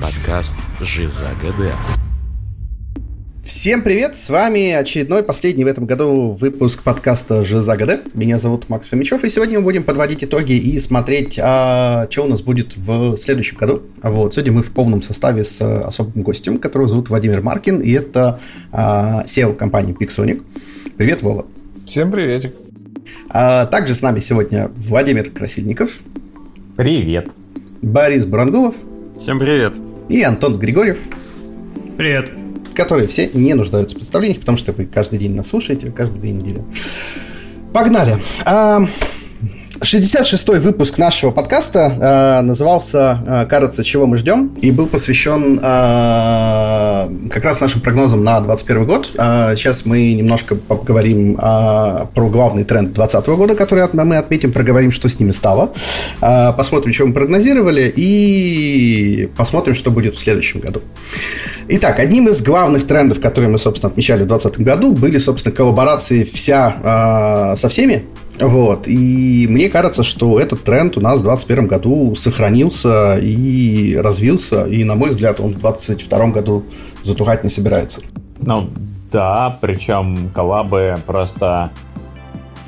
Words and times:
Подкаст 0.00 0.56
«Жиза 0.80 1.28
ГД». 1.42 1.72
Всем 3.42 3.82
привет, 3.82 4.16
с 4.16 4.28
вами 4.28 4.72
очередной, 4.72 5.22
последний 5.22 5.64
в 5.64 5.68
этом 5.68 5.86
году 5.86 6.30
выпуск 6.30 6.82
подкаста 6.82 7.44
«Жиза 7.44 7.76
ГД». 7.76 8.12
Меня 8.14 8.38
зовут 8.38 8.68
Макс 8.68 8.88
Фомичев, 8.88 9.22
и 9.24 9.30
сегодня 9.30 9.58
мы 9.58 9.64
будем 9.64 9.84
подводить 9.84 10.24
итоги 10.24 10.52
и 10.52 10.78
смотреть, 10.80 11.38
а, 11.40 12.08
что 12.10 12.24
у 12.24 12.28
нас 12.28 12.42
будет 12.42 12.76
в 12.76 13.16
следующем 13.16 13.56
году. 13.56 13.82
Вот, 14.02 14.34
сегодня 14.34 14.52
мы 14.52 14.62
в 14.62 14.72
полном 14.72 15.00
составе 15.00 15.44
с 15.44 15.60
особым 15.60 16.22
гостем, 16.22 16.58
которого 16.58 16.88
зовут 16.88 17.08
Владимир 17.08 17.40
Маркин, 17.40 17.80
и 17.80 17.92
это 17.92 18.40
а, 18.72 19.22
SEO 19.24 19.54
компании 19.54 19.96
Pixonic. 19.98 20.42
Привет, 20.96 21.22
Вова. 21.22 21.46
Всем 21.86 22.10
приветик. 22.10 22.65
А, 23.28 23.66
также 23.66 23.94
с 23.94 24.02
нами 24.02 24.20
сегодня 24.20 24.70
Владимир 24.76 25.30
Красильников. 25.30 26.00
Привет. 26.76 27.32
Борис 27.82 28.26
Бурангулов. 28.26 28.74
Всем 29.18 29.38
привет. 29.38 29.74
И 30.08 30.22
Антон 30.22 30.58
Григорьев. 30.58 30.98
Привет. 31.96 32.30
Которые 32.74 33.08
все 33.08 33.30
не 33.32 33.54
нуждаются 33.54 33.96
в 33.96 33.98
представлениях, 33.98 34.40
потому 34.40 34.58
что 34.58 34.72
вы 34.72 34.86
каждый 34.86 35.18
день 35.18 35.34
нас 35.34 35.48
слушаете, 35.48 35.90
каждые 35.90 36.20
две 36.20 36.32
недели. 36.32 36.62
Погнали. 37.72 38.16
А, 38.44 38.86
66-й 39.80 40.58
выпуск 40.58 40.96
нашего 40.96 41.30
подкаста 41.30 42.38
э, 42.40 42.42
назывался 42.42 43.18
э, 43.26 43.46
«Кажется, 43.46 43.84
чего 43.84 44.06
мы 44.06 44.16
ждем» 44.16 44.56
и 44.62 44.70
был 44.70 44.86
посвящен 44.86 45.58
э, 45.62 47.28
как 47.30 47.44
раз 47.44 47.60
нашим 47.60 47.82
прогнозам 47.82 48.24
на 48.24 48.40
2021 48.40 48.86
год. 48.86 49.12
Э, 49.18 49.54
сейчас 49.54 49.84
мы 49.84 50.14
немножко 50.14 50.54
поговорим 50.54 51.36
э, 51.36 52.06
про 52.14 52.28
главный 52.30 52.64
тренд 52.64 52.94
2020 52.94 53.26
года, 53.36 53.54
который 53.54 53.86
мы 53.92 54.16
отметим, 54.16 54.52
проговорим, 54.52 54.92
что 54.92 55.10
с 55.10 55.20
ними 55.20 55.32
стало, 55.32 55.74
э, 56.22 56.52
посмотрим, 56.56 56.94
что 56.94 57.06
мы 57.06 57.12
прогнозировали 57.12 57.92
и 57.94 59.28
посмотрим, 59.36 59.74
что 59.74 59.90
будет 59.90 60.16
в 60.16 60.18
следующем 60.18 60.60
году. 60.60 60.80
Итак, 61.68 61.98
одним 61.98 62.28
из 62.28 62.40
главных 62.42 62.86
трендов, 62.86 63.20
которые 63.20 63.50
мы, 63.50 63.58
собственно, 63.58 63.90
отмечали 63.90 64.22
в 64.22 64.28
2020 64.28 64.60
году, 64.64 64.92
были, 64.92 65.18
собственно, 65.18 65.54
коллаборации 65.54 66.24
вся 66.24 67.52
э, 67.52 67.56
со 67.58 67.68
всеми, 67.68 68.06
вот. 68.40 68.86
И 68.86 69.46
мне 69.48 69.68
кажется, 69.68 70.02
что 70.02 70.38
этот 70.38 70.64
тренд 70.64 70.96
у 70.96 71.00
нас 71.00 71.20
в 71.20 71.24
2021 71.24 71.66
году 71.66 72.14
сохранился 72.14 73.16
и 73.16 73.96
развился. 73.96 74.64
И, 74.66 74.84
на 74.84 74.94
мой 74.94 75.10
взгляд, 75.10 75.40
он 75.40 75.52
в 75.54 75.60
2022 75.60 76.26
году 76.28 76.64
затухать 77.02 77.44
не 77.44 77.50
собирается. 77.50 78.00
Ну, 78.40 78.68
да, 79.10 79.56
причем 79.60 80.30
коллабы 80.34 80.96
просто... 81.06 81.70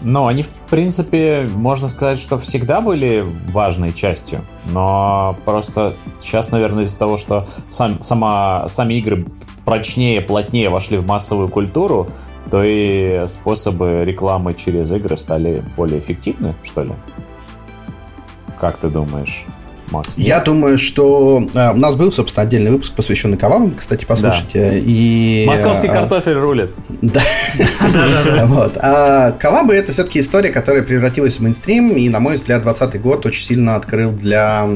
Ну, 0.01 0.29
они, 0.29 0.45
в 0.45 0.49
принципе, 0.71 1.49
можно 1.53 1.89
сказать, 1.89 2.21
что 2.21 2.39
всегда 2.39 2.81
были 2.81 3.27
важной 3.53 3.93
частью, 3.93 4.45
но 4.67 5.37
просто 5.45 5.97
сейчас, 6.21 6.53
наверное, 6.53 6.85
из-за 6.85 6.97
того, 6.97 7.17
что 7.17 7.49
сам, 7.69 8.01
сама, 8.01 8.69
сами 8.69 8.95
игры 8.95 9.27
прочнее, 9.69 10.23
плотнее 10.23 10.71
вошли 10.71 10.97
в 10.97 11.07
массовую 11.07 11.49
культуру, 11.49 12.09
то 12.51 12.63
и 12.65 13.27
способы 13.27 14.03
рекламы 14.05 14.55
через 14.55 14.91
игры 14.91 15.17
стали 15.19 15.63
более 15.77 16.01
эффективны, 16.01 16.55
что 16.63 16.83
ли? 16.83 16.93
Как 18.59 18.79
ты 18.79 18.89
думаешь? 18.89 19.45
Макс, 19.91 20.19
Я 20.19 20.41
думаю, 20.41 20.77
что 20.77 21.47
э, 21.55 21.73
у 21.73 21.77
нас 21.77 21.97
был, 21.97 22.13
собственно, 22.13 22.47
отдельный 22.47 22.71
выпуск, 22.71 22.93
посвященный 22.95 23.39
кавам, 23.39 23.75
кстати, 23.75 24.05
послушайте. 24.05 24.71
Да. 24.71 24.77
И, 24.77 25.45
Московский 25.47 25.89
э, 25.89 25.93
картофель 25.93 26.35
рулит. 26.35 26.75
Да. 27.01 27.23
вот. 28.45 28.77
А 28.77 29.33
кавабы 29.33 29.75
это 29.75 29.93
все-таки 29.93 30.21
история, 30.21 30.51
которая 30.51 30.83
превратилась 30.83 31.37
в 31.37 31.41
мейнстрим, 31.41 31.91
и, 31.93 32.09
на 32.11 32.21
мой 32.21 32.35
взгляд, 32.35 32.63
2020 32.63 33.01
год 33.01 33.25
очень 33.25 33.45
сильно 33.45 33.77
открыл 33.77 34.11
для, 34.13 34.69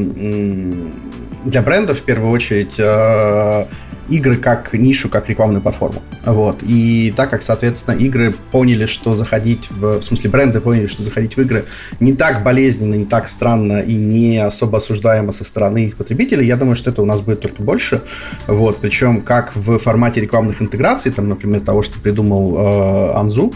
для 1.45 1.63
брендов, 1.63 1.99
в 1.99 2.03
первую 2.05 2.31
очередь, 2.31 2.77
э, 2.79 3.67
игры 4.09 4.37
как 4.37 4.73
нишу, 4.75 5.09
как 5.09 5.29
рекламную 5.29 5.63
платформу. 5.63 6.03
Вот. 6.25 6.63
И 6.63 7.13
так 7.17 7.31
как, 7.31 7.43
соответственно, 7.43 7.97
игры 7.97 8.35
поняли, 8.51 8.87
что 8.87 9.15
заходить 9.15 9.71
в... 9.71 9.99
В 9.99 10.03
смысле, 10.03 10.31
бренды 10.31 10.61
поняли, 10.61 10.87
что 10.87 11.03
заходить 11.03 11.37
в 11.37 11.41
игры 11.41 11.65
не 12.01 12.13
так 12.13 12.43
болезненно, 12.43 12.95
не 12.95 13.05
так 13.05 13.29
странно 13.29 13.81
и 13.81 13.95
не 13.95 14.39
особо 14.39 14.79
осуждаемо 14.79 15.33
со 15.33 15.45
стороны 15.45 15.87
их 15.87 15.97
потребителей, 15.97 16.47
я 16.47 16.57
думаю, 16.57 16.77
что 16.77 16.91
это 16.91 17.03
у 17.03 17.07
нас 17.07 17.21
будет 17.21 17.41
только 17.41 17.63
больше. 17.63 18.03
Вот. 18.47 18.79
Причем 18.79 19.21
как 19.21 19.55
в 19.55 19.79
формате 19.79 20.21
рекламных 20.21 20.61
интеграций, 20.63 21.13
там, 21.13 21.29
например, 21.29 21.61
того, 21.61 21.83
что 21.83 21.99
придумал 21.99 22.57
э, 22.57 23.13
Анзу, 23.19 23.53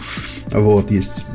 вот, 0.51 0.91
есть 0.91 1.25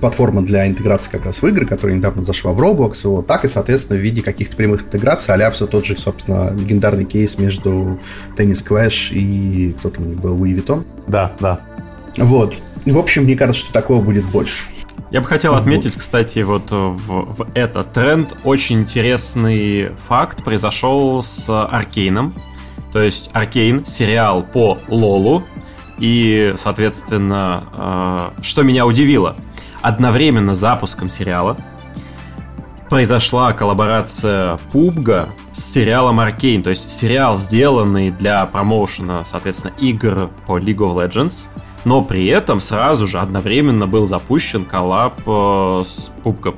платформа 0.00 0.42
для 0.42 0.66
интеграции 0.66 1.10
как 1.10 1.24
раз 1.24 1.42
в 1.42 1.46
игры, 1.46 1.66
которая 1.66 1.96
недавно 1.96 2.22
зашла 2.22 2.52
в 2.52 2.60
Roblox, 2.60 3.00
вот, 3.04 3.26
так 3.26 3.44
и, 3.44 3.48
соответственно, 3.48 3.98
в 3.98 4.02
виде 4.02 4.22
каких-то 4.22 4.56
прямых 4.56 4.82
интеграций, 4.82 5.34
а 5.34 5.50
все 5.50 5.66
тот 5.66 5.86
же, 5.86 5.96
собственно, 5.96 6.50
легендарный 6.54 7.04
кейс 7.04 7.38
между 7.38 7.98
Tennis 8.36 8.66
Clash 8.66 9.12
и 9.12 9.74
кто 9.78 9.90
там 9.90 10.12
был, 10.14 10.36
Louis 10.36 10.54
Vuitton. 10.54 10.84
Да, 11.06 11.32
да. 11.40 11.60
Вот. 12.16 12.58
В 12.84 12.98
общем, 12.98 13.24
мне 13.24 13.36
кажется, 13.36 13.62
что 13.62 13.72
такого 13.72 14.02
будет 14.02 14.24
больше. 14.26 14.64
Я 15.10 15.20
бы 15.20 15.26
хотел 15.26 15.54
отметить, 15.54 15.94
кстати, 15.94 16.40
вот 16.40 16.70
в, 16.70 16.96
в 17.06 17.48
этот 17.54 17.92
тренд 17.92 18.36
очень 18.44 18.80
интересный 18.80 19.90
факт 20.06 20.44
произошел 20.44 21.22
с 21.22 21.48
Аркейном. 21.48 22.34
То 22.92 23.02
есть 23.02 23.30
Arcane, 23.32 23.84
сериал 23.84 24.42
по 24.42 24.78
LoL 24.88 25.22
у, 25.22 25.44
и, 25.98 26.54
соответственно, 26.56 28.32
э, 28.38 28.42
что 28.42 28.62
меня 28.62 28.86
удивило, 28.86 29.36
одновременно 29.82 30.54
с 30.54 30.58
запуском 30.58 31.08
сериала 31.08 31.56
произошла 32.88 33.52
коллаборация 33.52 34.58
PUBG 34.72 35.17
а 35.17 35.28
с 35.52 35.62
сериалом 35.62 36.20
Arcane. 36.20 36.62
То 36.62 36.70
есть 36.70 36.90
сериал, 36.90 37.36
сделанный 37.36 38.10
для 38.10 38.44
промоушена, 38.46 39.24
соответственно, 39.24 39.72
игр 39.78 40.30
по 40.46 40.58
League 40.58 40.78
of 40.78 40.94
Legends. 40.94 41.46
Но 41.84 42.02
при 42.02 42.26
этом 42.26 42.60
сразу 42.60 43.06
же 43.06 43.18
одновременно 43.18 43.86
был 43.86 44.06
запущен 44.06 44.64
коллаб 44.64 45.14
э, 45.26 45.82
с 45.84 46.10
PUBG 46.22 46.40
ом. 46.40 46.54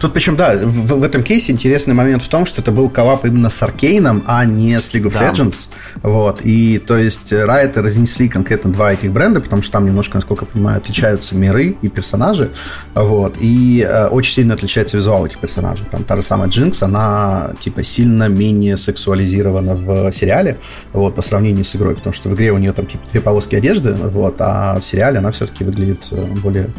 Тут 0.00 0.12
причем, 0.12 0.36
да, 0.36 0.56
в, 0.56 0.98
в 0.98 1.02
этом 1.02 1.22
кейсе 1.22 1.52
интересный 1.52 1.94
момент 1.94 2.22
в 2.22 2.28
том, 2.28 2.46
что 2.46 2.60
это 2.60 2.70
был 2.70 2.88
коллаб 2.88 3.24
именно 3.24 3.50
с 3.50 3.62
Arcane 3.62 4.03
ом, 4.03 4.24
а 4.26 4.44
не 4.44 4.80
с 4.80 4.92
League 4.92 5.04
of 5.04 5.12
да. 5.12 5.30
Legends. 5.30 5.68
Вот. 6.02 6.40
И 6.42 6.78
то 6.78 6.96
есть 6.98 7.32
Riot 7.32 7.80
разнесли 7.80 8.28
конкретно 8.28 8.72
два 8.72 8.92
этих 8.92 9.12
бренда, 9.12 9.40
потому 9.40 9.62
что 9.62 9.72
там 9.72 9.86
немножко, 9.86 10.16
насколько 10.16 10.44
я 10.44 10.50
понимаю, 10.52 10.78
отличаются 10.78 11.34
миры 11.34 11.76
и 11.82 11.88
персонажи. 11.88 12.50
Вот. 12.94 13.36
И 13.40 13.86
э, 13.88 14.06
очень 14.08 14.34
сильно 14.34 14.54
отличается 14.54 14.96
визуал 14.96 15.26
этих 15.26 15.38
персонажей. 15.38 15.86
Там 15.90 16.04
та 16.04 16.16
же 16.16 16.22
самая 16.22 16.48
Джинкс, 16.48 16.82
она 16.82 17.52
типа 17.60 17.82
сильно 17.82 18.28
менее 18.28 18.76
сексуализирована 18.76 19.74
в 19.74 20.12
сериале, 20.12 20.58
вот, 20.92 21.14
по 21.14 21.22
сравнению 21.22 21.64
с 21.64 21.74
игрой, 21.76 21.94
потому 21.94 22.12
что 22.12 22.28
в 22.28 22.34
игре 22.34 22.52
у 22.52 22.58
нее 22.58 22.72
там 22.72 22.86
типа 22.86 23.04
две 23.10 23.20
полоски 23.20 23.56
одежды, 23.56 23.94
вот, 23.94 24.36
а 24.38 24.78
в 24.80 24.84
сериале 24.84 25.18
она 25.18 25.30
все-таки 25.32 25.64
выглядит 25.64 26.08
э, 26.10 26.24
более 26.42 26.70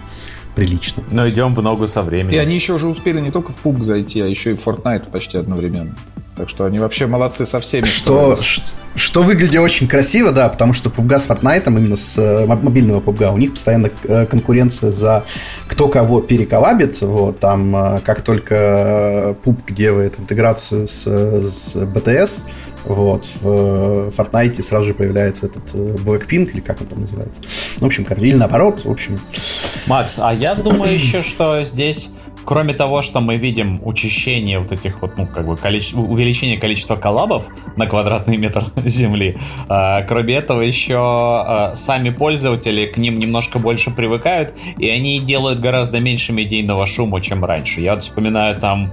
прилично. 0.58 1.04
Но 1.12 1.30
идем 1.30 1.54
в 1.54 1.62
ногу 1.62 1.88
со 1.88 2.02
временем. 2.02 2.34
И 2.34 2.38
они 2.38 2.56
еще 2.56 2.74
уже 2.74 2.88
успели 2.88 3.20
не 3.20 3.30
только 3.30 3.52
в 3.52 3.64
PUBG 3.64 3.84
зайти, 3.84 4.22
а 4.22 4.26
еще 4.26 4.52
и 4.52 4.56
в 4.56 4.68
Fortnite 4.68 5.12
почти 5.12 5.38
одновременно. 5.38 5.96
Так 6.38 6.50
что 6.50 6.66
они 6.66 6.78
вообще 6.78 7.08
молодцы 7.08 7.48
со 7.48 7.60
всеми. 7.60 7.86
Что, 7.86 8.36
что, 8.36 8.62
что 8.96 9.24
выглядит 9.24 9.60
очень 9.60 9.88
красиво, 9.88 10.32
да, 10.32 10.48
потому 10.50 10.74
что 10.74 10.90
PUBG 10.90 11.20
с 11.20 11.28
Fortnite, 11.28 11.64
именно 11.66 11.96
с 11.96 12.16
э, 12.18 12.46
мобильного 12.46 13.02
PUBG, 13.02 13.34
у 13.34 13.38
них 13.38 13.52
постоянно 13.54 13.90
э, 14.04 14.28
конкуренция 14.28 14.92
за 14.92 15.26
кто 15.68 15.88
кого 15.88 16.22
переколабит. 16.22 17.02
Вот, 17.02 17.40
там, 17.40 17.76
э, 17.76 18.00
как 18.06 18.22
только 18.22 19.36
PUBG 19.44 19.74
делает 19.74 20.20
интеграцию 20.20 20.88
с, 20.88 21.08
с 21.08 21.76
BTS, 21.76 22.44
вот, 22.86 23.26
в 23.42 24.10
Fortnite 24.10 24.62
сразу 24.62 24.88
же 24.88 24.94
появляется 24.94 25.48
этот 25.48 25.74
Blackpink, 25.74 26.52
или 26.52 26.62
как 26.62 26.80
он 26.82 26.88
там 26.88 27.02
называется. 27.02 27.42
В 27.78 27.86
общем, 27.86 28.06
или 28.18 28.36
наоборот, 28.36 28.86
в 28.86 28.92
общем. 28.92 29.20
Макс, 29.88 30.20
а 30.22 30.34
я 30.34 30.54
думаю 30.54 30.94
еще, 30.94 31.24
что 31.24 31.64
здесь 31.64 32.12
кроме 32.48 32.74
того, 32.74 33.02
что 33.02 33.20
мы 33.20 33.36
видим 33.36 33.82
учащение 33.84 34.60
вот 34.60 34.72
этих 34.72 35.02
вот, 35.02 35.18
ну, 35.18 35.28
как 35.28 35.46
бы, 35.46 35.58
количество, 35.58 36.00
увеличение 36.00 36.58
количества 36.58 36.96
коллабов 36.96 37.44
на 37.76 37.88
квадратный 37.88 38.38
метр 38.38 38.64
земли, 38.86 39.38
э, 39.70 40.06
кроме 40.08 40.36
этого 40.36 40.62
еще 40.62 41.44
э, 41.46 41.76
сами 41.76 42.10
пользователи 42.10 42.86
к 42.86 42.96
ним 42.96 43.20
немножко 43.20 43.60
больше 43.60 43.92
привыкают, 43.92 44.54
и 44.78 44.88
они 44.88 45.20
делают 45.20 45.60
гораздо 45.60 46.00
меньше 46.00 46.32
медийного 46.32 46.86
шума, 46.86 47.20
чем 47.20 47.44
раньше. 47.44 47.82
Я 47.82 47.96
вот 47.96 48.04
вспоминаю 48.04 48.58
там 48.58 48.92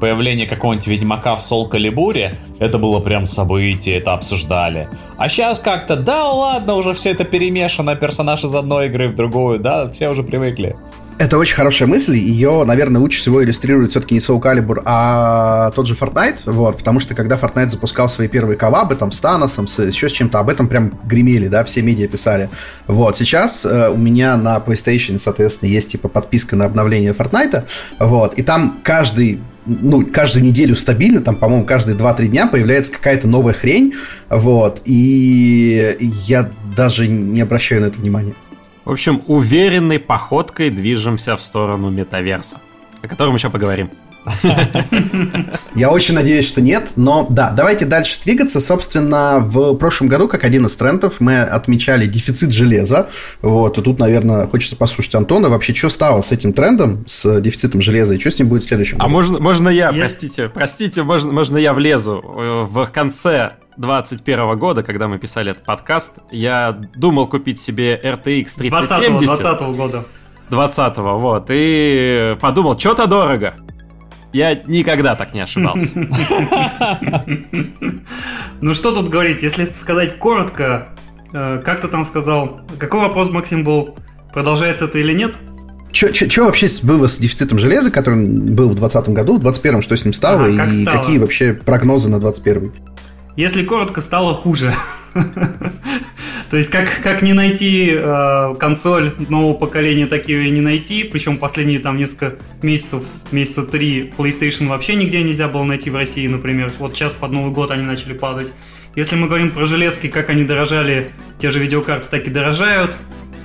появление 0.00 0.46
какого-нибудь 0.46 0.86
Ведьмака 0.86 1.34
в 1.34 1.42
Сол 1.42 1.68
Калибуре, 1.68 2.38
это 2.60 2.78
было 2.78 3.00
прям 3.00 3.26
событие, 3.26 3.96
это 3.96 4.12
обсуждали. 4.12 4.88
А 5.16 5.28
сейчас 5.28 5.58
как-то, 5.58 5.96
да 5.96 6.30
ладно, 6.30 6.74
уже 6.74 6.92
все 6.94 7.10
это 7.10 7.24
перемешано, 7.24 7.96
персонаж 7.96 8.44
из 8.44 8.54
одной 8.54 8.86
игры 8.86 9.08
в 9.08 9.16
другую, 9.16 9.58
да, 9.58 9.90
все 9.90 10.08
уже 10.08 10.22
привыкли. 10.22 10.76
Это 11.22 11.38
очень 11.38 11.54
хорошая 11.54 11.86
мысль. 11.86 12.16
Ее, 12.16 12.64
наверное, 12.66 13.00
лучше 13.00 13.20
всего 13.20 13.44
иллюстрирует 13.44 13.92
все-таки 13.92 14.14
не 14.14 14.18
Soul 14.18 14.40
Calibur, 14.40 14.82
а 14.84 15.70
тот 15.70 15.86
же 15.86 15.94
Fortnite. 15.94 16.40
Вот, 16.46 16.78
потому 16.78 16.98
что 16.98 17.14
когда 17.14 17.36
Fortnite 17.36 17.68
запускал 17.68 18.08
свои 18.08 18.26
первые 18.26 18.56
коллабы, 18.56 18.96
там, 18.96 19.12
с 19.12 19.20
Таносом, 19.20 19.68
с, 19.68 19.80
еще 19.80 20.08
с 20.08 20.12
чем-то, 20.12 20.40
об 20.40 20.48
этом 20.48 20.66
прям 20.66 20.98
гремели, 21.04 21.46
да, 21.46 21.62
все 21.62 21.80
медиа 21.80 22.08
писали. 22.08 22.50
Вот, 22.88 23.16
сейчас 23.16 23.64
э, 23.64 23.88
у 23.90 23.96
меня 23.96 24.36
на 24.36 24.56
PlayStation, 24.56 25.16
соответственно, 25.18 25.70
есть, 25.70 25.92
типа, 25.92 26.08
подписка 26.08 26.56
на 26.56 26.64
обновление 26.64 27.12
Fortnite, 27.12 27.66
вот, 28.00 28.34
и 28.34 28.42
там 28.42 28.80
каждый 28.82 29.40
ну, 29.64 30.04
каждую 30.04 30.44
неделю 30.44 30.74
стабильно, 30.74 31.20
там, 31.20 31.36
по-моему, 31.36 31.64
каждые 31.64 31.96
2-3 31.96 32.26
дня 32.26 32.48
появляется 32.48 32.90
какая-то 32.90 33.28
новая 33.28 33.54
хрень, 33.54 33.94
вот, 34.28 34.82
и 34.86 35.96
я 36.26 36.50
даже 36.74 37.06
не 37.06 37.40
обращаю 37.42 37.82
на 37.82 37.86
это 37.86 38.00
внимания. 38.00 38.34
В 38.84 38.90
общем, 38.90 39.22
уверенной 39.28 40.00
походкой 40.00 40.70
движемся 40.70 41.36
в 41.36 41.40
сторону 41.40 41.88
метаверса, 41.90 42.58
о 43.00 43.08
котором 43.08 43.34
еще 43.34 43.48
поговорим. 43.48 43.90
Я 45.74 45.90
очень 45.90 46.14
надеюсь, 46.14 46.46
что 46.48 46.60
нет, 46.60 46.92
но 46.96 47.26
да, 47.30 47.50
давайте 47.50 47.86
дальше 47.86 48.20
двигаться. 48.22 48.60
Собственно, 48.60 49.38
в 49.40 49.74
прошлом 49.74 50.08
году, 50.08 50.28
как 50.28 50.44
один 50.44 50.66
из 50.66 50.76
трендов, 50.76 51.20
мы 51.20 51.40
отмечали 51.40 52.06
дефицит 52.06 52.52
железа. 52.52 53.08
Вот, 53.40 53.78
и 53.78 53.82
тут, 53.82 53.98
наверное, 53.98 54.46
хочется 54.46 54.76
послушать 54.76 55.14
Антона. 55.14 55.48
Вообще, 55.48 55.74
что 55.74 55.88
стало 55.88 56.22
с 56.22 56.30
этим 56.30 56.52
трендом, 56.52 57.04
с 57.06 57.40
дефицитом 57.40 57.82
железа, 57.82 58.14
и 58.14 58.20
что 58.20 58.30
с 58.30 58.38
ним 58.38 58.48
будет 58.48 58.62
в 58.62 58.66
следующем 58.66 58.96
а 58.96 59.04
году? 59.04 59.06
А 59.06 59.12
можно, 59.12 59.40
можно 59.40 59.68
я, 59.68 59.90
я, 59.90 60.00
простите, 60.00 60.48
простите, 60.48 61.02
можно, 61.02 61.32
можно 61.32 61.58
я 61.58 61.72
влезу? 61.72 62.20
В 62.22 62.86
конце 62.92 63.54
2021 63.76 64.58
года, 64.58 64.82
когда 64.82 65.08
мы 65.08 65.18
писали 65.18 65.50
этот 65.50 65.64
подкаст, 65.64 66.16
я 66.30 66.72
думал 66.94 67.26
купить 67.26 67.60
себе 67.60 67.98
RTX 68.02 68.56
3070. 68.56 69.26
20 69.26 69.58
20 69.58 69.76
года. 69.76 70.06
20 70.50 70.98
вот, 70.98 71.46
и 71.48 72.36
подумал, 72.40 72.78
что-то 72.78 73.06
дорого. 73.06 73.54
Я 74.32 74.54
никогда 74.54 75.14
так 75.14 75.34
не 75.34 75.40
ошибался. 75.40 75.88
Ну 78.60 78.74
что 78.74 78.94
тут 78.94 79.08
говорить, 79.08 79.42
если 79.42 79.64
сказать 79.64 80.20
коротко, 80.20 80.90
э, 81.34 81.60
как 81.64 81.80
ты 81.80 81.88
там 81.88 82.04
сказал, 82.04 82.60
какой 82.78 83.00
вопрос, 83.00 83.28
Максим, 83.30 83.64
был, 83.64 83.96
продолжается 84.32 84.84
это 84.84 84.98
или 84.98 85.12
нет? 85.12 85.36
Что 85.92 86.44
вообще 86.44 86.68
было 86.84 87.08
с 87.08 87.18
дефицитом 87.18 87.58
железа, 87.58 87.90
который 87.90 88.24
был 88.24 88.68
в 88.68 88.76
2020 88.76 89.08
году, 89.08 89.32
в 89.34 89.40
2021 89.40 89.82
что 89.82 89.96
с 89.96 90.04
ним 90.04 90.14
стало, 90.14 90.48
и 90.48 90.70
стало? 90.70 90.98
какие 90.98 91.18
вообще 91.18 91.54
прогнозы 91.54 92.08
на 92.08 92.20
2021? 92.20 92.72
Если 93.36 93.64
коротко, 93.64 94.00
стало 94.00 94.34
хуже. 94.34 94.72
То 96.50 96.58
есть, 96.58 96.70
как, 96.70 97.00
как 97.02 97.22
не 97.22 97.32
найти 97.32 97.92
э, 97.94 98.54
консоль 98.60 99.14
нового 99.30 99.54
поколения, 99.54 100.06
так 100.06 100.28
ее 100.28 100.48
и 100.48 100.50
не 100.50 100.60
найти. 100.60 101.02
Причем 101.02 101.38
последние 101.38 101.78
там 101.78 101.96
несколько 101.96 102.36
месяцев, 102.60 103.04
месяца 103.30 103.62
три, 103.62 104.12
PlayStation 104.18 104.68
вообще 104.68 104.94
нигде 104.94 105.22
нельзя 105.22 105.48
было 105.48 105.62
найти 105.62 105.88
в 105.88 105.96
России, 105.96 106.26
например. 106.26 106.70
Вот 106.78 106.94
сейчас 106.94 107.16
под 107.16 107.32
Новый 107.32 107.52
год 107.52 107.70
они 107.70 107.84
начали 107.84 108.12
падать. 108.12 108.52
Если 108.94 109.16
мы 109.16 109.28
говорим 109.28 109.50
про 109.50 109.64
железки, 109.64 110.08
как 110.08 110.28
они 110.28 110.44
дорожали, 110.44 111.10
те 111.38 111.50
же 111.50 111.58
видеокарты 111.58 112.08
так 112.10 112.26
и 112.26 112.30
дорожают. 112.30 112.94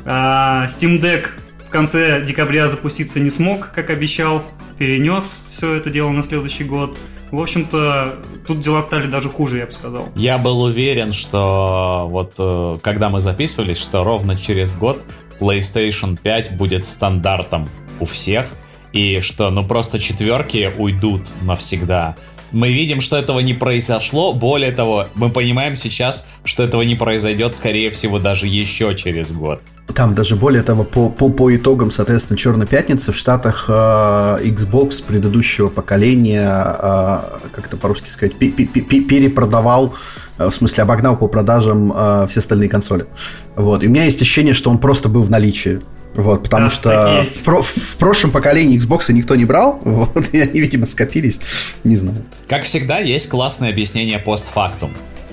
А 0.03 0.65
Steam 0.65 0.99
Deck 0.99 1.27
в 1.65 1.69
конце 1.69 2.21
декабря 2.21 2.67
запуститься 2.67 3.21
не 3.21 3.29
смог, 3.29 3.71
как 3.71 3.89
обещал, 3.89 4.43
перенес 4.77 5.37
все 5.49 5.75
это 5.75 5.89
дело 5.89 6.09
на 6.11 6.23
следующий 6.23 6.65
год. 6.65 6.97
В 7.31 7.41
общем-то, 7.41 8.15
тут 8.47 8.61
дела 8.61 8.81
стали 8.81 9.07
даже 9.07 9.29
хуже, 9.29 9.57
я 9.57 9.65
бы 9.65 9.71
сказал. 9.71 10.09
Я 10.15 10.37
был 10.37 10.61
уверен, 10.61 11.11
что 11.11 12.07
вот 12.09 12.35
э, 12.39 12.77
когда 12.81 13.09
мы 13.09 13.19
записывались, 13.19 13.77
что 13.77 14.03
ровно 14.03 14.37
через 14.37 14.73
год 14.73 15.01
PlayStation 15.39 16.17
5 16.21 16.55
будет 16.55 16.85
стандартом 16.85 17.67
у 17.99 18.05
всех, 18.05 18.47
и 18.93 19.19
что 19.21 19.49
ну 19.49 19.63
просто 19.65 19.99
четверки 19.99 20.71
уйдут 20.77 21.21
навсегда. 21.41 22.15
Мы 22.51 22.71
видим, 22.71 23.01
что 23.01 23.17
этого 23.17 23.39
не 23.39 23.53
произошло. 23.53 24.33
Более 24.33 24.71
того, 24.71 25.07
мы 25.15 25.29
понимаем 25.29 25.75
сейчас, 25.75 26.27
что 26.43 26.63
этого 26.63 26.81
не 26.81 26.95
произойдет, 26.95 27.55
скорее 27.55 27.91
всего, 27.91 28.19
даже 28.19 28.47
еще 28.47 28.95
через 28.95 29.31
год. 29.31 29.61
Там 29.93 30.13
даже 30.13 30.35
более 30.35 30.63
того, 30.63 30.83
по, 30.83 31.09
по, 31.09 31.29
по 31.29 31.55
итогам, 31.55 31.91
соответственно, 31.91 32.37
Черной 32.37 32.67
пятницы 32.67 33.11
в 33.11 33.15
Штатах 33.15 33.65
э, 33.67 33.71
Xbox 33.71 35.03
предыдущего 35.03 35.69
поколения, 35.69 36.49
э, 36.49 37.19
как 37.51 37.65
это 37.65 37.77
по-русски 37.77 38.09
сказать, 38.09 38.37
пи 38.37 38.49
-пи 38.49 38.69
-пи 38.71 39.01
перепродавал, 39.01 39.95
э, 40.37 40.49
в 40.49 40.51
смысле 40.51 40.83
обогнал 40.83 41.17
по 41.17 41.27
продажам 41.27 41.91
э, 41.95 42.27
все 42.29 42.41
остальные 42.41 42.69
консоли. 42.69 43.07
Вот. 43.55 43.83
И 43.83 43.87
у 43.87 43.89
меня 43.89 44.03
есть 44.03 44.21
ощущение, 44.21 44.53
что 44.53 44.69
он 44.69 44.77
просто 44.77 45.09
был 45.09 45.23
в 45.23 45.31
наличии. 45.31 45.81
Вот, 46.17 46.43
потому 46.43 46.65
да, 46.65 46.69
что 46.69 47.23
в, 47.23 47.43
про, 47.43 47.61
в 47.61 47.97
прошлом 47.97 48.31
поколении 48.31 48.77
Xbox 48.77 49.11
никто 49.13 49.35
не 49.35 49.45
брал, 49.45 49.79
вот, 49.85 50.33
и 50.33 50.41
они, 50.41 50.59
видимо, 50.59 50.87
скопились, 50.87 51.39
не 51.83 51.95
знаю. 51.95 52.25
Как 52.49 52.63
всегда, 52.63 52.97
есть 52.97 53.29
классное 53.29 53.69
объяснение 53.69 54.17
постфактум. 54.17 54.91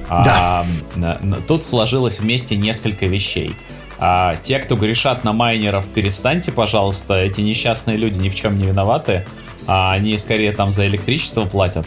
Да. 0.09 0.67
А, 0.97 1.19
тут 1.49 1.65
сложилось 1.65 2.21
вместе 2.21 2.57
несколько 2.57 3.07
вещей. 3.07 3.57
А, 3.99 4.37
те, 4.43 4.59
кто 4.59 4.77
грешат 4.77 5.25
на 5.25 5.33
майнеров, 5.33 5.87
перестаньте, 5.87 6.53
пожалуйста, 6.53 7.15
эти 7.15 7.41
несчастные 7.41 7.97
люди 7.97 8.19
ни 8.19 8.29
в 8.29 8.35
чем 8.35 8.59
не 8.59 8.65
виноваты. 8.65 9.25
А, 9.67 9.93
они 9.93 10.19
скорее 10.19 10.53
там 10.53 10.73
за 10.73 10.87
электричество 10.87 11.47
платят. 11.47 11.87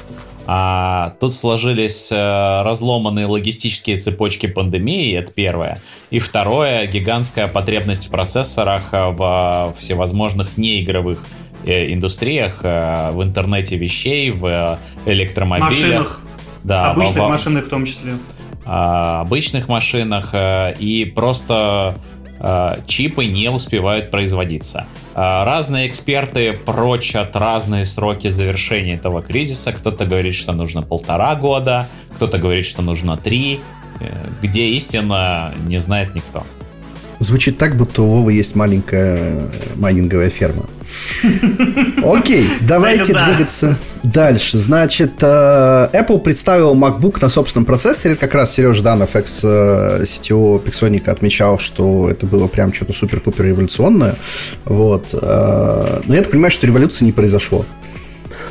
А, 0.49 1.09
тут 1.19 1.33
сложились 1.33 2.09
а, 2.09 2.63
разломанные 2.63 3.25
логистические 3.25 3.97
цепочки 3.97 4.45
пандемии, 4.47 5.13
это 5.13 5.33
первое. 5.33 5.77
И 6.09 6.19
второе, 6.19 6.87
гигантская 6.87 7.49
потребность 7.49 8.07
в 8.07 8.11
процессорах 8.11 8.83
э, 8.93 9.09
в 9.09 9.75
всевозможных 9.77 10.57
неигровых 10.57 11.21
э, 11.65 11.93
индустриях, 11.93 12.63
в 12.63 13.21
интернете 13.21 13.75
вещей, 13.75 14.31
в 14.31 14.79
электромобилях. 15.05 15.69
Машинах. 15.69 16.21
Да, 16.63 16.91
Обычных 16.91 17.25
в, 17.25 17.29
машинах 17.29 17.65
в 17.65 17.69
том 17.69 17.85
числе. 17.85 18.13
Обычных 18.65 19.67
машинах 19.67 20.33
и 20.33 21.11
просто 21.13 21.95
чипы 22.85 23.25
не 23.25 23.49
успевают 23.49 24.11
производиться. 24.11 24.85
А, 25.15 25.45
разные 25.45 25.87
эксперты 25.87 26.53
прочат 26.53 27.35
разные 27.35 27.85
сроки 27.85 28.29
завершения 28.29 28.95
этого 28.95 29.21
кризиса. 29.21 29.71
Кто-то 29.71 30.05
говорит, 30.05 30.35
что 30.35 30.53
нужно 30.53 30.83
полтора 30.83 31.35
года, 31.35 31.87
кто-то 32.15 32.37
говорит, 32.37 32.65
что 32.65 32.81
нужно 32.81 33.17
три. 33.17 33.59
Э, 33.99 34.29
где 34.41 34.69
истина, 34.69 35.53
не 35.65 35.79
знает 35.79 36.13
никто. 36.13 36.43
Звучит 37.27 37.57
так, 37.57 37.75
будто 37.75 38.03
у 38.03 38.09
Вовы 38.09 38.31
есть 38.31 38.55
маленькая 38.55 39.33
майнинговая 39.75 40.29
ферма. 40.29 40.63
Окей, 42.01 42.45
давайте 42.61 43.13
двигаться 43.13 43.77
дальше. 44.01 44.59
Значит, 44.59 45.11
э, 45.19 45.89
Apple 45.91 46.19
представил 46.19 46.73
MacBook 46.73 47.17
на 47.19 47.27
собственном 47.27 47.65
процессоре. 47.65 48.15
Как 48.15 48.33
раз 48.33 48.53
Сережа 48.53 48.81
Данов, 48.81 49.17
экс-CTO 49.17 50.63
Pixonica, 50.63 51.09
отмечал, 51.09 51.59
что 51.59 52.09
это 52.09 52.25
было 52.25 52.47
прям 52.47 52.73
что-то 52.73 52.93
супер-пупер 52.93 53.43
революционное. 53.43 54.15
Вот. 54.63 55.09
Э, 55.11 55.99
но 56.05 56.15
я 56.15 56.21
так 56.21 56.31
понимаю, 56.31 56.51
что 56.51 56.65
революции 56.65 57.03
не 57.03 57.11
произошло. 57.11 57.65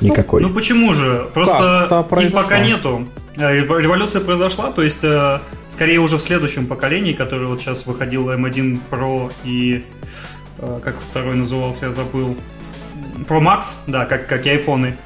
Никакой. 0.00 0.42
Ну, 0.42 0.48
ну 0.48 0.54
почему 0.54 0.94
же? 0.94 1.26
Просто 1.34 1.86
да, 1.90 2.02
да, 2.02 2.02
пока 2.02 2.58
нету. 2.58 3.06
Э, 3.36 3.54
революция 3.54 4.20
произошла, 4.20 4.72
то 4.72 4.82
есть 4.82 5.04
скорее 5.68 5.98
уже 5.98 6.16
в 6.18 6.22
следующем 6.22 6.66
поколении, 6.66 7.12
который 7.12 7.46
вот 7.46 7.60
сейчас 7.60 7.86
выходил 7.86 8.30
M1 8.30 8.80
Pro 8.90 9.32
и 9.44 9.84
Э, 10.58 10.80
как 10.82 10.96
второй 10.98 11.36
назывался, 11.36 11.86
я 11.86 11.92
забыл. 11.92 12.36
Pro 13.28 13.40
Max, 13.40 13.74
да, 13.86 14.04
как, 14.04 14.26
как 14.26 14.46
и 14.46 14.50
айфоны. 14.50 14.96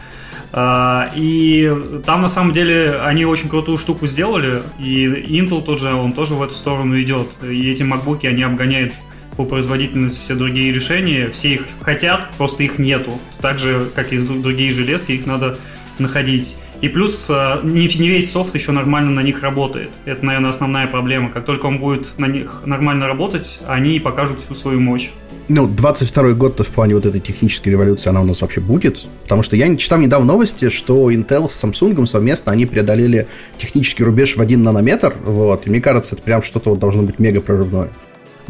И 1.14 1.72
там 2.04 2.22
на 2.22 2.28
самом 2.28 2.52
деле 2.52 2.98
они 3.04 3.24
очень 3.24 3.48
крутую 3.48 3.78
штуку 3.78 4.08
сделали, 4.08 4.62
и 4.80 5.06
Intel 5.06 5.62
тот 5.62 5.78
же, 5.78 5.94
он 5.94 6.12
тоже 6.12 6.34
в 6.34 6.42
эту 6.42 6.54
сторону 6.54 7.00
идет. 7.00 7.28
И 7.40 7.70
эти 7.70 7.82
MacBook, 7.82 8.26
они 8.26 8.42
обгоняют 8.42 8.92
по 9.36 9.44
производительности 9.44 10.20
все 10.20 10.34
другие 10.34 10.72
решения, 10.72 11.28
все 11.28 11.54
их 11.54 11.66
хотят, 11.80 12.28
просто 12.36 12.62
их 12.62 12.78
нету. 12.78 13.18
Так 13.40 13.58
же, 13.58 13.90
как 13.94 14.12
и 14.12 14.18
другие 14.18 14.70
железки, 14.70 15.12
их 15.12 15.26
надо 15.26 15.56
находить. 15.98 16.56
И 16.80 16.88
плюс 16.88 17.28
э, 17.28 17.60
не, 17.62 17.86
весь 17.86 18.30
софт 18.30 18.54
еще 18.54 18.72
нормально 18.72 19.10
на 19.10 19.22
них 19.22 19.42
работает. 19.42 19.90
Это, 20.06 20.24
наверное, 20.24 20.50
основная 20.50 20.86
проблема. 20.86 21.30
Как 21.30 21.44
только 21.44 21.66
он 21.66 21.78
будет 21.78 22.18
на 22.18 22.26
них 22.26 22.62
нормально 22.64 23.06
работать, 23.06 23.58
они 23.66 24.00
покажут 24.00 24.40
всю 24.40 24.54
свою 24.54 24.80
мощь. 24.80 25.10
Ну, 25.48 25.66
22 25.66 26.34
год-то 26.34 26.62
в 26.62 26.68
плане 26.68 26.94
вот 26.94 27.06
этой 27.06 27.20
технической 27.20 27.72
революции, 27.72 28.08
она 28.08 28.20
у 28.22 28.24
нас 28.24 28.40
вообще 28.40 28.60
будет. 28.60 29.06
Потому 29.24 29.42
что 29.42 29.56
я 29.56 29.74
читал 29.76 29.98
недавно 29.98 30.32
новости, 30.32 30.70
что 30.70 31.10
Intel 31.10 31.48
с 31.48 31.64
Samsung 31.64 32.06
совместно, 32.06 32.52
они 32.52 32.66
преодолели 32.66 33.26
технический 33.58 34.04
рубеж 34.04 34.36
в 34.36 34.40
1 34.40 34.62
нанометр. 34.62 35.12
Вот, 35.24 35.66
и 35.66 35.70
мне 35.70 35.80
кажется, 35.80 36.14
это 36.14 36.22
прям 36.22 36.42
что-то 36.42 36.70
вот 36.70 36.78
должно 36.78 37.02
быть 37.02 37.18
мега 37.18 37.40
прорывное. 37.40 37.90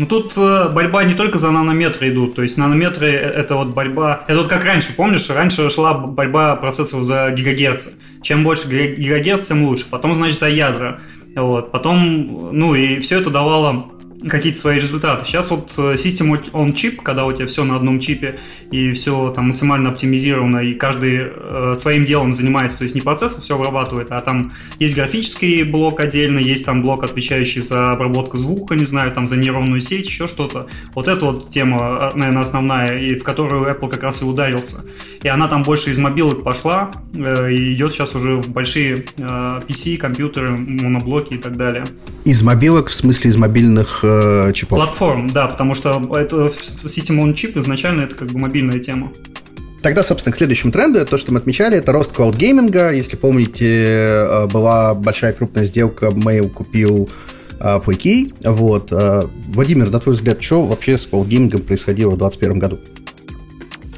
Ну 0.00 0.06
тут 0.06 0.32
э, 0.38 0.70
борьба 0.70 1.04
не 1.04 1.12
только 1.12 1.36
за 1.36 1.50
нанометры 1.50 2.08
идут, 2.08 2.34
то 2.34 2.40
есть 2.40 2.56
нанометры 2.56 3.10
это 3.10 3.54
вот 3.54 3.68
борьба, 3.68 4.24
это 4.26 4.38
вот 4.38 4.48
как 4.48 4.64
раньше, 4.64 4.96
помнишь, 4.96 5.28
раньше 5.28 5.68
шла 5.68 5.92
борьба 5.92 6.56
процессоров 6.56 7.04
за 7.04 7.30
гигагерцы. 7.32 7.90
Чем 8.22 8.42
больше 8.42 8.66
гигагерц, 8.66 9.48
тем 9.48 9.66
лучше. 9.66 9.84
Потом, 9.90 10.14
значит, 10.14 10.38
за 10.38 10.48
ядра. 10.48 11.00
Вот. 11.36 11.70
Потом, 11.70 12.48
ну 12.50 12.74
и 12.74 12.98
все 13.00 13.20
это 13.20 13.28
давало 13.28 13.90
какие-то 14.28 14.58
свои 14.58 14.76
результаты. 14.76 15.24
Сейчас 15.24 15.50
вот 15.50 15.72
э, 15.78 15.94
System 15.94 16.30
on 16.52 16.74
Chip, 16.74 16.96
когда 17.02 17.24
у 17.24 17.32
тебя 17.32 17.46
все 17.46 17.64
на 17.64 17.76
одном 17.76 18.00
чипе 18.00 18.38
и 18.70 18.92
все 18.92 19.30
там 19.30 19.48
максимально 19.48 19.90
оптимизировано, 19.90 20.58
и 20.58 20.74
каждый 20.74 21.20
э, 21.22 21.74
своим 21.76 22.04
делом 22.04 22.32
занимается, 22.32 22.78
то 22.78 22.84
есть 22.84 22.94
не 22.94 23.00
процессор 23.00 23.40
все 23.40 23.54
обрабатывает, 23.54 24.10
а 24.10 24.20
там 24.20 24.52
есть 24.78 24.94
графический 24.94 25.62
блок 25.62 26.00
отдельно, 26.00 26.38
есть 26.38 26.64
там 26.64 26.82
блок, 26.82 27.04
отвечающий 27.04 27.62
за 27.62 27.92
обработку 27.92 28.36
звука, 28.36 28.74
не 28.74 28.84
знаю, 28.84 29.12
там 29.12 29.26
за 29.26 29.36
нейронную 29.36 29.80
сеть, 29.80 30.06
еще 30.06 30.26
что-то. 30.26 30.66
Вот 30.94 31.08
эта 31.08 31.24
вот 31.24 31.50
тема, 31.50 32.10
э, 32.12 32.18
наверное, 32.18 32.42
основная, 32.42 32.98
и 32.98 33.14
в 33.14 33.24
которую 33.24 33.64
Apple 33.70 33.88
как 33.88 34.02
раз 34.02 34.22
и 34.22 34.24
ударился. 34.24 34.84
И 35.22 35.28
она 35.28 35.48
там 35.48 35.62
больше 35.62 35.90
из 35.90 35.98
мобилок 35.98 36.42
пошла, 36.42 36.92
э, 37.14 37.52
и 37.52 37.74
идет 37.74 37.92
сейчас 37.92 38.14
уже 38.14 38.36
в 38.36 38.48
большие 38.50 39.04
э, 39.16 39.60
PC, 39.68 39.96
компьютеры, 39.96 40.50
моноблоки 40.50 41.34
и 41.34 41.38
так 41.38 41.56
далее. 41.56 41.86
Из 42.24 42.42
мобилок, 42.42 42.88
в 42.88 42.94
смысле 42.94 43.30
из 43.30 43.36
мобильных 43.36 44.04
э, 44.10 44.52
чипов? 44.54 44.78
Платформ, 44.78 45.30
да, 45.30 45.46
потому 45.46 45.74
что 45.74 46.00
это 46.16 46.46
System 46.84 47.22
on 47.22 47.34
Chip 47.34 47.60
изначально 47.60 48.02
это 48.02 48.14
как 48.14 48.28
бы 48.28 48.38
мобильная 48.38 48.78
тема. 48.78 49.10
Тогда, 49.82 50.02
собственно, 50.02 50.32
к 50.32 50.36
следующему 50.36 50.72
тренду, 50.72 51.04
то, 51.06 51.16
что 51.16 51.32
мы 51.32 51.38
отмечали, 51.38 51.78
это 51.78 51.92
рост 51.92 52.12
cloud 52.12 52.43
gaming 52.43 52.80
а. 52.80 52.92
Если 52.92 53.16
помните, 53.16 53.66
э, 53.66 54.46
была 54.46 54.94
большая 54.94 55.32
крупная 55.32 55.64
сделка, 55.64 56.08
Mail 56.08 56.50
купил 56.50 57.08
э, 57.58 57.80
PlayKey. 57.84 58.34
Вот. 58.44 58.88
Э, 58.92 59.26
Владимир, 59.48 59.90
на 59.90 59.98
твой 59.98 60.14
взгляд, 60.14 60.42
что 60.42 60.62
вообще 60.62 60.98
с 60.98 61.06
cloud 61.06 61.28
gaming 61.28 61.54
ом 61.54 61.62
происходило 61.62 62.10
в 62.10 62.18
2021 62.18 62.58
году? 62.58 62.78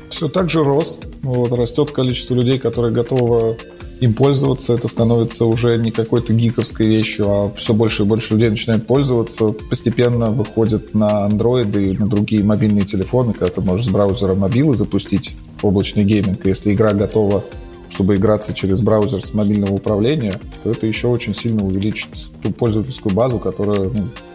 Все 0.09 0.28
так 0.28 0.50
же 0.50 0.62
рост. 0.62 1.04
Вот, 1.23 1.52
растет 1.52 1.90
количество 1.90 2.35
людей, 2.35 2.61
которые 2.61 2.92
готовы 2.92 3.57
им 4.02 4.14
пользоваться. 4.14 4.75
Это 4.75 4.88
становится 4.88 5.47
уже 5.47 5.78
не 5.78 5.92
какой-то 5.92 6.32
гиковской 6.32 6.87
вещью, 6.87 7.30
а 7.30 7.52
все 7.56 7.73
больше 7.73 8.02
и 8.02 8.06
больше 8.06 8.35
людей 8.35 8.50
начинают 8.50 8.87
пользоваться. 8.87 9.52
Постепенно 9.52 10.30
выходят 10.30 10.92
на 10.92 11.28
Android 11.28 11.80
и 11.80 11.97
на 11.97 12.09
другие 12.09 12.42
мобильные 12.42 12.85
телефоны, 12.85 13.32
когда 13.32 13.52
ты 13.52 13.61
можешь 13.61 13.87
с 13.87 13.88
браузера 13.88 14.35
мобилы 14.35 14.75
запустить 14.75 15.37
облачный 15.62 16.04
гейминг. 16.04 16.44
Если 16.44 16.73
игра 16.75 16.92
готова 16.92 17.44
чтобы 17.90 18.16
играться 18.16 18.54
через 18.54 18.80
браузер 18.80 19.21
с 19.21 19.35
мобильного 19.35 19.75
управления, 19.75 20.32
то 20.62 20.71
это 20.71 20.87
еще 20.87 21.09
очень 21.09 21.35
сильно 21.35 21.62
увеличит 21.62 22.09
ту 22.42 22.50
пользовательскую 22.50 23.14
базу, 23.14 23.38
которая 23.38 23.90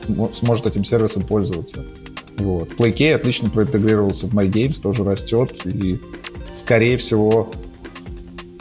ну, 0.08 0.32
сможет 0.32 0.68
этим 0.68 0.84
сервисом 0.84 1.24
пользоваться. 1.24 1.84
Вот. 2.38 2.70
PlayKey 2.78 3.16
отлично 3.16 3.50
проинтегрировался 3.50 4.28
в 4.28 4.34
MyGames, 4.36 4.80
тоже 4.80 5.04
растет, 5.04 5.60
и, 5.66 6.00
скорее 6.52 6.98
всего, 6.98 7.52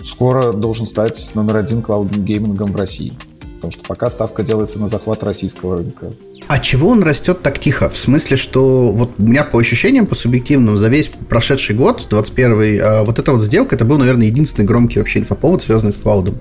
скоро 0.06 0.52
должен 0.52 0.86
стать 0.86 1.32
номер 1.34 1.56
один 1.56 1.82
cloud 1.82 2.17
gaming 2.17 2.59
ом 2.59 2.72
в 2.72 2.76
России. 2.76 3.12
Потому 3.56 3.72
что 3.72 3.82
пока 3.84 4.10
ставка 4.10 4.42
делается 4.42 4.78
на 4.78 4.86
захват 4.86 5.24
российского 5.24 5.78
рынка. 5.78 6.12
А 6.46 6.58
чего 6.60 6.90
он 6.90 7.02
растет 7.02 7.42
так 7.42 7.58
тихо? 7.58 7.88
В 7.88 7.96
смысле, 7.96 8.36
что 8.36 8.92
вот 8.92 9.12
у 9.18 9.22
меня 9.22 9.44
по 9.44 9.58
ощущениям, 9.58 10.06
по 10.06 10.14
субъективным, 10.14 10.78
за 10.78 10.88
весь 10.88 11.08
прошедший 11.08 11.74
год, 11.74 12.06
21 12.08 12.80
а, 12.80 13.02
вот 13.02 13.18
эта 13.18 13.32
вот 13.32 13.42
сделка, 13.42 13.74
это 13.74 13.84
был, 13.84 13.98
наверное, 13.98 14.26
единственный 14.26 14.64
громкий 14.64 15.00
вообще 15.00 15.20
инфоповод, 15.20 15.62
связанный 15.62 15.92
с 15.92 15.96
cloud 15.96 16.23
ом. 16.23 16.38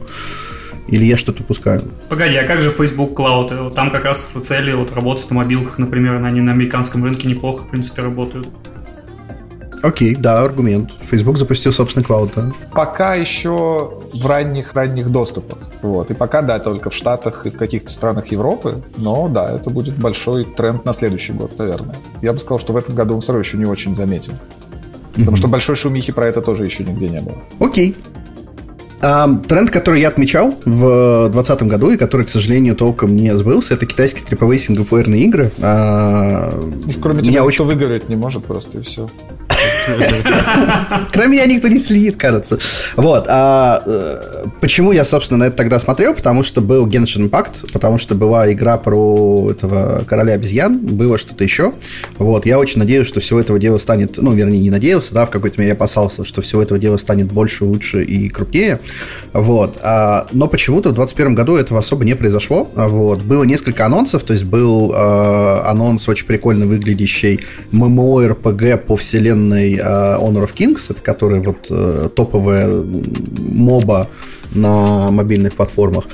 Или 0.88 1.06
я 1.06 1.18
что-то 1.18 1.42
упускаю? 1.42 1.82
Погоди, 2.10 2.36
а 2.36 2.46
как 2.46 2.62
же 2.62 2.70
Facebook 2.70 3.20
Cloud? 3.20 3.74
Там 3.74 3.90
как 3.90 4.06
раз 4.06 4.36
цели 4.44 4.74
вот 4.74 4.92
работать 4.94 5.28
на 5.32 5.38
мобилках, 5.38 5.80
например, 5.80 6.24
они 6.24 6.42
на 6.42 6.52
американском 6.52 7.04
рынке 7.04 7.28
неплохо, 7.28 7.64
в 7.64 7.70
принципе, 7.70 8.04
работают. 8.04 8.48
Окей, 9.86 10.16
да, 10.16 10.42
аргумент. 10.42 10.90
Facebook 11.04 11.38
запустил 11.38 11.72
собственный 11.72 12.04
клауд, 12.04 12.32
да. 12.36 12.52
Пока 12.72 13.14
еще 13.14 14.02
в 14.14 14.26
ранних-ранних 14.26 15.12
доступах. 15.12 15.60
Вот. 15.84 16.10
И 16.10 16.16
пока, 16.16 16.42
да, 16.42 16.58
только 16.58 16.90
в 16.90 16.96
Штатах 16.96 17.46
и 17.46 17.52
в 17.52 17.58
каких-то 17.58 17.92
странах 17.92 18.28
Европы. 18.28 18.82
Но, 18.98 19.28
да, 19.28 19.56
это 19.56 19.70
будет 19.70 19.96
большой 19.96 20.44
тренд 20.44 20.86
на 20.86 20.94
следующий 20.94 21.34
год, 21.34 21.58
наверное. 21.60 21.96
Я 22.24 22.34
бы 22.34 22.40
сказал, 22.40 22.58
что 22.58 22.74
в 22.74 22.78
этом 22.78 22.96
году 22.96 23.14
он 23.14 23.22
все 23.22 23.32
равно 23.32 23.44
еще 23.44 23.58
не 23.58 23.66
очень 23.66 23.96
заметен. 23.96 24.40
Потому 25.12 25.32
mm-hmm. 25.32 25.36
что 25.36 25.48
большой 25.48 25.76
шумихи 25.76 26.12
про 26.12 26.26
это 26.26 26.42
тоже 26.42 26.66
еще 26.66 26.84
нигде 26.84 27.08
не 27.08 27.22
было. 27.22 27.38
Окей. 27.60 27.96
Тренд, 29.00 29.70
который 29.70 30.02
я 30.02 30.08
отмечал 30.08 30.50
в 30.66 31.30
2020 31.32 31.62
году 31.64 31.92
и 31.92 31.98
который, 31.98 32.26
к 32.26 32.30
сожалению, 32.30 32.76
толком 32.76 33.16
не 33.16 33.36
сбылся, 33.36 33.76
это 33.76 33.86
китайские 33.86 34.26
триповые 34.26 34.58
синглплеерные 34.58 35.22
игры. 35.26 35.52
А, 35.62 36.52
Их 36.88 37.00
кроме 37.00 37.22
тебя 37.22 37.44
очень... 37.44 37.66
выиграть 37.66 38.10
не 38.10 38.16
может 38.16 38.46
просто, 38.46 38.80
и 38.80 38.82
все. 38.82 39.08
Кроме 41.12 41.36
меня 41.36 41.46
никто 41.46 41.68
не 41.68 41.78
следит, 41.78 42.16
кажется. 42.18 42.58
Вот. 42.96 43.26
А, 43.28 43.82
э, 43.86 44.46
почему 44.62 44.92
я, 44.92 45.06
собственно, 45.06 45.40
на 45.40 45.44
это 45.46 45.58
тогда 45.58 45.80
смотрел? 45.80 46.14
Потому 46.14 46.44
что 46.44 46.62
был 46.62 46.88
Genshin 46.88 47.30
Impact, 47.30 47.72
потому 47.74 47.98
что 47.98 48.16
была 48.16 48.52
игра 48.52 48.78
про 48.78 49.52
этого 49.52 50.04
короля 50.08 50.34
обезьян, 50.34 50.78
было 50.78 51.18
что-то 51.18 51.44
еще. 51.44 51.74
Вот. 52.18 52.46
Я 52.46 52.60
очень 52.60 52.80
надеюсь, 52.80 53.08
что 53.08 53.20
всего 53.20 53.40
этого 53.40 53.60
дела 53.60 53.78
станет, 53.78 54.18
ну, 54.18 54.34
вернее, 54.34 54.60
не 54.60 54.70
надеялся, 54.70 55.14
да, 55.14 55.26
в 55.26 55.30
какой-то 55.30 55.60
мере 55.60 55.74
опасался, 55.74 56.24
что 56.24 56.42
всего 56.42 56.62
этого 56.62 56.80
дела 56.80 56.98
станет 56.98 57.32
больше, 57.32 57.66
лучше 57.66 58.04
и 58.04 58.30
крупнее. 58.30 58.80
Вот. 59.34 59.78
А, 59.82 60.28
но 60.32 60.48
почему-то 60.48 60.90
в 60.90 60.94
2021 60.94 61.36
году 61.36 61.56
этого 61.56 61.80
особо 61.80 62.06
не 62.06 62.16
произошло. 62.16 62.70
Вот. 62.76 63.22
Было 63.22 63.44
несколько 63.44 63.86
анонсов, 63.86 64.24
то 64.24 64.34
есть 64.34 64.46
был 64.46 64.94
э, 64.94 65.62
анонс 65.66 66.08
очень 66.08 66.26
прикольно 66.26 66.66
выглядящий 66.66 67.42
MMORPG 67.72 68.78
по 68.78 68.96
вселенной 68.96 69.75
э, 69.78 69.84
Honor 69.84 70.46
of 70.46 70.54
Kings, 70.54 70.88
это 70.90 71.02
который 71.02 71.40
вот 71.40 71.68
э, 71.70 72.10
топовая 72.16 72.70
моба 72.70 74.10
на 74.54 75.12
мобильных 75.12 75.54
платформах. 75.54 76.06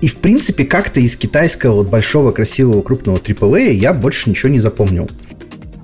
И, 0.00 0.08
в 0.08 0.16
принципе, 0.16 0.64
как-то 0.64 1.00
из 1.00 1.16
китайского 1.16 1.76
вот 1.76 1.88
большого, 1.88 2.32
красивого, 2.32 2.80
крупного 2.80 3.18
AAA 3.18 3.72
я 3.72 3.92
больше 3.92 4.30
ничего 4.30 4.50
не 4.50 4.60
запомнил. 4.60 5.08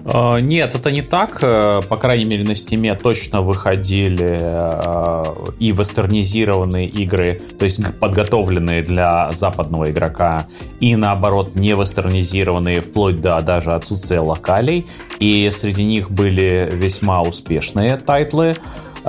А, 0.09 0.39
нет, 0.39 0.75
это 0.75 0.93
не 0.93 1.03
так. 1.03 1.39
Э, 1.43 1.83
по 1.89 1.97
крайней 1.97 2.25
мере, 2.25 2.45
на 2.45 2.53
Steam 2.53 2.97
точно 2.97 3.43
выходили 3.43 4.39
э, 4.41 5.25
и 5.59 5.73
вестернизированные 5.73 6.87
игры, 6.87 7.41
то 7.59 7.65
есть 7.65 7.81
подготовленные 7.99 8.83
для 8.83 9.33
западного 9.33 9.91
игрока, 9.91 10.47
и 10.79 10.95
наоборот, 10.95 11.57
не 11.57 11.71
вестернизированные, 11.71 12.83
вплоть 12.83 13.21
до 13.21 13.41
даже 13.43 13.75
отсутствия 13.75 14.21
локалей. 14.21 14.87
И 15.19 15.49
среди 15.51 15.85
них 15.85 16.11
были 16.11 16.71
весьма 16.73 17.23
успешные 17.23 17.97
тайтлы. 17.97 18.55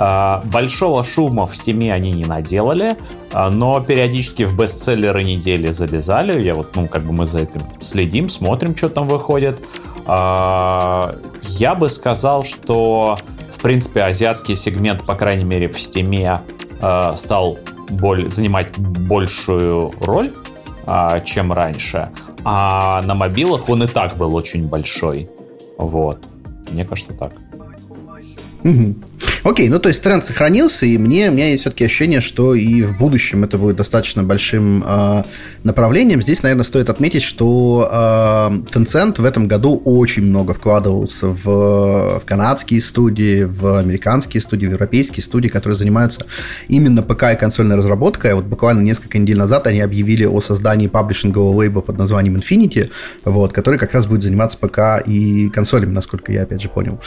А, 0.00 0.42
большого 0.44 1.02
шума 1.02 1.48
в 1.48 1.56
стиме 1.56 1.92
они 1.92 2.12
не 2.12 2.24
наделали, 2.24 2.96
а, 3.32 3.50
но 3.50 3.80
периодически 3.80 4.44
в 4.44 4.56
бестселлеры 4.56 5.24
недели 5.24 5.72
залезали. 5.72 6.40
Я 6.40 6.54
вот, 6.54 6.76
ну, 6.76 6.86
как 6.86 7.02
бы 7.02 7.12
мы 7.12 7.26
за 7.26 7.40
этим 7.40 7.62
следим, 7.80 8.28
смотрим, 8.28 8.76
что 8.76 8.90
там 8.90 9.08
выходит. 9.08 9.60
А, 10.06 11.16
я 11.42 11.74
бы 11.74 11.90
сказал, 11.90 12.44
что, 12.44 13.18
в 13.50 13.60
принципе, 13.60 14.02
азиатский 14.02 14.54
сегмент, 14.54 15.04
по 15.04 15.16
крайней 15.16 15.44
мере, 15.44 15.68
в 15.68 15.80
стиме 15.80 16.42
стал 17.16 17.58
более, 17.90 18.28
занимать 18.28 18.78
большую 18.78 19.92
роль, 20.00 20.30
чем 21.24 21.52
раньше. 21.52 22.12
А 22.44 23.02
на 23.02 23.16
мобилах 23.16 23.68
он 23.68 23.82
и 23.82 23.88
так 23.88 24.16
был 24.16 24.36
очень 24.36 24.68
большой. 24.68 25.28
Вот. 25.76 26.20
Мне 26.70 26.84
кажется, 26.84 27.14
так. 27.14 27.32
Окей, 29.44 29.68
ну 29.68 29.78
то 29.78 29.88
есть 29.88 30.02
тренд 30.02 30.24
сохранился, 30.24 30.86
и 30.86 30.98
мне, 30.98 31.28
у 31.28 31.32
меня 31.32 31.50
есть 31.50 31.62
все-таки 31.62 31.84
ощущение, 31.84 32.20
что 32.20 32.54
и 32.54 32.82
в 32.82 32.96
будущем 32.96 33.44
это 33.44 33.58
будет 33.58 33.76
достаточно 33.76 34.22
большим 34.22 34.84
э, 34.86 35.22
направлением. 35.64 36.22
Здесь, 36.22 36.42
наверное, 36.42 36.64
стоит 36.64 36.90
отметить, 36.90 37.22
что 37.22 37.88
э, 37.90 37.96
Tencent 38.72 39.20
в 39.20 39.24
этом 39.24 39.46
году 39.46 39.80
очень 39.84 40.24
много 40.24 40.54
вкладывался 40.54 41.28
в, 41.28 41.44
в 41.44 42.22
канадские 42.24 42.80
студии, 42.80 43.44
в 43.44 43.78
американские 43.78 44.40
студии, 44.40 44.66
в 44.66 44.72
европейские 44.72 45.22
студии, 45.22 45.48
которые 45.48 45.76
занимаются 45.76 46.26
именно 46.68 47.02
ПК 47.02 47.24
и 47.32 47.36
консольной 47.36 47.76
разработкой. 47.76 48.34
Вот 48.34 48.44
буквально 48.44 48.80
несколько 48.80 49.18
недель 49.18 49.38
назад 49.38 49.66
они 49.66 49.80
объявили 49.80 50.24
о 50.24 50.40
создании 50.40 50.88
паблишингового 50.88 51.62
лейба 51.62 51.80
под 51.80 51.98
названием 51.98 52.36
Infinity, 52.36 52.90
вот, 53.24 53.52
который 53.52 53.78
как 53.78 53.92
раз 53.92 54.06
будет 54.06 54.22
заниматься 54.22 54.58
ПК 54.58 55.02
и 55.06 55.48
консолями, 55.48 55.92
насколько 55.92 56.32
я 56.32 56.42
опять 56.42 56.60
же 56.62 56.68
понял. 56.68 57.00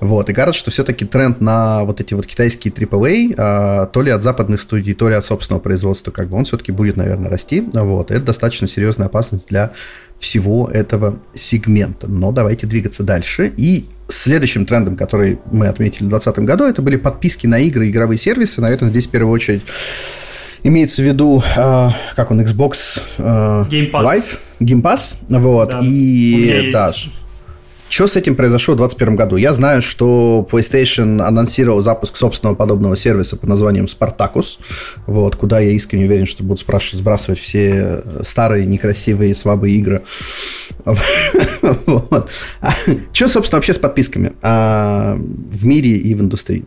Вот, 0.00 0.28
и 0.30 0.32
кажется, 0.32 0.60
что 0.60 0.70
все-таки 0.70 1.04
тренд 1.04 1.40
на 1.40 1.75
вот 1.84 2.00
эти 2.00 2.14
вот 2.14 2.26
китайские 2.26 2.72
AAA, 2.72 3.34
а, 3.36 3.86
то 3.86 4.02
ли 4.02 4.10
от 4.10 4.22
западных 4.22 4.60
студий, 4.60 4.94
то 4.94 5.08
ли 5.08 5.14
от 5.14 5.24
собственного 5.24 5.60
производства, 5.60 6.10
как 6.10 6.28
бы 6.28 6.38
он 6.38 6.44
все-таки 6.44 6.72
будет, 6.72 6.96
наверное, 6.96 7.30
расти. 7.30 7.60
Вот. 7.72 8.10
Это 8.10 8.26
достаточно 8.26 8.66
серьезная 8.66 9.06
опасность 9.06 9.48
для 9.48 9.72
всего 10.18 10.68
этого 10.68 11.18
сегмента. 11.34 12.08
Но 12.08 12.32
давайте 12.32 12.66
двигаться 12.66 13.02
дальше. 13.02 13.52
И 13.56 13.86
следующим 14.08 14.66
трендом, 14.66 14.96
который 14.96 15.38
мы 15.50 15.68
отметили 15.68 16.04
в 16.04 16.08
2020 16.08 16.44
году, 16.44 16.64
это 16.64 16.82
были 16.82 16.96
подписки 16.96 17.46
на 17.46 17.58
игры 17.58 17.86
и 17.86 17.90
игровые 17.90 18.18
сервисы. 18.18 18.60
Наверное, 18.60 18.90
здесь 18.90 19.06
в 19.06 19.10
первую 19.10 19.32
очередь 19.32 19.62
имеется 20.62 21.02
в 21.02 21.04
виду, 21.04 21.42
э, 21.56 21.90
как 22.14 22.30
он, 22.30 22.40
Xbox 22.40 23.00
э, 23.18 23.22
Game 23.68 23.90
Pass. 23.90 24.04
Live, 24.04 24.38
Game 24.60 24.82
Pass, 24.82 25.14
вот, 25.28 25.70
да, 25.70 25.80
и 25.82 26.70
да, 26.72 26.92
Что 27.88 28.06
с 28.06 28.16
этим 28.16 28.34
произошло 28.34 28.74
в 28.74 28.78
2021 28.78 29.16
году? 29.16 29.36
Я 29.36 29.52
знаю, 29.52 29.80
что 29.80 30.46
PlayStation 30.50 31.22
анонсировал 31.22 31.80
запуск 31.80 32.16
собственного 32.16 32.54
подобного 32.54 32.96
сервиса 32.96 33.36
под 33.36 33.48
названием 33.48 33.86
Spartacus, 33.86 34.58
вот, 35.06 35.36
куда 35.36 35.60
я 35.60 35.70
искренне 35.70 36.06
уверен, 36.06 36.26
что 36.26 36.42
будут 36.42 36.60
спрашивать, 36.60 36.98
сбрасывать 36.98 37.38
все 37.38 38.02
старые, 38.24 38.66
некрасивые, 38.66 39.34
слабые 39.34 39.76
игры. 39.76 40.02
А 42.60 42.74
что, 43.12 43.28
собственно, 43.28 43.58
вообще 43.58 43.72
с 43.72 43.78
подписками 43.78 44.32
а, 44.42 45.16
в 45.16 45.64
мире 45.64 45.96
и 45.96 46.14
в 46.14 46.20
индустрии? 46.20 46.64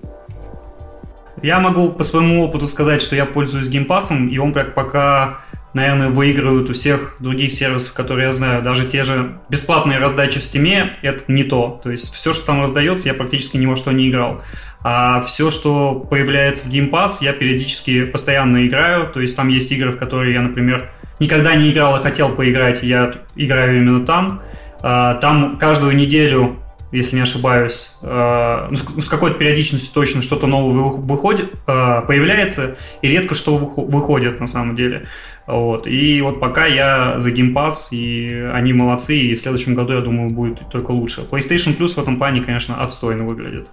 Я 1.42 1.60
могу 1.60 1.92
по 1.92 2.04
своему 2.04 2.44
опыту 2.44 2.68
сказать, 2.68 3.02
что 3.02 3.16
я 3.16 3.26
пользуюсь 3.26 3.68
геймпасом, 3.68 4.28
и 4.28 4.38
он 4.38 4.54
как 4.54 4.74
пока 4.74 5.40
наверное, 5.74 6.10
выигрывают 6.10 6.70
у 6.70 6.74
всех 6.74 7.18
других 7.20 7.52
сервисов, 7.52 7.94
которые 7.94 8.28
я 8.28 8.32
знаю. 8.32 8.64
Даже 8.64 8.86
те 8.86 9.04
же 9.04 9.40
бесплатные 9.50 10.00
раздачи 10.00 10.40
в 10.40 10.44
Steam, 10.44 10.90
это 11.02 11.24
не 11.28 11.44
то. 11.44 11.80
То 11.84 11.92
есть 11.92 12.14
все, 12.14 12.34
что 12.34 12.48
там 12.48 12.62
раздается, 12.62 13.08
я 13.08 13.14
практически 13.14 13.58
ни 13.58 13.66
во 13.66 13.76
что 13.76 13.92
не 13.92 14.10
играл. 14.10 14.42
А 14.82 15.20
все, 15.22 15.50
что 15.50 15.94
появляется 15.94 16.68
в 16.68 16.72
Game 16.72 16.90
Pass, 16.90 17.18
я 17.22 17.34
периодически 17.34 18.06
постоянно 18.06 18.66
играю. 18.66 19.08
То 19.12 19.20
есть 19.20 19.36
там 19.36 19.48
есть 19.50 19.72
игры, 19.72 19.92
в 19.92 19.98
которые 19.98 20.34
я, 20.34 20.42
например, 20.42 20.90
никогда 21.20 21.56
не 21.56 21.72
играл 21.72 21.98
и 21.98 22.02
хотел 22.02 22.30
поиграть, 22.30 22.84
и 22.84 22.88
я 22.88 23.12
играю 23.36 23.78
именно 23.78 24.06
там. 24.06 24.42
А, 24.82 25.16
там 25.16 25.58
каждую 25.58 25.96
неделю 25.96 26.58
если 26.92 27.16
не 27.16 27.22
ошибаюсь, 27.22 27.96
э, 28.02 28.68
ну, 28.70 29.02
с 29.02 29.08
какой-то 29.08 29.38
периодичностью 29.38 29.94
точно 29.94 30.22
что-то 30.22 30.48
новое 30.48 30.92
выходит, 30.92 31.54
э, 31.68 32.02
появляется, 32.08 32.78
и 33.02 33.08
редко 33.08 33.36
что 33.36 33.58
выходит 33.58 34.40
на 34.40 34.48
самом 34.48 34.76
деле. 34.76 35.06
Вот. 35.46 35.88
И 35.88 36.22
вот 36.22 36.40
пока 36.40 36.66
я 36.66 37.20
за 37.20 37.32
Game 37.32 37.54
Pass, 37.54 37.90
и 37.92 38.34
они 38.54 38.74
молодцы, 38.74 39.18
и 39.18 39.36
в 39.36 39.40
следующем 39.40 39.76
году, 39.76 39.94
я 39.94 40.02
думаю, 40.02 40.30
будет 40.30 40.60
только 40.70 40.92
лучше. 40.92 41.22
PlayStation 41.30 41.78
Plus 41.78 41.90
в 41.90 41.98
этом 41.98 42.18
плане, 42.18 42.42
конечно, 42.42 42.82
отстойно 42.82 43.24
выглядит. 43.24 43.68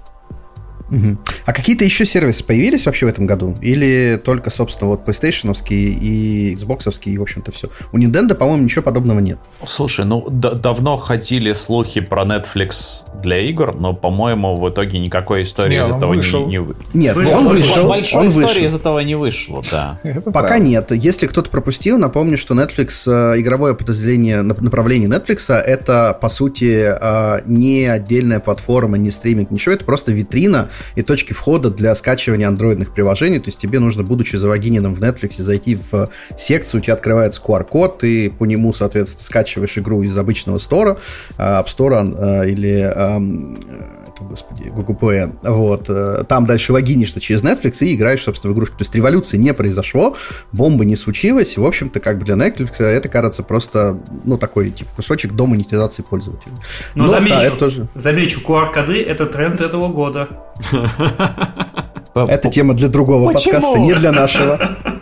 Угу. 0.90 1.18
А 1.44 1.52
какие-то 1.52 1.84
еще 1.84 2.06
сервисы 2.06 2.44
появились 2.44 2.86
вообще 2.86 3.06
в 3.06 3.08
этом 3.08 3.26
году? 3.26 3.54
Или 3.60 4.20
только, 4.24 4.50
собственно, 4.50 4.90
вот 4.90 5.06
PlayStation 5.06 5.54
и 5.68 6.54
Xbox, 6.54 7.00
и, 7.04 7.18
в 7.18 7.22
общем-то, 7.22 7.52
все? 7.52 7.68
У 7.92 7.98
Nintendo, 7.98 8.34
по-моему, 8.34 8.64
ничего 8.64 8.82
подобного 8.82 9.20
нет. 9.20 9.38
Слушай, 9.66 10.04
ну, 10.04 10.28
давно 10.30 10.96
ходили 10.96 11.52
слухи 11.52 12.00
про 12.00 12.24
Netflix 12.24 13.04
для 13.22 13.38
игр, 13.40 13.74
но, 13.74 13.94
по-моему, 13.94 14.56
в 14.56 14.68
итоге 14.68 14.98
никакой 14.98 15.42
истории 15.42 15.76
не, 15.76 15.82
из 15.82 15.88
этого 15.88 16.14
вышел. 16.14 16.46
не, 16.46 16.58
не... 16.58 16.66
Нет, 16.94 17.16
вышел, 17.16 17.38
он 17.38 17.48
вышел. 17.48 17.88
Большой 17.88 18.20
он 18.20 18.28
истории 18.28 18.46
вышел. 18.46 18.66
из 18.66 18.74
этого 18.74 19.00
не 19.00 19.14
вышло, 19.14 19.62
да. 19.70 20.00
Пока 20.24 20.30
правда. 20.32 20.58
нет. 20.58 20.90
Если 20.92 21.26
кто-то 21.26 21.50
пропустил, 21.50 21.98
напомню, 21.98 22.38
что 22.38 22.54
Netflix, 22.54 23.02
э, 23.06 23.40
игровое 23.40 23.74
подразделение, 23.74 24.42
направление 24.42 25.08
Netflix, 25.08 25.52
это, 25.52 26.16
по 26.20 26.28
сути, 26.28 26.86
э, 26.88 27.42
не 27.46 27.86
отдельная 27.86 28.40
платформа, 28.40 28.96
не 28.96 29.10
стриминг, 29.10 29.50
ничего, 29.50 29.74
это 29.74 29.84
просто 29.84 30.12
витрина, 30.12 30.70
и 30.94 31.02
точки 31.02 31.32
входа 31.32 31.70
для 31.70 31.94
скачивания 31.94 32.48
андроидных 32.48 32.92
приложений. 32.92 33.40
То 33.40 33.48
есть 33.48 33.58
тебе 33.58 33.78
нужно, 33.78 34.02
будучи 34.02 34.36
залогиненным 34.36 34.94
в 34.94 35.00
Netflix, 35.00 35.40
зайти 35.42 35.76
в 35.76 36.08
секцию, 36.36 36.80
у 36.80 36.84
тебя 36.84 36.94
открывается 36.94 37.40
QR-код, 37.40 37.98
ты 37.98 38.30
по 38.30 38.44
нему, 38.44 38.72
соответственно, 38.72 39.24
скачиваешь 39.24 39.78
игру 39.78 40.02
из 40.02 40.16
обычного 40.16 40.58
стора, 40.58 40.98
э, 41.38 41.42
App 41.42 41.66
Store 41.66 42.42
э, 42.42 42.50
или 42.50 44.05
эм, 44.20 44.28
господи, 44.28 44.68
Google 44.68 44.94
Play. 44.94 45.38
Вот. 45.42 45.86
Э, 45.88 46.24
там 46.28 46.46
дальше 46.46 46.72
логинишься 46.72 47.20
через 47.20 47.42
Netflix 47.42 47.78
и 47.80 47.94
играешь, 47.94 48.22
собственно, 48.22 48.52
в 48.52 48.56
игрушку. 48.56 48.76
То 48.78 48.82
есть 48.82 48.94
революции 48.94 49.36
не 49.36 49.52
произошло, 49.54 50.16
бомбы 50.52 50.84
не 50.84 50.96
случилось. 50.96 51.56
В 51.56 51.64
общем-то, 51.64 52.00
как 52.00 52.18
бы 52.18 52.24
для 52.24 52.34
Netflix 52.34 52.82
это 52.82 53.08
кажется 53.08 53.42
просто, 53.42 54.00
ну, 54.24 54.38
такой, 54.38 54.70
типа, 54.70 54.90
кусочек 54.96 55.32
до 55.32 55.46
монетизации 55.46 56.02
пользователей. 56.02 56.54
Но, 56.94 57.04
Но 57.04 57.08
замечу, 57.08 57.36
да, 57.36 57.44
это 57.44 57.56
тоже... 57.56 57.88
замечу, 57.94 58.40
QR-коды— 58.40 59.02
это 59.06 59.26
тренд 59.26 59.60
этого 59.60 59.88
года. 59.88 60.28
Это 62.24 62.50
тема 62.50 62.74
для 62.74 62.88
другого 62.88 63.32
подкаста, 63.32 63.78
не 63.78 63.94
для 63.94 64.12
нашего. 64.12 64.76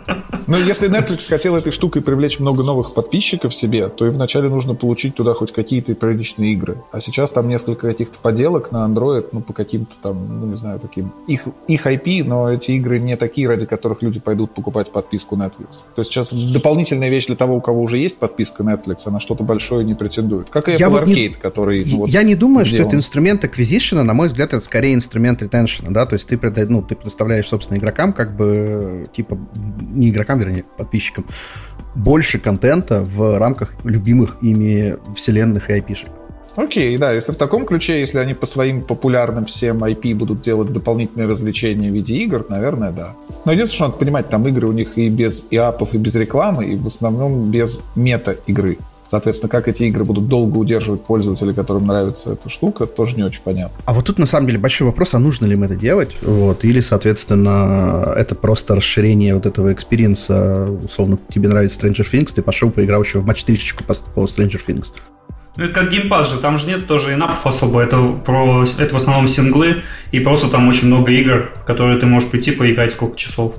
Ну, 0.47 0.57
если 0.57 0.89
Netflix 0.89 1.27
хотел 1.27 1.55
этой 1.55 1.71
штукой 1.71 2.03
привлечь 2.03 2.39
много 2.39 2.63
новых 2.63 2.93
подписчиков 2.93 3.53
себе, 3.53 3.89
то 3.89 4.05
и 4.05 4.09
вначале 4.09 4.47
нужно 4.47 4.75
получить 4.75 5.15
туда 5.15 5.33
хоть 5.33 5.51
какие-то 5.51 5.95
приличные 5.95 6.53
игры. 6.53 6.83
А 6.91 7.01
сейчас 7.01 7.31
там 7.31 7.47
несколько 7.47 7.87
каких-то 7.87 8.19
поделок 8.19 8.71
на 8.71 8.85
Android, 8.85 9.29
ну, 9.31 9.41
по 9.41 9.53
каким-то 9.53 9.95
там, 10.03 10.41
ну, 10.41 10.45
не 10.45 10.55
знаю, 10.55 10.79
таким... 10.79 11.11
Их, 11.27 11.47
их 11.67 11.87
IP, 11.87 12.23
но 12.23 12.51
эти 12.51 12.71
игры 12.73 12.99
не 12.99 13.17
такие, 13.17 13.47
ради 13.47 13.65
которых 13.65 14.03
люди 14.03 14.19
пойдут 14.19 14.51
покупать 14.51 14.91
подписку 14.91 15.35
Netflix. 15.35 15.83
То 15.95 16.01
есть 16.01 16.11
сейчас 16.11 16.31
дополнительная 16.31 17.09
вещь 17.09 17.25
для 17.25 17.35
того, 17.35 17.55
у 17.57 17.61
кого 17.61 17.81
уже 17.81 17.97
есть 17.97 18.19
подписка 18.19 18.61
Netflix, 18.61 18.99
она 19.05 19.19
что-то 19.19 19.43
большое 19.43 19.83
не 19.83 19.95
претендует. 19.95 20.49
Как 20.51 20.69
и 20.69 20.73
Apple 20.73 20.89
вот 20.89 21.03
Arcade, 21.03 21.29
не... 21.29 21.33
который... 21.33 21.83
Ну, 21.85 21.97
вот, 21.97 22.09
я 22.09 22.21
не 22.21 22.35
думаю, 22.35 22.65
что 22.65 22.77
это 22.77 22.95
инструмент 22.95 23.43
acquisition, 23.43 24.03
на 24.03 24.13
мой 24.13 24.27
взгляд, 24.27 24.53
это 24.53 24.63
скорее 24.63 24.93
инструмент 24.93 25.41
retention, 25.41 25.89
да, 25.89 26.05
то 26.05 26.13
есть 26.13 26.27
ты, 26.27 26.39
ну, 26.67 26.83
ты 26.83 26.95
предоставляешь, 27.05 27.47
собственно, 27.47 27.77
игрокам 27.77 28.13
как 28.13 28.35
бы, 28.35 29.05
типа, 29.13 29.37
не 29.93 30.09
игрокам, 30.09 30.39
вернее, 30.39 30.63
подписчикам, 30.77 31.25
больше 31.93 32.39
контента 32.39 33.01
в 33.01 33.37
рамках 33.37 33.73
любимых 33.83 34.37
ими 34.41 34.97
вселенных 35.15 35.69
и 35.69 35.73
IP-шек. 35.73 36.09
Окей, 36.55 36.97
да, 36.97 37.11
если 37.11 37.31
в 37.31 37.35
таком 37.35 37.65
ключе, 37.65 37.99
если 37.99 38.17
они 38.17 38.33
по 38.33 38.45
своим 38.47 38.81
популярным 38.81 39.45
всем 39.45 39.83
IP 39.83 40.15
будут 40.15 40.41
делать 40.41 40.73
дополнительные 40.73 41.27
развлечения 41.27 41.91
в 41.91 41.93
виде 41.93 42.15
игр, 42.15 42.45
наверное, 42.49 42.91
да. 42.91 43.13
Но 43.45 43.51
единственное, 43.51 43.75
что 43.75 43.85
надо 43.87 43.97
понимать, 43.97 44.29
там 44.29 44.47
игры 44.47 44.67
у 44.67 44.71
них 44.71 44.97
и 44.97 45.09
без 45.09 45.45
и 45.51 45.57
апов, 45.57 45.93
и 45.93 45.97
без 45.97 46.15
рекламы, 46.15 46.65
и 46.65 46.75
в 46.75 46.87
основном 46.87 47.51
без 47.51 47.81
мета-игры. 47.95 48.77
Соответственно, 49.07 49.49
как 49.49 49.67
эти 49.67 49.83
игры 49.83 50.03
будут 50.03 50.27
долго 50.27 50.57
удерживать 50.57 51.03
пользователей, 51.03 51.53
которым 51.53 51.87
нравится 51.87 52.33
эта 52.33 52.49
штука, 52.49 52.85
тоже 52.85 53.15
не 53.15 53.23
очень 53.23 53.41
понятно. 53.43 53.77
А 53.85 53.93
вот 53.93 54.05
тут 54.05 54.19
на 54.19 54.25
самом 54.25 54.47
деле 54.47 54.59
большой 54.59 54.87
вопрос, 54.87 55.13
а 55.13 55.19
нужно 55.19 55.45
ли 55.45 55.53
им 55.53 55.63
это 55.63 55.75
делать? 55.75 56.15
Вот, 56.21 56.63
или, 56.63 56.79
соответственно, 56.79 58.13
это 58.15 58.35
просто 58.35 58.75
расширение 58.75 59.35
вот 59.35 59.45
этого 59.45 59.71
экспириенса, 59.73 60.67
условно, 60.83 61.19
тебе 61.29 61.49
нравится 61.49 61.79
Stranger 61.79 62.05
Things, 62.11 62.33
ты 62.33 62.41
пошел 62.41 62.71
поиграл 62.71 63.03
еще 63.03 63.19
в 63.19 63.25
матч 63.25 63.43
3 63.43 63.59
по, 63.87 63.93
по 63.93 64.25
Stranger 64.25 64.59
Things. 64.65 64.87
Ну, 65.57 65.65
это 65.65 65.73
как 65.73 65.89
геймпад 65.89 66.27
же, 66.27 66.39
там 66.39 66.57
же 66.57 66.67
нет 66.67 66.85
тоже 66.85 67.13
инапов 67.13 67.45
особо, 67.47 67.81
это, 67.81 68.11
про, 68.25 68.65
это 68.77 68.93
в 68.93 68.97
основном 68.97 69.27
синглы, 69.27 69.83
и 70.11 70.19
просто 70.19 70.49
там 70.49 70.67
очень 70.67 70.87
много 70.87 71.11
игр, 71.11 71.51
в 71.55 71.65
которые 71.65 71.97
ты 71.97 72.05
можешь 72.05 72.29
прийти 72.29 72.51
поиграть 72.51 72.91
сколько 72.91 73.15
часов. 73.15 73.55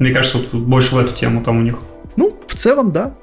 Мне 0.00 0.10
кажется, 0.10 0.38
вот 0.38 0.54
больше 0.54 0.94
в 0.94 0.98
эту 0.98 1.14
тему 1.14 1.44
там 1.44 1.58
у 1.58 1.62
них. 1.62 1.76
Ну, 2.16 2.36
в 2.46 2.54
целом, 2.56 2.90
да. 2.90 3.14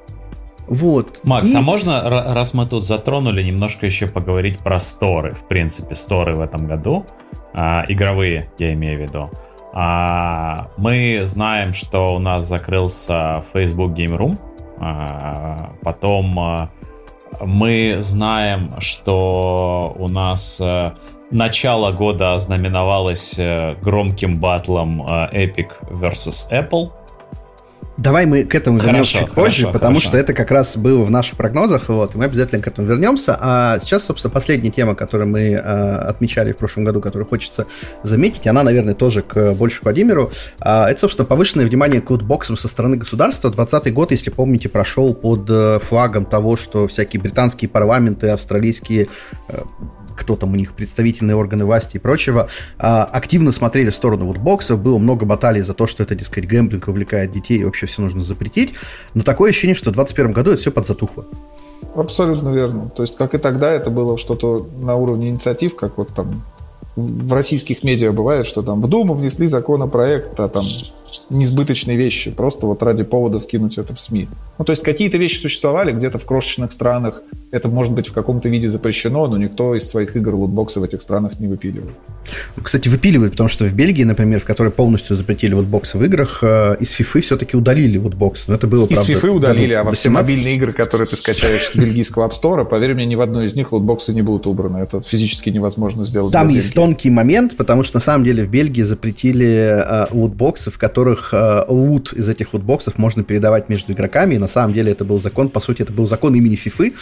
Вот. 0.68 1.20
Макс, 1.24 1.52
и... 1.52 1.56
а 1.56 1.60
можно, 1.60 2.02
раз 2.08 2.54
мы 2.54 2.66
тут 2.66 2.84
затронули, 2.84 3.42
немножко 3.42 3.86
еще 3.86 4.06
поговорить 4.06 4.58
про 4.58 4.78
сторы? 4.80 5.34
В 5.34 5.46
принципе, 5.48 5.94
сторы 5.94 6.36
в 6.36 6.40
этом 6.40 6.66
году, 6.66 7.06
а, 7.54 7.84
игровые, 7.88 8.50
я 8.58 8.72
имею 8.74 8.98
в 8.98 9.02
виду. 9.02 9.30
А, 9.72 10.68
мы 10.76 11.22
знаем, 11.24 11.72
что 11.72 12.14
у 12.14 12.18
нас 12.18 12.46
закрылся 12.46 13.44
Facebook 13.52 13.92
Game 13.92 14.16
Room. 14.16 14.38
А, 14.78 15.72
потом 15.82 16.38
а, 16.38 16.70
мы 17.40 17.96
знаем, 18.00 18.80
что 18.80 19.94
у 19.98 20.08
нас 20.08 20.60
а, 20.60 20.94
начало 21.30 21.92
года 21.92 22.34
ознаменовалось 22.34 23.36
а, 23.38 23.74
громким 23.76 24.38
батлом 24.38 25.02
а, 25.02 25.30
Epic 25.32 25.70
vs 25.82 26.50
Apple. 26.50 26.90
Давай 27.98 28.26
мы 28.26 28.44
к 28.44 28.54
этому 28.54 28.78
вернемся 28.78 29.18
чуть 29.18 29.32
позже, 29.32 29.62
хорошо, 29.62 29.72
потому 29.72 29.94
хорошо. 29.96 30.08
что 30.10 30.18
это 30.18 30.32
как 30.32 30.52
раз 30.52 30.76
было 30.76 31.02
в 31.02 31.10
наших 31.10 31.36
прогнозах, 31.36 31.88
вот, 31.88 32.14
и 32.14 32.18
мы 32.18 32.26
обязательно 32.26 32.62
к 32.62 32.68
этому 32.68 32.86
вернемся. 32.86 33.36
А 33.40 33.80
сейчас, 33.80 34.04
собственно, 34.04 34.32
последняя 34.32 34.70
тема, 34.70 34.94
которую 34.94 35.28
мы 35.28 35.40
э, 35.50 35.58
отмечали 35.58 36.52
в 36.52 36.56
прошлом 36.56 36.84
году, 36.84 37.00
которую 37.00 37.26
хочется 37.26 37.66
заметить, 38.04 38.46
она, 38.46 38.62
наверное, 38.62 38.94
тоже 38.94 39.22
к 39.22 39.52
больше 39.54 39.80
Владимиру. 39.82 40.30
Э, 40.60 40.84
это, 40.84 41.00
собственно, 41.00 41.26
повышенное 41.26 41.66
внимание 41.66 42.00
к 42.00 42.08
лутбоксам 42.08 42.56
со 42.56 42.68
стороны 42.68 42.96
государства. 42.96 43.50
2020 43.50 43.92
год, 43.92 44.12
если 44.12 44.30
помните, 44.30 44.68
прошел 44.68 45.12
под 45.12 45.50
э, 45.50 45.80
флагом 45.82 46.24
того, 46.24 46.56
что 46.56 46.86
всякие 46.86 47.20
британские 47.20 47.68
парламенты, 47.68 48.28
австралийские 48.28 49.08
э, 49.48 49.58
кто 50.18 50.36
там 50.36 50.52
у 50.52 50.56
них, 50.56 50.74
представительные 50.74 51.36
органы 51.36 51.64
власти 51.64 51.96
и 51.96 52.00
прочего, 52.00 52.48
а, 52.78 53.04
активно 53.04 53.52
смотрели 53.52 53.90
в 53.90 53.94
сторону 53.94 54.26
вот 54.26 54.38
боксов, 54.38 54.80
было 54.80 54.98
много 54.98 55.24
баталий 55.24 55.62
за 55.62 55.74
то, 55.74 55.86
что 55.86 56.02
это, 56.02 56.14
дескать, 56.14 56.46
гэмблинг 56.46 56.88
увлекает 56.88 57.32
детей, 57.32 57.58
и 57.58 57.64
вообще 57.64 57.86
все 57.86 58.02
нужно 58.02 58.22
запретить, 58.22 58.74
но 59.14 59.22
такое 59.22 59.50
ощущение, 59.50 59.74
что 59.74 59.90
в 59.90 59.94
2021 59.94 60.32
году 60.32 60.50
это 60.52 60.60
все 60.60 60.70
подзатухло. 60.70 61.26
Абсолютно 61.94 62.50
верно. 62.50 62.90
То 62.90 63.02
есть, 63.02 63.16
как 63.16 63.34
и 63.34 63.38
тогда, 63.38 63.70
это 63.70 63.90
было 63.90 64.18
что-то 64.18 64.68
на 64.80 64.96
уровне 64.96 65.30
инициатив, 65.30 65.76
как 65.76 65.98
вот 65.98 66.08
там 66.08 66.42
в 66.96 67.32
российских 67.32 67.84
медиа 67.84 68.12
бывает, 68.12 68.46
что 68.46 68.62
там 68.62 68.82
в 68.82 68.88
Думу 68.88 69.14
внесли 69.14 69.46
законопроект 69.46 70.38
о 70.40 70.48
там 70.48 70.64
несбыточные 71.30 71.96
вещи, 71.96 72.30
просто 72.30 72.66
вот 72.66 72.82
ради 72.82 73.04
повода 73.04 73.38
вкинуть 73.38 73.78
это 73.78 73.94
в 73.94 74.00
СМИ. 74.00 74.28
Ну, 74.58 74.64
то 74.64 74.72
есть 74.72 74.82
какие-то 74.82 75.18
вещи 75.18 75.38
существовали 75.38 75.92
где-то 75.92 76.18
в 76.18 76.24
крошечных 76.24 76.72
странах, 76.72 77.22
это 77.50 77.68
может 77.68 77.92
быть 77.92 78.08
в 78.08 78.12
каком-то 78.12 78.48
виде 78.48 78.68
запрещено, 78.68 79.26
но 79.26 79.36
никто 79.38 79.74
из 79.74 79.88
своих 79.88 80.16
игр 80.16 80.34
лутбоксы 80.34 80.80
в 80.80 80.84
этих 80.84 81.00
странах 81.00 81.40
не 81.40 81.46
выпиливает. 81.46 81.94
кстати, 82.62 82.88
выпиливают, 82.88 83.32
потому 83.32 83.48
что 83.48 83.64
в 83.64 83.74
Бельгии, 83.74 84.04
например, 84.04 84.40
в 84.40 84.44
которой 84.44 84.70
полностью 84.70 85.16
запретили 85.16 85.54
лутбоксы 85.54 85.96
в 85.96 86.04
играх, 86.04 86.40
э, 86.42 86.76
из 86.80 86.98
FIFA 86.98 87.20
все-таки 87.20 87.56
удалили 87.56 87.96
лутбоксы. 87.96 88.44
Но 88.48 88.54
это 88.54 88.66
было, 88.66 88.86
из 88.86 88.94
правда, 88.94 89.12
FIFA 89.12 89.28
удалили, 89.30 89.72
а 89.72 89.84
во 89.84 89.92
все 89.92 90.10
мобильные 90.10 90.56
игры, 90.56 90.72
которые 90.72 91.06
ты 91.06 91.16
скачаешь 91.16 91.68
с 91.68 91.76
бельгийского 91.76 92.28
App 92.28 92.32
Store, 92.32 92.64
поверь 92.66 92.94
мне, 92.94 93.06
ни 93.06 93.14
в 93.14 93.22
одной 93.22 93.46
из 93.46 93.54
них 93.54 93.72
лутбоксы 93.72 94.12
не 94.12 94.22
будут 94.22 94.46
убраны. 94.46 94.78
Это 94.78 95.00
физически 95.00 95.48
невозможно 95.48 96.04
сделать. 96.04 96.32
Там 96.32 96.48
есть 96.48 96.74
тонкий 96.74 97.10
момент, 97.10 97.56
потому 97.56 97.82
что 97.82 97.96
на 97.96 98.00
самом 98.02 98.24
деле 98.24 98.44
в 98.44 98.50
Бельгии 98.50 98.82
запретили 98.82 99.46
э, 99.46 100.06
лутбоксы, 100.10 100.70
в 100.70 100.76
которых 100.76 100.97
э, 101.32 101.64
лут 101.68 102.12
из 102.12 102.28
этих 102.28 102.54
лутбоксов 102.54 102.98
можно 102.98 103.22
передавать 103.24 103.68
между 103.68 103.92
игроками. 103.92 104.34
И 104.34 104.38
на 104.38 104.48
самом 104.48 104.74
деле 104.74 104.92
это 104.92 105.04
был 105.04 105.20
закон, 105.20 105.48
по 105.48 105.60
сути, 105.60 105.82
это 105.82 105.92
был 105.92 106.06
закон 106.06 106.34
имени 106.34 106.56
FIFA. 106.56 106.94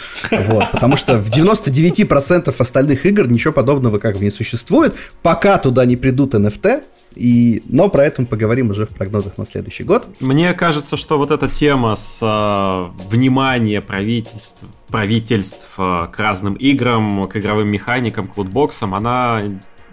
Вот, 0.47 0.71
потому 0.71 0.97
что 0.97 1.17
в 1.17 1.29
99% 1.29 2.53
остальных 2.57 3.05
игр 3.05 3.27
ничего 3.27 3.53
подобного 3.53 3.99
как 3.99 4.17
бы 4.17 4.23
не 4.23 4.31
существует, 4.31 4.93
пока 5.21 5.57
туда 5.57 5.85
не 5.85 5.95
придут 5.95 6.33
NFT, 6.33 6.83
и, 7.15 7.63
но 7.65 7.89
про 7.89 8.05
это 8.05 8.21
мы 8.21 8.27
поговорим 8.27 8.69
уже 8.69 8.85
в 8.85 8.89
прогнозах 8.89 9.37
на 9.37 9.45
следующий 9.45 9.83
год. 9.83 10.07
Мне 10.19 10.53
кажется, 10.53 10.97
что 10.97 11.17
вот 11.17 11.31
эта 11.31 11.47
тема 11.47 11.95
с 11.95 12.19
э, 12.21 13.07
вниманием 13.09 13.81
правительств, 13.81 14.65
правительств 14.87 15.67
э, 15.77 16.07
к 16.11 16.19
разным 16.19 16.53
играм, 16.55 17.27
к 17.27 17.35
игровым 17.37 17.69
механикам, 17.69 18.27
к 18.27 18.37
лутбоксам, 18.37 18.93
она 18.93 19.41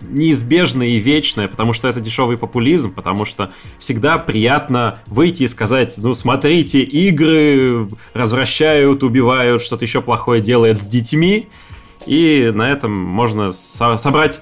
неизбежная 0.01 0.89
и 0.89 0.99
вечная, 0.99 1.49
потому 1.49 1.73
что 1.73 1.89
это 1.89 2.01
дешевый 2.01 2.37
популизм, 2.37 2.93
потому 2.93 3.25
что 3.25 3.51
всегда 3.79 4.19
приятно 4.19 4.99
выйти 5.07 5.45
и 5.45 5.49
сказать, 5.49 5.95
ну 5.99 6.15
смотрите, 6.15 6.83
игры 6.83 7.89
развращают, 8.13 9.03
убивают, 9.03 9.63
что-то 9.63 9.85
еще 9.85 10.01
плохое 10.03 10.41
делает 10.43 10.79
с 10.79 10.87
детьми, 10.87 11.49
и 12.07 12.51
на 12.55 12.71
этом 12.71 12.93
можно 12.93 13.53
со- 13.53 13.97
собрать 13.97 14.41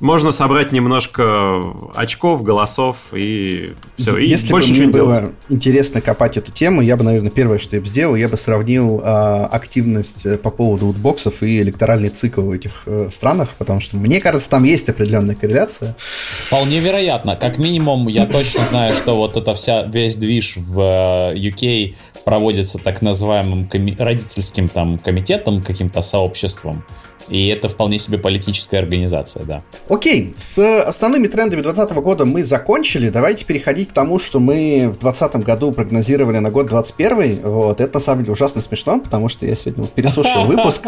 можно 0.00 0.32
собрать 0.32 0.72
немножко 0.72 1.62
очков, 1.94 2.42
голосов 2.42 2.96
и 3.12 3.74
все. 3.96 4.16
И 4.16 4.26
Если 4.26 4.50
больше 4.50 4.68
бы 4.68 4.74
ничего 4.74 4.88
мне 4.88 4.92
было 4.92 5.14
делать. 5.16 5.32
интересно 5.48 6.00
копать 6.00 6.36
эту 6.36 6.50
тему, 6.52 6.80
я 6.80 6.96
бы, 6.96 7.04
наверное, 7.04 7.30
первое, 7.30 7.58
что 7.58 7.76
я 7.76 7.82
бы 7.82 7.86
сделал, 7.86 8.16
я 8.16 8.28
бы 8.28 8.36
сравнил 8.36 9.00
а, 9.04 9.46
активность 9.46 10.26
э, 10.26 10.38
по 10.38 10.50
поводу 10.50 10.86
утбоксов 10.86 11.42
и 11.42 11.60
электоральный 11.60 12.08
цикл 12.08 12.42
в 12.42 12.52
этих 12.52 12.82
э, 12.86 13.08
странах, 13.12 13.50
потому 13.58 13.80
что, 13.80 13.96
мне 13.96 14.20
кажется, 14.20 14.48
там 14.50 14.64
есть 14.64 14.88
определенная 14.88 15.34
корреляция. 15.34 15.94
Вполне 15.98 16.80
вероятно. 16.80 17.36
Как 17.36 17.58
минимум, 17.58 18.08
я 18.08 18.26
точно 18.26 18.64
знаю, 18.64 18.94
что 18.94 19.16
вот 19.16 19.36
эта 19.36 19.54
вся, 19.54 19.82
весь 19.82 20.16
движ 20.16 20.54
в 20.56 21.32
UK 21.34 21.90
э, 21.90 21.94
проводится 22.24 22.78
так 22.78 23.02
называемым 23.02 23.68
коми- 23.68 23.96
родительским 23.98 24.68
там 24.68 24.98
комитетом, 24.98 25.62
каким-то 25.62 26.02
сообществом. 26.02 26.84
И 27.28 27.48
это 27.48 27.68
вполне 27.68 27.98
себе 27.98 28.18
политическая 28.18 28.78
организация, 28.78 29.44
да. 29.44 29.62
Окей, 29.88 30.34
с 30.36 30.58
основными 30.80 31.28
трендами 31.28 31.62
2020 31.62 31.96
года 32.02 32.24
мы 32.24 32.44
закончили. 32.44 33.10
Давайте 33.10 33.44
переходить 33.44 33.90
к 33.90 33.92
тому, 33.92 34.18
что 34.18 34.40
мы 34.40 34.88
в 34.88 34.98
2020 34.98 35.36
году 35.36 35.72
прогнозировали 35.72 36.38
на 36.38 36.50
год 36.50 36.66
2021. 36.66 37.42
Вот, 37.44 37.80
это 37.80 37.94
на 37.94 38.00
самом 38.00 38.22
деле 38.24 38.32
ужасно 38.32 38.60
смешно, 38.60 39.00
потому 39.00 39.28
что 39.28 39.46
я 39.46 39.54
сегодня 39.56 39.86
переслушал 39.86 40.44
выпуск. 40.46 40.82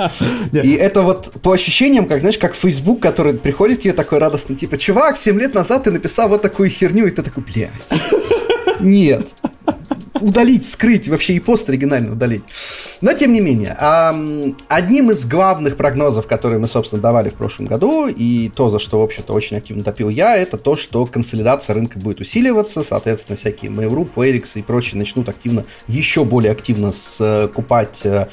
И 0.52 0.72
это 0.72 1.02
вот 1.02 1.32
по 1.40 1.52
ощущениям, 1.52 2.06
как, 2.06 2.20
знаешь, 2.20 2.38
как 2.38 2.54
Facebook, 2.54 3.00
который 3.00 3.34
приходит 3.34 3.80
тебе 3.80 3.92
такой 3.92 4.18
радостный, 4.18 4.56
типа, 4.56 4.76
чувак, 4.76 5.16
7 5.16 5.38
лет 5.38 5.54
назад 5.54 5.84
ты 5.84 5.92
написал 5.92 6.28
вот 6.28 6.42
такую 6.42 6.68
херню, 6.68 7.06
и 7.06 7.10
ты 7.10 7.22
такой, 7.22 7.44
блядь. 7.44 7.70
Нет, 8.80 9.28
удалить, 10.20 10.66
скрыть, 10.68 11.08
вообще 11.08 11.34
и 11.34 11.40
пост 11.40 11.68
оригинально 11.68 12.12
удалить. 12.12 12.42
Но, 13.00 13.12
тем 13.12 13.32
не 13.32 13.40
менее, 13.40 13.76
одним 14.68 15.10
из 15.10 15.24
главных 15.26 15.76
прогнозов, 15.76 16.26
которые 16.26 16.58
мы, 16.58 16.68
собственно, 16.68 17.02
давали 17.02 17.30
в 17.30 17.34
прошлом 17.34 17.66
году, 17.66 18.06
и 18.06 18.50
то, 18.54 18.70
за 18.70 18.78
что, 18.78 19.00
в 19.00 19.02
общем-то, 19.02 19.32
очень 19.32 19.56
активно 19.56 19.82
топил 19.82 20.08
я, 20.08 20.36
это 20.36 20.56
то, 20.56 20.76
что 20.76 21.04
консолидация 21.06 21.74
рынка 21.74 21.98
будет 21.98 22.20
усиливаться, 22.20 22.82
соответственно, 22.82 23.36
всякие 23.36 23.70
Mail.ru, 23.70 24.08
Playrix 24.14 24.52
и 24.54 24.62
прочие 24.62 24.98
начнут 24.98 25.28
активно, 25.28 25.64
еще 25.88 26.24
более 26.24 26.52
активно 26.52 26.92
скупать 26.92 28.00
э, 28.04 28.28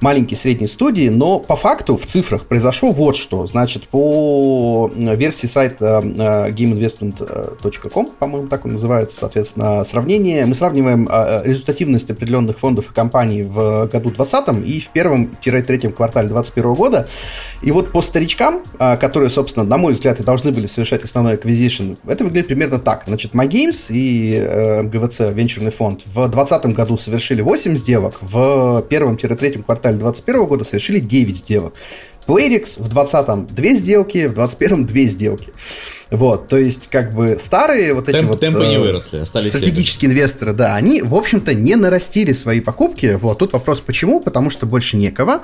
маленькие 0.00 0.38
средние 0.38 0.68
студии, 0.68 1.08
но 1.08 1.38
по 1.38 1.56
факту 1.56 1.96
в 1.96 2.06
цифрах 2.06 2.46
произошло 2.46 2.92
вот 2.92 3.16
что. 3.16 3.46
Значит, 3.46 3.88
по 3.88 4.90
э, 4.94 5.16
версии 5.16 5.46
сайта 5.46 6.02
э, 6.02 6.50
gameinvestment.com, 6.50 8.10
по-моему, 8.18 8.48
так 8.48 8.64
он 8.64 8.72
называется, 8.72 9.18
соответственно, 9.18 9.84
сравнение, 9.84 10.46
мы 10.46 10.54
сравниваем 10.54 11.08
э, 11.10 11.42
результативность 11.44 12.10
определенных 12.10 12.58
фондов 12.58 12.90
и 12.90 12.94
компаний 12.94 13.42
в 13.42 13.86
году 13.86 14.10
2020 14.10 14.68
и 14.68 14.80
в 14.80 14.88
первом-третьем 14.88 15.92
квартале 15.92 16.28
2021 16.28 16.74
года. 16.74 17.08
И 17.62 17.70
вот 17.70 17.92
по 17.92 18.00
старичкам, 18.00 18.62
которые, 18.78 19.28
собственно, 19.28 19.64
на 19.64 19.76
мой 19.76 19.92
взгляд, 19.92 20.18
и 20.20 20.22
должны 20.22 20.50
были 20.50 20.66
совершать 20.66 21.04
основной 21.04 21.34
acquisition, 21.34 21.98
это 22.06 22.24
выглядит 22.24 22.48
примерно 22.48 22.78
так. 22.78 23.04
Значит, 23.06 23.34
MyGames 23.34 23.88
и 23.90 24.82
МГВЦ, 24.82 25.20
венчурный 25.32 25.70
фонд, 25.70 26.02
в 26.06 26.14
2020 26.14 26.66
году 26.74 26.96
совершили 26.96 27.42
8 27.42 27.76
сделок, 27.76 28.14
в 28.20 28.82
первом-третьем 28.88 29.62
квартале 29.62 29.89
квартале 29.90 29.98
2021 29.98 30.46
года 30.46 30.64
совершили 30.64 31.00
9 31.00 31.36
сделок. 31.36 31.74
Playrix 32.26 32.80
в 32.80 32.94
20-м 32.94 33.46
2 33.46 33.64
сделки, 33.74 34.26
в 34.26 34.38
21-м 34.38 34.86
2 34.86 35.02
сделки. 35.04 35.52
Вот, 36.10 36.48
то 36.48 36.58
есть, 36.58 36.88
как 36.88 37.14
бы, 37.14 37.36
старые 37.38 37.94
вот 37.94 38.08
эти 38.08 38.16
Темп, 38.16 38.30
вот... 38.30 38.40
Темпы 38.40 38.66
не 38.66 38.76
э, 38.76 38.80
выросли, 38.80 39.18
остались 39.18 39.48
Стратегические 39.48 40.10
следом. 40.10 40.16
инвесторы, 40.16 40.52
да, 40.52 40.74
они, 40.74 41.02
в 41.02 41.14
общем-то, 41.14 41.54
не 41.54 41.76
нарастили 41.76 42.32
свои 42.32 42.60
покупки. 42.60 43.16
Вот, 43.20 43.38
тут 43.38 43.52
вопрос 43.52 43.80
почему? 43.80 44.20
Потому 44.20 44.50
что 44.50 44.66
больше 44.66 44.96
некого, 44.96 45.42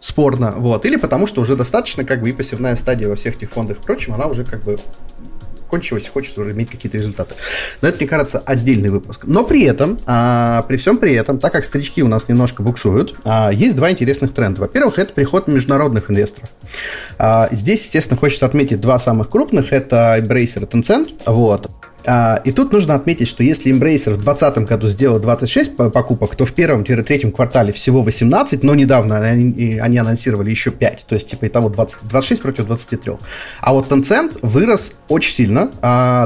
спорно, 0.00 0.54
вот, 0.56 0.84
или 0.86 0.96
потому 0.96 1.28
что 1.28 1.40
уже 1.40 1.54
достаточно, 1.54 2.04
как 2.04 2.20
бы, 2.20 2.30
и 2.30 2.32
пассивная 2.32 2.74
стадия 2.74 3.08
во 3.08 3.14
всех 3.14 3.36
этих 3.36 3.50
фондах 3.50 3.78
и 3.78 3.80
прочем, 3.80 4.14
она 4.14 4.26
уже, 4.26 4.44
как 4.44 4.64
бы, 4.64 4.78
кончилось, 5.72 6.06
хочется 6.06 6.42
уже 6.42 6.52
иметь 6.52 6.68
какие-то 6.70 6.98
результаты. 6.98 7.34
Но 7.80 7.88
это, 7.88 7.96
мне 7.96 8.06
кажется, 8.06 8.42
отдельный 8.44 8.90
выпуск. 8.90 9.22
Но 9.24 9.42
при 9.42 9.62
этом, 9.62 9.98
а, 10.04 10.60
при 10.68 10.76
всем 10.76 10.98
при 10.98 11.14
этом, 11.14 11.38
так 11.38 11.50
как 11.50 11.64
старички 11.64 12.02
у 12.02 12.08
нас 12.08 12.28
немножко 12.28 12.62
буксуют, 12.62 13.14
а, 13.24 13.50
есть 13.50 13.74
два 13.74 13.90
интересных 13.90 14.34
тренда. 14.34 14.60
Во-первых, 14.60 14.98
это 14.98 15.14
приход 15.14 15.48
международных 15.48 16.10
инвесторов. 16.10 16.50
А, 17.18 17.48
здесь, 17.52 17.84
естественно, 17.84 18.20
хочется 18.20 18.44
отметить 18.44 18.82
два 18.82 18.98
самых 18.98 19.30
крупных. 19.30 19.72
Это 19.72 20.18
Embracer 20.18 20.64
и 20.64 20.66
Tencent. 20.66 21.08
Вот. 21.24 21.70
А, 22.06 22.40
и 22.44 22.52
тут 22.52 22.72
нужно 22.72 22.94
отметить, 22.94 23.28
что 23.28 23.42
если 23.42 23.72
Embracer 23.72 24.14
в 24.14 24.22
2020 24.22 24.58
году 24.58 24.88
сделал 24.88 25.18
26 25.18 25.76
покупок, 25.76 26.36
то 26.36 26.44
в 26.44 26.52
первом-третьем 26.52 27.32
квартале 27.32 27.72
всего 27.72 28.02
18, 28.02 28.62
но 28.62 28.74
недавно 28.74 29.18
они, 29.18 29.78
они 29.78 29.98
анонсировали 29.98 30.50
еще 30.50 30.70
5, 30.70 31.04
то 31.06 31.14
есть 31.14 31.28
типа 31.28 31.46
итого 31.46 31.68
20, 31.68 31.98
26 32.02 32.42
против 32.42 32.66
23. 32.66 33.12
А 33.60 33.72
вот 33.72 33.90
Tencent 33.90 34.38
вырос 34.42 34.92
очень 35.08 35.32
сильно, 35.32 35.70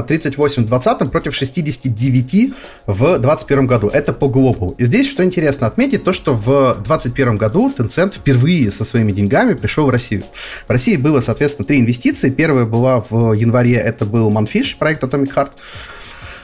38 0.07 0.63
в 0.63 0.67
2020 0.67 1.11
против 1.11 1.35
69 1.35 2.53
в 2.87 2.99
2021 3.19 3.67
году. 3.67 3.87
Это 3.87 4.13
по 4.13 4.27
глобалу. 4.27 4.75
И 4.77 4.85
здесь, 4.85 5.09
что 5.09 5.23
интересно 5.23 5.67
отметить, 5.67 6.03
то, 6.03 6.13
что 6.13 6.33
в 6.33 6.75
2021 6.75 7.37
году 7.37 7.73
Tencent 7.75 8.15
впервые 8.15 8.71
со 8.71 8.83
своими 8.83 9.11
деньгами 9.11 9.53
пришел 9.53 9.85
в 9.85 9.89
Россию. 9.89 10.23
В 10.67 10.71
России 10.71 10.95
было, 10.95 11.19
соответственно, 11.19 11.65
три 11.65 11.79
инвестиции. 11.79 12.29
Первая 12.29 12.65
была 12.65 13.03
в 13.09 13.33
январе, 13.33 13.75
это 13.75 14.05
был 14.05 14.31
Manfish, 14.31 14.77
проект 14.77 15.03
Atomic 15.03 15.33
Heart. 15.33 15.51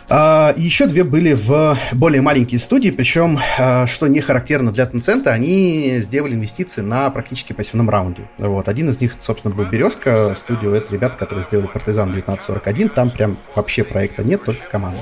Uh, 0.09 0.53
еще 0.57 0.85
две 0.85 1.03
были 1.03 1.33
в 1.33 1.77
более 1.93 2.21
маленькие 2.21 2.59
студии, 2.59 2.91
причем, 2.91 3.39
uh, 3.57 3.87
что 3.87 4.07
не 4.07 4.19
характерно 4.19 4.71
для 4.71 4.83
Tencent, 4.83 5.27
они 5.27 5.97
сделали 5.99 6.33
инвестиции 6.33 6.81
на 6.81 7.09
практически 7.09 7.53
пассивном 7.53 7.89
раунде. 7.89 8.29
Вот. 8.37 8.67
Один 8.67 8.89
из 8.89 8.99
них, 8.99 9.15
собственно, 9.19 9.55
был 9.55 9.65
Березка, 9.65 10.35
студию, 10.37 10.73
это 10.73 10.93
ребята, 10.93 11.17
которые 11.17 11.43
сделали 11.43 11.67
Партизан 11.67 12.09
1941, 12.09 12.89
там 12.89 13.11
прям 13.11 13.39
вообще 13.55 13.83
проекта 13.83 14.23
нет, 14.23 14.43
только 14.43 14.67
команда. 14.69 14.99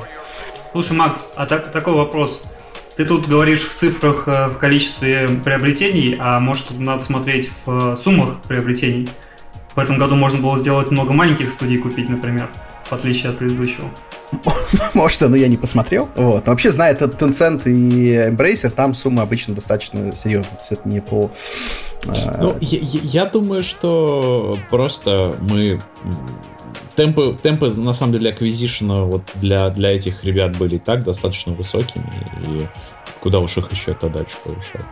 Слушай, 0.72 0.94
Макс, 0.94 1.32
а 1.36 1.46
так, 1.46 1.72
такой 1.72 1.96
вопрос. 1.96 2.44
Ты 2.96 3.04
тут 3.04 3.28
говоришь 3.28 3.64
в 3.64 3.74
цифрах, 3.74 4.28
э, 4.28 4.48
в 4.48 4.58
количестве 4.60 5.28
приобретений, 5.44 6.18
а 6.22 6.40
может 6.40 6.78
надо 6.78 7.04
смотреть 7.04 7.52
в 7.66 7.96
суммах 7.96 8.42
приобретений? 8.48 9.10
В 9.76 9.80
этом 9.80 9.98
году 9.98 10.16
можно 10.16 10.40
было 10.40 10.58
сделать 10.58 10.92
много 10.92 11.12
маленьких 11.12 11.52
студий 11.52 11.80
купить, 11.80 12.08
например 12.08 12.50
в 12.92 12.94
отличие 12.94 13.30
от 13.30 13.38
предыдущего. 13.38 13.90
Может, 14.94 15.22
но 15.22 15.36
я 15.36 15.48
не 15.48 15.56
посмотрел. 15.56 16.10
Вот. 16.16 16.46
Но 16.46 16.52
вообще, 16.52 16.72
зная 16.72 16.92
этот 16.92 17.22
Tencent 17.22 17.64
и 17.66 18.30
Embracer, 18.30 18.70
там 18.70 18.94
сумма 18.94 19.24
обычно 19.24 19.56
достаточно 19.56 20.14
серьезная. 20.14 20.56
То 20.56 20.60
есть 20.60 20.72
это 20.74 20.90
не 20.90 21.00
по... 21.00 21.32
Э, 22.06 22.38
ну, 22.42 22.58
я, 22.60 22.80
я 22.82 23.26
думаю, 23.26 23.64
что 23.64 24.58
просто 24.70 25.38
мы... 25.40 25.80
Темпы, 26.96 27.38
темпы 27.42 27.72
на 27.72 27.94
самом 27.94 28.14
деле, 28.14 28.32
аквизишена 28.32 29.06
вот 29.06 29.24
для, 29.36 29.70
для 29.70 29.92
этих 29.92 30.26
ребят 30.26 30.58
были 30.58 30.76
и 30.76 30.80
так 30.80 31.06
достаточно 31.06 31.54
высокими, 31.54 32.12
и 32.46 32.68
куда 33.22 33.40
уж 33.40 33.58
их 33.58 33.72
еще 33.72 33.94
тогда 33.94 34.26
что 34.28 34.50
повышать. 34.50 34.86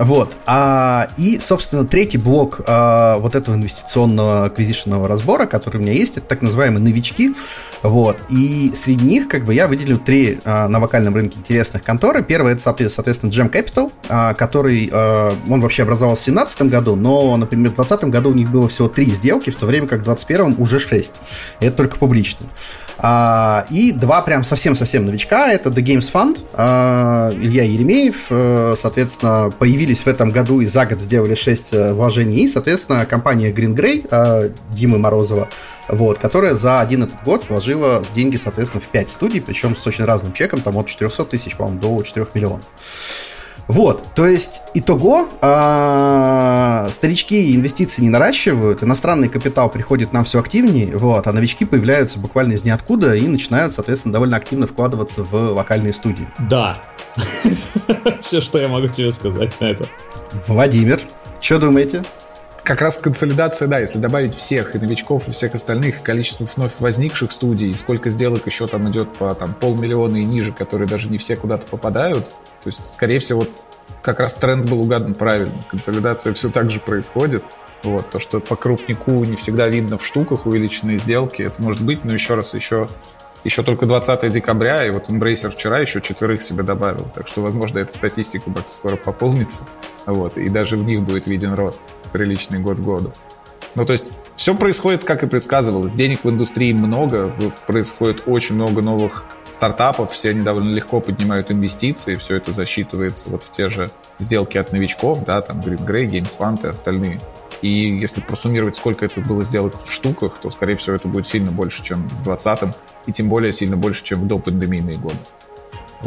Вот. 0.00 0.34
А, 0.46 1.10
и, 1.18 1.38
собственно, 1.38 1.86
третий 1.86 2.16
блок 2.16 2.62
а, 2.66 3.18
вот 3.18 3.34
этого 3.34 3.54
инвестиционного 3.54 4.46
аквизишенного 4.46 5.06
разбора, 5.06 5.44
который 5.44 5.76
у 5.76 5.80
меня 5.80 5.92
есть, 5.92 6.16
это 6.16 6.26
так 6.26 6.40
называемые 6.40 6.82
новички. 6.82 7.34
Вот. 7.82 8.22
И 8.30 8.72
среди 8.74 9.04
них, 9.04 9.28
как 9.28 9.44
бы, 9.44 9.52
я 9.52 9.68
выделил 9.68 9.98
три 9.98 10.40
а, 10.44 10.68
на 10.68 10.80
вокальном 10.80 11.14
рынке 11.14 11.38
интересных 11.38 11.82
конторы. 11.82 12.22
Первый 12.22 12.54
это, 12.54 12.62
соответственно, 12.62 13.30
Jam 13.30 13.52
Capital, 13.52 13.92
а, 14.08 14.32
который, 14.32 14.88
а, 14.90 15.34
он 15.46 15.60
вообще 15.60 15.82
образовался 15.82 16.30
в 16.30 16.34
2017 16.34 16.62
году, 16.70 16.96
но, 16.96 17.36
например, 17.36 17.70
в 17.70 17.74
2020 17.74 18.10
году 18.10 18.30
у 18.30 18.34
них 18.34 18.50
было 18.50 18.68
всего 18.68 18.88
три 18.88 19.04
сделки, 19.04 19.50
в 19.50 19.56
то 19.56 19.66
время 19.66 19.86
как 19.86 20.00
в 20.00 20.04
2021 20.04 20.56
уже 20.62 20.80
шесть. 20.80 21.20
Это 21.60 21.76
только 21.76 21.96
публично. 21.96 22.46
А, 23.02 23.66
и 23.70 23.92
два 23.92 24.20
прям 24.22 24.44
совсем-совсем 24.44 25.06
новичка. 25.06 25.50
Это 25.50 25.70
The 25.70 25.82
Games 25.82 26.12
Fund, 26.12 26.38
а, 26.52 27.32
Илья 27.32 27.64
Еремеев. 27.64 28.26
А, 28.30 28.74
соответственно, 28.76 29.50
появились 29.58 30.00
в 30.00 30.06
этом 30.06 30.30
году 30.30 30.60
и 30.60 30.66
за 30.66 30.84
год 30.86 31.00
сделали 31.00 31.34
6 31.34 31.72
э, 31.72 31.92
вложений. 31.92 32.44
И, 32.44 32.48
соответственно, 32.48 33.06
компания 33.06 33.50
Green 33.50 33.74
Grey 33.74 34.06
а, 34.10 34.50
Димы 34.70 34.98
Морозова, 34.98 35.48
вот, 35.88 36.18
которая 36.18 36.54
за 36.54 36.80
один 36.80 37.04
этот 37.04 37.22
год 37.24 37.48
вложила 37.48 38.04
деньги, 38.14 38.36
соответственно, 38.36 38.82
в 38.82 38.88
5 38.88 39.08
студий, 39.08 39.40
причем 39.40 39.76
с 39.76 39.86
очень 39.86 40.04
разным 40.04 40.32
чеком, 40.32 40.60
там 40.60 40.76
от 40.76 40.86
400 40.86 41.24
тысяч, 41.24 41.56
по-моему, 41.56 41.80
до 41.80 42.02
4 42.02 42.26
миллионов. 42.34 42.64
Вот, 43.68 44.04
то 44.14 44.26
есть 44.26 44.62
итого 44.74 45.28
а, 45.40 46.88
старички 46.90 47.54
инвестиции 47.54 48.02
не 48.02 48.08
наращивают, 48.08 48.82
иностранный 48.82 49.28
капитал 49.28 49.70
приходит 49.70 50.12
нам 50.12 50.24
все 50.24 50.40
активнее, 50.40 50.96
вот, 50.96 51.26
а 51.26 51.32
новички 51.32 51.64
появляются 51.64 52.18
буквально 52.18 52.54
из 52.54 52.64
ниоткуда 52.64 53.14
и 53.14 53.26
начинают, 53.28 53.72
соответственно, 53.72 54.12
довольно 54.12 54.36
активно 54.36 54.66
вкладываться 54.66 55.22
в 55.22 55.34
локальные 55.34 55.92
студии. 55.92 56.28
Да. 56.50 56.82
Все, 58.22 58.40
что 58.40 58.58
я 58.58 58.68
могу 58.68 58.88
тебе 58.88 59.12
сказать 59.12 59.58
на 59.60 59.66
это. 59.66 59.88
Владимир, 60.46 61.00
что 61.40 61.58
думаете? 61.58 62.02
как 62.70 62.82
раз 62.82 62.98
консолидация, 62.98 63.66
да, 63.66 63.80
если 63.80 63.98
добавить 63.98 64.32
всех, 64.32 64.76
и 64.76 64.78
новичков, 64.78 65.26
и 65.26 65.32
всех 65.32 65.56
остальных, 65.56 66.02
количество 66.02 66.44
вновь 66.44 66.78
возникших 66.78 67.32
студий, 67.32 67.74
сколько 67.76 68.10
сделок 68.10 68.46
еще 68.46 68.68
там 68.68 68.88
идет 68.88 69.12
по 69.14 69.34
там, 69.34 69.54
полмиллиона 69.54 70.18
и 70.18 70.24
ниже, 70.24 70.52
которые 70.52 70.86
даже 70.86 71.08
не 71.08 71.18
все 71.18 71.34
куда-то 71.34 71.66
попадают, 71.66 72.30
то 72.62 72.68
есть, 72.68 72.84
скорее 72.84 73.18
всего, 73.18 73.46
как 74.02 74.20
раз 74.20 74.34
тренд 74.34 74.68
был 74.68 74.80
угадан 74.80 75.14
правильно. 75.14 75.54
Консолидация 75.68 76.34
все 76.34 76.50
так 76.50 76.70
же 76.70 76.80
происходит. 76.80 77.44
Вот, 77.82 78.10
то, 78.10 78.20
что 78.20 78.40
по 78.40 78.56
крупнику 78.56 79.24
не 79.24 79.36
всегда 79.36 79.68
видно 79.68 79.96
в 79.96 80.04
штуках 80.04 80.44
увеличенные 80.44 80.98
сделки, 80.98 81.42
это 81.42 81.62
может 81.62 81.82
быть, 81.82 82.04
но 82.04 82.12
еще 82.12 82.34
раз, 82.34 82.52
еще, 82.52 82.88
еще 83.42 83.62
только 83.62 83.86
20 83.86 84.30
декабря, 84.30 84.84
и 84.86 84.90
вот 84.90 85.08
Embracer 85.08 85.50
вчера 85.50 85.78
еще 85.78 86.02
четверых 86.02 86.42
себе 86.42 86.62
добавил. 86.62 87.10
Так 87.14 87.26
что, 87.26 87.40
возможно, 87.40 87.78
эта 87.78 87.96
статистика 87.96 88.50
скоро 88.66 88.96
пополнится. 88.96 89.64
Вот, 90.04 90.36
и 90.36 90.48
даже 90.50 90.76
в 90.76 90.84
них 90.84 91.00
будет 91.00 91.26
виден 91.26 91.54
рост 91.54 91.82
приличный 92.12 92.58
год 92.58 92.78
году. 92.78 93.12
Ну, 93.74 93.86
то 93.86 93.92
есть 93.92 94.12
все 94.34 94.54
происходит, 94.54 95.04
как 95.04 95.22
и 95.22 95.26
предсказывалось. 95.26 95.92
Денег 95.92 96.24
в 96.24 96.30
индустрии 96.30 96.72
много, 96.72 97.32
происходит 97.66 98.24
очень 98.26 98.56
много 98.56 98.82
новых 98.82 99.24
стартапов, 99.48 100.12
все 100.12 100.30
они 100.30 100.40
довольно 100.40 100.70
легко 100.70 101.00
поднимают 101.00 101.50
инвестиции, 101.50 102.16
все 102.16 102.36
это 102.36 102.52
засчитывается 102.52 103.30
вот 103.30 103.42
в 103.42 103.52
те 103.52 103.68
же 103.68 103.90
сделки 104.18 104.58
от 104.58 104.72
новичков, 104.72 105.24
да, 105.24 105.40
там 105.40 105.60
Green 105.60 105.84
Grey, 105.86 106.08
Games 106.08 106.36
Fund 106.36 106.64
и 106.64 106.68
остальные. 106.68 107.20
И 107.62 107.68
если 107.68 108.20
просуммировать, 108.20 108.76
сколько 108.76 109.04
это 109.04 109.20
было 109.20 109.44
сделок 109.44 109.74
в 109.84 109.92
штуках, 109.92 110.38
то, 110.40 110.50
скорее 110.50 110.76
всего, 110.76 110.96
это 110.96 111.08
будет 111.08 111.26
сильно 111.26 111.52
больше, 111.52 111.82
чем 111.84 112.08
в 112.08 112.22
2020, 112.24 112.74
и 113.06 113.12
тем 113.12 113.28
более 113.28 113.52
сильно 113.52 113.76
больше, 113.76 114.02
чем 114.02 114.22
в 114.22 114.26
допандемийные 114.26 114.96
годы. 114.96 115.18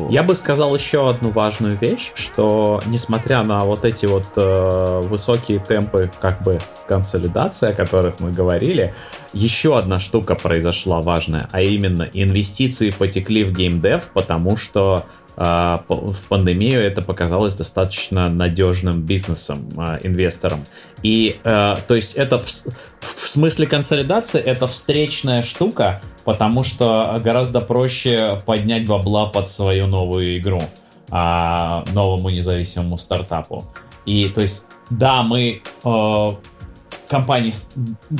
Я 0.09 0.23
бы 0.23 0.33
сказал 0.33 0.75
еще 0.75 1.09
одну 1.09 1.29
важную 1.29 1.77
вещь, 1.77 2.13
что 2.15 2.81
несмотря 2.87 3.43
на 3.43 3.63
вот 3.63 3.85
эти 3.85 4.07
вот 4.07 4.25
э, 4.35 5.01
высокие 5.03 5.59
темпы 5.59 6.11
как 6.19 6.41
бы 6.41 6.59
консолидации, 6.87 7.69
о 7.69 7.73
которых 7.73 8.19
мы 8.19 8.31
говорили, 8.31 8.93
еще 9.33 9.77
одна 9.77 9.99
штука 9.99 10.33
произошла 10.35 11.01
важная, 11.01 11.47
а 11.51 11.61
именно 11.61 12.09
инвестиции 12.11 12.89
потекли 12.89 13.43
в 13.43 13.51
геймдев, 13.53 14.09
потому 14.13 14.57
что 14.57 15.05
в 15.35 16.15
пандемию 16.29 16.83
это 16.83 17.01
показалось 17.01 17.55
достаточно 17.55 18.29
надежным 18.29 19.01
бизнесом, 19.01 19.69
а, 19.77 19.99
инвесторам. 20.03 20.63
И, 21.01 21.39
а, 21.43 21.77
то 21.87 21.95
есть, 21.95 22.13
это 22.13 22.39
в, 22.39 22.45
в 22.45 23.27
смысле 23.27 23.67
консолидации, 23.67 24.39
это 24.39 24.67
встречная 24.67 25.43
штука, 25.43 26.01
потому 26.23 26.63
что 26.63 27.19
гораздо 27.23 27.61
проще 27.61 28.39
поднять 28.45 28.85
бабла 28.85 29.25
под 29.27 29.49
свою 29.49 29.87
новую 29.87 30.37
игру, 30.37 30.61
новому 31.09 32.29
независимому 32.29 32.97
стартапу. 32.97 33.65
И, 34.05 34.29
то 34.29 34.41
есть, 34.41 34.63
да, 34.89 35.21
мы 35.21 35.61
компании, 37.07 37.53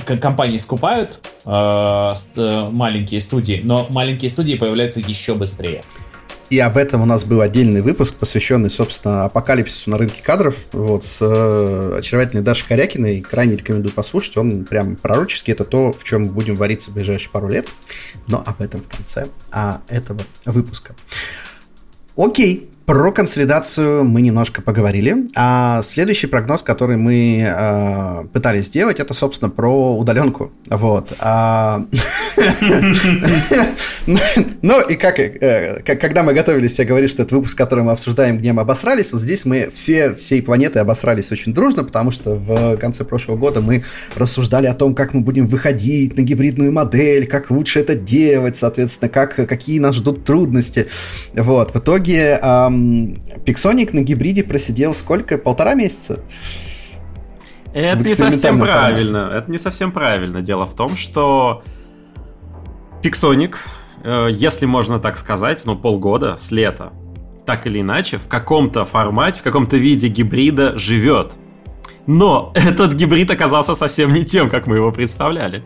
компании 0.06 0.58
скупают 0.58 1.19
э, 1.45 2.13
маленькие 2.71 3.21
студии, 3.21 3.62
но 3.63 3.88
маленькие 3.89 4.30
студии 4.30 4.56
появляются 4.56 4.99
еще 4.99 5.34
быстрее. 5.34 5.84
И 6.53 6.59
об 6.59 6.77
этом 6.77 7.01
у 7.01 7.05
нас 7.05 7.23
был 7.23 7.41
отдельный 7.41 7.81
выпуск, 7.81 8.13
посвященный, 8.13 8.69
собственно, 8.69 9.25
апокалипсису 9.25 9.89
на 9.89 9.97
рынке 9.97 10.21
кадров, 10.21 10.55
вот, 10.71 11.03
с 11.03 11.17
э, 11.19 11.95
очаровательной 11.97 12.43
Дашей 12.43 12.67
Корякиной. 12.67 13.21
Крайне 13.21 13.55
рекомендую 13.55 13.91
послушать. 13.91 14.37
Он 14.37 14.63
прям 14.63 14.95
пророческий. 14.95 15.51
Это 15.51 15.65
то, 15.65 15.91
в 15.91 16.03
чем 16.03 16.27
будем 16.27 16.53
вариться 16.53 16.91
в 16.91 16.93
ближайшие 16.93 17.31
пару 17.31 17.47
лет. 17.47 17.65
Но 18.27 18.43
об 18.45 18.61
этом 18.61 18.81
в 18.81 18.87
конце 18.87 19.29
а, 19.51 19.81
этого 19.87 20.21
выпуска. 20.45 20.95
Окей, 22.15 22.69
про 22.85 23.11
консолидацию 23.11 24.03
мы 24.03 24.21
немножко 24.21 24.61
поговорили. 24.61 25.27
А 25.35 25.81
следующий 25.83 26.27
прогноз, 26.27 26.63
который 26.63 26.97
мы 26.97 27.41
э, 27.45 28.25
пытались 28.33 28.65
сделать, 28.65 28.99
это, 28.99 29.13
собственно, 29.13 29.49
про 29.49 29.97
удаленку. 29.97 30.51
Вот. 30.69 31.13
А... 31.19 31.85
Ну 34.61 34.81
и 34.81 34.95
как, 34.95 35.17
э, 35.19 35.81
когда 35.83 36.23
мы 36.23 36.33
готовились, 36.33 36.77
я 36.77 36.85
говорил, 36.85 37.07
что 37.07 37.23
это 37.23 37.35
выпуск, 37.35 37.57
который 37.57 37.83
мы 37.85 37.91
обсуждаем, 37.91 38.37
где 38.37 38.51
мы 38.51 38.61
обосрались. 38.63 39.13
Вот 39.13 39.21
здесь 39.21 39.45
мы 39.45 39.69
все, 39.73 40.13
всей 40.13 40.41
планеты 40.41 40.79
обосрались 40.79 41.31
очень 41.31 41.53
дружно, 41.53 41.83
потому 41.83 42.11
что 42.11 42.35
в 42.35 42.77
конце 42.77 43.05
прошлого 43.05 43.37
года 43.37 43.61
мы 43.61 43.83
рассуждали 44.15 44.67
о 44.67 44.73
том, 44.73 44.93
как 44.93 45.13
мы 45.13 45.21
будем 45.21 45.47
выходить 45.47 46.17
на 46.17 46.21
гибридную 46.21 46.71
модель, 46.73 47.27
как 47.27 47.49
лучше 47.49 47.79
это 47.79 47.95
делать, 47.95 48.57
соответственно, 48.57 49.09
как, 49.09 49.35
какие 49.35 49.79
нас 49.79 49.95
ждут 49.95 50.25
трудности. 50.25 50.87
Вот. 51.33 51.73
В 51.73 51.79
итоге 51.79 52.39
Пиксоник 53.45 53.93
на 53.93 54.01
гибриде 54.01 54.43
просидел 54.43 54.95
сколько? 54.95 55.38
Полтора 55.38 55.73
месяца? 55.73 56.23
Это 57.73 58.03
не 58.03 58.15
совсем 58.15 58.59
правильно. 58.59 59.31
Это 59.33 59.51
не 59.51 59.57
совсем 59.57 59.91
правильно. 59.91 60.41
Дело 60.41 60.65
в 60.65 60.75
том, 60.75 60.95
что 60.95 61.63
Пиксоник, 63.01 63.59
э, 64.03 64.29
если 64.31 64.65
можно 64.65 64.99
так 64.99 65.17
сказать, 65.17 65.63
ну, 65.65 65.75
полгода 65.75 66.38
с 66.38 66.51
лета, 66.51 66.93
так 67.45 67.67
или 67.67 67.81
иначе, 67.81 68.17
в 68.17 68.27
каком-то 68.27 68.86
формате, 68.86 69.39
в 69.39 69.43
каком-то 69.43 69.77
виде 69.77 70.07
гибрида 70.07 70.77
живет. 70.77 71.33
Но 72.05 72.51
этот 72.55 72.93
гибрид 72.93 73.31
оказался 73.31 73.73
совсем 73.73 74.13
не 74.13 74.23
тем, 74.23 74.49
как 74.49 74.67
мы 74.67 74.75
его 74.75 74.91
представляли. 74.91 75.63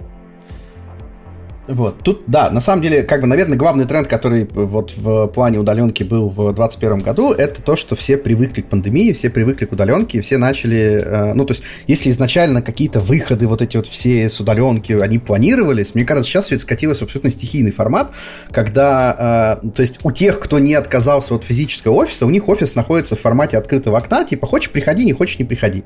Вот, 1.68 2.00
тут, 2.02 2.24
да, 2.28 2.50
на 2.50 2.62
самом 2.62 2.82
деле, 2.82 3.04
как 3.04 3.22
бы, 3.22 3.28
наверное, 3.28 3.58
главный 3.58 3.86
тренд, 3.86 4.08
который 4.08 4.48
вот 4.54 4.94
в 4.96 5.28
плане 5.28 5.60
удаленки 5.60 6.04
был 6.04 6.30
в 6.30 6.36
2021 6.36 7.00
году, 7.00 7.32
это 7.32 7.62
то, 7.62 7.76
что 7.76 7.96
все 7.96 8.18
привыкли 8.18 8.62
к 8.62 8.68
пандемии, 8.68 9.12
все 9.12 9.30
привыкли 9.30 9.66
к 9.66 9.74
удаленке, 9.74 10.22
все 10.22 10.38
начали, 10.38 11.04
э, 11.06 11.34
ну, 11.34 11.46
то 11.46 11.54
есть, 11.54 11.64
если 11.88 12.10
изначально 12.10 12.62
какие-то 12.62 13.02
выходы 13.02 13.48
вот 13.48 13.62
эти 13.62 13.76
вот 13.76 13.88
все 13.88 14.30
с 14.30 14.40
удаленки, 14.40 14.94
они 14.94 15.20
планировались, 15.20 15.94
мне 15.94 16.06
кажется, 16.06 16.32
сейчас 16.32 16.46
все 16.46 16.56
это 16.56 16.64
скатилось 16.64 17.00
в 17.00 17.04
абсолютно 17.04 17.30
стихийный 17.32 17.72
формат, 17.72 18.12
когда, 18.52 19.60
э, 19.62 19.70
то 19.70 19.82
есть, 19.82 20.00
у 20.04 20.12
тех, 20.12 20.40
кто 20.40 20.60
не 20.60 20.74
отказался 20.74 21.36
от 21.36 21.44
физического 21.44 21.96
офиса, 21.96 22.26
у 22.26 22.30
них 22.30 22.48
офис 22.48 22.76
находится 22.76 23.18
в 23.18 23.20
формате 23.20 23.58
открытого 23.58 23.98
окна, 23.98 24.24
типа, 24.24 24.48
хочешь, 24.48 24.72
приходи, 24.72 25.04
не 25.04 25.14
хочешь, 25.14 25.38
не 25.38 25.46
приходи. 25.46 25.84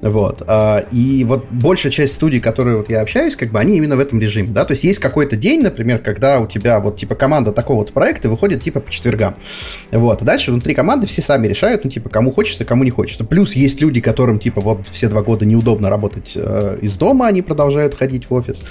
Вот. 0.00 0.42
Э, 0.46 0.84
и 0.90 1.24
вот 1.24 1.46
большая 1.50 1.92
часть 1.92 2.14
студий, 2.14 2.40
которые 2.40 2.78
вот 2.78 2.88
я 2.88 3.02
общаюсь, 3.02 3.36
как 3.36 3.52
бы, 3.52 3.60
они 3.60 3.76
именно 3.76 3.96
в 3.96 4.00
этом 4.00 4.18
режиме, 4.20 4.48
да, 4.48 4.64
то 4.64 4.72
есть, 4.72 4.84
есть 4.84 4.98
какой 4.98 5.17
какой-то 5.18 5.36
день, 5.36 5.62
например, 5.62 5.98
когда 5.98 6.38
у 6.38 6.46
тебя 6.46 6.78
вот 6.78 6.96
типа 6.96 7.16
команда 7.16 7.50
такого 7.50 7.78
вот 7.78 7.92
проекта 7.92 8.28
выходит 8.28 8.62
типа 8.62 8.78
по 8.78 8.88
четвергам. 8.88 9.34
Вот. 9.90 10.22
А 10.22 10.24
дальше 10.24 10.52
внутри 10.52 10.74
команды 10.74 11.08
все 11.08 11.22
сами 11.22 11.48
решают, 11.48 11.82
ну 11.82 11.90
типа 11.90 12.08
кому 12.08 12.30
хочется, 12.30 12.64
кому 12.64 12.84
не 12.84 12.90
хочется. 12.90 13.24
Плюс 13.24 13.56
есть 13.56 13.80
люди, 13.80 14.00
которым 14.00 14.38
типа 14.38 14.60
вот 14.60 14.86
все 14.86 15.08
два 15.08 15.22
года 15.22 15.44
неудобно 15.44 15.90
работать 15.90 16.32
э, 16.36 16.78
из 16.82 16.96
дома, 16.96 17.26
они 17.26 17.42
продолжают 17.42 17.96
ходить 17.96 18.30
в 18.30 18.34
офис. 18.34 18.62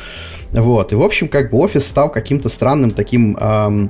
Вот. 0.51 0.93
И 0.93 0.95
в 0.95 1.01
общем 1.01 1.27
как 1.27 1.51
бы 1.51 1.57
офис 1.57 1.85
стал 1.85 2.09
каким-то 2.09 2.47
странным 2.47 2.91
таким... 2.91 3.35
Эм, 3.35 3.89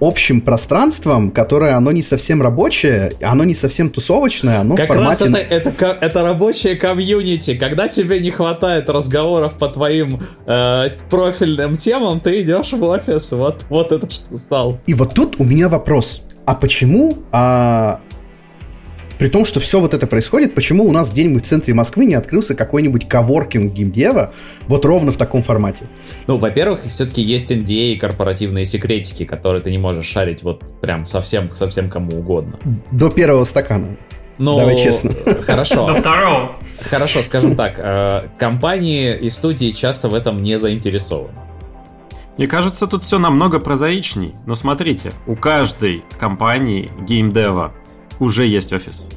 общим 0.00 0.40
пространством, 0.40 1.30
которое 1.30 1.74
оно 1.74 1.92
не 1.92 2.02
совсем 2.02 2.42
рабочее, 2.42 3.12
оно 3.22 3.44
не 3.44 3.54
совсем 3.54 3.90
тусовочное, 3.90 4.60
оно 4.60 4.76
как 4.76 4.86
в 4.86 4.88
формате... 4.88 5.24
Раз 5.24 5.34
это, 5.34 5.70
это, 5.70 5.98
это 6.00 6.22
рабочее 6.22 6.76
комьюнити. 6.76 7.54
Когда 7.56 7.88
тебе 7.88 8.20
не 8.20 8.30
хватает 8.30 8.88
разговоров 8.88 9.56
по 9.56 9.68
твоим 9.68 10.20
э, 10.46 10.90
профильным 11.10 11.76
темам, 11.76 12.20
ты 12.20 12.42
идешь 12.42 12.72
в 12.72 12.82
офис. 12.82 13.32
Вот, 13.32 13.66
вот 13.68 13.92
это 13.92 14.10
что 14.10 14.36
стал. 14.36 14.78
И 14.86 14.94
вот 14.94 15.14
тут 15.14 15.36
у 15.38 15.44
меня 15.44 15.68
вопрос. 15.68 16.22
А 16.44 16.54
почему 16.54 17.18
а, 17.30 18.00
При 19.18 19.28
том, 19.28 19.44
что 19.44 19.58
все 19.60 19.80
вот 19.80 19.94
это 19.94 20.06
происходит, 20.06 20.54
почему 20.54 20.84
у 20.84 20.92
нас 20.92 21.10
где-нибудь 21.10 21.44
в 21.44 21.48
центре 21.48 21.74
Москвы 21.74 22.06
не 22.06 22.14
открылся 22.14 22.54
какой-нибудь 22.54 23.08
коворкинг 23.08 23.72
геймдева 23.72 24.32
вот 24.68 24.84
ровно 24.84 25.12
в 25.12 25.16
таком 25.16 25.42
формате? 25.42 25.86
Ну, 26.26 26.36
во-первых, 26.36 26.80
все-таки 26.80 27.20
есть 27.20 27.50
NDA 27.50 27.94
и 27.94 27.96
корпоративные 27.96 28.64
секретики, 28.64 29.24
которые 29.24 29.62
ты 29.62 29.70
не 29.70 29.78
можешь 29.78 30.06
шарить 30.06 30.42
вот 30.42 30.62
прям 30.80 31.04
совсем, 31.04 31.54
совсем 31.54 31.90
кому 31.90 32.18
угодно. 32.18 32.58
До 32.92 33.10
первого 33.10 33.44
стакана. 33.44 33.96
Ну, 34.38 34.56
Давай 34.56 34.78
честно. 34.78 35.12
Хорошо. 35.42 35.88
До 35.88 35.94
второго. 35.94 36.56
Хорошо, 36.88 37.22
скажем 37.22 37.56
так. 37.56 37.74
Э, 37.78 38.28
компании 38.38 39.16
и 39.16 39.30
студии 39.30 39.72
часто 39.72 40.08
в 40.08 40.14
этом 40.14 40.44
не 40.44 40.58
заинтересованы. 40.58 41.34
Мне 42.36 42.46
кажется, 42.46 42.86
тут 42.86 43.02
все 43.02 43.18
намного 43.18 43.58
прозаичней. 43.58 44.32
Но 44.46 44.54
смотрите, 44.54 45.12
у 45.26 45.34
каждой 45.34 46.04
компании 46.20 46.88
геймдева 47.00 47.74
уже 48.18 48.46
есть 48.46 48.72
офис. 48.72 49.08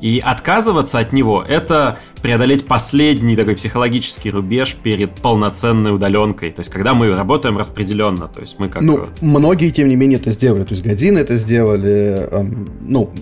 И 0.00 0.20
отказываться 0.22 0.98
от 0.98 1.12
него— 1.12 1.42
это 1.48 1.98
преодолеть 2.20 2.66
последний 2.66 3.36
такой 3.36 3.54
психологический 3.54 4.30
рубеж 4.30 4.74
перед 4.74 5.14
полноценной 5.14 5.94
удаленкой. 5.94 6.52
То 6.52 6.60
есть, 6.60 6.70
когда 6.70 6.94
мы 6.94 7.14
работаем 7.14 7.56
распределенно, 7.56 8.28
то 8.28 8.40
есть 8.40 8.58
мы 8.58 8.68
как... 8.68 8.82
Ну, 8.82 9.08
многие, 9.20 9.70
тем 9.70 9.88
не 9.88 9.96
менее, 9.96 10.18
это 10.18 10.30
сделали. 10.30 10.64
То 10.64 10.72
есть, 10.72 10.84
Годзины 10.84 11.18
это 11.18 11.38
сделали, 11.38 12.28
эм, 12.30 12.70
ну, 12.82 13.12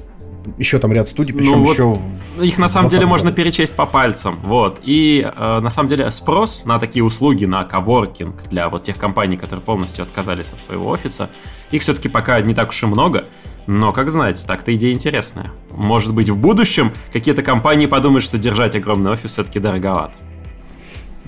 еще 0.58 0.78
там 0.78 0.92
ряд 0.92 1.08
студий, 1.08 1.34
причем 1.34 1.52
ну, 1.52 1.64
вот 1.64 1.72
еще... 1.72 1.98
Их 2.40 2.58
на 2.58 2.68
самом 2.68 2.90
деле 2.90 3.06
можно 3.06 3.30
перечесть 3.32 3.76
по 3.76 3.86
пальцам, 3.86 4.40
вот. 4.42 4.80
И 4.82 5.24
э, 5.24 5.60
на 5.60 5.70
самом 5.70 5.88
деле 5.88 6.10
спрос 6.10 6.64
на 6.64 6.78
такие 6.78 7.04
услуги, 7.04 7.44
на 7.44 7.64
коворкинг 7.64 8.48
для 8.50 8.68
вот 8.68 8.82
тех 8.82 8.96
компаний, 8.96 9.36
которые 9.36 9.62
полностью 9.62 10.04
отказались 10.04 10.50
от 10.50 10.60
своего 10.60 10.88
офиса, 10.88 11.30
их 11.70 11.82
все-таки 11.82 12.08
пока 12.08 12.40
не 12.40 12.54
так 12.54 12.70
уж 12.70 12.82
и 12.82 12.86
много. 12.86 13.24
Но, 13.66 13.92
как 13.92 14.10
знать, 14.10 14.44
так-то 14.46 14.74
идея 14.74 14.92
интересная. 14.92 15.52
Может 15.70 16.14
быть, 16.14 16.28
в 16.28 16.36
будущем 16.36 16.92
какие-то 17.12 17.42
компании 17.42 17.86
подумают, 17.86 18.24
что 18.24 18.38
держать 18.38 18.74
огромный 18.74 19.12
офис 19.12 19.32
все-таки 19.32 19.60
дороговато. 19.60 20.14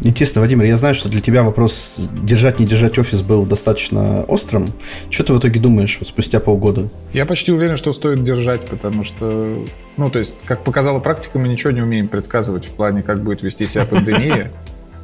Интересно, 0.03 0.41
Владимир, 0.41 0.65
я 0.65 0.77
знаю, 0.77 0.95
что 0.97 1.09
для 1.09 1.21
тебя 1.21 1.45
вопрос 1.45 1.97
держать, 2.13 2.59
не 2.59 2.67
держать 2.67 2.99
офис 2.99 3.23
был 3.23 3.47
достаточно 3.47 4.25
острым. 4.25 4.73
Что 5.09 5.23
ты 5.23 5.33
в 5.33 5.39
итоге 5.39 5.61
думаешь 5.61 5.97
вот 6.01 6.09
спустя 6.09 6.41
полгода? 6.41 6.91
Я 7.13 7.27
почти 7.27 7.53
уверен, 7.53 7.77
что 7.77 7.93
стоит 7.93 8.25
держать, 8.25 8.67
потому 8.67 9.05
что, 9.05 9.65
ну, 9.97 10.11
то 10.11 10.19
есть, 10.19 10.35
как 10.47 10.65
показала 10.65 10.99
практика, 10.99 11.39
мы 11.39 11.47
ничего 11.47 11.71
не 11.71 11.81
умеем 11.81 12.09
предсказывать 12.09 12.65
в 12.65 12.71
плане, 12.71 13.03
как 13.03 13.23
будет 13.23 13.43
вести 13.43 13.69
себя 13.69 13.87
пандемия. 13.87 14.51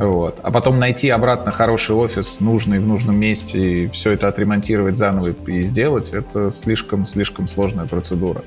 Вот. 0.00 0.38
А 0.42 0.50
потом 0.50 0.78
найти 0.78 1.10
обратно 1.10 1.52
хороший 1.52 1.94
офис, 1.94 2.40
нужный 2.40 2.78
в 2.78 2.86
нужном 2.86 3.20
месте, 3.20 3.84
и 3.84 3.86
все 3.88 4.12
это 4.12 4.28
отремонтировать 4.28 4.96
заново 4.96 5.34
и 5.46 5.62
сделать, 5.62 6.14
это 6.14 6.50
слишком-слишком 6.50 7.46
сложная 7.46 7.86
процедура. 7.86 8.42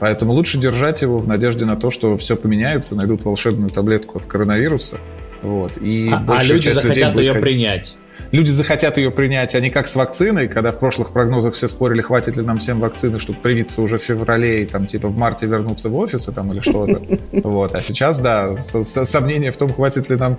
Поэтому 0.00 0.32
лучше 0.32 0.58
держать 0.58 1.02
его 1.02 1.18
в 1.18 1.28
надежде 1.28 1.64
на 1.64 1.76
то, 1.76 1.90
что 1.90 2.16
все 2.16 2.36
поменяется, 2.36 2.96
найдут 2.96 3.24
волшебную 3.24 3.70
таблетку 3.70 4.18
от 4.18 4.26
коронавируса, 4.26 4.98
вот. 5.42 5.72
И 5.80 6.10
а, 6.10 6.24
а 6.26 6.42
люди 6.42 6.68
захотят 6.70 7.16
ее 7.16 7.32
ходить. 7.32 7.42
принять. 7.42 7.96
Люди 8.32 8.50
захотят 8.50 8.98
ее 8.98 9.12
принять, 9.12 9.54
а 9.54 9.60
не 9.60 9.70
как 9.70 9.86
с 9.86 9.94
вакциной, 9.94 10.48
когда 10.48 10.72
в 10.72 10.80
прошлых 10.80 11.12
прогнозах 11.12 11.54
все 11.54 11.68
спорили, 11.68 12.02
хватит 12.02 12.36
ли 12.36 12.42
нам 12.42 12.58
всем 12.58 12.80
вакцины, 12.80 13.20
чтобы 13.20 13.38
привиться 13.38 13.80
уже 13.82 13.98
в 13.98 14.02
феврале 14.02 14.64
и 14.64 14.66
там 14.66 14.86
типа 14.86 15.06
в 15.08 15.16
марте 15.16 15.46
вернуться 15.46 15.88
в 15.88 15.96
офисы 15.96 16.32
там 16.32 16.52
или 16.52 16.60
что-то. 16.60 17.00
Вот. 17.46 17.74
А 17.74 17.82
сейчас, 17.82 18.18
да, 18.18 18.56
сомнения 18.56 19.50
в 19.52 19.56
том, 19.56 19.72
хватит 19.72 20.10
ли 20.10 20.16
нам 20.16 20.38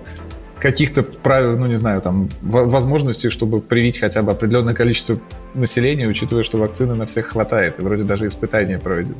каких-то 0.60 1.02
правил, 1.02 1.56
ну 1.56 1.66
не 1.66 1.78
знаю, 1.78 2.00
там 2.00 2.28
возможностей, 2.42 3.28
чтобы 3.28 3.60
привить 3.60 3.98
хотя 3.98 4.22
бы 4.22 4.32
определенное 4.32 4.74
количество 4.74 5.18
населения, 5.54 6.06
учитывая, 6.06 6.42
что 6.42 6.58
вакцины 6.58 6.94
на 6.94 7.06
всех 7.06 7.28
хватает, 7.28 7.78
и 7.78 7.82
вроде 7.82 8.04
даже 8.04 8.26
испытания 8.26 8.78
проведены. 8.78 9.16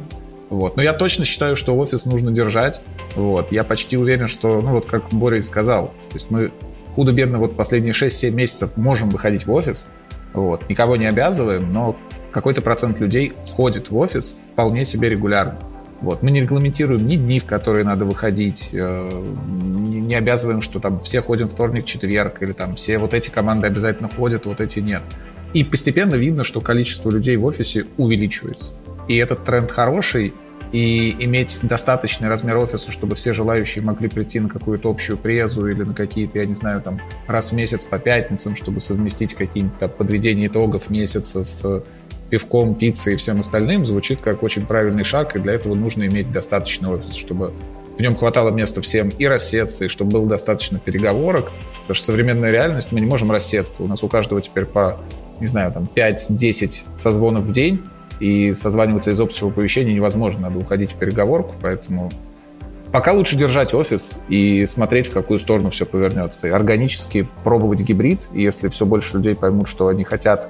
Вот. 0.51 0.77
Но 0.77 0.83
я 0.83 0.93
точно 0.95 1.25
считаю, 1.25 1.57
что 1.57 1.77
офис 1.77 2.07
нужно 2.07 2.31
держать. 2.31 2.81
Вот. 3.15 3.53
Я 3.53 3.65
почти 3.65 3.97
уверен, 3.97 4.29
что, 4.29 4.61
ну 4.63 4.73
вот 4.73 4.87
как 4.87 5.11
Боря 5.11 5.39
и 5.39 5.43
сказал, 5.43 5.89
то 5.89 6.15
есть 6.15 6.31
мы 6.31 6.51
худо-бедно 6.95 7.39
вот 7.39 7.57
последние 7.57 7.93
6-7 7.93 8.31
месяцев 8.31 8.77
можем 8.77 9.11
выходить 9.11 9.47
в 9.47 9.53
офис, 9.53 9.87
вот. 10.33 10.69
никого 10.69 10.97
не 10.97 11.07
обязываем, 11.07 11.73
но 11.73 11.97
какой-то 12.33 12.63
процент 12.63 13.01
людей 13.01 13.33
ходит 13.51 13.91
в 13.91 13.97
офис 13.97 14.39
вполне 14.53 14.85
себе 14.85 15.09
регулярно. 15.09 15.59
Вот. 16.01 16.23
Мы 16.23 16.31
не 16.31 16.43
регламентируем 16.43 17.07
ни 17.07 17.17
дни, 17.17 17.41
в 17.41 17.45
которые 17.45 17.85
надо 17.85 18.05
выходить, 18.05 18.71
э, 18.73 19.25
не 19.47 20.15
обязываем, 20.15 20.61
что 20.61 20.79
там 20.81 21.01
все 21.01 21.21
ходим 21.21 21.49
вторник, 21.49 21.85
четверг, 21.85 22.43
или 22.43 22.53
там 22.53 22.77
все 22.77 22.99
вот 22.99 23.15
эти 23.15 23.31
команды 23.31 23.67
обязательно 23.67 24.09
ходят, 24.09 24.47
вот 24.47 24.61
эти 24.61 24.81
нет. 24.81 25.03
И 25.55 25.65
постепенно 25.65 26.15
видно, 26.15 26.45
что 26.45 26.61
количество 26.61 27.11
людей 27.11 27.37
в 27.37 27.45
офисе 27.45 27.87
увеличивается 27.97 28.73
и 29.09 29.17
этот 29.17 29.45
тренд 29.45 29.71
хороший, 29.71 30.35
и 30.71 31.17
иметь 31.25 31.61
достаточный 31.63 32.29
размер 32.29 32.59
офиса, 32.59 32.93
чтобы 32.93 33.15
все 33.17 33.33
желающие 33.33 33.83
могли 33.83 34.09
прийти 34.09 34.39
на 34.39 34.51
какую-то 34.51 34.91
общую 34.91 35.17
презу 35.17 35.67
или 35.67 35.83
на 35.83 35.95
какие-то, 35.95 36.39
я 36.39 36.45
не 36.45 36.55
знаю, 36.55 36.83
там 36.83 37.01
раз 37.27 37.53
в 37.53 37.55
месяц 37.55 37.87
по 37.87 37.99
пятницам, 37.99 38.55
чтобы 38.55 38.81
совместить 38.81 39.35
какие-то 39.35 39.89
подведения 39.89 40.49
итогов 40.49 40.91
месяца 40.91 41.43
с 41.43 41.83
пивком, 42.31 42.75
пиццей 42.75 43.15
и 43.15 43.17
всем 43.17 43.41
остальным, 43.41 43.87
звучит 43.87 44.21
как 44.21 44.43
очень 44.43 44.67
правильный 44.67 45.05
шаг, 45.05 45.37
и 45.37 45.39
для 45.39 45.55
этого 45.55 45.75
нужно 45.75 46.07
иметь 46.07 46.33
достаточный 46.33 46.91
офис, 46.91 47.15
чтобы 47.15 47.53
в 47.97 48.01
нем 48.01 48.15
хватало 48.17 48.51
места 48.51 48.81
всем 48.81 49.09
и 49.09 49.27
рассеться, 49.27 49.87
и 49.87 49.89
чтобы 49.89 50.13
было 50.13 50.27
достаточно 50.27 50.79
переговорок, 50.79 51.51
потому 51.81 51.95
что 51.95 52.07
современная 52.07 52.53
реальность, 52.53 52.93
мы 52.93 53.01
не 53.01 53.07
можем 53.07 53.33
рассеться, 53.33 53.83
у 53.83 53.87
нас 53.87 54.05
у 54.05 54.09
каждого 54.09 54.41
теперь 54.41 54.67
по, 54.67 54.99
не 55.41 55.49
знаю, 55.49 55.73
там 55.73 55.89
5-10 55.95 56.83
созвонов 56.97 57.45
в 57.45 57.53
день, 57.53 57.83
и 58.21 58.53
созваниваться 58.53 59.11
из 59.13 59.21
общего 59.21 59.51
оповещения 59.51 59.95
невозможно, 59.95 60.43
надо 60.43 60.59
уходить 60.59 60.93
в 60.93 60.97
переговорку, 60.97 61.55
поэтому 61.61 62.11
пока 62.93 63.13
лучше 63.13 63.37
держать 63.37 63.75
офис 63.75 64.19
и 64.29 64.67
смотреть, 64.67 65.09
в 65.09 65.13
какую 65.13 65.41
сторону 65.41 65.71
все 65.71 65.87
повернется, 65.87 66.49
и 66.49 66.51
органически 66.51 67.29
пробовать 67.45 67.83
гибрид, 67.83 68.29
и 68.33 68.43
если 68.43 68.69
все 68.69 68.87
больше 68.87 69.17
людей 69.17 69.35
поймут, 69.35 69.69
что 69.69 69.89
они 69.89 70.05
хотят 70.05 70.49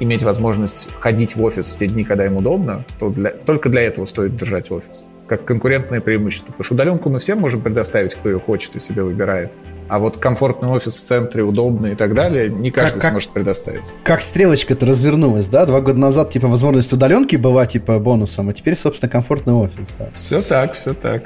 иметь 0.00 0.22
возможность 0.22 0.88
ходить 1.00 1.36
в 1.36 1.42
офис 1.42 1.74
в 1.74 1.78
те 1.78 1.86
дни, 1.86 2.04
когда 2.04 2.26
им 2.26 2.36
удобно, 2.36 2.84
то 2.98 3.10
для, 3.10 3.30
только 3.30 3.68
для 3.68 3.82
этого 3.82 4.06
стоит 4.06 4.36
держать 4.36 4.70
офис. 4.70 5.04
Как 5.26 5.44
конкурентное 5.44 6.00
преимущество. 6.00 6.52
Потому 6.52 6.64
что 6.64 6.74
удаленку 6.74 7.10
мы 7.10 7.18
всем 7.18 7.40
можем 7.40 7.60
предоставить, 7.60 8.14
кто 8.14 8.28
ее 8.28 8.38
хочет 8.38 8.76
и 8.76 8.80
себе 8.80 9.02
выбирает. 9.02 9.50
А 9.88 9.98
вот 9.98 10.16
комфортный 10.16 10.68
офис 10.68 11.00
в 11.00 11.04
центре, 11.04 11.44
удобный 11.44 11.92
и 11.92 11.94
так 11.94 12.14
далее, 12.14 12.48
не 12.48 12.70
каждый 12.70 13.00
как, 13.00 13.12
сможет 13.12 13.30
предоставить. 13.30 13.84
Как 14.02 14.20
стрелочка-то 14.20 14.84
развернулась, 14.84 15.48
да? 15.48 15.64
Два 15.64 15.80
года 15.80 15.98
назад, 15.98 16.30
типа, 16.30 16.48
возможность 16.48 16.92
удаленки 16.92 17.36
была, 17.36 17.66
типа, 17.66 17.98
бонусом, 18.00 18.48
а 18.48 18.52
теперь, 18.52 18.76
собственно, 18.76 19.08
комфортный 19.08 19.54
офис, 19.54 19.88
да. 19.98 20.08
Все 20.14 20.42
так, 20.42 20.72
все 20.72 20.92
так. 20.92 21.24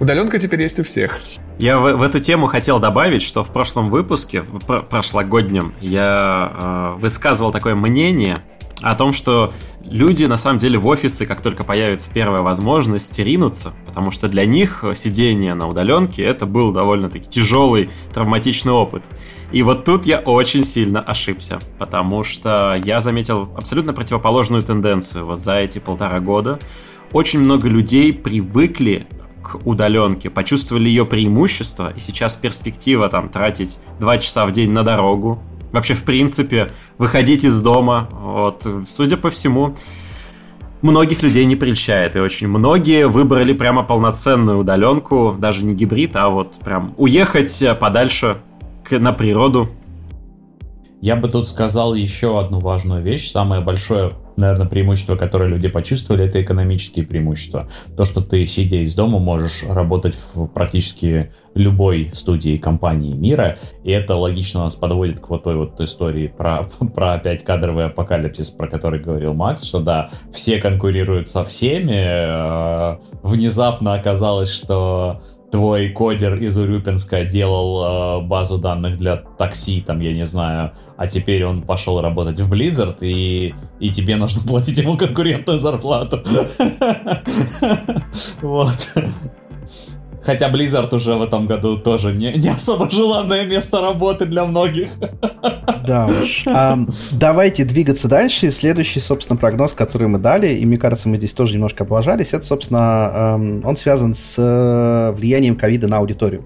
Удаленка 0.00 0.38
теперь 0.38 0.62
есть 0.62 0.78
у 0.78 0.84
всех. 0.84 1.20
Я 1.58 1.78
в, 1.78 1.96
в 1.96 2.02
эту 2.02 2.20
тему 2.20 2.46
хотел 2.46 2.78
добавить, 2.78 3.22
что 3.22 3.42
в 3.42 3.52
прошлом 3.52 3.90
выпуске, 3.90 4.42
в 4.42 4.82
прошлогоднем, 4.82 5.74
я 5.80 6.94
э, 6.96 7.00
высказывал 7.00 7.50
такое 7.50 7.74
мнение 7.74 8.38
о 8.80 8.94
том, 8.94 9.12
что 9.12 9.52
люди 9.84 10.24
на 10.24 10.36
самом 10.36 10.58
деле 10.58 10.78
в 10.78 10.86
офисы, 10.86 11.26
как 11.26 11.40
только 11.40 11.64
появится 11.64 12.10
первая 12.12 12.42
возможность, 12.42 13.18
ринутся, 13.18 13.72
потому 13.86 14.12
что 14.12 14.28
для 14.28 14.46
них 14.46 14.84
сидение 14.94 15.54
на 15.54 15.66
удаленке 15.66 16.22
это 16.22 16.46
был 16.46 16.72
довольно-таки 16.72 17.28
тяжелый 17.28 17.90
травматичный 18.14 18.72
опыт. 18.72 19.02
И 19.50 19.62
вот 19.62 19.84
тут 19.84 20.06
я 20.06 20.20
очень 20.20 20.62
сильно 20.62 21.00
ошибся, 21.00 21.58
потому 21.78 22.22
что 22.22 22.80
я 22.84 23.00
заметил 23.00 23.50
абсолютно 23.56 23.92
противоположную 23.92 24.62
тенденцию 24.62 25.26
вот 25.26 25.40
за 25.40 25.56
эти 25.56 25.78
полтора 25.80 26.20
года. 26.20 26.60
Очень 27.12 27.40
много 27.40 27.68
людей 27.68 28.12
привыкли 28.12 29.08
к 29.48 29.66
удаленке, 29.66 30.30
почувствовали 30.30 30.88
ее 30.88 31.06
преимущество, 31.06 31.92
и 31.96 32.00
сейчас 32.00 32.36
перспектива 32.36 33.08
там 33.08 33.28
тратить 33.28 33.78
два 33.98 34.18
часа 34.18 34.44
в 34.44 34.52
день 34.52 34.70
на 34.70 34.82
дорогу, 34.82 35.42
вообще, 35.72 35.94
в 35.94 36.02
принципе, 36.02 36.66
выходить 36.98 37.44
из 37.44 37.60
дома. 37.60 38.08
Вот, 38.12 38.66
судя 38.86 39.16
по 39.16 39.30
всему, 39.30 39.74
многих 40.82 41.22
людей 41.22 41.44
не 41.44 41.56
прельщает. 41.56 42.16
И 42.16 42.20
очень 42.20 42.48
многие 42.48 43.06
выбрали 43.06 43.52
прямо 43.52 43.82
полноценную 43.82 44.58
удаленку, 44.58 45.34
даже 45.38 45.64
не 45.64 45.74
гибрид, 45.74 46.16
а 46.16 46.28
вот 46.28 46.58
прям 46.64 46.94
уехать 46.96 47.64
подальше 47.80 48.38
на 48.90 49.12
природу. 49.12 49.68
Я 51.00 51.16
бы 51.16 51.28
тут 51.28 51.46
сказал 51.46 51.94
еще 51.94 52.40
одну 52.40 52.60
важную 52.60 53.02
вещь. 53.02 53.30
Самое 53.30 53.60
большое 53.60 54.14
наверное, 54.38 54.66
преимущество, 54.66 55.16
которое 55.16 55.48
люди 55.48 55.68
почувствовали, 55.68 56.24
это 56.24 56.40
экономические 56.40 57.04
преимущества. 57.04 57.68
То, 57.96 58.04
что 58.04 58.20
ты, 58.20 58.46
сидя 58.46 58.76
из 58.76 58.94
дома, 58.94 59.18
можешь 59.18 59.64
работать 59.68 60.16
в 60.32 60.46
практически 60.46 61.32
любой 61.54 62.10
студии 62.14 62.56
компании 62.56 63.14
мира, 63.14 63.58
и 63.82 63.90
это 63.90 64.14
логично 64.14 64.60
нас 64.60 64.76
подводит 64.76 65.18
к 65.20 65.28
вот 65.28 65.42
той 65.42 65.56
вот 65.56 65.80
истории 65.80 66.28
про, 66.28 66.64
про 66.94 67.14
опять 67.14 67.44
кадровый 67.44 67.86
апокалипсис, 67.86 68.50
про 68.50 68.68
который 68.68 69.00
говорил 69.00 69.34
Макс, 69.34 69.64
что 69.64 69.80
да, 69.80 70.10
все 70.32 70.58
конкурируют 70.58 71.28
со 71.28 71.44
всеми, 71.44 71.96
э, 71.96 72.98
внезапно 73.22 73.94
оказалось, 73.94 74.50
что 74.50 75.20
твой 75.50 75.88
кодер 75.90 76.36
из 76.36 76.56
Урюпинска 76.56 77.24
делал 77.24 78.20
э, 78.20 78.26
базу 78.26 78.58
данных 78.58 78.98
для 78.98 79.16
такси, 79.16 79.80
там, 79.80 80.00
я 80.00 80.12
не 80.12 80.24
знаю, 80.24 80.72
а 80.96 81.06
теперь 81.06 81.44
он 81.44 81.62
пошел 81.62 82.00
работать 82.00 82.40
в 82.40 82.52
Blizzard, 82.52 82.98
и, 83.00 83.54
и 83.80 83.90
тебе 83.90 84.16
нужно 84.16 84.42
платить 84.46 84.78
ему 84.78 84.96
конкурентную 84.96 85.60
зарплату. 85.60 86.22
Вот. 88.42 88.94
Хотя 90.28 90.50
Blizzard 90.50 90.94
уже 90.94 91.14
в 91.14 91.22
этом 91.22 91.46
году 91.46 91.78
тоже 91.78 92.12
не, 92.12 92.34
не 92.34 92.48
особо 92.50 92.90
желанное 92.90 93.46
место 93.46 93.80
работы 93.80 94.26
для 94.26 94.44
многих. 94.44 94.90
Да 95.86 96.06
уж. 96.06 96.42
А, 96.46 96.78
давайте 97.12 97.64
двигаться 97.64 98.08
дальше. 98.08 98.50
Следующий, 98.50 99.00
собственно, 99.00 99.38
прогноз, 99.38 99.72
который 99.72 100.06
мы 100.06 100.18
дали, 100.18 100.48
и 100.48 100.66
мне 100.66 100.76
кажется, 100.76 101.08
мы 101.08 101.16
здесь 101.16 101.32
тоже 101.32 101.54
немножко 101.54 101.84
облажались, 101.84 102.34
это, 102.34 102.44
собственно, 102.44 103.36
он 103.64 103.74
связан 103.78 104.12
с 104.12 104.34
э, 104.36 105.14
влиянием 105.16 105.56
ковида 105.56 105.88
на 105.88 105.96
аудиторию. 105.96 106.44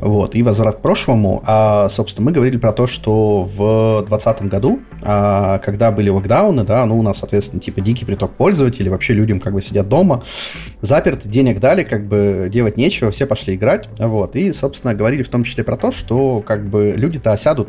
Вот. 0.00 0.34
И 0.34 0.42
возврат 0.42 0.76
к 0.76 0.82
прошлому. 0.82 1.42
А, 1.46 1.88
собственно, 1.88 2.26
мы 2.26 2.32
говорили 2.32 2.58
про 2.58 2.72
то, 2.72 2.86
что 2.86 3.44
в 3.44 4.04
2020 4.08 4.42
году, 4.42 4.80
а, 5.00 5.58
когда 5.60 5.90
были 5.90 6.10
локдауны, 6.10 6.64
да, 6.64 6.84
ну, 6.84 6.98
у 6.98 7.02
нас, 7.02 7.18
соответственно, 7.18 7.62
типа 7.62 7.80
дикий 7.80 8.04
приток 8.04 8.32
пользователей, 8.32 8.90
вообще 8.90 9.14
людям 9.14 9.40
как 9.40 9.54
бы 9.54 9.62
сидят 9.62 9.88
дома, 9.88 10.22
заперты, 10.82 11.30
денег 11.30 11.60
дали, 11.60 11.82
как 11.82 12.06
бы 12.06 12.50
делать 12.52 12.76
нечего, 12.76 13.10
все 13.10 13.21
все 13.22 13.26
пошли 13.28 13.54
играть, 13.54 13.88
вот, 13.98 14.34
и, 14.34 14.52
собственно, 14.52 14.94
говорили 14.94 15.22
в 15.22 15.28
том 15.28 15.44
числе 15.44 15.62
про 15.62 15.76
то, 15.76 15.92
что, 15.92 16.40
как 16.40 16.68
бы, 16.68 16.92
люди-то 16.96 17.30
осядут, 17.30 17.68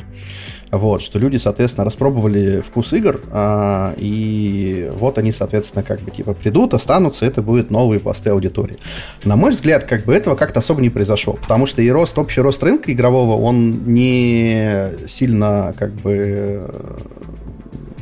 вот, 0.71 1.03
что 1.03 1.19
люди, 1.19 1.37
соответственно, 1.37 1.85
распробовали 1.85 2.61
вкус 2.61 2.91
игр, 2.93 3.21
а, 3.29 3.93
и 3.97 4.91
вот 4.95 5.19
они, 5.19 5.31
соответственно, 5.31 5.83
как 5.83 6.01
бы, 6.01 6.09
типа, 6.09 6.33
придут, 6.33 6.73
останутся, 6.73 7.27
это 7.27 7.43
будут 7.43 7.69
новые 7.69 7.99
посты 7.99 8.31
аудитории. 8.31 8.77
На 9.25 9.35
мой 9.35 9.51
взгляд, 9.51 9.83
как 9.83 10.05
бы, 10.05 10.15
этого 10.15 10.35
как-то 10.35 10.59
особо 10.59 10.81
не 10.81 10.89
произошло, 10.89 11.33
потому 11.33 11.67
что 11.67 11.83
и 11.83 11.89
рост, 11.91 12.17
общий 12.17 12.41
рост 12.41 12.63
рынка 12.63 12.91
игрового, 12.91 13.39
он 13.39 13.85
не 13.85 14.89
сильно, 15.05 15.71
как 15.77 15.91
бы, 15.93 16.67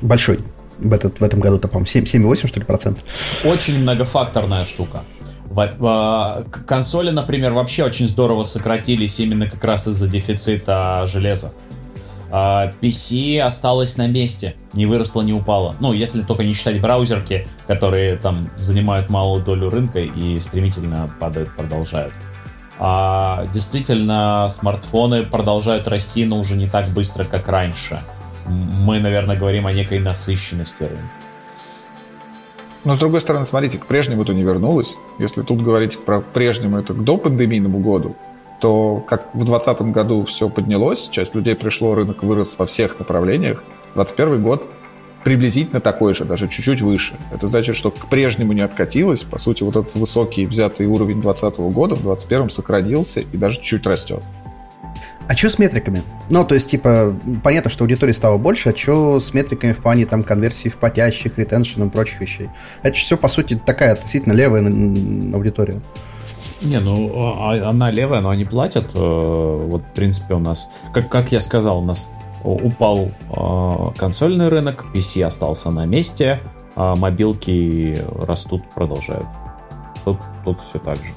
большой 0.02 0.40
в, 0.80 0.94
этот, 0.94 1.20
в 1.20 1.24
этом 1.24 1.42
году-то, 1.42 1.68
по-моему, 1.68 1.86
7,8, 1.86 2.48
что 2.48 2.60
ли, 2.62 2.66
процент. 2.66 3.00
Очень 3.44 3.80
многофакторная 3.80 4.64
штука. 4.64 5.04
Консоли, 6.66 7.12
например, 7.12 7.54
вообще 7.54 7.84
очень 7.84 8.08
здорово 8.08 8.44
сократились 8.44 9.20
именно 9.20 9.50
как 9.50 9.64
раз 9.64 9.88
из-за 9.88 10.08
дефицита 10.08 11.06
железа. 11.08 11.54
PC 12.32 13.40
а, 13.40 13.48
осталось 13.48 13.98
на 13.98 14.08
месте, 14.08 14.56
не 14.72 14.86
выросло, 14.86 15.22
не 15.22 15.34
упало. 15.34 15.76
Ну, 15.82 15.92
если 15.92 16.22
только 16.22 16.44
не 16.44 16.54
считать 16.54 16.80
браузерки, 16.80 17.48
которые 17.68 18.16
там 18.16 18.50
занимают 18.56 19.10
малую 19.10 19.44
долю 19.44 19.70
рынка 19.70 20.00
и 20.00 20.40
стремительно 20.40 21.14
падают, 21.20 21.54
продолжают. 21.56 22.14
А 22.80 23.46
действительно, 23.54 24.48
смартфоны 24.50 25.24
продолжают 25.24 25.88
расти, 25.88 26.26
но 26.26 26.40
уже 26.40 26.56
не 26.56 26.68
так 26.68 26.90
быстро, 26.90 27.26
как 27.26 27.50
раньше. 27.50 28.02
Мы, 28.46 29.00
наверное, 29.00 29.36
говорим 29.36 29.68
о 29.68 29.74
некой 29.74 30.00
насыщенности 30.00 30.84
рынка. 30.84 31.21
Но, 32.84 32.94
с 32.94 32.98
другой 32.98 33.22
стороны, 33.22 33.46
смотрите, 33.46 33.78
к 33.78 33.86
прежнему-то 33.86 34.34
не 34.34 34.44
вернулось. 34.44 34.96
Если 35.20 35.42
тут 35.42 35.62
говорить 35.62 36.00
про 36.00 36.22
прежнему, 36.22 36.78
это 36.78 36.94
к 36.94 37.04
допандемийному 37.04 37.80
году, 37.80 38.16
то 38.60 39.04
как 39.08 39.34
в 39.34 39.46
2020 39.46 39.82
году 39.94 40.24
все 40.24 40.50
поднялось, 40.50 41.10
часть 41.10 41.36
людей 41.36 41.56
пришло, 41.56 41.94
рынок 41.94 42.24
вырос 42.24 42.56
во 42.58 42.66
всех 42.66 42.98
направлениях, 42.98 43.64
2021 43.96 44.44
год 44.44 44.68
приблизительно 45.24 45.80
такой 45.80 46.16
же, 46.16 46.26
даже 46.26 46.48
чуть-чуть 46.48 46.82
выше. 46.82 47.16
Это 47.32 47.48
значит, 47.48 47.76
что 47.76 47.92
к 47.92 48.08
прежнему 48.08 48.54
не 48.54 48.62
откатилось. 48.62 49.24
По 49.24 49.38
сути, 49.38 49.62
вот 49.62 49.76
этот 49.76 49.96
высокий 49.96 50.48
взятый 50.48 50.88
уровень 50.88 51.22
2020 51.22 51.60
года 51.74 51.96
в 51.96 52.02
2021 52.02 52.50
сократился 52.50 53.20
и 53.22 53.38
даже 53.38 53.62
чуть 53.62 53.86
растет. 53.86 54.24
А 55.28 55.36
что 55.36 55.50
с 55.50 55.60
метриками? 55.60 56.04
Ну, 56.30 56.44
то 56.44 56.56
есть, 56.56 56.70
типа, 56.70 57.16
понятно, 57.44 57.70
что 57.70 57.84
аудитории 57.84 58.12
стало 58.12 58.38
больше, 58.38 58.70
а 58.70 58.78
что 58.78 59.20
с 59.20 59.34
метриками 59.34 59.72
в 59.72 59.78
плане 59.78 60.06
там 60.06 60.24
конверсии 60.24 60.70
в 60.70 60.76
потящих, 60.76 61.38
ретеншн 61.38 61.84
и 61.84 61.90
прочих 61.90 62.20
вещей? 62.20 62.50
Это 62.84 62.96
все, 62.96 63.16
по 63.18 63.30
сути, 63.30 63.60
такая 63.66 63.94
относительно 63.94 64.34
левая 64.34 64.62
аудитория. 64.64 65.80
Не, 66.62 66.80
ну, 66.80 67.12
а, 67.16 67.54
а 67.54 67.70
она 67.70 67.90
левая, 67.90 68.22
но 68.22 68.30
они 68.30 68.46
платят. 68.46 68.92
Э, 68.94 69.68
вот, 69.68 69.82
в 69.82 69.94
принципе, 69.94 70.36
у 70.36 70.40
нас, 70.40 70.70
как, 70.94 71.10
как 71.10 71.32
я 71.32 71.40
сказал, 71.40 71.80
у 71.80 71.86
нас 71.86 72.10
упал 72.44 73.12
э, 73.30 73.98
консольный 73.98 74.50
рынок, 74.50 74.86
PC 74.94 75.24
остался 75.24 75.72
на 75.72 75.86
месте, 75.86 76.42
а 76.76 76.96
мобилки 76.96 78.00
растут, 78.26 78.64
продолжают. 78.76 79.26
Тут, 80.04 80.20
тут 80.44 80.60
все 80.62 80.80
так 80.80 80.98
же. 80.98 81.14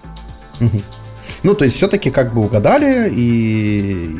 Угу. 0.61 0.81
Ну, 1.43 1.55
то 1.55 1.65
есть 1.65 1.77
все-таки 1.77 2.11
как 2.11 2.33
бы 2.33 2.43
угадали, 2.43 3.11
и, 3.11 4.17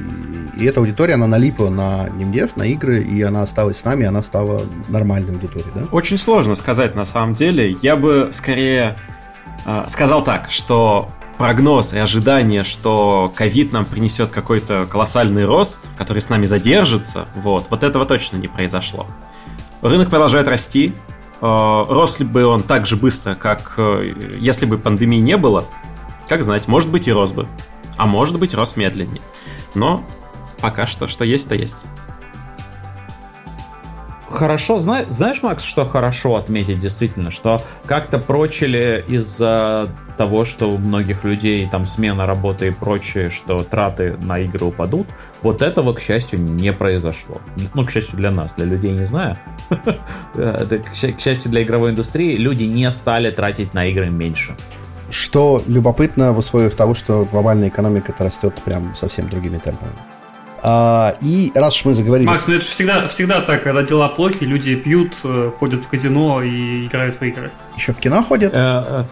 и 0.59 0.65
эта 0.65 0.81
аудитория, 0.81 1.15
она 1.15 1.27
налипла 1.27 1.71
на 1.71 2.09
геймдев, 2.11 2.57
на 2.57 2.65
игры, 2.65 3.03
и 3.03 3.23
она 3.23 3.43
осталась 3.43 3.79
с 3.79 3.85
нами, 3.85 4.07
она 4.07 4.23
стала 4.23 4.63
нормальной 4.89 5.33
аудиторией, 5.33 5.71
да? 5.75 5.83
Очень 5.91 6.17
сложно 6.17 6.55
сказать 6.55 6.95
на 6.95 7.05
самом 7.05 7.35
деле. 7.35 7.77
Я 7.83 7.97
бы 7.97 8.31
скорее 8.33 8.97
э, 9.65 9.85
сказал 9.89 10.23
так, 10.23 10.51
что 10.51 11.11
прогноз 11.39 11.95
и 11.95 11.99
ожидание, 11.99 12.65
что 12.65 13.33
ковид 13.35 13.73
нам 13.73 13.85
принесет 13.85 14.31
какой-то 14.31 14.87
колоссальный 14.89 15.45
рост, 15.45 15.89
который 15.99 16.21
с 16.21 16.29
нами 16.29 16.47
задержится, 16.47 17.27
вот, 17.35 17.67
вот 17.71 17.83
этого 17.83 18.07
точно 18.07 18.37
не 18.37 18.49
произошло. 18.49 19.07
Рынок 19.83 20.11
продолжает 20.11 20.49
расти, 20.49 20.95
э, 21.41 21.85
рос 21.89 22.19
ли 22.19 22.27
бы 22.27 22.45
он 22.45 22.63
так 22.63 22.87
же 22.87 22.97
быстро, 22.97 23.35
как 23.35 23.75
э, 23.77 24.15
если 24.39 24.67
бы 24.67 24.79
пандемии 24.79 25.19
не 25.19 25.37
было, 25.37 25.65
как 26.29 26.43
знать, 26.43 26.69
может 26.69 26.91
быть 26.91 27.09
и 27.09 27.13
рос 27.13 27.33
бы. 27.33 27.47
А 27.97 28.07
может 28.07 28.39
быть 28.39 28.55
рос 28.55 28.77
медленнее. 28.77 29.23
Но 29.75 30.05
пока 30.61 30.87
что, 30.87 31.07
что 31.07 31.25
есть, 31.25 31.49
то 31.49 31.55
есть. 31.55 31.83
Хорошо, 34.29 34.79
зна- 34.79 35.05
знаешь, 35.11 35.43
Макс, 35.43 35.63
что 35.63 35.85
хорошо 35.85 36.35
отметить 36.35 36.81
действительно, 36.81 37.31
что 37.31 37.63
как-то 37.87 38.19
прочили 38.19 39.05
из-за 39.07 39.89
того, 40.17 40.45
что 40.45 40.71
у 40.71 40.79
многих 40.79 41.23
людей 41.23 41.69
там 41.71 41.87
смена 41.87 42.27
работы 42.27 42.69
и 42.69 42.71
прочее, 42.73 43.31
что 43.31 43.63
траты 43.63 44.17
на 44.21 44.41
игры 44.41 44.67
упадут, 44.67 45.07
вот 45.43 45.63
этого, 45.63 45.93
к 45.93 46.01
счастью, 46.01 46.41
не 46.41 46.73
произошло. 46.73 47.41
Ну, 47.75 47.85
к 47.85 47.91
счастью 47.93 48.17
для 48.17 48.33
нас, 48.33 48.55
для 48.55 48.65
людей 48.65 48.91
не 48.91 49.05
знаю. 49.05 49.37
К 50.35 51.21
счастью 51.21 51.51
для 51.51 51.63
игровой 51.63 51.91
индустрии, 51.91 52.37
люди 52.37 52.65
не 52.65 52.91
стали 52.91 53.31
тратить 53.31 53.73
на 53.73 53.87
игры 53.87 54.11
меньше. 54.11 54.57
Что 55.15 55.63
любопытно 55.69 56.33
в 56.33 56.39
условиях 56.39 56.75
того, 56.75 56.97
что 56.97 57.25
глобальная 57.31 57.69
экономика 57.69 58.11
это 58.11 58.25
растет 58.25 58.61
прям 58.65 58.97
совсем 58.97 59.29
другими 59.29 59.59
темпами. 59.59 59.93
А, 60.61 61.17
и 61.21 61.53
раз 61.55 61.77
уж 61.77 61.85
мы 61.85 61.95
заговорили... 61.95 62.27
Макс, 62.27 62.49
ну 62.49 62.55
это 62.55 62.65
же 62.65 62.71
всегда, 62.71 63.07
всегда 63.07 63.41
так, 63.41 63.63
когда 63.63 63.83
дела 63.83 64.09
плохи, 64.09 64.43
люди 64.43 64.75
пьют, 64.75 65.13
э, 65.23 65.53
ходят 65.57 65.85
в 65.85 65.89
казино 65.89 66.43
и 66.43 66.87
играют 66.87 67.21
в 67.21 67.23
игры. 67.23 67.53
Еще 67.77 67.93
в 67.93 67.99
кино 67.99 68.23
ходят? 68.23 68.55
Э, 68.55 68.83
э, 68.89 69.05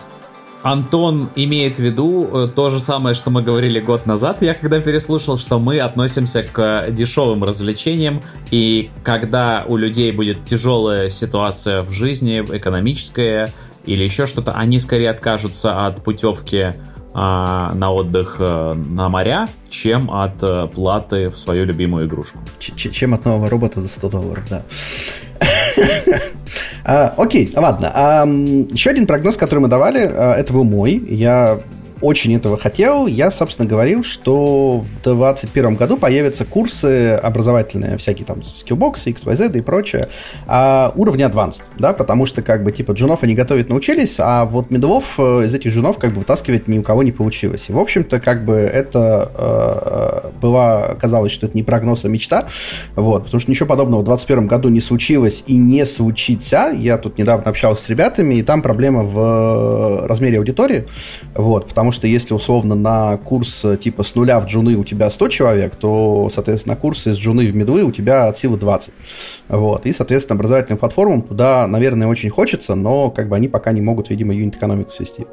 Антон 0.65 1.31
имеет 1.37 1.77
в 1.77 1.81
виду 1.81 2.49
то 2.55 2.71
же 2.71 2.81
самое, 2.81 3.15
что 3.15 3.31
мы 3.31 3.43
говорили 3.43 3.79
год 3.79 4.07
назад, 4.07 4.43
я 4.43 4.55
когда 4.55 4.81
переслушал, 4.81 5.39
что 5.39 5.61
мы 5.61 5.79
относимся 5.79 6.43
к 6.43 6.87
дешевым 6.91 7.45
развлечениям, 7.45 8.23
и 8.51 8.91
когда 9.05 9.65
у 9.69 9.77
людей 9.77 10.11
будет 10.11 10.45
тяжелая 10.47 11.11
ситуация 11.11 11.83
в 11.83 11.93
жизни, 11.93 12.45
экономическая, 12.53 13.53
или 13.85 14.05
еще 14.05 14.27
что-то, 14.27 14.53
они 14.53 14.79
скорее 14.79 15.11
откажутся 15.11 15.87
от 15.87 16.03
путевки 16.03 16.73
а, 17.15 17.73
на 17.75 17.93
отдых 17.93 18.37
а, 18.39 18.75
на 18.75 19.09
моря, 19.09 19.49
чем 19.69 20.11
от 20.11 20.43
а, 20.43 20.67
платы 20.69 21.31
в 21.31 21.39
свою 21.39 21.65
любимую 21.65 22.07
игрушку. 22.07 22.39
Ч 22.59 22.73
чем 22.91 23.15
от 23.15 23.25
нового 23.25 23.49
робота 23.49 23.81
за 23.81 23.89
100 23.89 24.09
долларов, 24.09 24.45
да. 24.49 24.63
а, 26.85 27.15
окей, 27.17 27.53
ладно. 27.55 27.87
Еще 28.73 28.91
один 28.91 29.07
прогноз, 29.07 29.37
который 29.37 29.61
мы 29.61 29.69
давали, 29.69 30.01
а, 30.01 30.35
это 30.35 30.53
был 30.53 30.65
мой. 30.65 30.95
Я 30.95 31.61
очень 32.03 32.35
этого 32.35 32.59
хотел. 32.59 33.07
Я, 33.07 33.31
собственно, 33.31 33.69
говорил, 33.69 34.03
что 34.03 34.79
в 34.79 35.03
2021 35.05 35.77
году 35.77 35.97
появятся 35.97 36.45
курсы 36.45 37.13
образовательные, 37.15 37.97
всякие 37.97 38.27
там 38.27 38.43
скиллбоксы, 38.43 39.11
XYZ 39.11 39.57
и 39.57 39.61
прочее, 39.61 40.09
а, 40.47 40.93
уровня 40.97 41.27
advanced, 41.27 41.63
да, 41.79 41.93
потому 41.93 42.27
что, 42.27 42.43
как 42.43 42.65
бы, 42.65 42.73
типа, 42.73 42.93
джунов 42.93 43.23
они 43.23 43.35
готовить 43.35 43.69
научились, 43.69 44.17
а 44.19 44.45
вот 44.45 44.71
медлов 44.71 45.15
э, 45.19 45.45
из 45.45 45.55
этих 45.55 45.73
джунов, 45.73 45.99
как 45.99 46.13
бы, 46.13 46.21
вытаскивать 46.21 46.67
ни 46.69 46.79
у 46.79 46.83
кого 46.83 47.03
не 47.03 47.13
получилось. 47.13 47.67
И, 47.69 47.73
в 47.73 47.79
общем-то, 47.79 48.21
как 48.21 48.45
бы, 48.45 48.55
это 48.55 49.31
э, 50.25 50.31
была, 50.41 50.95
казалось, 51.01 51.33
что 51.33 51.47
это 51.47 51.57
не 51.57 51.63
прогноз, 51.63 52.05
а 52.05 52.09
мечта, 52.09 52.49
вот, 52.97 53.25
потому 53.25 53.41
что 53.41 53.51
ничего 53.51 53.69
подобного 53.69 54.01
в 54.01 54.05
2021 54.05 54.49
году 54.49 54.69
не 54.69 54.81
случилось 54.81 55.45
и 55.47 55.57
не 55.57 55.87
случится. 55.87 56.73
Я 56.77 56.99
тут 56.99 57.17
недавно 57.17 57.49
общался 57.49 57.85
с 57.85 57.89
ребятами, 57.89 58.35
и 58.35 58.43
там 58.43 58.61
проблема 58.61 59.03
в 59.03 60.07
размере 60.07 60.39
аудитории, 60.39 60.89
вот, 61.35 61.69
потому 61.69 61.92
что 61.93 62.07
если 62.07 62.35
условно 62.35 62.75
на 62.75 63.17
курс 63.19 63.65
э, 63.65 63.77
типа 63.77 64.03
с 64.03 64.15
нуля 64.15 64.41
в 64.41 64.47
джуны 64.47 64.77
у 64.77 64.85
тебя 64.85 65.11
100 65.11 65.29
человек, 65.29 65.77
то, 65.77 66.29
соответственно, 66.33 66.77
курсы 66.77 67.11
из 67.11 67.17
джуны 67.17 67.47
в 67.47 67.55
медвы 67.55 67.85
у 67.85 67.93
тебя 67.93 68.27
от 68.27 68.39
силы 68.39 68.59
20. 68.59 68.93
Вот. 69.49 69.87
И, 69.87 69.93
соответственно, 69.93 70.37
образовательным 70.37 70.79
платформам 70.79 71.23
туда, 71.23 71.67
наверное, 71.67 72.09
очень 72.09 72.31
хочется, 72.31 72.75
но 72.75 73.11
как 73.11 73.29
бы 73.29 73.37
они 73.37 73.49
пока 73.49 73.73
не 73.73 73.81
могут, 73.81 74.11
видимо, 74.11 74.35
юнит-экономику 74.35 74.91
свести. 74.91 75.27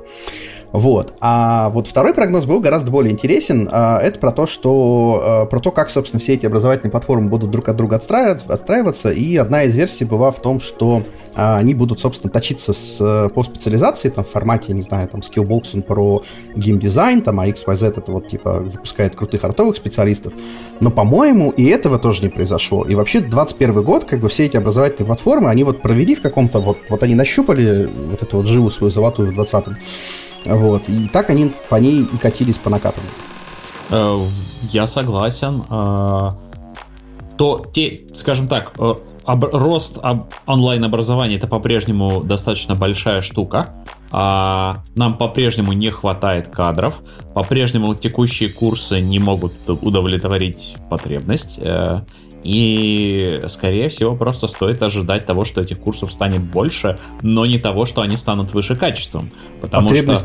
Вот. 0.72 1.14
А 1.20 1.70
вот 1.70 1.88
второй 1.88 2.14
прогноз 2.14 2.46
был 2.46 2.60
гораздо 2.60 2.92
более 2.92 3.12
интересен. 3.12 3.68
А, 3.72 4.00
это 4.00 4.20
про 4.20 4.32
то, 4.32 4.46
что 4.46 5.48
про 5.50 5.60
то, 5.60 5.72
как, 5.72 5.90
собственно, 5.90 6.20
все 6.20 6.34
эти 6.34 6.46
образовательные 6.46 6.92
платформы 6.92 7.30
будут 7.30 7.52
друг 7.52 7.68
от 7.70 7.76
друга 7.76 7.96
отстраиваться. 7.96 9.10
И 9.10 9.36
одна 9.38 9.64
из 9.64 9.76
версий 9.76 10.06
была 10.06 10.32
в 10.32 10.42
том, 10.42 10.60
что 10.60 11.04
они 11.36 11.74
будут, 11.74 12.00
собственно, 12.00 12.32
точиться 12.32 12.74
с, 12.74 13.30
по 13.30 13.44
специализации, 13.44 14.10
там, 14.10 14.24
в 14.24 14.30
формате, 14.30 14.74
не 14.74 14.82
знаю, 14.82 15.08
там, 15.08 15.22
Skillbox 15.22 15.70
он 15.74 15.82
про 15.84 16.24
геймдизайн, 16.56 17.22
там, 17.22 17.40
а 17.40 17.48
XYZ 17.48 17.88
это 17.88 18.12
вот, 18.12 18.28
типа, 18.28 18.54
выпускает 18.54 19.16
крутых 19.16 19.44
артовых 19.44 19.76
специалистов. 19.76 20.34
Но, 20.80 20.92
по-моему, 20.92 21.52
и 21.52 21.66
этого 21.66 22.00
тоже 22.00 22.24
не 22.24 22.30
произошло. 22.30 22.86
И 22.86 22.96
вообще 22.96 23.20
21 23.22 23.82
год, 23.82 24.06
как 24.06 24.20
бы 24.20 24.30
все 24.30 24.46
эти 24.46 24.58
образовательные 24.58 25.08
платформы, 25.08 25.50
они 25.50 25.64
вот 25.64 25.82
провели 25.82 26.16
в 26.16 26.22
каком-то, 26.22 26.60
вот, 26.60 26.78
вот 26.90 27.04
они 27.04 27.16
нащупали 27.16 27.90
вот 28.10 28.22
эту 28.22 28.38
вот 28.38 28.48
живу 28.48 28.70
свою 28.72 28.92
золотую 28.92 29.32
в 29.32 29.40
20-м. 29.40 29.76
Вот. 30.46 30.88
И 30.88 31.08
так 31.08 31.30
они 31.30 31.52
по 31.70 31.76
ней 31.76 32.02
и 32.04 32.18
катились 32.18 32.58
по 32.58 32.70
накатам. 32.70 33.04
Э, 33.90 34.20
я 34.72 34.88
согласен. 34.88 35.64
Э, 35.70 36.32
то, 37.38 37.66
те, 37.72 38.02
скажем 38.14 38.48
так, 38.48 38.74
э, 38.78 38.96
рост 39.26 40.00
онлайн-образования 40.46 41.36
это 41.36 41.48
по-прежнему 41.48 42.22
достаточно 42.22 42.76
большая 42.76 43.22
штука. 43.22 43.70
А 44.12 44.78
нам 44.96 45.18
по-прежнему 45.18 45.74
не 45.74 45.92
хватает 45.92 46.48
кадров, 46.48 46.96
по-прежнему 47.36 47.94
текущие 47.94 48.50
курсы 48.50 49.02
не 49.02 49.20
могут 49.20 49.54
удовлетворить 49.68 50.78
потребность. 50.90 51.60
И, 52.44 53.42
скорее 53.48 53.90
всего, 53.90 54.16
просто 54.16 54.48
стоит 54.48 54.82
ожидать 54.82 55.26
того, 55.26 55.46
что 55.46 55.62
этих 55.62 55.80
курсов 55.80 56.14
станет 56.14 56.42
больше, 56.42 56.98
но 57.22 57.46
не 57.46 57.60
того, 57.60 57.86
что 57.86 58.02
они 58.02 58.16
станут 58.18 58.54
выше 58.54 58.76
качеством. 58.76 59.30
Потому 59.62 59.94
что... 59.96 60.18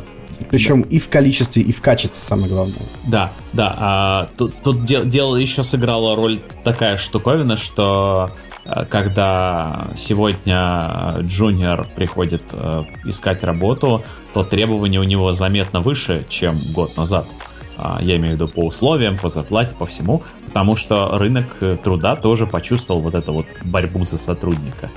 Причем 0.50 0.82
да. 0.82 0.88
и 0.90 0.98
в 0.98 1.08
количестве, 1.08 1.62
и 1.62 1.72
в 1.72 1.80
качестве, 1.80 2.20
самое 2.20 2.48
главное. 2.48 2.82
Да, 3.06 3.32
да. 3.52 3.74
А, 3.78 4.28
тут 4.36 4.52
тут 4.64 4.84
дел, 4.84 5.04
дело 5.04 5.36
еще 5.36 5.62
сыграла 5.62 6.16
роль 6.16 6.40
такая 6.64 6.96
штуковина, 6.96 7.56
что 7.56 8.30
а, 8.64 8.84
когда 8.84 9.86
сегодня 9.96 11.18
джуниор 11.20 11.86
приходит 11.94 12.42
э, 12.52 12.82
искать 13.04 13.44
работу, 13.44 14.02
то 14.32 14.42
требования 14.42 14.98
у 14.98 15.04
него 15.04 15.32
заметно 15.32 15.80
выше, 15.80 16.26
чем 16.28 16.58
год 16.72 16.96
назад. 16.96 17.26
А, 17.28 17.53
я 18.00 18.16
имею 18.16 18.36
в 18.36 18.40
виду 18.40 18.48
по 18.48 18.66
условиям, 18.66 19.18
по 19.18 19.28
зарплате, 19.28 19.74
по 19.74 19.86
всему, 19.86 20.22
потому 20.46 20.76
что 20.76 21.18
рынок 21.18 21.46
э, 21.60 21.76
труда 21.82 22.16
тоже 22.16 22.46
почувствовал 22.46 23.00
вот 23.00 23.14
эту 23.14 23.32
вот 23.32 23.46
борьбу 23.64 24.04
за 24.04 24.18
сотрудника. 24.18 24.90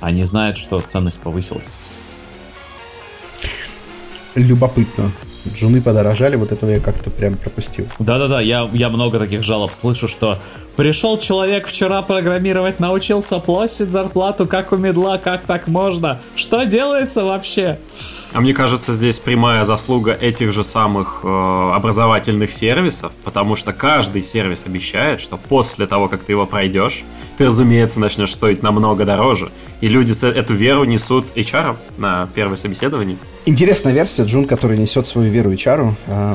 Они 0.00 0.24
знают, 0.24 0.58
что 0.58 0.80
ценность 0.80 1.20
повысилась. 1.20 1.72
Любопытно. 4.34 5.10
Жены 5.58 5.82
подорожали, 5.82 6.36
вот 6.36 6.52
этого 6.52 6.70
я 6.70 6.80
как-то 6.80 7.10
прям 7.10 7.36
пропустил. 7.36 7.86
Да-да-да, 7.98 8.40
я, 8.40 8.68
я 8.72 8.88
много 8.88 9.18
таких 9.18 9.42
жалоб 9.42 9.74
слышу, 9.74 10.08
что 10.08 10.38
пришел 10.76 11.18
человек 11.18 11.66
вчера 11.66 12.02
программировать, 12.02 12.80
научился 12.80 13.38
площадь 13.38 13.90
зарплату, 13.90 14.46
как 14.46 14.72
у 14.72 14.76
медла, 14.76 15.18
как 15.18 15.42
так 15.42 15.68
можно? 15.68 16.20
Что 16.36 16.64
делается 16.64 17.24
вообще? 17.24 17.78
А 18.32 18.40
мне 18.40 18.52
кажется, 18.52 18.92
здесь 18.92 19.18
прямая 19.18 19.64
заслуга 19.64 20.12
этих 20.12 20.52
же 20.52 20.64
самых 20.64 21.20
э, 21.22 21.72
образовательных 21.74 22.50
сервисов, 22.50 23.12
потому 23.22 23.54
что 23.54 23.72
каждый 23.72 24.22
сервис 24.22 24.64
обещает, 24.66 25.20
что 25.20 25.36
после 25.36 25.86
того, 25.86 26.08
как 26.08 26.24
ты 26.24 26.32
его 26.32 26.44
пройдешь, 26.44 27.04
ты, 27.38 27.46
разумеется, 27.46 28.00
начнешь 28.00 28.32
стоить 28.32 28.62
намного 28.62 29.04
дороже. 29.04 29.50
И 29.80 29.88
люди 29.88 30.14
эту 30.26 30.54
веру 30.54 30.84
несут 30.84 31.36
HR 31.36 31.76
на 31.96 32.28
первое 32.34 32.56
собеседование. 32.56 33.16
Интересная 33.46 33.92
версия, 33.92 34.24
Джун, 34.24 34.46
который 34.46 34.78
несет 34.78 35.06
свою 35.06 35.30
веру 35.30 35.52
HR. 35.52 35.92
Э, 36.06 36.34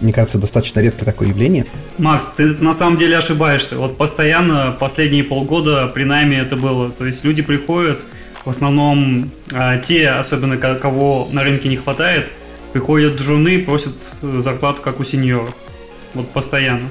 мне 0.00 0.12
кажется, 0.12 0.38
достаточно 0.38 0.80
редкое 0.80 1.04
такое 1.04 1.28
явление. 1.28 1.66
Макс, 1.98 2.30
ты 2.30 2.46
на 2.62 2.72
самом 2.72 2.98
деле 2.98 3.16
ошибаешься. 3.16 3.76
Вот 3.76 3.96
постоянно 3.96 4.76
последние 4.78 5.24
полгода 5.24 5.86
при 5.88 6.04
найме 6.04 6.38
это 6.38 6.56
было. 6.56 6.90
То 6.90 7.06
есть 7.06 7.24
люди 7.24 7.42
приходят, 7.42 7.98
в 8.44 8.50
основном 8.50 9.30
а, 9.52 9.78
те, 9.78 10.10
особенно 10.10 10.56
кого 10.56 11.28
на 11.32 11.42
рынке 11.42 11.68
не 11.68 11.76
хватает, 11.76 12.28
приходят 12.72 13.18
джуны, 13.20 13.60
просят 13.60 13.94
э, 14.22 14.40
зарплату, 14.42 14.82
как 14.82 15.00
у 15.00 15.04
сеньоров. 15.04 15.54
Вот 16.14 16.30
постоянно. 16.30 16.88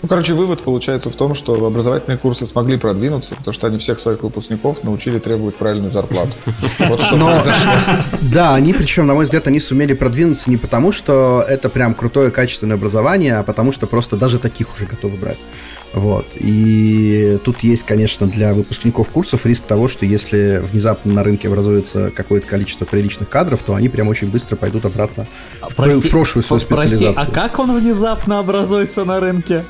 Ну, 0.00 0.08
короче, 0.08 0.32
вывод 0.32 0.60
получается 0.60 1.10
в 1.10 1.16
том, 1.16 1.34
что 1.34 1.66
образовательные 1.66 2.18
курсы 2.18 2.46
смогли 2.46 2.78
продвинуться, 2.78 3.34
потому 3.34 3.52
что 3.52 3.66
они 3.66 3.78
всех 3.78 3.98
своих 3.98 4.22
выпускников 4.22 4.84
научили 4.84 5.18
требовать 5.18 5.56
правильную 5.56 5.92
зарплату. 5.92 6.32
Вот 6.78 7.00
что 7.00 7.16
произошло. 7.16 7.72
Да, 8.22 8.54
они, 8.54 8.72
причем, 8.72 9.06
на 9.06 9.14
мой 9.14 9.24
взгляд, 9.24 9.46
они 9.48 9.60
сумели 9.60 9.92
продвинуться 9.94 10.50
не 10.50 10.56
потому, 10.56 10.92
что 10.92 11.44
это 11.46 11.68
прям 11.68 11.94
крутое 11.94 12.30
качественное 12.30 12.76
образование, 12.76 13.38
а 13.38 13.42
потому 13.42 13.72
что 13.72 13.86
просто 13.86 14.16
даже 14.16 14.38
таких 14.38 14.74
уже 14.74 14.86
готовы 14.86 15.16
брать. 15.16 15.38
Вот. 15.92 16.26
И 16.34 17.38
тут 17.44 17.60
есть, 17.60 17.82
конечно, 17.82 18.26
для 18.26 18.52
выпускников 18.52 19.08
курсов 19.08 19.46
риск 19.46 19.64
того, 19.64 19.88
что 19.88 20.04
если 20.04 20.62
внезапно 20.70 21.12
на 21.12 21.24
рынке 21.24 21.48
образуется 21.48 22.12
какое-то 22.14 22.46
количество 22.46 22.84
приличных 22.84 23.28
кадров, 23.28 23.60
то 23.64 23.74
они 23.74 23.88
прям 23.88 24.08
очень 24.08 24.28
быстро 24.28 24.56
пойдут 24.56 24.84
обратно 24.84 25.26
прости, 25.76 26.08
в 26.08 26.10
прошлую 26.10 26.44
свою 26.44 26.60
специализацию. 26.60 27.14
Прости, 27.14 27.30
а 27.30 27.34
как 27.34 27.58
он 27.58 27.76
внезапно 27.76 28.38
образуется 28.38 29.04
на 29.04 29.18
рынке? 29.18 29.64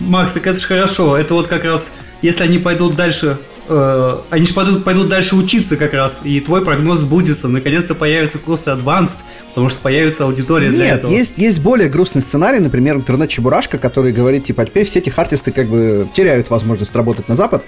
Макс, 0.00 0.32
так 0.32 0.46
это 0.46 0.58
же 0.58 0.66
хорошо. 0.66 1.16
Это 1.16 1.34
вот 1.34 1.46
как 1.46 1.64
раз, 1.64 1.92
если 2.22 2.42
они 2.44 2.58
пойдут 2.58 2.96
дальше 2.96 3.38
э, 3.68 4.16
они 4.30 4.46
же 4.46 4.54
пойдут, 4.54 4.84
пойдут 4.84 5.08
дальше 5.08 5.36
учиться 5.36 5.76
как 5.76 5.94
раз, 5.94 6.20
и 6.24 6.40
твой 6.40 6.64
прогноз 6.64 7.00
сбудется. 7.00 7.48
Наконец-то 7.48 7.94
появятся 7.94 8.38
курсы 8.38 8.68
Advanced, 8.70 9.18
потому 9.48 9.70
что 9.70 9.80
появится 9.80 10.24
аудитория 10.24 10.68
Нет, 10.68 10.76
для 10.76 10.94
этого. 10.94 11.10
Есть, 11.12 11.38
есть 11.38 11.60
более 11.60 11.88
грустный 11.88 12.22
сценарий, 12.22 12.58
например, 12.58 12.96
интернет-чебурашка, 12.96 13.78
который 13.78 14.12
говорит, 14.12 14.44
типа, 14.44 14.64
теперь 14.66 14.84
все 14.84 14.98
эти 14.98 15.12
артисты 15.14 15.52
как 15.52 15.68
бы 15.68 16.08
теряют 16.14 16.50
возможность 16.50 16.94
работать 16.94 17.28
на 17.28 17.36
Запад. 17.36 17.62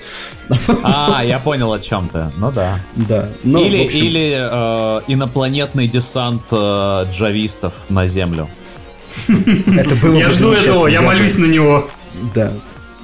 А, 0.82 1.22
я 1.24 1.38
понял 1.38 1.72
о 1.72 1.80
чем 1.80 2.08
то 2.08 2.32
Ну 2.36 2.52
да. 2.52 2.80
Да. 2.94 3.28
Ну, 3.42 3.64
или 3.64 3.86
общем... 3.86 3.98
или 3.98 4.36
э, 4.36 5.00
инопланетный 5.08 5.88
десант 5.88 6.42
э, 6.52 7.06
джавистов 7.10 7.72
на 7.88 8.06
Землю. 8.06 8.48
Это 9.28 9.94
было 9.96 10.16
я 10.16 10.30
жду 10.30 10.52
этого, 10.52 10.86
я 10.86 11.00
молюсь 11.00 11.38
на 11.38 11.46
него. 11.46 11.88
Да, 12.34 12.52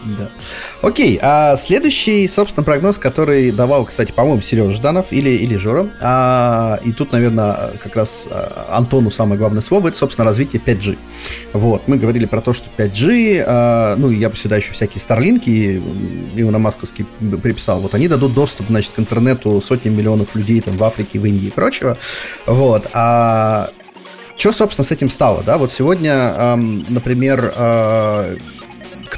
да. 0.05 0.29
Окей, 0.81 1.19
а 1.23 1.57
следующий, 1.57 2.27
собственно, 2.27 2.65
прогноз, 2.65 2.99
который 2.99 3.53
давал, 3.53 3.85
кстати, 3.85 4.11
по-моему, 4.11 4.43
Сережа 4.43 4.73
Жданов 4.73 5.07
или, 5.13 5.31
или 5.31 5.57
Жора. 5.57 5.89
А, 6.01 6.81
и 6.85 6.93
тут, 6.93 7.13
наверное, 7.13 7.71
как 7.83 7.95
раз 7.95 8.27
а, 8.29 8.77
Антону 8.77 9.13
самое 9.13 9.39
главное 9.39 9.63
слово, 9.63 9.89
это, 9.89 9.97
собственно, 9.97 10.25
развитие 10.25 10.61
5G. 10.65 10.99
Вот, 11.53 11.87
мы 11.87 11.99
говорили 11.99 12.27
про 12.27 12.41
то, 12.41 12.53
что 12.53 12.67
5G, 12.77 13.45
а, 13.47 13.97
ну, 13.97 14.11
я 14.11 14.29
бы 14.29 14.37
сюда 14.37 14.57
еще 14.57 14.73
всякие 14.73 15.01
старлинки, 15.01 15.81
на 16.35 16.59
Масковский 16.59 17.07
приписал, 17.43 17.79
вот 17.79 17.95
они 17.95 18.09
дадут 18.09 18.35
доступ, 18.35 18.67
значит, 18.67 18.93
к 18.93 18.99
интернету 18.99 19.63
сотням 19.65 19.97
миллионов 19.97 20.35
людей 20.35 20.61
там 20.61 20.77
в 20.77 20.85
Африке, 20.85 21.19
в 21.19 21.25
Индии 21.25 21.47
и 21.47 21.51
прочего. 21.51 21.97
Вот, 22.47 22.89
а 22.93 23.71
что, 24.37 24.51
собственно, 24.51 24.85
с 24.85 24.91
этим 24.91 25.09
стало, 25.09 25.45
да? 25.45 25.57
Вот 25.59 25.71
сегодня, 25.71 26.57
например, 26.89 27.53
э, 27.55 28.37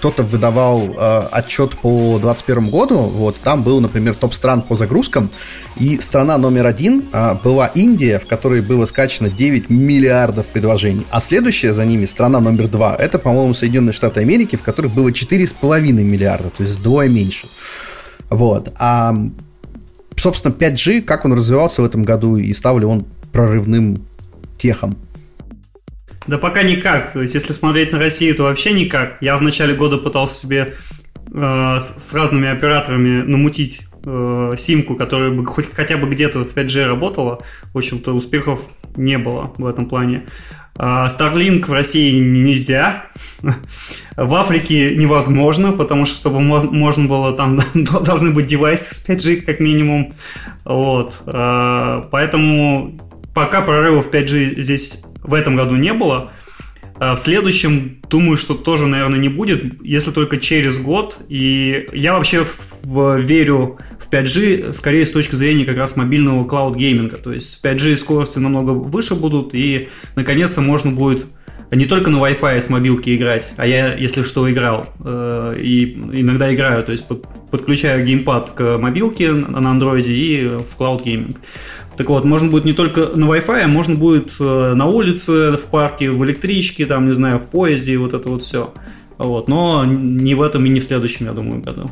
кто-то 0.05 0.23
выдавал 0.23 0.83
э, 0.83 1.29
отчет 1.31 1.79
по 1.79 2.19
2021 2.21 2.69
году, 2.69 2.99
вот, 2.99 3.37
там 3.37 3.63
был, 3.63 3.81
например, 3.81 4.15
топ 4.15 4.35
стран 4.35 4.61
по 4.61 4.77
загрузкам, 4.77 5.31
и 5.79 5.99
страна 5.99 6.37
номер 6.37 6.67
один 6.67 7.05
э, 7.11 7.37
была 7.43 7.69
Индия, 7.69 8.19
в 8.19 8.27
которой 8.27 8.61
было 8.61 8.85
скачано 8.85 9.31
9 9.31 9.71
миллиардов 9.71 10.45
предложений, 10.45 11.07
а 11.11 11.23
следующая 11.23 11.73
за 11.73 11.87
ними 11.87 12.05
страна 12.05 12.41
номер 12.41 12.69
два, 12.69 12.95
это, 12.95 13.19
по-моему, 13.19 13.55
Соединенные 13.55 13.95
Штаты 13.95 14.21
Америки, 14.21 14.57
в 14.57 14.63
которых 14.63 14.93
было 14.93 15.09
4,5 15.09 15.81
миллиарда, 15.93 16.51
то 16.51 16.65
есть 16.65 16.81
вдвое 16.81 17.09
меньше. 17.09 17.47
Вот, 18.29 18.75
а, 18.79 19.17
собственно, 20.19 20.53
5G, 20.53 21.01
как 21.01 21.25
он 21.25 21.33
развивался 21.33 21.81
в 21.81 21.87
этом 21.87 22.03
году, 22.03 22.37
и 22.37 22.53
стал 22.53 22.79
ли 22.79 22.85
он 22.85 23.07
прорывным 23.33 24.05
техом? 24.59 24.99
Да 26.27 26.39
пока 26.39 26.63
никак. 26.63 27.13
То 27.13 27.23
есть, 27.23 27.35
если 27.35 27.53
смотреть 27.53 27.93
на 27.93 27.99
Россию, 27.99 28.35
то 28.35 28.45
вообще 28.45 28.73
никак. 28.73 29.19
Я 29.21 29.37
в 29.37 29.43
начале 29.43 29.75
года 29.75 29.99
пытался 29.99 30.41
себе 30.41 30.75
э, 31.33 31.79
с 31.81 32.15
разными 32.15 32.49
операторами 32.49 33.23
намутить 33.23 33.83
э, 34.05 34.55
симку, 34.57 34.97
которая 34.97 35.31
бы 35.31 35.45
хоть 35.45 35.73
хотя 35.73 35.97
бы 35.97 36.09
где-то 36.09 36.45
в 36.45 36.55
5G 36.55 36.87
работала. 36.87 37.41
В 37.73 37.79
общем-то, 37.79 38.13
успехов 38.13 38.61
не 38.97 39.19
было 39.19 39.53
в 39.59 39.67
этом 39.67 39.87
плане. 39.87 40.25
Starlink 40.77 41.67
в 41.67 41.73
России 41.73 42.19
нельзя. 42.19 43.07
В 44.17 44.35
Африке 44.35 44.95
невозможно, 44.97 45.73
потому 45.73 46.05
что, 46.05 46.17
чтобы 46.17 46.41
можно 46.41 47.09
было, 47.09 47.33
там 47.33 47.61
должны 47.75 48.31
быть 48.31 48.47
девайсы 48.47 48.95
с 48.95 49.09
5G 49.09 49.43
как 49.43 49.61
минимум. 49.61 50.13
Вот. 50.65 51.21
А, 51.27 52.09
поэтому 52.11 52.99
пока 53.35 53.61
прорывов 53.61 54.09
5G 54.09 54.63
здесь 54.63 55.03
в 55.25 55.35
этом 55.35 55.57
году 55.57 55.75
не 55.75 55.93
было. 55.93 56.33
А 56.97 57.17
в 57.17 57.19
следующем, 57.19 58.01
думаю, 58.09 58.37
что 58.37 58.55
тоже, 58.55 58.87
наверное, 58.87 59.19
не 59.19 59.29
будет, 59.29 59.83
если 59.83 60.13
только 60.13 60.39
через 60.39 60.79
год. 60.79 61.19
И 61.29 61.89
я 61.93 62.13
вообще 62.13 62.47
в, 62.85 63.19
верю 63.19 63.79
в 63.99 64.09
5G 64.13 64.73
скорее 64.73 65.05
с 65.05 65.11
точки 65.11 65.35
зрения 65.35 65.65
как 65.65 65.77
раз 65.77 65.97
мобильного 65.97 66.45
клауд-гейминга. 66.45 67.17
То 67.17 67.33
есть 67.33 67.61
в 67.61 67.65
5G 67.65 67.97
скорости 67.97 68.39
намного 68.39 68.71
выше 68.71 69.17
будут, 69.17 69.55
и 69.55 69.89
наконец-то 70.15 70.61
можно 70.61 70.93
будет 70.93 71.27
не 71.71 71.87
только 71.87 72.11
на 72.11 72.19
Wi-Fi 72.19 72.61
с 72.61 72.69
мобилки 72.69 73.15
играть, 73.15 73.53
а 73.57 73.67
я, 73.67 73.95
если 73.95 74.23
что, 74.23 74.51
играл. 74.51 74.87
Э, 75.05 75.57
и 75.59 75.95
иногда 76.13 76.55
играю, 76.55 76.85
то 76.85 76.93
есть 76.93 77.07
подключаю 77.51 78.05
геймпад 78.05 78.51
к 78.51 78.79
мобилке 78.79 79.33
на 79.33 79.71
андроиде 79.71 80.13
и 80.13 80.47
в 80.47 80.79
Cloud 80.79 81.05
Gaming. 81.05 81.37
Так 81.97 82.09
вот, 82.09 82.25
можно 82.25 82.51
будет 82.51 82.65
не 82.65 82.73
только 82.73 83.11
на 83.15 83.27
Wi-Fi, 83.27 83.63
а 83.63 83.69
можно 83.69 83.95
будет 83.95 84.35
э, 84.41 84.75
на 84.75 84.87
улице, 84.87 85.57
в 85.57 85.65
парке, 85.67 86.11
в 86.11 86.25
электричке, 86.25 86.87
там, 86.87 87.07
не 87.07 87.13
знаю, 87.13 87.39
в 87.39 87.45
поезде, 87.45 87.97
вот 87.99 88.15
это 88.15 88.29
вот 88.29 88.43
все. 88.43 88.75
Вот, 89.17 89.49
но 89.49 89.85
не 89.85 90.35
в 90.35 90.43
этом 90.43 90.67
и 90.67 90.69
не 90.69 90.81
в 90.81 90.85
следующем, 90.85 91.27
я 91.27 91.33
думаю, 91.33 91.63
году. 91.63 91.91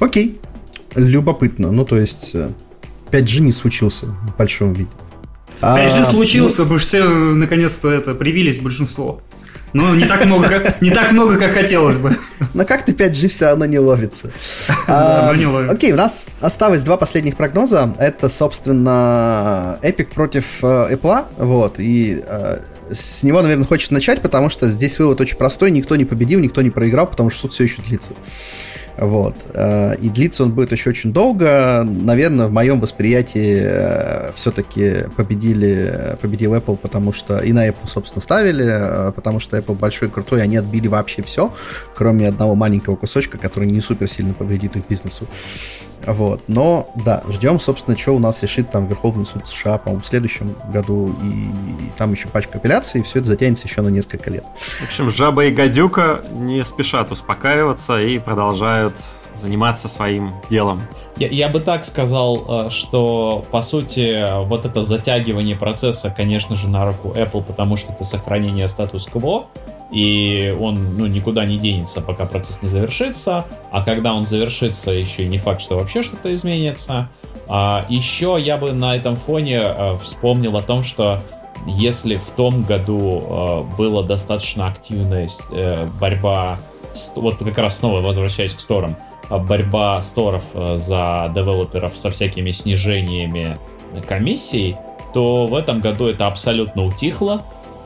Окей. 0.00 0.40
Любопытно. 0.94 1.70
Ну, 1.70 1.84
то 1.84 1.98
есть 1.98 2.34
5G 2.34 3.38
э, 3.38 3.40
не 3.40 3.52
случился 3.52 4.06
в 4.06 4.36
большом 4.36 4.72
виде. 4.72 4.90
5G 5.60 6.00
а, 6.00 6.04
случился, 6.04 6.64
ну... 6.64 6.78
все 6.78 7.08
наконец-то 7.08 7.90
это 7.90 8.14
привились 8.14 8.58
большинство. 8.58 9.22
Но 9.72 9.94
не 9.94 10.04
так 10.04 10.24
много, 10.24 10.48
как, 10.48 10.80
не 10.80 10.90
так 10.90 11.12
много, 11.12 11.38
как 11.38 11.52
хотелось 11.52 11.96
бы. 11.98 12.16
Но 12.54 12.64
как-то 12.64 12.92
5G 12.92 13.28
все 13.28 13.46
равно 13.46 13.66
не 13.66 13.78
ловится. 13.78 14.30
а, 14.86 15.34
не 15.34 15.46
ловит. 15.46 15.70
Окей, 15.70 15.92
у 15.92 15.96
нас 15.96 16.28
осталось 16.40 16.82
два 16.82 16.96
последних 16.96 17.36
прогноза. 17.36 17.94
Это, 17.98 18.28
собственно, 18.28 19.78
Epic 19.82 20.14
против 20.14 20.44
э, 20.62 20.94
Apple. 20.94 21.24
Вот, 21.36 21.78
и 21.78 22.22
э, 22.26 22.58
с 22.90 23.22
него, 23.22 23.42
наверное, 23.42 23.66
хочется 23.66 23.92
начать, 23.92 24.22
потому 24.22 24.48
что 24.48 24.68
здесь 24.68 24.98
вывод 24.98 25.20
очень 25.20 25.36
простой. 25.36 25.70
Никто 25.70 25.96
не 25.96 26.04
победил, 26.04 26.40
никто 26.40 26.62
не 26.62 26.70
проиграл, 26.70 27.06
потому 27.06 27.30
что 27.30 27.42
суд 27.42 27.52
все 27.52 27.64
еще 27.64 27.82
длится. 27.82 28.12
Вот. 28.98 29.34
Э, 29.52 29.94
и 29.96 30.08
длиться 30.08 30.42
он 30.42 30.52
будет 30.52 30.72
еще 30.72 30.90
очень 30.90 31.12
долго. 31.12 31.84
Наверное, 31.84 32.46
в 32.46 32.52
моем 32.52 32.80
восприятии 32.80 33.60
э, 33.62 34.32
все-таки 34.34 35.04
победили, 35.16 36.16
победил 36.20 36.54
Apple, 36.54 36.76
потому 36.76 37.12
что 37.12 37.38
и 37.38 37.52
на 37.52 37.68
Apple, 37.68 37.88
собственно, 37.88 38.22
ставили, 38.22 38.64
э, 38.66 39.12
потому 39.12 39.38
что 39.40 39.58
Apple 39.58 39.74
большой 39.74 40.08
и 40.08 40.10
крутой, 40.10 40.42
они 40.42 40.56
отбили 40.56 40.88
вообще 40.88 41.22
все, 41.22 41.52
кроме 41.94 42.28
одного 42.28 42.54
маленького 42.54 42.96
кусочка, 42.96 43.38
который 43.38 43.70
не 43.70 43.80
супер 43.80 44.08
сильно 44.08 44.32
повредит 44.32 44.76
их 44.76 44.82
бизнесу. 44.88 45.26
Вот. 46.06 46.42
Но, 46.46 46.88
да, 46.94 47.22
ждем, 47.28 47.60
собственно, 47.60 47.96
что 47.98 48.12
у 48.12 48.18
нас 48.18 48.42
решит 48.42 48.70
там 48.70 48.86
Верховный 48.86 49.26
суд 49.26 49.46
США, 49.46 49.78
по-моему, 49.78 50.02
в 50.02 50.06
следующем 50.06 50.56
году, 50.72 51.14
и, 51.22 51.84
и 51.84 51.90
там 51.96 52.12
еще 52.12 52.28
пачка 52.28 52.58
апелляций, 52.58 53.00
и 53.00 53.04
все 53.04 53.18
это 53.18 53.28
затянется 53.28 53.66
еще 53.66 53.82
на 53.82 53.88
несколько 53.88 54.30
лет. 54.30 54.44
В 54.80 54.84
общем, 54.84 55.10
Жаба 55.10 55.46
и 55.46 55.50
Гадюка 55.50 56.24
не 56.32 56.64
спешат 56.64 57.10
успокаиваться 57.10 58.00
и 58.00 58.18
продолжают 58.18 58.96
заниматься 59.34 59.88
своим 59.88 60.32
делом. 60.48 60.82
Я, 61.16 61.28
я 61.28 61.48
бы 61.48 61.60
так 61.60 61.84
сказал, 61.84 62.66
э, 62.66 62.70
что 62.70 63.44
по 63.50 63.62
сути 63.62 64.24
вот 64.46 64.64
это 64.64 64.82
затягивание 64.82 65.56
процесса, 65.56 66.12
конечно 66.14 66.56
же, 66.56 66.68
на 66.68 66.86
руку 66.86 67.12
Apple, 67.14 67.44
потому 67.44 67.76
что 67.76 67.92
это 67.92 68.04
сохранение 68.04 68.68
статус-кво, 68.68 69.46
и 69.90 70.54
он 70.58 70.96
ну, 70.96 71.06
никуда 71.06 71.44
не 71.44 71.58
денется, 71.58 72.00
пока 72.00 72.26
процесс 72.26 72.60
не 72.62 72.68
завершится, 72.68 73.46
а 73.70 73.82
когда 73.82 74.14
он 74.14 74.26
завершится, 74.26 74.90
еще 74.90 75.26
не 75.26 75.38
факт, 75.38 75.60
что 75.60 75.78
вообще 75.78 76.02
что-то 76.02 76.34
изменится. 76.34 77.08
А 77.48 77.86
еще 77.88 78.36
я 78.40 78.56
бы 78.56 78.72
на 78.72 78.96
этом 78.96 79.16
фоне 79.16 79.60
а, 79.60 79.96
вспомнил 79.98 80.56
о 80.56 80.62
том, 80.62 80.82
что 80.82 81.22
если 81.66 82.16
в 82.16 82.30
том 82.30 82.64
году 82.64 83.22
а, 83.24 83.62
была 83.78 84.02
достаточно 84.02 84.66
активная 84.66 85.28
а, 85.52 85.88
борьба, 86.00 86.58
с, 86.92 87.12
вот 87.14 87.36
как 87.36 87.58
раз 87.58 87.78
снова 87.78 88.00
возвращаясь 88.00 88.54
к 88.54 88.60
сторам, 88.60 88.96
борьба 89.30 90.02
сторов 90.02 90.44
а, 90.54 90.76
за 90.76 91.30
девелоперов 91.34 91.96
со 91.96 92.10
всякими 92.10 92.50
снижениями 92.50 93.56
комиссий, 94.08 94.76
то 95.14 95.46
в 95.46 95.54
этом 95.54 95.80
году 95.80 96.06
это 96.06 96.26
абсолютно 96.26 96.84
утихло, 96.84 97.42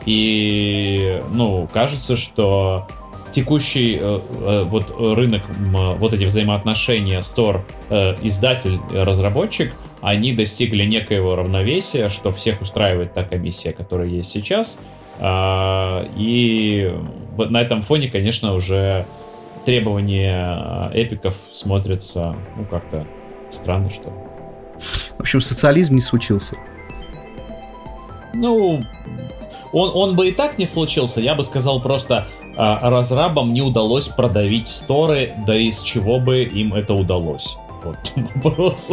и, 0.07 1.23
ну, 1.31 1.69
кажется, 1.73 2.17
что 2.17 2.87
текущий 3.31 3.99
э, 4.01 4.01
э, 4.01 4.65
вот 4.65 4.95
рынок, 4.99 5.43
э, 5.49 5.95
вот 5.99 6.13
эти 6.13 6.25
взаимоотношения 6.25 7.21
стор, 7.23 7.65
э, 7.89 8.17
издатель, 8.23 8.79
разработчик, 8.93 9.73
они 10.01 10.33
достигли 10.33 10.85
некоего 10.85 11.37
равновесия, 11.37 12.09
что 12.09 12.33
всех 12.33 12.61
устраивает 12.61 13.13
та 13.13 13.25
комиссия, 13.25 13.73
которая 13.73 14.09
есть 14.09 14.31
сейчас. 14.31 14.81
Э, 15.19 16.07
и 16.17 16.93
на 17.37 17.61
этом 17.61 17.83
фоне, 17.83 18.09
конечно, 18.09 18.55
уже 18.55 19.07
требования 19.65 20.91
э, 20.93 21.03
эпиков 21.03 21.37
смотрятся, 21.53 22.35
ну, 22.57 22.65
как-то 22.65 23.07
странно, 23.51 23.91
что 23.91 24.05
ли. 24.05 24.17
В 25.17 25.21
общем, 25.21 25.41
социализм 25.41 25.95
не 25.95 26.01
случился. 26.01 26.57
Ну, 28.33 28.83
он, 29.73 29.91
он 29.95 30.17
бы 30.17 30.29
и 30.29 30.33
так 30.33 30.59
не 30.59 30.67
случился, 30.67 31.21
я 31.21 31.35
бы 31.35 31.43
сказал 31.43 31.81
просто, 31.81 32.29
а, 32.57 32.91
разрабам 32.91 33.53
не 33.53 33.63
удалось 33.63 34.09
продавить 34.09 34.69
сторы, 34.69 35.33
да 35.47 35.57
из 35.57 35.83
чего 35.83 36.19
бы 36.19 36.43
им 36.43 36.75
это 36.75 36.95
удалось. 36.95 37.57
Вот 37.83 37.97
вопрос. 38.37 38.93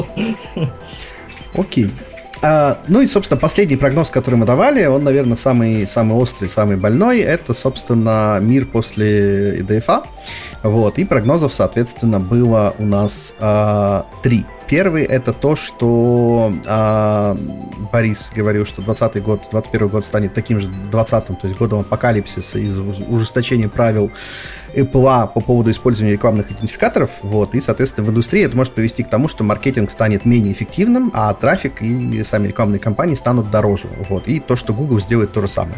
Окей. 1.54 1.90
А, 2.42 2.78
ну 2.88 3.02
и, 3.02 3.06
собственно, 3.06 3.40
последний 3.40 3.78
прогноз, 3.78 4.10
который 4.10 4.36
мы 4.36 4.46
давали, 4.46 4.86
он, 4.86 5.04
наверное, 5.04 5.38
самый, 5.38 5.88
самый 5.88 6.18
острый, 6.18 6.48
самый 6.50 6.78
больной. 6.78 7.20
Это, 7.20 7.54
собственно, 7.54 8.38
мир 8.42 8.66
после 8.66 9.60
ИДФА. 9.62 10.04
Вот. 10.64 11.00
И 11.00 11.04
прогнозов, 11.04 11.54
соответственно, 11.54 12.20
было 12.20 12.76
у 12.78 12.86
нас 12.86 13.34
а, 13.40 14.06
три. 14.22 14.46
Первый 14.68 15.04
это 15.04 15.32
то, 15.32 15.56
что 15.56 16.54
а, 16.66 17.38
Борис 17.92 18.32
говорил, 18.36 18.66
что 18.66 18.82
20 18.82 19.24
год, 19.24 19.44
21 19.50 19.88
год 19.88 20.04
станет 20.04 20.34
таким 20.34 20.60
же 20.60 20.70
20-м, 20.92 21.36
то 21.36 21.48
есть 21.48 21.58
годом 21.58 21.80
апокалипсиса 21.80 22.60
из 22.60 22.78
ужесточения 22.78 23.70
правил 23.70 24.12
Apple 24.76 25.32
по 25.34 25.40
поводу 25.40 25.72
использования 25.72 26.14
рекламных 26.14 26.52
идентификаторов, 26.52 27.12
вот, 27.22 27.56
и, 27.56 27.62
соответственно, 27.62 28.08
в 28.08 28.10
индустрии 28.10 28.44
это 28.44 28.58
может 28.58 28.74
привести 28.74 29.04
к 29.04 29.10
тому, 29.10 29.30
что 29.30 29.46
маркетинг 29.46 29.90
станет 29.90 30.26
менее 30.26 30.54
эффективным, 30.54 31.12
а 31.14 31.34
трафик 31.34 31.82
и 31.82 32.24
сами 32.24 32.50
рекламные 32.50 32.80
кампании 32.80 33.16
станут 33.16 33.50
дороже, 33.50 33.88
вот, 34.10 34.28
и 34.28 34.42
то, 34.42 34.58
что 34.58 34.74
Google 34.74 35.00
сделает 35.00 35.32
то 35.32 35.40
же 35.40 35.48
самое. 35.48 35.78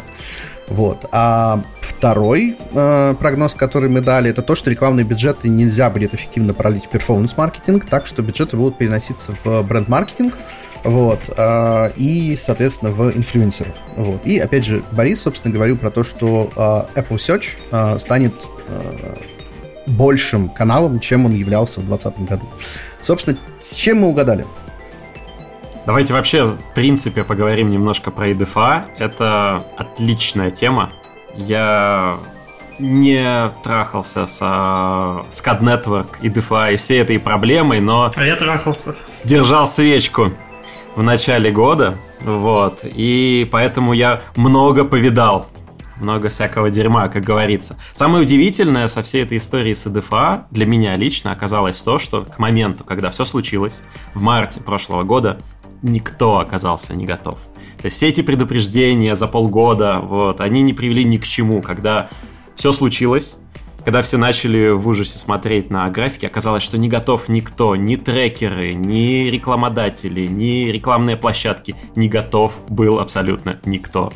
Вот. 0.70 1.04
А 1.12 1.62
второй 1.80 2.56
э, 2.72 3.14
прогноз, 3.18 3.54
который 3.54 3.90
мы 3.90 4.00
дали, 4.00 4.30
это 4.30 4.40
то, 4.40 4.54
что 4.54 4.70
рекламные 4.70 5.04
бюджеты 5.04 5.48
нельзя 5.48 5.90
будет 5.90 6.14
эффективно 6.14 6.54
пролить 6.54 6.86
в 6.86 6.88
перформанс-маркетинг, 6.88 7.86
так 7.86 8.06
что 8.06 8.22
бюджеты 8.22 8.56
будут 8.56 8.78
переноситься 8.78 9.34
в 9.44 9.62
бренд-маркетинг, 9.62 10.34
вот, 10.84 11.20
э, 11.36 11.90
и, 11.96 12.38
соответственно, 12.40 12.92
в 12.92 13.14
инфлюенсеров. 13.14 13.74
Вот. 13.96 14.24
И, 14.24 14.38
опять 14.38 14.64
же, 14.64 14.82
Борис, 14.92 15.20
собственно, 15.20 15.52
говорил 15.52 15.76
про 15.76 15.90
то, 15.90 16.04
что 16.04 16.48
э, 16.94 17.00
Apple 17.00 17.16
Search 17.16 17.56
э, 17.70 17.98
станет 17.98 18.48
э, 18.68 19.14
большим 19.88 20.48
каналом, 20.48 21.00
чем 21.00 21.26
он 21.26 21.32
являлся 21.32 21.80
в 21.80 21.86
2020 21.86 22.28
году. 22.28 22.46
Собственно, 23.02 23.36
с 23.60 23.74
чем 23.74 23.98
мы 23.98 24.08
угадали? 24.08 24.46
Давайте 25.86 26.12
вообще, 26.12 26.44
в 26.44 26.74
принципе, 26.74 27.24
поговорим 27.24 27.70
немножко 27.70 28.10
про 28.10 28.30
EDFA. 28.30 28.84
Это 28.98 29.64
отличная 29.76 30.50
тема. 30.50 30.90
Я 31.34 32.20
не 32.78 33.50
трахался 33.62 34.26
с, 34.26 34.38
с 34.38 35.42
Cad 35.42 35.60
Network, 35.60 36.20
EDFA 36.20 36.74
и 36.74 36.76
всей 36.76 37.00
этой 37.00 37.18
проблемой, 37.18 37.80
но... 37.80 38.12
А 38.14 38.24
я 38.24 38.36
трахался. 38.36 38.94
Держал 39.24 39.66
свечку 39.66 40.32
в 40.96 41.02
начале 41.02 41.50
года, 41.50 41.96
вот, 42.20 42.80
и 42.84 43.48
поэтому 43.50 43.92
я 43.92 44.22
много 44.36 44.84
повидал 44.84 45.46
много 46.00 46.28
всякого 46.28 46.70
дерьма, 46.70 47.08
как 47.08 47.24
говорится. 47.24 47.76
Самое 47.92 48.24
удивительное 48.24 48.88
со 48.88 49.02
всей 49.02 49.22
этой 49.22 49.36
истории 49.36 49.74
с 49.74 49.86
EDFA 49.86 50.44
для 50.50 50.66
меня 50.66 50.96
лично 50.96 51.30
оказалось 51.30 51.80
то, 51.82 51.98
что 51.98 52.22
к 52.22 52.38
моменту, 52.38 52.84
когда 52.84 53.10
все 53.10 53.24
случилось, 53.24 53.82
в 54.14 54.22
марте 54.22 54.60
прошлого 54.60 55.02
года, 55.02 55.38
никто 55.82 56.38
оказался 56.38 56.94
не 56.94 57.06
готов. 57.06 57.38
То 57.78 57.86
есть 57.86 57.96
все 57.96 58.08
эти 58.08 58.20
предупреждения 58.20 59.14
за 59.14 59.26
полгода, 59.26 60.00
вот, 60.02 60.40
они 60.40 60.62
не 60.62 60.72
привели 60.72 61.04
ни 61.04 61.16
к 61.16 61.24
чему. 61.24 61.62
Когда 61.62 62.10
все 62.54 62.72
случилось, 62.72 63.36
когда 63.84 64.02
все 64.02 64.18
начали 64.18 64.70
в 64.70 64.86
ужасе 64.86 65.18
смотреть 65.18 65.70
на 65.70 65.88
графики, 65.88 66.26
оказалось, 66.26 66.62
что 66.62 66.76
не 66.76 66.88
готов 66.88 67.28
никто, 67.28 67.76
ни 67.76 67.96
трекеры, 67.96 68.74
ни 68.74 69.30
рекламодатели, 69.30 70.26
ни 70.26 70.70
рекламные 70.70 71.16
площадки, 71.16 71.74
не 71.96 72.08
готов 72.08 72.60
был 72.68 72.98
абсолютно 72.98 73.58
никто. 73.64 74.12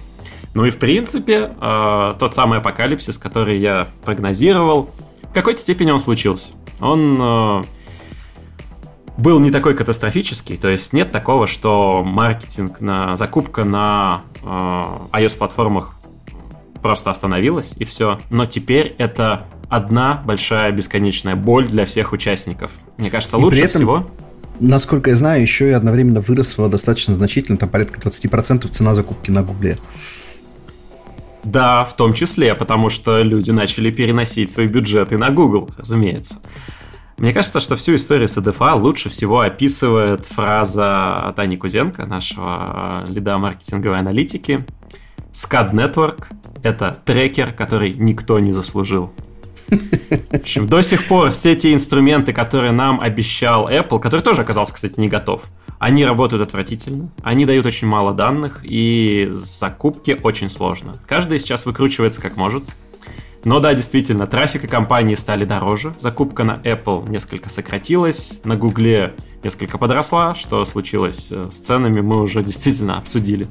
Ну 0.52 0.64
и 0.66 0.70
в 0.70 0.76
принципе, 0.76 1.52
э, 1.60 2.12
тот 2.18 2.32
самый 2.34 2.58
апокалипсис, 2.58 3.18
который 3.18 3.58
я 3.58 3.88
прогнозировал, 4.04 4.90
в 5.22 5.32
какой-то 5.32 5.60
степени 5.60 5.90
он 5.90 5.98
случился. 5.98 6.52
Он 6.80 7.18
э, 7.20 7.62
был 9.16 9.38
не 9.40 9.50
такой 9.50 9.74
катастрофический, 9.74 10.56
то 10.56 10.68
есть 10.68 10.92
нет 10.92 11.12
такого, 11.12 11.46
что 11.46 12.02
маркетинг 12.04 12.80
на 12.80 13.16
закупка 13.16 13.64
на 13.64 14.22
э, 14.42 14.46
iOS 14.46 15.38
платформах 15.38 15.94
просто 16.82 17.10
остановилась 17.10 17.74
и 17.78 17.84
все. 17.84 18.18
Но 18.30 18.44
теперь 18.46 18.94
это 18.98 19.44
одна 19.68 20.22
большая 20.24 20.72
бесконечная 20.72 21.36
боль 21.36 21.66
для 21.66 21.86
всех 21.86 22.12
участников. 22.12 22.72
Мне 22.98 23.10
кажется, 23.10 23.38
лучше 23.38 23.60
этом... 23.60 23.70
всего 23.70 24.06
насколько 24.60 25.10
я 25.10 25.16
знаю, 25.16 25.42
еще 25.42 25.68
и 25.68 25.72
одновременно 25.72 26.20
выросла 26.20 26.68
достаточно 26.68 27.14
значительно, 27.14 27.58
там 27.58 27.68
порядка 27.68 28.00
20% 28.00 28.68
цена 28.68 28.94
закупки 28.94 29.30
на 29.30 29.42
Гугле. 29.42 29.78
Да, 31.44 31.84
в 31.84 31.94
том 31.96 32.14
числе, 32.14 32.54
потому 32.54 32.88
что 32.88 33.20
люди 33.20 33.50
начали 33.50 33.90
переносить 33.90 34.50
свои 34.50 34.66
бюджеты 34.66 35.18
на 35.18 35.30
Google, 35.30 35.68
разумеется. 35.76 36.36
Мне 37.18 37.32
кажется, 37.32 37.60
что 37.60 37.76
всю 37.76 37.94
историю 37.94 38.28
с 38.28 38.36
EDFA 38.36 38.74
лучше 38.74 39.08
всего 39.08 39.40
описывает 39.40 40.24
фраза 40.26 41.32
Тани 41.36 41.56
Кузенко, 41.56 42.06
нашего 42.06 43.04
лида 43.08 43.38
маркетинговой 43.38 43.98
аналитики. 43.98 44.66
SCAD 45.32 45.72
Network— 45.72 46.24
это 46.62 46.96
трекер, 47.04 47.52
который 47.52 47.94
никто 47.94 48.38
не 48.38 48.52
заслужил. 48.52 49.12
В 49.68 50.34
общем, 50.34 50.66
до 50.66 50.82
сих 50.82 51.08
пор 51.08 51.30
все 51.30 51.56
те 51.56 51.72
инструменты, 51.72 52.32
которые 52.32 52.72
нам 52.72 53.00
обещал 53.00 53.68
Apple, 53.68 53.98
который 54.00 54.20
тоже 54.20 54.42
оказался, 54.42 54.74
кстати, 54.74 55.00
не 55.00 55.08
готов, 55.08 55.44
они 55.78 56.04
работают 56.04 56.42
отвратительно, 56.42 57.10
они 57.22 57.46
дают 57.46 57.66
очень 57.66 57.88
мало 57.88 58.12
данных, 58.12 58.60
и 58.62 59.30
закупки 59.32 60.18
очень 60.22 60.50
сложно. 60.50 60.92
Каждый 61.06 61.38
сейчас 61.38 61.66
выкручивается 61.66 62.20
как 62.20 62.36
может. 62.36 62.64
Но 63.44 63.60
да, 63.60 63.74
действительно, 63.74 64.26
трафик 64.26 64.64
и 64.64 64.66
компании 64.66 65.14
стали 65.14 65.44
дороже, 65.44 65.92
закупка 65.98 66.44
на 66.44 66.60
Apple 66.64 67.08
несколько 67.08 67.50
сократилась, 67.50 68.40
на 68.44 68.56
Google 68.56 69.10
несколько 69.42 69.76
подросла, 69.76 70.34
что 70.34 70.64
случилось 70.64 71.30
э, 71.30 71.44
с 71.50 71.56
ценами, 71.56 72.00
мы 72.00 72.22
уже 72.22 72.42
действительно 72.44 72.96
обсудили. 72.96 73.46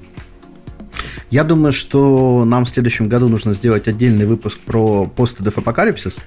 Я 1.29 1.43
думаю, 1.43 1.73
что 1.73 2.43
нам 2.45 2.65
в 2.65 2.69
следующем 2.69 3.09
году 3.09 3.27
нужно 3.27 3.53
сделать 3.53 3.87
отдельный 3.87 4.25
выпуск 4.25 4.59
про 4.59 5.05
пост-деф-апокалипсис. 5.05 6.17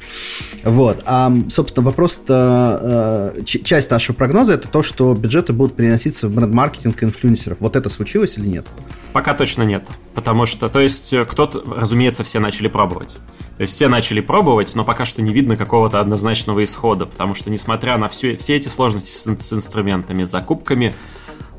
Вот. 0.65 1.03
А, 1.05 1.33
собственно, 1.49 1.85
вопрос-то... 1.87 3.35
Э, 3.37 3.43
часть 3.45 3.91
нашего 3.91 4.17
прогноза 4.17 4.55
это 4.55 4.69
то, 4.69 4.83
что 4.83 5.15
бюджеты 5.15 5.53
будут 5.53 5.77
переноситься 5.77 6.29
в 6.29 6.35
бренд-маркетинг 6.35 7.03
инфлюенсеров. 7.03 7.61
Вот 7.61 7.77
это 7.77 7.89
случилось 7.91 8.37
или 8.39 8.49
нет? 8.49 8.67
Пока 9.13 9.35
точно 9.35 9.63
нет. 9.63 9.87
Потому 10.15 10.47
что, 10.47 10.69
то 10.69 10.81
есть, 10.81 11.13
э, 11.13 11.25
кто-то, 11.25 11.63
разумеется, 11.67 12.25
все 12.25 12.41
начали 12.41 12.69
пробовать. 12.69 13.17
То 13.57 13.63
есть 13.63 13.75
все 13.75 13.89
начали 13.89 14.21
пробовать, 14.21 14.75
но 14.75 14.85
пока 14.85 15.05
что 15.05 15.23
не 15.23 15.33
видно 15.33 15.57
какого-то 15.57 16.01
однозначного 16.01 16.63
исхода, 16.63 17.07
потому 17.07 17.35
что, 17.35 17.51
несмотря 17.51 17.97
на 17.97 18.09
все, 18.09 18.37
все 18.37 18.57
эти 18.57 18.69
сложности 18.69 19.17
с, 19.17 19.25
с 19.25 19.53
инструментами, 19.53 20.25
с 20.25 20.31
закупками, 20.31 20.95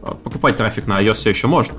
э, 0.04 0.12
покупать 0.24 0.58
трафик 0.58 0.86
на 0.86 1.02
iOS 1.02 1.14
все 1.14 1.30
еще 1.30 1.48
можно. 1.48 1.76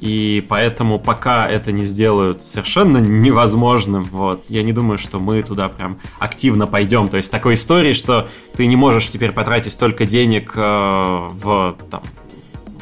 И 0.00 0.42
поэтому 0.48 0.98
пока 0.98 1.46
это 1.46 1.72
не 1.72 1.84
сделают 1.84 2.42
совершенно 2.42 2.98
невозможным, 2.98 4.04
вот, 4.04 4.44
я 4.48 4.62
не 4.62 4.72
думаю, 4.72 4.96
что 4.96 5.20
мы 5.20 5.42
туда 5.42 5.68
прям 5.68 5.98
активно 6.18 6.66
пойдем. 6.66 7.10
То 7.10 7.18
есть 7.18 7.30
такой 7.30 7.54
истории, 7.54 7.92
что 7.92 8.28
ты 8.56 8.66
не 8.66 8.76
можешь 8.76 9.10
теперь 9.10 9.32
потратить 9.32 9.72
столько 9.72 10.06
денег 10.06 10.54
э, 10.56 10.60
в, 10.60 11.76
там, 11.90 12.02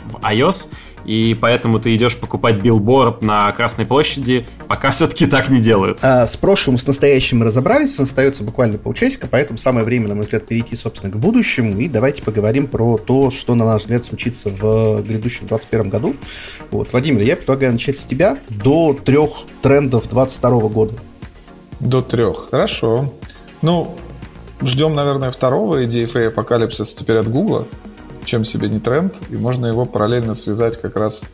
в 0.06 0.24
iOS, 0.24 0.68
и 1.08 1.34
поэтому 1.34 1.80
ты 1.80 1.96
идешь 1.96 2.18
покупать 2.18 2.56
билборд 2.56 3.22
на 3.22 3.50
Красной 3.52 3.86
площади, 3.86 4.46
пока 4.66 4.90
все-таки 4.90 5.26
так 5.26 5.48
не 5.48 5.58
делают. 5.58 6.00
А, 6.02 6.26
с 6.26 6.36
прошлым, 6.36 6.76
с 6.76 6.86
настоящим 6.86 7.38
мы 7.38 7.46
разобрались, 7.46 7.98
остается 7.98 8.42
буквально 8.42 8.76
полчасика, 8.76 9.26
поэтому 9.26 9.58
самое 9.58 9.86
время, 9.86 10.08
на 10.08 10.14
мой 10.14 10.24
взгляд, 10.24 10.46
перейти, 10.46 10.76
собственно, 10.76 11.10
к 11.10 11.16
будущему, 11.16 11.80
и 11.80 11.88
давайте 11.88 12.22
поговорим 12.22 12.66
про 12.66 12.98
то, 12.98 13.30
что, 13.30 13.54
на 13.54 13.64
наш 13.64 13.82
взгляд, 13.82 14.04
случится 14.04 14.50
в 14.50 15.02
грядущем 15.02 15.46
2021 15.46 15.88
году. 15.88 16.14
Вот, 16.70 16.92
Владимир, 16.92 17.22
я 17.22 17.36
предлагаю 17.36 17.72
начать 17.72 17.96
с 17.96 18.04
тебя 18.04 18.36
до 18.50 18.92
трех 18.92 19.44
трендов 19.62 20.10
2022 20.10 20.68
года. 20.68 20.92
До 21.80 22.02
трех, 22.02 22.50
хорошо. 22.50 23.14
Ну, 23.62 23.96
ждем, 24.60 24.94
наверное, 24.94 25.30
второго 25.30 25.86
DFA 25.86 26.26
апокалипсиса 26.26 26.94
теперь 26.94 27.16
от 27.16 27.28
Гугла 27.28 27.66
чем 28.28 28.44
себе 28.44 28.68
не 28.68 28.78
тренд, 28.78 29.16
и 29.30 29.36
можно 29.36 29.66
его 29.66 29.84
параллельно 29.84 30.34
связать 30.34 30.80
как 30.80 30.96
раз 30.96 31.24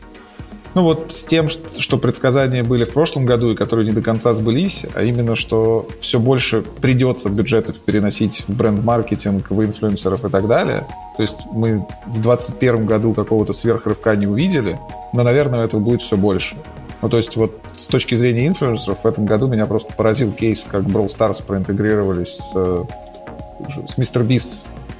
ну 0.75 0.83
вот 0.83 1.13
с 1.13 1.23
тем, 1.23 1.47
что 1.47 1.97
предсказания 1.97 2.61
были 2.61 2.83
в 2.83 2.91
прошлом 2.91 3.25
году 3.25 3.51
и 3.51 3.55
которые 3.55 3.87
не 3.87 3.93
до 3.93 4.01
конца 4.01 4.33
сбылись, 4.33 4.85
а 4.93 5.03
именно, 5.03 5.33
что 5.35 5.87
все 6.01 6.19
больше 6.19 6.63
придется 6.81 7.29
бюджетов 7.29 7.79
переносить 7.79 8.43
в 8.45 8.53
бренд-маркетинг, 8.53 9.49
в 9.49 9.63
инфлюенсеров 9.63 10.25
и 10.25 10.29
так 10.29 10.47
далее. 10.47 10.85
То 11.15 11.21
есть 11.21 11.37
мы 11.53 11.77
в 12.07 12.21
2021 12.21 12.85
году 12.85 13.13
какого-то 13.13 13.53
сверхрывка 13.53 14.17
не 14.17 14.27
увидели, 14.27 14.77
но, 15.13 15.23
наверное, 15.23 15.63
этого 15.63 15.79
будет 15.79 16.01
все 16.01 16.17
больше. 16.17 16.57
Ну, 17.01 17.07
то 17.07 17.15
есть 17.15 17.37
вот 17.37 17.57
с 17.73 17.87
точки 17.87 18.15
зрения 18.15 18.45
инфлюенсеров 18.45 19.05
в 19.05 19.07
этом 19.07 19.25
году 19.25 19.47
меня 19.47 19.67
просто 19.67 19.93
поразил 19.93 20.33
кейс, 20.33 20.67
как 20.69 20.83
Brawl 20.83 21.07
Stars 21.07 21.41
проинтегрировались 21.41 22.35
с, 22.35 22.51
с 22.51 23.97
Mr. 23.97 24.27
Beast 24.27 24.57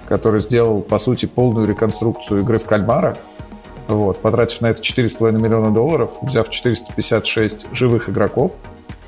который 0.08 0.40
сделал, 0.40 0.82
по 0.82 1.00
сути, 1.00 1.26
полную 1.26 1.68
реконструкцию 1.68 2.42
игры 2.42 2.58
в 2.58 2.66
кальмара, 2.66 3.16
вот, 3.88 4.20
потратив 4.20 4.62
на 4.62 4.68
это 4.68 4.82
4,5 4.82 5.32
миллиона 5.32 5.72
долларов, 5.72 6.12
взяв 6.22 6.50
456 6.50 7.68
живых 7.72 8.10
игроков, 8.10 8.54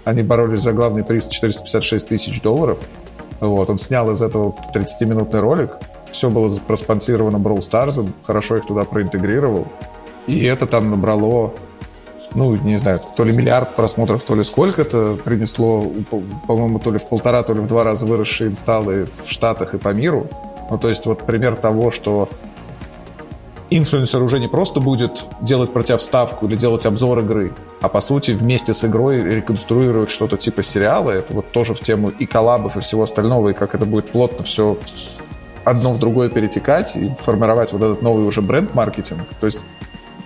они 0.05 0.21
боролись 0.23 0.61
за 0.61 0.73
главный 0.73 1.03
приз 1.03 1.27
456 1.27 2.07
тысяч 2.07 2.41
долларов. 2.41 2.79
Вот, 3.39 3.69
он 3.69 3.77
снял 3.77 4.11
из 4.11 4.21
этого 4.21 4.55
30-минутный 4.73 5.39
ролик, 5.39 5.71
все 6.11 6.29
было 6.29 6.49
проспонсировано 6.59 7.37
Brawl 7.37 7.59
Stars, 7.59 8.07
хорошо 8.25 8.57
их 8.57 8.67
туда 8.67 8.83
проинтегрировал. 8.85 9.67
И 10.25 10.43
это 10.45 10.65
там 10.65 10.89
набрало, 10.89 11.53
ну, 12.33 12.55
не 12.55 12.77
знаю, 12.77 13.01
то 13.15 13.23
ли 13.23 13.35
миллиард 13.35 13.75
просмотров, 13.75 14.23
то 14.23 14.35
ли 14.35 14.43
сколько 14.43 14.81
это 14.81 15.17
принесло, 15.23 15.85
по-моему, 16.47 16.79
то 16.79 16.91
ли 16.91 16.99
в 16.99 17.07
полтора, 17.07 17.43
то 17.43 17.53
ли 17.53 17.59
в 17.59 17.67
два 17.67 17.83
раза 17.83 18.05
выросшие 18.05 18.49
инсталлы 18.49 19.05
в 19.05 19.29
Штатах 19.29 19.73
и 19.73 19.77
по 19.77 19.89
миру. 19.89 20.27
Ну, 20.69 20.77
то 20.77 20.89
есть 20.89 21.05
вот 21.05 21.25
пример 21.25 21.55
того, 21.55 21.91
что 21.91 22.29
инфлюенсер 23.69 24.21
уже 24.21 24.39
не 24.39 24.47
просто 24.47 24.79
будет 24.79 25.25
делать 25.41 25.73
про 25.73 25.83
тебя 25.83 25.97
вставку 25.97 26.47
или 26.47 26.55
делать 26.55 26.85
обзор 26.85 27.19
игры, 27.19 27.53
а 27.81 27.89
по 27.89 28.01
сути 28.01 28.31
вместе 28.31 28.73
с 28.73 28.85
игрой 28.85 29.21
реконструировать 29.21 30.09
что-то 30.09 30.37
типа 30.37 30.63
сериала. 30.63 31.11
Это 31.11 31.33
вот 31.33 31.51
тоже 31.51 31.73
в 31.73 31.79
тему 31.81 32.09
и 32.09 32.25
коллабов, 32.25 32.77
и 32.77 32.79
всего 32.79 33.03
остального, 33.03 33.49
и 33.49 33.53
как 33.53 33.75
это 33.75 33.85
будет 33.85 34.09
плотно 34.09 34.43
все 34.43 34.77
одно 35.63 35.91
в 35.91 35.99
другое 35.99 36.29
перетекать 36.29 36.95
и 36.95 37.07
формировать 37.07 37.73
вот 37.73 37.81
этот 37.81 38.01
новый 38.01 38.25
уже 38.25 38.41
бренд-маркетинг. 38.41 39.27
То 39.39 39.47
есть 39.47 39.59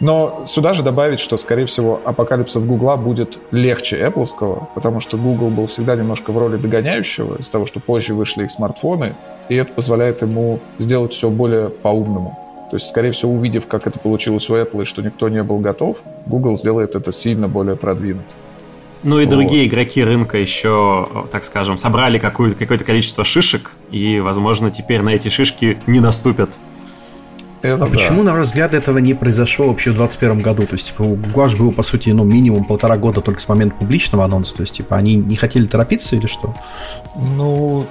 но 0.01 0.43
сюда 0.45 0.73
же 0.73 0.81
добавить, 0.81 1.19
что, 1.19 1.37
скорее 1.37 1.67
всего, 1.67 2.01
апокалипсис 2.03 2.63
Гугла 2.63 2.97
будет 2.97 3.39
легче 3.51 3.97
Apple, 4.01 4.67
потому 4.73 4.99
что 4.99 5.15
Google 5.15 5.49
был 5.49 5.67
всегда 5.67 5.95
немножко 5.95 6.31
в 6.31 6.37
роли 6.37 6.57
догоняющего 6.57 7.37
из 7.37 7.47
того, 7.49 7.67
что 7.67 7.79
позже 7.79 8.15
вышли 8.15 8.45
их 8.45 8.51
смартфоны, 8.51 9.15
и 9.47 9.55
это 9.55 9.71
позволяет 9.71 10.23
ему 10.23 10.59
сделать 10.79 11.13
все 11.13 11.29
более 11.29 11.69
по-умному. 11.69 12.37
То 12.71 12.77
есть, 12.77 12.87
скорее 12.87 13.11
всего, 13.11 13.33
увидев, 13.33 13.67
как 13.67 13.85
это 13.85 13.99
получилось 13.99 14.49
у 14.49 14.55
Apple, 14.55 14.81
и 14.81 14.85
что 14.85 15.03
никто 15.03 15.29
не 15.29 15.43
был 15.43 15.59
готов, 15.59 16.01
Google 16.25 16.57
сделает 16.57 16.95
это 16.95 17.11
сильно 17.11 17.47
более 17.47 17.75
продвинуто. 17.75 18.25
Ну 19.03 19.19
и 19.19 19.25
вот. 19.25 19.31
другие 19.31 19.67
игроки 19.67 20.03
рынка 20.03 20.37
еще, 20.37 21.27
так 21.31 21.43
скажем, 21.43 21.77
собрали 21.77 22.17
какое-то 22.17 22.83
количество 22.83 23.23
шишек, 23.23 23.71
и, 23.91 24.19
возможно, 24.19 24.71
теперь 24.71 25.01
на 25.01 25.09
эти 25.09 25.27
шишки 25.27 25.79
не 25.85 25.99
наступят 25.99 26.57
это 27.61 27.75
а 27.75 27.77
да. 27.77 27.85
почему, 27.87 28.23
на 28.23 28.33
ваш 28.33 28.47
взгляд, 28.47 28.73
этого 28.73 28.97
не 28.97 29.13
произошло 29.13 29.67
вообще 29.67 29.91
в 29.91 29.95
2021 29.95 30.41
году? 30.41 30.65
То 30.65 30.73
есть, 30.73 30.87
типа, 30.87 31.03
у 31.03 31.15
Гуаш 31.15 31.55
было, 31.55 31.71
по 31.71 31.83
сути, 31.83 32.09
ну, 32.09 32.23
минимум 32.23 32.65
полтора 32.65 32.97
года 32.97 33.21
только 33.21 33.39
с 33.39 33.47
момента 33.47 33.75
публичного 33.75 34.25
анонса. 34.25 34.55
То 34.55 34.61
есть, 34.61 34.73
типа, 34.75 34.97
они 34.97 35.15
не 35.15 35.35
хотели 35.35 35.65
торопиться 35.65 36.15
или 36.15 36.27
что? 36.27 36.55
Ну, 37.15 37.85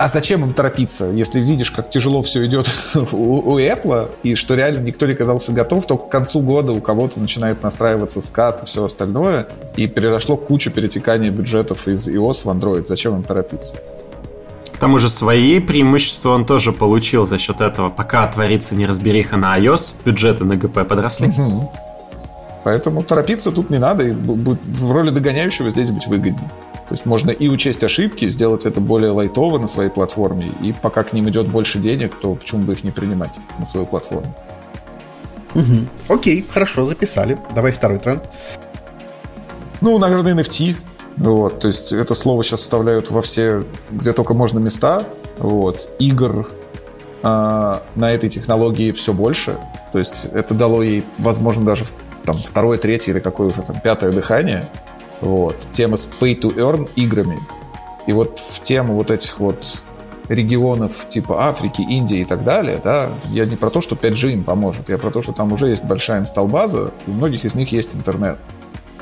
а 0.00 0.08
зачем 0.08 0.42
им 0.44 0.54
торопиться, 0.54 1.10
если 1.10 1.40
видишь, 1.40 1.70
как 1.70 1.90
тяжело 1.90 2.22
все 2.22 2.46
идет 2.46 2.70
у, 3.12 3.52
у 3.52 3.58
Apple, 3.58 4.10
и 4.22 4.34
что 4.34 4.54
реально 4.54 4.78
никто 4.78 5.04
не 5.04 5.14
казался 5.14 5.52
готов, 5.52 5.86
только 5.86 6.06
к 6.06 6.08
концу 6.08 6.40
года 6.40 6.72
у 6.72 6.80
кого-то 6.80 7.20
начинает 7.20 7.62
настраиваться 7.62 8.22
скат 8.22 8.62
и 8.62 8.66
все 8.66 8.82
остальное, 8.82 9.46
и 9.76 9.86
произошло 9.86 10.38
куча 10.38 10.70
перетекания 10.70 11.30
бюджетов 11.30 11.86
из 11.86 12.08
iOS 12.08 12.44
в 12.44 12.46
Android. 12.46 12.86
Зачем 12.88 13.16
им 13.16 13.22
торопиться? 13.22 13.74
К 14.80 14.88
тому 14.88 14.96
же 14.96 15.10
свои 15.10 15.60
преимущества 15.60 16.30
он 16.30 16.46
тоже 16.46 16.72
получил 16.72 17.26
за 17.26 17.36
счет 17.36 17.60
этого. 17.60 17.90
Пока 17.90 18.26
творится 18.26 18.74
неразбериха 18.74 19.36
на 19.36 19.58
iOS, 19.58 19.92
бюджеты 20.06 20.44
на 20.44 20.56
ГП 20.56 20.88
подросли. 20.88 21.28
Угу. 21.28 21.70
Поэтому 22.64 23.02
торопиться 23.02 23.52
тут 23.52 23.68
не 23.68 23.76
надо, 23.76 24.04
и 24.04 24.12
в 24.12 24.90
роли 24.90 25.10
догоняющего 25.10 25.68
здесь 25.68 25.90
быть 25.90 26.06
выгоднее. 26.06 26.48
То 26.88 26.94
есть 26.94 27.04
можно 27.04 27.30
и 27.30 27.48
учесть 27.48 27.84
ошибки, 27.84 28.26
сделать 28.26 28.64
это 28.64 28.80
более 28.80 29.10
лайтово 29.10 29.58
на 29.58 29.66
своей 29.66 29.90
платформе, 29.90 30.50
и 30.62 30.72
пока 30.72 31.02
к 31.02 31.12
ним 31.12 31.28
идет 31.28 31.48
больше 31.48 31.78
денег, 31.78 32.14
то 32.18 32.34
почему 32.34 32.62
бы 32.62 32.72
их 32.72 32.82
не 32.82 32.90
принимать 32.90 33.32
на 33.58 33.66
свою 33.66 33.84
платформу? 33.84 34.34
Угу. 35.54 36.14
Окей, 36.14 36.46
хорошо, 36.50 36.86
записали. 36.86 37.36
Давай 37.54 37.72
второй 37.72 37.98
тренд. 37.98 38.22
Ну, 39.82 39.98
наверное, 39.98 40.34
NFT. 40.34 40.76
Вот, 41.16 41.60
то 41.60 41.68
есть 41.68 41.92
это 41.92 42.14
слово 42.14 42.42
сейчас 42.42 42.62
вставляют 42.62 43.10
во 43.10 43.22
все, 43.22 43.64
где 43.90 44.12
только 44.12 44.34
можно 44.34 44.58
места. 44.58 45.04
Вот. 45.38 45.88
Игр 45.98 46.48
а, 47.22 47.82
на 47.94 48.10
этой 48.10 48.30
технологии 48.30 48.92
все 48.92 49.12
больше. 49.12 49.58
То 49.92 49.98
есть 49.98 50.26
это 50.32 50.54
дало 50.54 50.82
ей, 50.82 51.04
возможно, 51.18 51.64
даже 51.64 51.84
там, 52.24 52.36
второе, 52.36 52.78
третье 52.78 53.12
или 53.12 53.20
какое 53.20 53.48
уже 53.48 53.62
там 53.62 53.80
пятое 53.80 54.12
дыхание. 54.12 54.68
Вот. 55.20 55.56
Тема 55.72 55.96
с 55.96 56.08
pay 56.20 56.38
to 56.38 56.54
earn 56.56 56.88
играми 56.96 57.38
И 58.06 58.12
вот 58.12 58.40
в 58.40 58.62
тему 58.62 58.94
вот 58.94 59.10
этих 59.10 59.38
вот 59.38 59.82
регионов 60.30 61.08
типа 61.08 61.48
Африки, 61.48 61.82
Индии 61.82 62.18
и 62.18 62.24
так 62.24 62.44
далее, 62.44 62.80
да, 62.82 63.10
я 63.26 63.44
не 63.46 63.56
про 63.56 63.68
то, 63.68 63.80
что 63.80 63.96
5G 63.96 64.32
им 64.32 64.44
поможет, 64.44 64.88
я 64.88 64.96
про 64.96 65.10
то, 65.10 65.22
что 65.22 65.32
там 65.32 65.52
уже 65.52 65.66
есть 65.66 65.82
большая 65.82 66.20
инсталл-база, 66.20 66.92
у 67.08 67.10
многих 67.10 67.44
из 67.44 67.56
них 67.56 67.72
есть 67.72 67.96
интернет. 67.96 68.38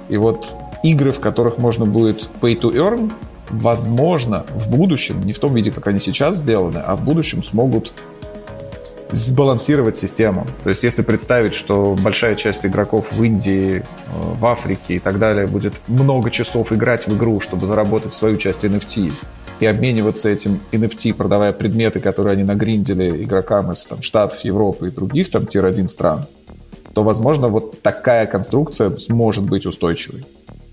И 0.09 0.17
вот 0.17 0.57
игры, 0.83 1.13
в 1.13 1.21
которых 1.21 1.59
можно 1.59 1.87
будет 1.87 2.29
pay 2.41 2.59
to 2.59 2.73
earn, 2.75 3.13
возможно, 3.51 4.45
в 4.55 4.71
будущем, 4.71 5.21
не 5.21 5.33
в 5.33 5.39
том 5.39 5.55
виде, 5.55 5.71
как 5.71 5.87
они 5.87 5.99
сейчас 5.99 6.39
сделаны, 6.39 6.79
а 6.79 6.97
в 6.97 7.05
будущем 7.05 7.43
смогут 7.43 7.93
сбалансировать 9.11 9.97
систему. 9.97 10.47
То 10.65 10.71
есть 10.71 10.85
если 10.85 11.03
представить, 11.03 11.55
что 11.55 11.97
большая 11.99 12.35
часть 12.35 12.67
игроков 12.67 13.07
в 13.11 13.23
Индии, 13.23 13.79
э, 13.79 13.83
в 14.39 14.45
Африке 14.45 14.97
и 14.97 14.99
так 14.99 15.19
далее 15.19 15.47
будет 15.47 15.73
много 15.87 16.31
часов 16.31 16.73
играть 16.73 17.07
в 17.07 17.17
игру, 17.17 17.41
чтобы 17.41 17.67
заработать 17.67 18.13
свою 18.13 18.37
часть 18.37 18.65
NFT, 18.65 19.13
и 19.61 19.67
обмениваться 19.67 20.29
этим 20.29 20.61
NFT, 20.73 21.15
продавая 21.15 21.53
предметы, 21.53 22.01
которые 22.01 22.35
они 22.35 22.45
нагриндили 22.45 23.23
игрокам 23.23 23.73
из 23.73 23.85
там, 23.87 24.03
Штатов, 24.03 24.45
Европы 24.45 24.89
и 24.89 24.91
других 24.91 25.31
там 25.31 25.47
tier-1 25.47 25.89
стран, 25.89 26.27
то, 26.95 27.03
возможно, 27.03 27.49
вот 27.49 27.83
такая 27.83 28.27
конструкция 28.27 28.97
сможет 28.99 29.45
быть 29.45 29.67
устойчивой. 29.67 30.25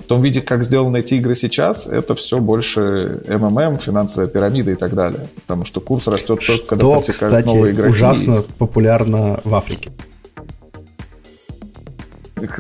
В 0.06 0.08
том 0.08 0.22
виде, 0.22 0.39
как 0.39 0.64
сделаны 0.64 0.99
эти 0.99 1.16
игры 1.16 1.34
сейчас, 1.34 1.88
это 1.88 2.14
все 2.14 2.38
больше 2.38 3.24
МММ, 3.28 3.80
финансовая 3.80 4.28
пирамида 4.28 4.70
и 4.70 4.76
так 4.76 4.93
далее. 4.93 5.22
Потому 5.34 5.66
что 5.66 5.82
курс 5.82 6.06
растет 6.06 6.45
только, 6.45 6.68
когда 6.68 6.86
подтекают 6.86 7.34
кстати, 7.34 7.45
новые 7.47 7.74
игроки. 7.74 7.89
ужасно 7.89 8.43
популярно 8.60 9.39
в 9.43 9.56
Африке. 9.56 9.89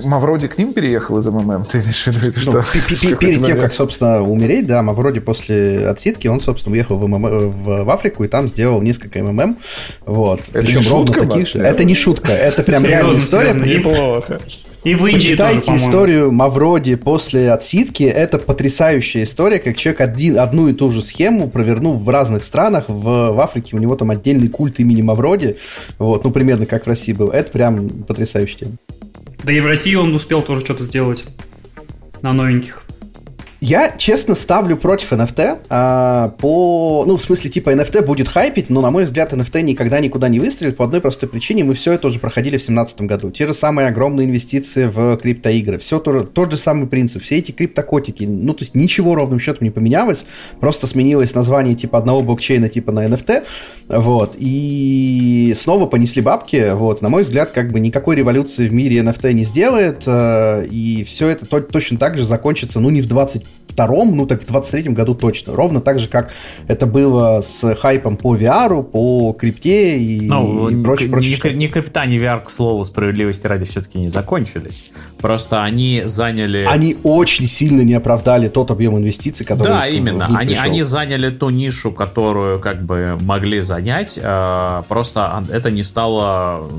Мавроди 0.03 0.47
к 0.47 0.57
ним 0.57 0.73
переехал 0.73 1.19
из 1.19 1.27
МММ, 1.27 1.65
ты 1.65 1.81
имеешь 1.81 2.05
в 2.05 2.07
виду? 2.07 2.33
Ну, 2.35 2.63
что? 2.63 3.15
Перед 3.19 3.45
тем, 3.45 3.57
как, 3.57 3.75
собственно, 3.75 4.23
умереть, 4.23 4.65
да, 4.65 4.81
Мавроди 4.81 5.19
после 5.19 5.87
отсидки, 5.87 6.27
он, 6.27 6.39
собственно, 6.39 6.73
уехал 6.73 6.97
в, 6.97 7.07
ММ, 7.07 7.51
в, 7.51 7.83
в 7.83 7.89
Африку 7.91 8.23
и 8.23 8.27
там 8.27 8.47
сделал 8.47 8.81
несколько 8.81 9.21
МММ. 9.21 9.59
Вот. 10.07 10.39
Это 10.51 10.61
Причем 10.61 10.79
не 10.81 10.87
ровно 10.87 11.13
шутка, 11.13 11.27
таких... 11.27 11.55
Это 11.57 11.83
не 11.83 11.93
шутка, 11.93 12.31
это 12.31 12.63
прям 12.63 12.85
реальная 12.85 13.19
история. 13.19 13.53
Неплохо. 13.53 14.39
И 14.85 14.93
в 14.93 15.03
Индии 15.07 15.29
Почитайте 15.31 15.71
тоже, 15.71 15.83
историю 15.83 16.31
Мавроди 16.31 16.93
после 16.93 17.51
отсидки. 17.51 18.03
Это 18.03 18.37
потрясающая 18.37 19.23
история, 19.23 19.57
как 19.57 19.77
человек 19.77 20.01
один, 20.01 20.37
одну 20.37 20.69
и 20.69 20.73
ту 20.73 20.91
же 20.91 21.01
схему 21.01 21.49
провернул 21.49 21.95
в 21.95 22.07
разных 22.07 22.43
странах. 22.43 22.85
В, 22.87 23.31
в 23.31 23.39
Африке 23.39 23.75
у 23.75 23.79
него 23.79 23.95
там 23.95 24.11
отдельный 24.11 24.47
культ 24.47 24.79
имени 24.79 25.01
Мавроди. 25.01 25.57
Вот, 25.97 26.23
ну, 26.23 26.29
примерно 26.29 26.67
как 26.67 26.85
в 26.85 26.87
России 26.87 27.13
был. 27.13 27.29
Это 27.29 27.49
прям 27.49 27.89
потрясающая 27.89 28.59
тема. 28.59 28.71
Да 29.43 29.51
и 29.51 29.59
в 29.59 29.65
России 29.65 29.95
он 29.95 30.13
успел 30.13 30.43
тоже 30.43 30.61
что-то 30.61 30.83
сделать 30.83 31.25
на 32.21 32.31
новеньких. 32.31 32.84
Я, 33.61 33.95
честно, 33.97 34.35
ставлю 34.35 34.75
против 34.77 35.13
NFT 35.13 35.59
а, 35.69 36.29
по... 36.39 37.03
Ну, 37.07 37.17
в 37.17 37.21
смысле, 37.21 37.49
типа, 37.49 37.71
NFT 37.71 38.05
будет 38.05 38.27
хайпить, 38.27 38.69
но, 38.69 38.81
на 38.81 38.91
мой 38.91 39.05
взгляд, 39.05 39.33
NFT 39.33 39.61
никогда 39.61 39.99
никуда 39.99 40.27
не 40.27 40.39
выстрелит 40.39 40.77
по 40.77 40.85
одной 40.85 41.01
простой 41.01 41.29
причине. 41.29 41.63
Мы 41.63 41.73
все 41.73 41.93
это 41.93 42.07
уже 42.07 42.19
проходили 42.19 42.57
в 42.57 42.65
2017 42.65 43.01
году. 43.01 43.31
Те 43.31 43.47
же 43.47 43.53
самые 43.53 43.87
огромные 43.87 44.27
инвестиции 44.27 44.85
в 44.85 45.17
криптоигры. 45.17 45.77
Все 45.79 45.99
то, 45.99 46.21
тот 46.21 46.51
же 46.51 46.57
самый 46.57 46.87
принцип. 46.87 47.23
Все 47.23 47.37
эти 47.37 47.51
криптокотики. 47.51 48.25
Ну, 48.25 48.53
то 48.53 48.61
есть 48.61 48.75
ничего 48.75 49.15
ровным 49.15 49.39
счетом 49.39 49.63
не 49.63 49.71
поменялось. 49.71 50.25
Просто 50.59 50.85
сменилось 50.85 51.33
название 51.33 51.75
типа 51.75 51.97
одного 51.97 52.21
блокчейна 52.21 52.69
типа 52.69 52.91
на 52.91 53.07
NFT. 53.07 53.45
Вот. 53.87 54.35
И 54.37 55.55
снова 55.59 55.85
понесли 55.85 56.21
бабки. 56.21 56.71
Вот. 56.73 57.01
На 57.01 57.09
мой 57.09 57.23
взгляд, 57.23 57.51
как 57.51 57.71
бы 57.71 57.79
никакой 57.79 58.15
революции 58.17 58.67
в 58.67 58.73
мире 58.73 58.97
NFT 58.97 59.33
не 59.33 59.45
сделает. 59.45 60.03
Э, 60.05 60.65
и 60.69 61.03
все 61.03 61.29
это 61.29 61.45
точно 61.45 61.97
так 61.97 62.17
же 62.17 62.25
закончится, 62.25 62.79
ну, 62.79 62.89
не 62.89 63.01
в 63.01 63.07
20 63.07 63.44
втором, 63.75 64.15
ну 64.15 64.25
так 64.25 64.41
в 64.41 64.49
23-м 64.49 64.93
году 64.93 65.15
точно. 65.15 65.53
Ровно 65.53 65.81
так 65.81 65.99
же, 65.99 66.07
как 66.07 66.31
это 66.67 66.85
было 66.85 67.41
с 67.41 67.75
хайпом 67.75 68.15
по 68.15 68.33
VR, 68.35 68.83
по 68.83 69.33
крипте 69.33 69.99
и, 69.99 70.29
ну, 70.29 70.69
и 70.69 70.81
прочее, 70.81 71.09
прочее. 71.09 71.53
Ни, 71.53 71.57
ни 71.57 71.67
крипта, 71.67 72.05
ни 72.05 72.17
VR, 72.17 72.41
к 72.41 72.49
слову, 72.49 72.85
справедливости 72.85 73.45
ради 73.47 73.65
все-таки 73.65 73.99
не 73.99 74.07
закончились. 74.07 74.91
Просто 75.19 75.61
они 75.61 76.03
заняли... 76.05 76.65
Они 76.69 76.95
очень 77.03 77.47
сильно 77.47 77.81
не 77.81 77.95
оправдали 77.95 78.47
тот 78.47 78.71
объем 78.71 78.97
инвестиций, 78.97 79.45
который 79.45 79.67
Да, 79.67 79.87
именно. 79.87 80.27
Они, 80.37 80.55
они 80.55 80.83
заняли 80.83 81.29
ту 81.29 81.49
нишу, 81.49 81.91
которую 81.91 82.61
как 82.61 82.81
бы 82.81 83.17
могли 83.21 83.59
занять. 83.59 84.17
Э, 84.21 84.83
просто 84.87 85.43
это 85.51 85.69
не 85.69 85.83
стало 85.83 86.69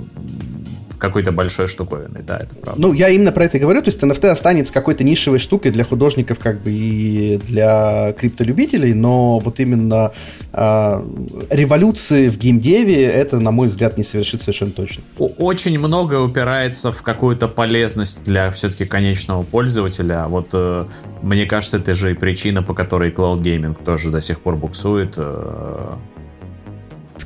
какой-то 0.98 1.32
большой 1.32 1.66
штуковиной, 1.66 2.22
да, 2.22 2.38
это 2.38 2.54
правда. 2.54 2.80
Ну, 2.80 2.92
я 2.92 3.08
именно 3.08 3.32
про 3.32 3.44
это 3.44 3.58
и 3.58 3.60
говорю, 3.60 3.82
то 3.82 3.88
есть 3.88 4.02
NFT 4.02 4.28
останется 4.28 4.72
какой-то 4.72 5.04
нишевой 5.04 5.38
штукой 5.38 5.70
для 5.70 5.84
художников, 5.84 6.38
как 6.38 6.60
бы 6.62 6.70
и 6.70 7.38
для 7.38 8.12
криптолюбителей, 8.18 8.94
но 8.94 9.38
вот 9.38 9.60
именно 9.60 10.12
э, 10.52 11.04
революции 11.50 12.28
в 12.28 12.38
геймдеве 12.38 13.04
это, 13.04 13.38
на 13.38 13.50
мой 13.50 13.68
взгляд, 13.68 13.96
не 13.96 14.04
совершит 14.04 14.40
совершенно 14.40 14.72
точно. 14.72 15.02
Очень 15.18 15.78
многое 15.78 16.20
упирается 16.20 16.92
в 16.92 17.02
какую-то 17.02 17.48
полезность 17.48 18.24
для 18.24 18.50
все-таки 18.50 18.84
конечного 18.84 19.42
пользователя. 19.42 20.26
Вот 20.28 20.48
э, 20.52 20.86
мне 21.22 21.46
кажется, 21.46 21.78
это 21.78 21.94
же 21.94 22.12
и 22.12 22.14
причина, 22.14 22.62
по 22.62 22.74
которой 22.74 23.10
Cloud 23.10 23.42
Gaming 23.42 23.76
тоже 23.84 24.10
до 24.10 24.20
сих 24.20 24.40
пор 24.40 24.56
буксует. 24.56 25.14
Э, 25.16 25.96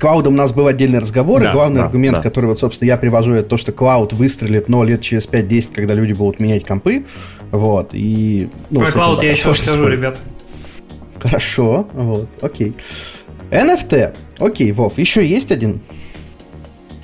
клаудом 0.00 0.34
у 0.34 0.36
нас 0.36 0.52
был 0.52 0.66
отдельный 0.66 0.98
разговор, 0.98 1.40
да, 1.40 1.50
и 1.50 1.52
главный 1.52 1.78
да, 1.78 1.84
аргумент, 1.84 2.16
да. 2.16 2.22
который, 2.22 2.46
вот, 2.46 2.58
собственно, 2.58 2.88
я 2.88 2.96
привожу, 2.96 3.34
это 3.34 3.48
то, 3.48 3.56
что 3.56 3.72
клауд 3.72 4.12
выстрелит, 4.12 4.68
но 4.68 4.82
лет 4.82 5.02
через 5.02 5.28
5-10, 5.28 5.68
когда 5.74 5.94
люди 5.94 6.12
будут 6.12 6.40
менять 6.40 6.66
компы, 6.66 7.06
вот, 7.52 7.90
и... 7.92 8.48
Ну, 8.70 8.80
Про 8.80 8.90
клауд 8.90 9.22
я 9.22 9.30
еще 9.30 9.50
расскажу, 9.50 9.86
ребят. 9.86 10.20
Хорошо, 11.20 11.86
вот, 11.92 12.28
окей. 12.40 12.74
NFT. 13.50 14.14
Окей, 14.38 14.72
Вов, 14.72 14.98
еще 14.98 15.26
есть 15.26 15.52
один? 15.52 15.80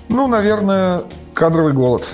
Ну, 0.08 0.26
наверное, 0.26 1.02
кадровый 1.34 1.72
голод. 1.72 2.08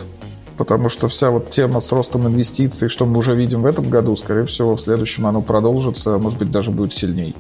Потому 0.57 0.89
что 0.89 1.09
вся 1.09 1.31
вот 1.31 1.51
тема 1.51 1.81
с 1.81 1.91
ростом 1.93 2.27
инвестиций, 2.27 2.89
что 2.89 3.07
мы 3.07 3.19
уже 3.19 3.35
видим 3.35 3.63
в 3.63 3.67
этом 3.67 3.89
году, 3.89 4.15
скорее 4.17 4.45
всего, 4.45 4.77
в 4.77 4.81
следующем 4.81 5.27
оно 5.27 5.43
продолжится, 5.43 6.15
а 6.15 6.19
может 6.19 6.39
быть, 6.39 6.51
даже 6.51 6.71
будет 6.71 6.93
сильней. 6.93 7.35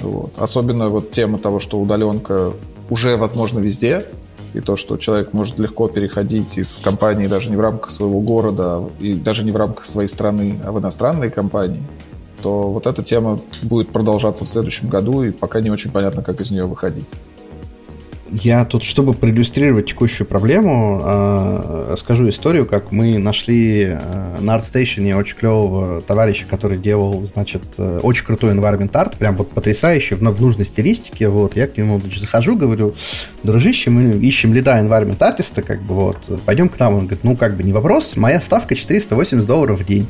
Вот. 0.00 0.32
Особенно 0.38 0.88
вот 0.88 1.10
тема 1.10 1.38
того, 1.38 1.60
что 1.60 1.78
удаленка 1.80 2.52
уже 2.90 3.16
возможно 3.16 3.58
везде, 3.58 4.04
и 4.54 4.60
то, 4.60 4.76
что 4.76 4.96
человек 4.96 5.32
может 5.32 5.58
легко 5.58 5.88
переходить 5.88 6.56
из 6.56 6.78
компании 6.78 7.26
даже 7.26 7.50
не 7.50 7.56
в 7.56 7.60
рамках 7.60 7.90
своего 7.90 8.20
города, 8.20 8.82
и 9.00 9.14
даже 9.14 9.44
не 9.44 9.52
в 9.52 9.56
рамках 9.56 9.86
своей 9.86 10.08
страны, 10.08 10.58
а 10.64 10.72
в 10.72 10.78
иностранные 10.78 11.30
компании, 11.30 11.82
то 12.42 12.70
вот 12.70 12.86
эта 12.86 13.02
тема 13.02 13.40
будет 13.62 13.90
продолжаться 13.90 14.44
в 14.44 14.48
следующем 14.48 14.88
году, 14.88 15.22
и 15.22 15.30
пока 15.30 15.60
не 15.60 15.70
очень 15.70 15.90
понятно, 15.90 16.22
как 16.22 16.40
из 16.40 16.50
нее 16.50 16.64
выходить. 16.64 17.06
Я 18.30 18.64
тут, 18.64 18.84
чтобы 18.84 19.14
проиллюстрировать 19.14 19.86
текущую 19.86 20.26
проблему, 20.26 21.00
э, 21.02 21.86
расскажу 21.92 22.28
историю, 22.28 22.66
как 22.66 22.92
мы 22.92 23.16
нашли 23.18 23.84
э, 23.90 24.36
на 24.40 24.56
ArtStation 24.58 25.14
очень 25.14 25.36
клевого 25.36 26.02
товарища, 26.02 26.44
который 26.48 26.78
делал, 26.78 27.24
значит, 27.24 27.62
э, 27.78 28.00
очень 28.02 28.26
крутой 28.26 28.54
environment 28.54 28.92
art, 28.92 29.16
прям 29.16 29.36
вот 29.36 29.50
потрясающий, 29.50 30.14
в, 30.14 30.20
в 30.20 30.42
нужной 30.42 30.66
стилистике, 30.66 31.28
вот, 31.28 31.56
я 31.56 31.66
к 31.66 31.76
нему 31.78 32.00
значит, 32.00 32.20
захожу, 32.20 32.56
говорю, 32.56 32.94
дружище, 33.44 33.88
мы 33.90 34.10
ищем 34.18 34.52
лида 34.52 34.78
environment 34.78 35.22
артиста, 35.22 35.62
как 35.62 35.80
бы, 35.82 35.94
вот, 35.94 36.42
пойдем 36.44 36.68
к 36.68 36.78
нам, 36.78 36.94
он 36.94 37.00
говорит, 37.00 37.24
ну, 37.24 37.34
как 37.34 37.56
бы, 37.56 37.62
не 37.62 37.72
вопрос, 37.72 38.14
моя 38.16 38.40
ставка 38.40 38.74
480 38.74 39.46
долларов 39.46 39.80
в 39.80 39.86
день. 39.86 40.06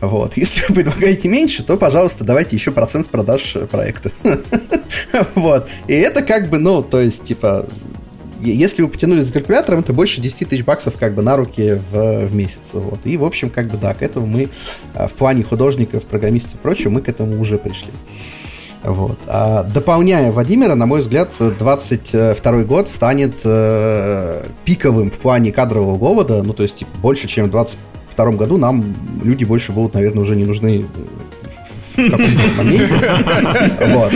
Вот. 0.00 0.36
Если 0.36 0.64
вы 0.68 0.74
предлагаете 0.76 1.28
меньше, 1.28 1.62
то, 1.62 1.76
пожалуйста, 1.76 2.24
давайте 2.24 2.56
еще 2.56 2.70
процент 2.70 3.06
с 3.06 3.08
продаж 3.08 3.56
э, 3.56 3.66
проекта. 3.66 4.10
Вот. 5.34 5.68
И 5.86 5.92
это 5.92 6.22
как 6.22 6.48
бы, 6.48 6.58
ну, 6.58 6.82
то 6.82 7.00
есть, 7.00 7.22
типа, 7.24 7.66
если 8.40 8.82
вы 8.82 8.88
потянули 8.88 9.20
за 9.20 9.32
калькулятором, 9.32 9.80
это 9.80 9.92
больше 9.92 10.20
10 10.20 10.48
тысяч 10.48 10.64
баксов 10.64 10.94
как 10.98 11.14
бы 11.14 11.22
на 11.22 11.36
руки 11.36 11.80
в, 11.92 12.26
в 12.26 12.34
месяц. 12.34 12.70
Вот. 12.72 13.00
И, 13.04 13.16
в 13.16 13.24
общем, 13.24 13.50
как 13.50 13.68
бы 13.68 13.76
да, 13.76 13.94
к 13.94 14.02
этому 14.02 14.26
мы 14.26 14.48
а, 14.94 15.08
в 15.08 15.12
плане 15.12 15.44
художников, 15.44 16.04
программистов 16.04 16.54
и 16.54 16.58
прочего, 16.58 16.90
мы 16.90 17.02
к 17.02 17.08
этому 17.08 17.40
уже 17.40 17.58
пришли. 17.58 17.90
Вот. 18.82 19.18
А, 19.26 19.64
дополняя 19.64 20.32
Владимира, 20.32 20.74
на 20.74 20.86
мой 20.86 21.00
взгляд, 21.00 21.34
22 21.38 22.64
год 22.64 22.88
станет 22.88 23.40
э, 23.44 24.46
пиковым 24.64 25.10
в 25.10 25.18
плане 25.18 25.52
кадрового 25.52 25.98
голода, 25.98 26.42
ну, 26.42 26.54
то 26.54 26.62
есть, 26.62 26.76
типа, 26.76 26.90
больше, 26.98 27.28
чем 27.28 27.50
20 27.50 27.78
втором 28.20 28.36
году 28.36 28.58
нам 28.58 28.94
люди 29.22 29.44
больше 29.44 29.72
будут, 29.72 29.94
наверное, 29.94 30.22
уже 30.22 30.36
не 30.36 30.44
нужны 30.44 30.84
э, 31.96 32.02
в 32.02 32.10
вот. 33.94 34.12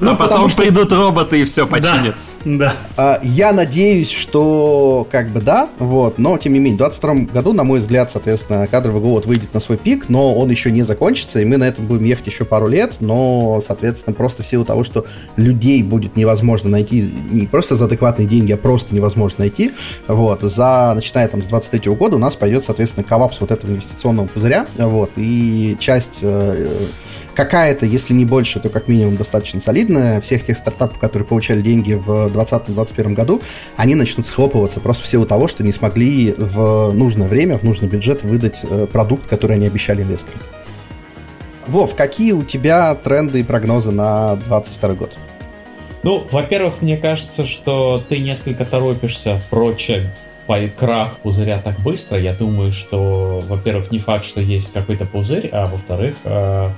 Ну, 0.00 0.10
ну 0.10 0.16
потом 0.16 0.50
что... 0.50 0.60
придут 0.60 0.92
роботы 0.92 1.40
и 1.40 1.44
все 1.44 1.66
починят. 1.66 2.14
Да. 2.46 2.76
А, 2.96 3.18
я 3.24 3.52
надеюсь, 3.52 4.08
что 4.08 5.04
как 5.10 5.30
бы 5.30 5.40
да, 5.40 5.68
вот, 5.80 6.18
но 6.18 6.38
тем 6.38 6.52
не 6.52 6.60
менее, 6.60 6.76
в 6.76 6.78
2022 6.78 7.34
году, 7.34 7.52
на 7.52 7.64
мой 7.64 7.80
взгляд, 7.80 8.12
соответственно, 8.12 8.68
кадровый 8.68 9.02
голод 9.02 9.26
выйдет 9.26 9.52
на 9.52 9.58
свой 9.58 9.76
пик, 9.76 10.08
но 10.08 10.32
он 10.32 10.48
еще 10.48 10.70
не 10.70 10.84
закончится, 10.84 11.40
и 11.40 11.44
мы 11.44 11.56
на 11.56 11.64
этом 11.64 11.86
будем 11.86 12.04
ехать 12.04 12.28
еще 12.28 12.44
пару 12.44 12.68
лет, 12.68 12.94
но, 13.00 13.60
соответственно, 13.66 14.14
просто 14.14 14.44
в 14.44 14.46
силу 14.46 14.64
того, 14.64 14.84
что 14.84 15.06
людей 15.34 15.82
будет 15.82 16.14
невозможно 16.14 16.70
найти 16.70 17.12
не 17.32 17.48
просто 17.48 17.74
за 17.74 17.86
адекватные 17.86 18.28
деньги, 18.28 18.52
а 18.52 18.56
просто 18.56 18.94
невозможно 18.94 19.40
найти, 19.40 19.72
вот, 20.06 20.42
за, 20.42 20.92
начиная 20.94 21.26
там 21.26 21.42
с 21.42 21.46
23 21.48 21.90
года 21.96 22.14
у 22.14 22.20
нас 22.20 22.36
пойдет, 22.36 22.62
соответственно, 22.62 23.02
коллапс 23.02 23.40
вот 23.40 23.50
этого 23.50 23.72
инвестиционного 23.72 24.28
пузыря, 24.28 24.66
вот, 24.78 25.10
и 25.16 25.76
часть 25.80 26.20
э, 26.22 26.68
какая-то, 27.36 27.86
если 27.86 28.14
не 28.14 28.24
больше, 28.24 28.58
то 28.58 28.68
как 28.70 28.88
минимум 28.88 29.16
достаточно 29.16 29.60
солидная, 29.60 30.20
всех 30.20 30.44
тех 30.44 30.56
стартапов, 30.56 30.98
которые 30.98 31.28
получали 31.28 31.60
деньги 31.60 31.92
в 31.92 32.28
2020-2021 32.28 33.14
году, 33.14 33.42
они 33.76 33.94
начнут 33.94 34.26
схлопываться 34.26 34.80
просто 34.80 35.04
в 35.04 35.06
силу 35.06 35.26
того, 35.26 35.46
что 35.46 35.62
не 35.62 35.72
смогли 35.72 36.34
в 36.36 36.92
нужное 36.92 37.28
время, 37.28 37.58
в 37.58 37.62
нужный 37.62 37.88
бюджет 37.88 38.24
выдать 38.24 38.60
э, 38.62 38.86
продукт, 38.90 39.28
который 39.28 39.56
они 39.56 39.66
обещали 39.66 40.02
инвесторам. 40.02 40.40
Вов, 41.66 41.94
какие 41.94 42.32
у 42.32 42.42
тебя 42.42 42.94
тренды 42.94 43.40
и 43.40 43.42
прогнозы 43.42 43.90
на 43.90 44.36
2022 44.36 44.94
год? 44.94 45.12
Ну, 46.02 46.26
во-первых, 46.30 46.80
мне 46.80 46.96
кажется, 46.96 47.44
что 47.44 48.02
ты 48.08 48.18
несколько 48.18 48.64
торопишься 48.64 49.42
прочее 49.50 50.14
по 50.46 50.56
крах 50.68 51.16
пузыря 51.18 51.58
так 51.58 51.80
быстро. 51.80 52.18
Я 52.18 52.32
думаю, 52.32 52.72
что, 52.72 53.42
во-первых, 53.48 53.90
не 53.90 53.98
факт, 53.98 54.24
что 54.24 54.40
есть 54.40 54.72
какой-то 54.72 55.04
пузырь, 55.04 55.48
а 55.52 55.66
во-вторых, 55.66 56.14
э, 56.24 56.68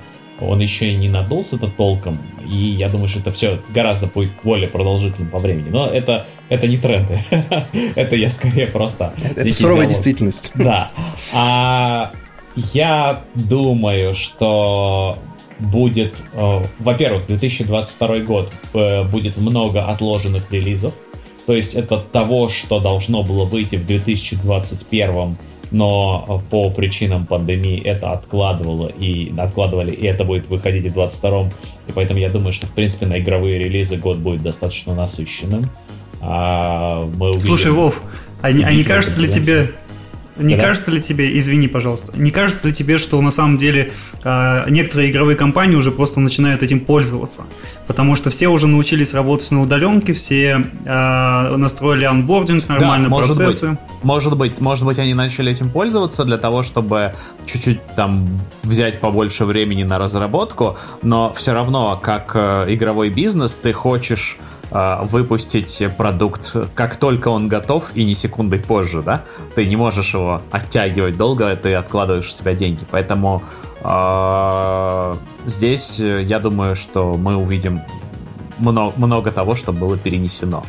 он 0.41 0.59
еще 0.59 0.89
и 0.89 0.95
не 0.95 1.09
надулся-то 1.09 1.67
толком, 1.67 2.17
и 2.45 2.55
я 2.55 2.89
думаю, 2.89 3.07
что 3.07 3.19
это 3.19 3.31
все 3.31 3.61
гораздо 3.69 4.09
более 4.43 4.67
продолжительным 4.67 5.29
по 5.29 5.39
времени. 5.39 5.69
Но 5.69 5.87
это, 5.87 6.25
это 6.49 6.67
не 6.67 6.77
тренды. 6.77 7.19
это 7.95 8.15
я 8.15 8.29
скорее 8.29 8.67
просто... 8.67 9.13
Это 9.35 9.53
суровая 9.53 9.87
действительность. 9.87 10.51
Да. 10.59 10.91
А 11.33 12.11
я 12.55 13.23
думаю, 13.33 14.13
что 14.13 15.17
будет, 15.59 16.23
э, 16.33 16.61
во-первых, 16.79 17.27
2022 17.27 18.19
год 18.19 18.51
э, 18.73 19.03
будет 19.03 19.37
много 19.37 19.85
отложенных 19.85 20.51
релизов. 20.51 20.93
То 21.45 21.53
есть 21.53 21.73
это 21.73 21.97
того, 21.97 22.47
что 22.47 22.79
должно 22.79 23.23
было 23.23 23.45
выйти 23.45 23.75
в 23.75 23.85
2021, 23.85 25.37
но 25.71 26.41
по 26.49 26.69
причинам 26.69 27.25
пандемии 27.25 27.81
это 27.81 28.11
откладывало 28.11 28.87
и 28.87 29.33
откладывали, 29.37 29.91
и 29.91 30.05
это 30.05 30.23
будет 30.23 30.47
выходить 30.47 30.91
в 30.91 30.93
2022. 30.93 31.51
И 31.87 31.91
поэтому 31.93 32.19
я 32.19 32.29
думаю, 32.29 32.51
что 32.51 32.67
в 32.67 32.71
принципе 32.71 33.05
на 33.05 33.19
игровые 33.19 33.59
релизы 33.59 33.97
год 33.97 34.17
будет 34.17 34.41
достаточно 34.41 34.95
насыщенным. 34.95 35.69
А 36.21 37.05
мы 37.15 37.29
увидим... 37.29 37.47
Слушай, 37.47 37.71
Вов, 37.71 38.01
а, 38.41 38.47
а 38.47 38.51
не 38.51 38.83
кажется 38.83 39.19
ли 39.19 39.29
тебе, 39.29 39.71
не 40.39 40.55
да. 40.55 40.63
кажется 40.63 40.91
ли 40.91 41.01
тебе, 41.01 41.37
извини, 41.37 41.67
пожалуйста, 41.67 42.13
не 42.15 42.31
кажется 42.31 42.67
ли 42.67 42.73
тебе, 42.73 42.97
что 42.97 43.21
на 43.21 43.31
самом 43.31 43.57
деле 43.57 43.91
э, 44.23 44.65
некоторые 44.69 45.11
игровые 45.11 45.35
компании 45.35 45.75
уже 45.75 45.91
просто 45.91 46.19
начинают 46.19 46.63
этим 46.63 46.79
пользоваться? 46.79 47.43
Потому 47.87 48.15
что 48.15 48.29
все 48.29 48.47
уже 48.47 48.67
научились 48.67 49.13
работать 49.13 49.51
на 49.51 49.61
удаленке, 49.61 50.13
все 50.13 50.65
э, 50.85 51.55
настроили 51.57 52.05
анбординг, 52.05 52.67
нормально 52.67 53.05
да, 53.05 53.09
может 53.09 53.37
процессы. 53.37 53.69
Быть, 53.69 53.79
может 54.03 54.37
быть, 54.37 54.61
может 54.61 54.85
быть, 54.85 54.99
они 54.99 55.13
начали 55.13 55.51
этим 55.51 55.69
пользоваться 55.69 56.25
для 56.25 56.37
того, 56.37 56.63
чтобы 56.63 57.13
чуть-чуть 57.45 57.85
там 57.95 58.27
взять 58.63 58.99
побольше 58.99 59.45
времени 59.45 59.83
на 59.83 59.97
разработку, 59.97 60.77
но 61.01 61.33
все 61.33 61.53
равно, 61.53 61.99
как 62.01 62.31
э, 62.35 62.65
игровой 62.69 63.09
бизнес, 63.09 63.55
ты 63.55 63.73
хочешь 63.73 64.37
выпустить 64.71 65.83
продукт, 65.97 66.55
как 66.75 66.95
только 66.95 67.29
он 67.29 67.47
готов, 67.47 67.95
и 67.95 68.03
не 68.03 68.13
секундой 68.13 68.59
позже, 68.59 69.01
да? 69.01 69.23
Ты 69.55 69.65
не 69.65 69.75
можешь 69.75 70.13
его 70.13 70.41
оттягивать 70.51 71.17
долго, 71.17 71.55
ты 71.55 71.73
откладываешь 71.73 72.27
в 72.27 72.31
себя 72.31 72.53
деньги. 72.53 72.85
Поэтому 72.91 73.41
э, 73.81 75.15
здесь 75.45 75.99
я 75.99 76.39
думаю, 76.39 76.75
что 76.75 77.15
мы 77.15 77.35
увидим 77.35 77.81
много, 78.59 78.93
много 78.97 79.31
того, 79.31 79.55
что 79.55 79.71
было 79.71 79.97
перенесено. 79.97 80.63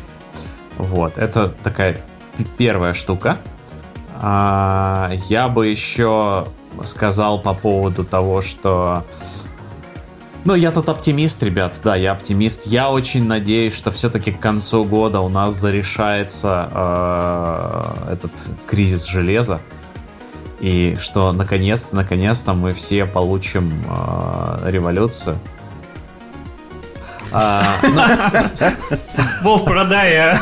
Вот, 0.77 1.17
это 1.17 1.53
такая 1.63 2.01
первая 2.57 2.93
штука. 2.93 3.37
А, 4.19 5.11
я 5.29 5.47
бы 5.47 5.67
еще 5.67 6.45
сказал 6.83 7.39
по 7.41 7.53
поводу 7.53 8.03
того, 8.03 8.41
что 8.41 9.03
ну, 10.43 10.55
я 10.55 10.71
тут 10.71 10.89
оптимист, 10.89 11.43
ребят, 11.43 11.79
да, 11.83 11.95
я 11.95 12.13
оптимист. 12.13 12.65
Я 12.65 12.89
очень 12.89 13.27
надеюсь, 13.27 13.75
что 13.75 13.91
все-таки 13.91 14.31
к 14.31 14.39
концу 14.39 14.83
года 14.83 15.19
у 15.19 15.29
нас 15.29 15.53
зарешается 15.53 16.69
э, 16.73 18.13
этот 18.13 18.31
кризис 18.65 19.05
железа. 19.05 19.61
И 20.59 20.97
что 20.99 21.31
наконец-то, 21.31 21.95
наконец-то 21.95 22.53
мы 22.53 22.73
все 22.73 23.05
получим 23.05 23.71
э, 23.87 24.69
революцию. 24.69 25.37
А, 27.31 27.75
ну, 27.83 28.01
Вов, 29.43 29.63
продай, 29.63 30.17
а. 30.17 30.41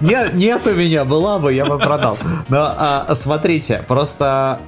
Нет, 0.00 0.34
нет 0.34 0.66
у 0.66 0.72
меня, 0.72 1.04
была 1.04 1.38
бы, 1.38 1.52
я 1.52 1.64
бы 1.64 1.78
продал. 1.78 2.18
Но 2.48 2.74
а, 2.76 3.14
смотрите, 3.14 3.84
просто 3.88 4.60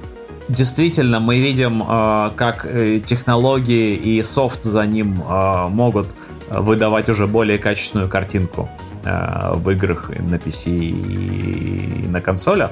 действительно 0.49 1.19
мы 1.19 1.39
видим, 1.39 1.83
э, 1.87 2.31
как 2.35 2.65
э, 2.65 2.99
технологии 2.99 3.95
и 3.95 4.23
софт 4.23 4.63
за 4.63 4.85
ним 4.85 5.23
э, 5.23 5.67
могут 5.69 6.07
выдавать 6.49 7.09
уже 7.09 7.27
более 7.27 7.59
качественную 7.59 8.09
картинку 8.09 8.69
в 9.03 9.69
играх 9.69 10.09
на 10.09 10.35
PC 10.35 10.71
и 10.71 12.07
на 12.07 12.21
консолях. 12.21 12.71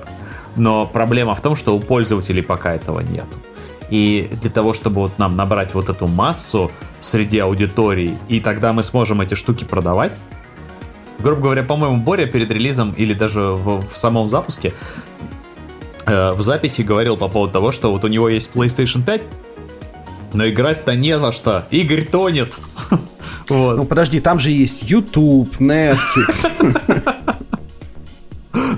Но 0.55 0.87
проблема 0.87 1.35
в 1.35 1.41
том, 1.41 1.55
что 1.55 1.75
у 1.75 1.79
пользователей 1.79 2.41
пока 2.41 2.73
этого 2.73 3.01
нет. 3.01 3.27
И 3.91 4.29
для 4.41 4.49
того, 4.49 4.73
чтобы 4.73 5.01
вот 5.01 5.19
нам 5.19 5.35
набрать 5.35 5.75
вот 5.75 5.89
эту 5.89 6.07
массу 6.07 6.71
среди 6.99 7.37
аудитории, 7.37 8.17
и 8.27 8.39
тогда 8.39 8.73
мы 8.73 8.81
сможем 8.81 9.21
эти 9.21 9.35
штуки 9.35 9.63
продавать, 9.63 10.11
грубо 11.19 11.43
говоря, 11.43 11.63
по-моему, 11.63 11.97
Боря 11.97 12.25
перед 12.25 12.51
релизом 12.51 12.93
или 12.97 13.13
даже 13.13 13.41
в, 13.41 13.85
в 13.87 13.95
самом 13.95 14.27
запуске 14.27 14.73
Э, 16.07 16.31
в 16.31 16.41
записи 16.41 16.81
говорил 16.83 17.17
по 17.17 17.27
поводу 17.27 17.53
того, 17.53 17.71
что 17.71 17.91
вот 17.91 18.05
у 18.05 18.07
него 18.07 18.29
есть 18.29 18.51
PlayStation 18.53 19.03
5, 19.03 19.21
но 20.33 20.47
играть-то 20.47 20.95
не 20.95 21.17
во 21.17 21.33
что. 21.33 21.67
Игорь 21.69 22.05
тонет. 22.05 22.57
вот. 23.49 23.75
Ну 23.75 23.85
подожди, 23.85 24.21
там 24.21 24.39
же 24.39 24.49
есть 24.49 24.83
YouTube, 24.83 25.59
Netflix. 25.59 26.49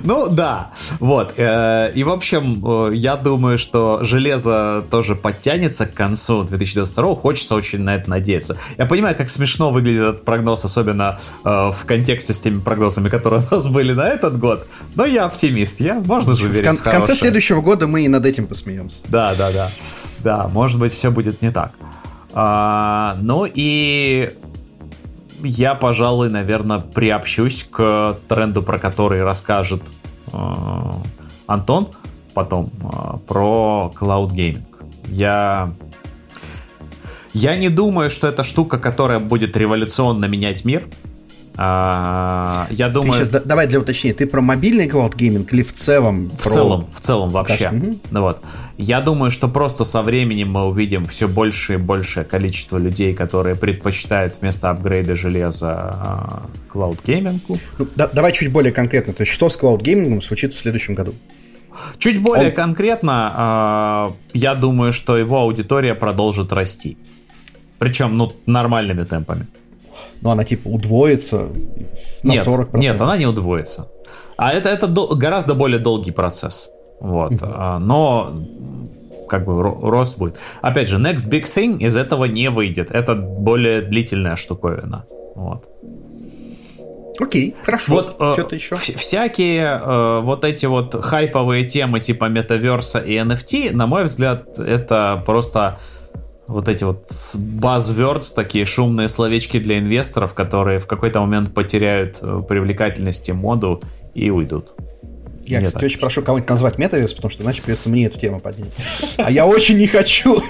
Ну 0.04 0.28
да, 0.28 0.70
вот. 0.98 1.34
Э, 1.36 1.90
и 1.94 2.04
в 2.04 2.10
общем, 2.10 2.62
э, 2.90 2.94
я 2.94 3.16
думаю, 3.16 3.58
что 3.58 4.02
железо 4.02 4.84
тоже 4.90 5.14
подтянется 5.14 5.86
к 5.86 5.94
концу 5.94 6.42
2022. 6.44 7.14
Хочется 7.16 7.54
очень 7.54 7.80
на 7.80 7.94
это 7.94 8.10
надеяться. 8.10 8.56
Я 8.78 8.86
понимаю, 8.86 9.16
как 9.16 9.30
смешно 9.30 9.70
выглядит 9.70 10.02
этот 10.02 10.24
прогноз, 10.24 10.64
особенно 10.64 11.18
э, 11.44 11.48
в 11.48 11.84
контексте 11.86 12.32
с 12.32 12.40
теми 12.40 12.60
прогнозами, 12.60 13.08
которые 13.08 13.42
у 13.50 13.54
нас 13.54 13.66
были 13.68 13.92
на 13.92 14.08
этот 14.08 14.38
год. 14.38 14.66
Но 14.94 15.04
я 15.04 15.26
оптимист. 15.26 15.80
Я 15.80 16.00
можно 16.00 16.34
же 16.36 16.48
верить 16.48 16.78
в, 16.78 16.80
в 16.80 16.82
конце 16.82 17.14
следующего 17.14 17.60
года 17.60 17.86
мы 17.86 18.04
и 18.04 18.08
над 18.08 18.26
этим 18.26 18.46
посмеемся. 18.46 18.98
Да, 19.08 19.34
да, 19.34 19.52
да. 19.52 19.70
Да, 20.18 20.48
может 20.48 20.78
быть, 20.78 20.92
все 20.94 21.10
будет 21.10 21.40
не 21.42 21.50
так. 21.50 21.72
А, 22.32 23.16
ну 23.20 23.46
и 23.52 24.30
я, 25.42 25.74
пожалуй, 25.74 26.30
наверное, 26.30 26.80
приобщусь 26.80 27.64
к 27.70 28.18
тренду, 28.28 28.62
про 28.62 28.78
который 28.78 29.22
расскажет 29.22 29.82
э, 30.32 30.38
Антон 31.46 31.88
потом, 32.34 32.70
э, 32.82 33.18
про 33.26 33.92
Cloud 33.98 34.30
Gaming. 34.30 34.62
Я... 35.08 35.72
Я 37.32 37.56
не 37.56 37.68
думаю, 37.68 38.10
что 38.10 38.26
это 38.26 38.42
штука, 38.42 38.78
которая 38.78 39.20
будет 39.20 39.56
революционно 39.56 40.24
менять 40.24 40.64
мир. 40.64 40.82
А, 41.62 42.68
я 42.70 42.88
думаю... 42.88 43.12
Ты 43.12 43.26
сейчас, 43.26 43.42
давай 43.42 43.66
для 43.66 43.80
уточнения, 43.80 44.14
ты 44.14 44.26
про 44.26 44.40
мобильный 44.40 44.88
cloud 44.88 45.14
гейминг 45.14 45.52
или 45.52 45.62
в 45.62 45.74
целом? 45.74 46.30
В 46.30 46.44
про... 46.44 46.50
целом, 46.50 46.86
в 46.90 47.00
целом 47.00 47.28
вообще. 47.28 47.68
Угу. 47.68 47.98
Ну, 48.10 48.20
вот. 48.22 48.40
Я 48.78 49.02
думаю, 49.02 49.30
что 49.30 49.46
просто 49.46 49.84
со 49.84 50.00
временем 50.00 50.52
мы 50.52 50.64
увидим 50.64 51.04
все 51.04 51.28
больше 51.28 51.74
и 51.74 51.76
большее 51.76 52.24
количество 52.24 52.78
людей, 52.78 53.12
которые 53.12 53.56
предпочитают 53.56 54.38
вместо 54.40 54.70
апгрейда 54.70 55.14
железа 55.14 56.44
cloud 56.72 56.98
а, 56.98 57.06
геймингу. 57.06 57.58
Ну, 57.76 57.88
да, 57.94 58.06
давай 58.06 58.32
чуть 58.32 58.50
более 58.50 58.72
конкретно. 58.72 59.12
То 59.12 59.24
есть 59.24 59.32
что 59.32 59.50
с 59.50 59.58
cloud 59.60 59.82
геймингом 59.82 60.22
случится 60.22 60.56
в 60.56 60.62
следующем 60.62 60.94
году? 60.94 61.14
Чуть 61.98 62.22
более 62.22 62.48
Он... 62.48 62.54
конкретно, 62.54 64.14
э, 64.32 64.38
я 64.38 64.54
думаю, 64.54 64.94
что 64.94 65.18
его 65.18 65.40
аудитория 65.40 65.94
продолжит 65.94 66.54
расти. 66.54 66.96
Причем, 67.78 68.16
ну, 68.16 68.32
нормальными 68.46 69.04
темпами 69.04 69.46
ну, 70.20 70.30
она 70.30 70.44
типа 70.44 70.68
удвоится 70.68 71.48
на 72.22 72.32
нет, 72.32 72.46
40%. 72.46 72.78
Нет, 72.78 73.00
она 73.00 73.16
не 73.16 73.26
удвоится. 73.26 73.88
А 74.36 74.52
это, 74.52 74.68
это 74.68 74.86
до, 74.86 75.06
гораздо 75.14 75.54
более 75.54 75.78
долгий 75.78 76.12
процесс. 76.12 76.70
Вот. 77.00 77.32
Uh-huh. 77.32 77.78
Но 77.78 78.32
как 79.28 79.44
бы 79.44 79.62
рост 79.62 80.18
будет. 80.18 80.38
Опять 80.60 80.88
же, 80.88 80.98
next 80.98 81.28
big 81.30 81.44
thing 81.44 81.78
из 81.78 81.96
этого 81.96 82.24
не 82.24 82.50
выйдет. 82.50 82.90
Это 82.90 83.14
более 83.14 83.80
длительная 83.80 84.36
штуковина. 84.36 85.06
Вот. 85.34 85.66
Окей, 87.20 87.54
хорошо. 87.62 87.92
Вот 87.92 88.16
э, 88.18 88.32
что-то 88.32 88.54
еще. 88.54 88.76
всякие 88.76 89.80
э, 89.82 90.20
вот 90.20 90.44
эти 90.44 90.66
вот 90.66 91.04
хайповые 91.04 91.64
темы 91.64 92.00
типа 92.00 92.26
метаверса 92.26 92.98
и 92.98 93.14
NFT, 93.14 93.74
на 93.74 93.86
мой 93.86 94.04
взгляд, 94.04 94.58
это 94.58 95.22
просто 95.26 95.78
вот 96.50 96.68
эти 96.68 96.84
вот 96.84 97.06
buzzwords, 97.08 98.34
такие 98.34 98.64
шумные 98.64 99.08
словечки 99.08 99.58
для 99.58 99.78
инвесторов, 99.78 100.34
которые 100.34 100.78
в 100.78 100.86
какой-то 100.86 101.20
момент 101.20 101.54
потеряют 101.54 102.18
э, 102.20 102.42
привлекательности 102.46 103.30
моду 103.30 103.80
и 104.14 104.30
уйдут. 104.30 104.72
Я, 105.44 105.58
мне 105.58 105.66
кстати, 105.66 105.84
очень 105.84 106.00
прошу 106.00 106.22
кого-нибудь 106.22 106.50
назвать 106.50 106.78
метаверс, 106.78 107.14
потому 107.14 107.30
что 107.30 107.42
иначе 107.42 107.62
придется 107.62 107.88
мне 107.88 108.06
эту 108.06 108.18
тему 108.18 108.40
поднять. 108.40 108.72
А 109.16 109.30
я 109.30 109.46
очень 109.46 109.78
не 109.78 109.86
хочу. 109.86 110.42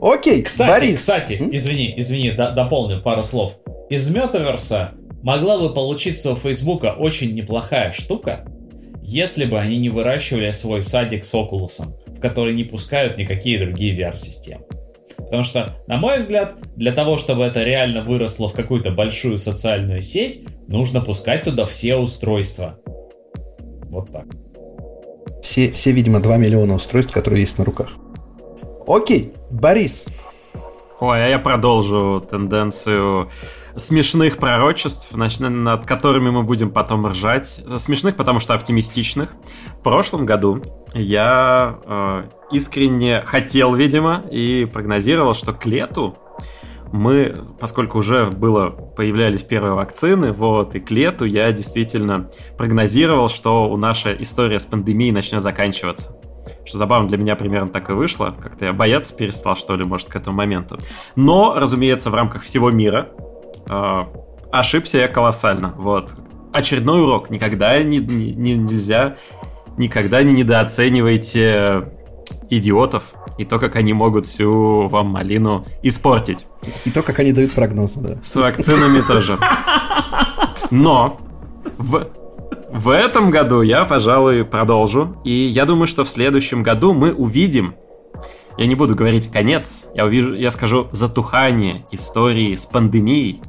Окей, 0.00 0.42
кстати, 0.42 0.68
Борис. 0.68 0.98
Кстати, 0.98 1.48
извини, 1.52 1.94
извини, 1.96 2.32
дополню 2.32 3.00
пару 3.00 3.24
слов. 3.24 3.56
Из 3.88 4.10
метаверса 4.10 4.90
могла 5.22 5.58
бы 5.58 5.72
получиться 5.72 6.32
у 6.32 6.36
Фейсбука 6.36 6.92
очень 6.92 7.34
неплохая 7.34 7.92
штука, 7.92 8.44
если 9.02 9.44
бы 9.44 9.58
они 9.58 9.78
не 9.78 9.90
выращивали 9.90 10.50
свой 10.50 10.82
садик 10.82 11.24
с 11.24 11.34
Окулусом, 11.34 11.94
в 12.24 12.26
который 12.26 12.54
не 12.54 12.64
пускают 12.64 13.18
никакие 13.18 13.58
другие 13.58 13.94
VR-системы. 13.94 14.64
Потому 15.18 15.42
что, 15.42 15.76
на 15.86 15.98
мой 15.98 16.20
взгляд, 16.20 16.54
для 16.74 16.92
того, 16.92 17.18
чтобы 17.18 17.44
это 17.44 17.62
реально 17.62 18.02
выросло 18.02 18.48
в 18.48 18.54
какую-то 18.54 18.90
большую 18.90 19.36
социальную 19.36 20.00
сеть, 20.00 20.40
нужно 20.66 21.02
пускать 21.02 21.42
туда 21.42 21.66
все 21.66 21.96
устройства. 21.96 22.78
Вот 23.90 24.10
так. 24.10 24.24
Все, 25.42 25.70
все, 25.70 25.92
видимо, 25.92 26.20
2 26.20 26.38
миллиона 26.38 26.76
устройств, 26.76 27.12
которые 27.12 27.42
есть 27.42 27.58
на 27.58 27.64
руках. 27.66 27.90
Окей, 28.86 29.32
Борис. 29.50 30.06
Ой, 31.00 31.24
а 31.26 31.28
я 31.28 31.38
продолжу 31.38 32.24
тенденцию 32.28 33.28
смешных 33.76 34.38
пророчеств, 34.38 35.08
над 35.14 35.86
которыми 35.86 36.30
мы 36.30 36.42
будем 36.42 36.70
потом 36.70 37.06
ржать. 37.06 37.60
Смешных, 37.78 38.16
потому 38.16 38.40
что 38.40 38.54
оптимистичных. 38.54 39.30
В 39.78 39.82
прошлом 39.82 40.26
году 40.26 40.62
я 40.94 41.78
э, 41.84 42.24
искренне 42.52 43.22
хотел, 43.26 43.74
видимо, 43.74 44.22
и 44.30 44.68
прогнозировал, 44.72 45.34
что 45.34 45.52
к 45.52 45.66
лету 45.66 46.14
мы, 46.92 47.36
поскольку 47.58 47.98
уже 47.98 48.26
было, 48.26 48.70
появлялись 48.70 49.42
первые 49.42 49.74
вакцины, 49.74 50.30
вот, 50.30 50.76
и 50.76 50.80
к 50.80 50.92
лету 50.92 51.24
я 51.24 51.50
действительно 51.50 52.30
прогнозировал, 52.56 53.28
что 53.28 53.68
у 53.68 53.76
нашей 53.76 54.22
история 54.22 54.60
с 54.60 54.66
пандемией 54.66 55.10
начнет 55.10 55.42
заканчиваться. 55.42 56.16
Что 56.64 56.78
забавно 56.78 57.08
для 57.08 57.18
меня 57.18 57.34
примерно 57.34 57.68
так 57.68 57.90
и 57.90 57.92
вышло. 57.94 58.34
Как-то 58.40 58.66
я 58.66 58.72
бояться 58.72 59.16
перестал, 59.16 59.56
что 59.56 59.74
ли, 59.74 59.84
может, 59.84 60.08
к 60.08 60.16
этому 60.16 60.36
моменту. 60.36 60.78
Но, 61.16 61.54
разумеется, 61.54 62.10
в 62.10 62.14
рамках 62.14 62.42
всего 62.42 62.70
мира 62.70 63.10
ошибся 64.50 64.98
я 64.98 65.08
колоссально. 65.08 65.74
Вот. 65.76 66.12
Очередной 66.52 67.02
урок. 67.02 67.30
Никогда 67.30 67.82
не, 67.82 67.98
не, 67.98 68.32
не, 68.32 68.56
нельзя, 68.56 69.16
никогда 69.76 70.22
не 70.22 70.32
недооценивайте 70.32 71.88
идиотов 72.50 73.14
и 73.38 73.44
то, 73.44 73.58
как 73.58 73.76
они 73.76 73.92
могут 73.92 74.26
всю 74.26 74.86
вам 74.88 75.08
малину 75.08 75.66
испортить. 75.82 76.46
И 76.84 76.90
то, 76.90 77.02
как 77.02 77.18
они 77.18 77.32
дают 77.32 77.52
прогнозы, 77.52 78.00
да. 78.00 78.18
С 78.22 78.36
вакцинами 78.36 79.00
тоже. 79.00 79.38
Но 80.70 81.18
в 81.78 82.08
в 82.74 82.90
этом 82.90 83.30
году 83.30 83.62
я, 83.62 83.84
пожалуй, 83.84 84.44
продолжу. 84.44 85.16
И 85.22 85.30
я 85.30 85.64
думаю, 85.64 85.86
что 85.86 86.02
в 86.02 86.08
следующем 86.08 86.64
году 86.64 86.92
мы 86.92 87.14
увидим, 87.14 87.76
я 88.58 88.66
не 88.66 88.74
буду 88.74 88.96
говорить 88.96 89.30
конец, 89.30 89.86
я, 89.94 90.04
увижу, 90.04 90.34
я 90.34 90.50
скажу 90.50 90.88
затухание 90.90 91.86
истории 91.92 92.56
с 92.56 92.66
пандемией. 92.66 93.42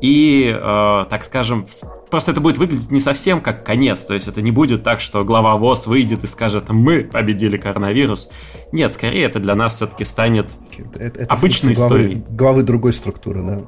И, 0.00 0.54
э, 0.54 1.04
так 1.08 1.24
скажем, 1.24 1.64
просто 2.10 2.32
это 2.32 2.40
будет 2.40 2.58
выглядеть 2.58 2.90
не 2.90 3.00
совсем 3.00 3.40
как 3.40 3.64
конец. 3.64 4.04
То 4.04 4.14
есть 4.14 4.28
это 4.28 4.42
не 4.42 4.50
будет 4.50 4.82
так, 4.82 5.00
что 5.00 5.24
глава 5.24 5.56
ВОЗ 5.56 5.86
выйдет 5.86 6.24
и 6.24 6.26
скажет, 6.26 6.68
мы 6.68 7.04
победили 7.04 7.56
коронавирус. 7.56 8.30
Нет, 8.72 8.92
скорее 8.92 9.24
это 9.24 9.40
для 9.40 9.54
нас 9.54 9.76
все-таки 9.76 10.04
станет 10.04 10.50
это, 10.94 11.22
это 11.22 11.34
обычной 11.34 11.72
историей. 11.72 12.16
Главы, 12.16 12.36
главы 12.36 12.62
другой 12.62 12.92
структуры, 12.92 13.42
да. 13.42 13.58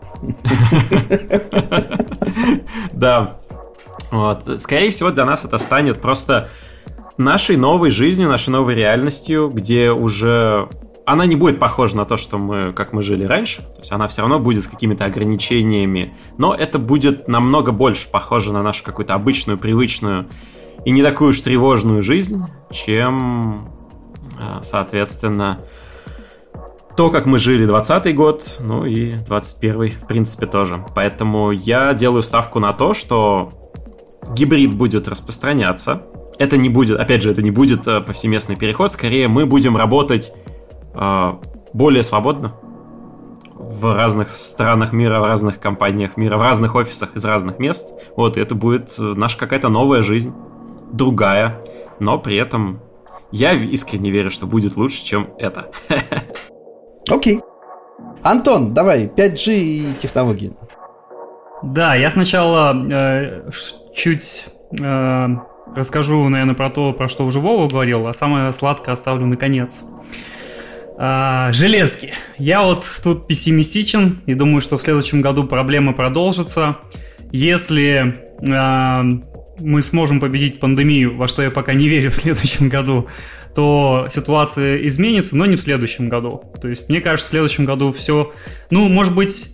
Да. 2.93 3.39
Вот. 4.11 4.61
Скорее 4.61 4.91
всего, 4.91 5.11
для 5.11 5.25
нас 5.25 5.45
это 5.45 5.59
станет 5.59 6.01
просто 6.01 6.49
нашей 7.19 7.57
новой 7.57 7.91
жизнью, 7.91 8.29
нашей 8.29 8.51
новой 8.51 8.75
реальностью, 8.75 9.49
где 9.53 9.91
уже 9.91 10.69
она 11.07 11.25
не 11.25 11.37
будет 11.37 11.61
похожа 11.61 11.97
на 11.97 12.05
то, 12.05 12.17
что 12.17 12.37
мы, 12.37 12.73
как 12.73 12.93
мы 12.93 13.01
жили 13.01 13.25
раньше. 13.25 13.63
То 13.63 13.79
есть 13.79 13.93
она 13.93 14.09
все 14.09 14.23
равно 14.23 14.41
будет 14.41 14.65
с 14.65 14.67
какими-то 14.67 15.05
ограничениями. 15.05 16.15
Но 16.37 16.53
это 16.53 16.81
будет 16.81 17.29
намного 17.29 17.71
больше 17.71 18.11
похоже 18.11 18.53
на 18.53 18.61
нашу 18.61 18.83
какую-то 18.83 19.15
обычную, 19.15 19.57
привычную 19.57 20.27
и 20.85 20.91
не 20.91 21.05
такую 21.05 21.31
уж 21.31 21.41
тревожную 21.41 22.03
жизнь, 22.03 22.45
чем, 22.73 23.69
э, 24.41 24.59
соответственно, 24.63 25.61
то, 26.97 27.11
как 27.11 27.27
мы 27.27 27.39
жили 27.39 27.67
20 27.67 28.15
год, 28.17 28.57
ну 28.59 28.85
и 28.85 29.17
21 29.17 29.91
в 29.93 30.07
принципе 30.09 30.47
тоже. 30.47 30.85
Поэтому 30.97 31.53
я 31.53 31.95
делаю 31.95 32.23
ставку 32.23 32.59
на 32.59 32.73
то, 32.73 32.95
что 32.95 33.51
гибрид 34.35 34.75
будет 34.75 35.07
распространяться. 35.07 36.03
Это 36.41 36.57
не 36.57 36.69
будет, 36.69 36.99
опять 36.99 37.23
же, 37.23 37.31
это 37.31 37.43
не 37.43 37.53
будет 37.53 37.87
э, 37.87 38.01
повсеместный 38.01 38.57
переход, 38.57 38.91
скорее 38.91 39.29
мы 39.29 39.47
будем 39.47 39.77
работать 39.77 40.33
более 41.73 42.03
свободно 42.03 42.55
в 43.59 43.95
разных 43.95 44.31
странах 44.31 44.93
мира, 44.93 45.21
в 45.21 45.25
разных 45.25 45.59
компаниях 45.59 46.17
мира, 46.17 46.37
в 46.37 46.43
разных 46.43 46.75
офисах 46.75 47.17
из 47.17 47.25
разных 47.25 47.59
мест. 47.59 47.93
Вот, 48.17 48.37
и 48.37 48.41
это 48.41 48.55
будет 48.55 48.95
э, 48.99 49.03
наша 49.03 49.39
какая-то 49.39 49.69
новая 49.69 50.03
жизнь, 50.03 50.33
другая, 50.93 51.61
но 51.99 52.19
при 52.19 52.37
этом 52.37 52.81
я 53.33 53.53
искренне 53.53 54.11
верю, 54.11 54.31
что 54.31 54.47
будет 54.47 54.77
лучше, 54.77 55.05
чем 55.05 55.31
это. 55.39 55.71
Окей. 57.11 57.39
Okay. 57.39 57.43
Антон, 58.23 58.75
давай, 58.75 59.07
5G 59.07 59.55
и 59.55 59.95
технологии. 60.01 60.53
Да, 61.63 61.95
я 61.95 62.11
сначала 62.11 62.75
э, 62.75 63.51
чуть 63.95 64.47
э, 64.79 65.27
расскажу, 65.75 66.29
наверное, 66.29 66.55
про 66.55 66.71
то, 66.71 66.93
про 66.93 67.09
что 67.09 67.25
уже 67.25 67.41
Вова 67.41 67.69
говорил, 67.69 68.07
а 68.07 68.13
самое 68.13 68.53
сладкое 68.53 68.93
оставлю 68.93 69.27
наконец. 69.27 69.83
А, 70.99 71.53
железки. 71.53 72.13
Я 72.39 72.63
вот 72.63 72.87
тут 73.03 73.27
пессимистичен 73.27 74.21
и 74.27 74.35
думаю, 74.35 74.61
что 74.61 74.79
в 74.79 74.83
следующем 74.83 75.21
году 75.21 75.45
проблемы 75.45 75.95
продолжатся. 75.95 76.79
Если 77.33 78.17
а, 78.49 79.05
мы 79.61 79.83
сможем 79.83 80.21
победить 80.21 80.59
пандемию, 80.59 81.15
во 81.15 81.29
что 81.29 81.43
я 81.43 81.51
пока 81.51 81.75
не 81.75 81.89
верю 81.89 82.11
в 82.13 82.15
следующем 82.15 82.69
году, 82.69 83.09
то 83.55 84.09
ситуация 84.11 84.87
изменится, 84.87 85.37
но 85.37 85.47
не 85.47 85.57
в 85.57 85.61
следующем 85.61 86.09
году. 86.09 86.43
То 86.61 86.69
есть, 86.69 86.89
мне 86.89 87.01
кажется, 87.01 87.29
в 87.29 87.31
следующем 87.31 87.65
году 87.65 87.93
все, 87.93 88.33
ну, 88.71 88.89
может 88.89 89.15
быть, 89.15 89.49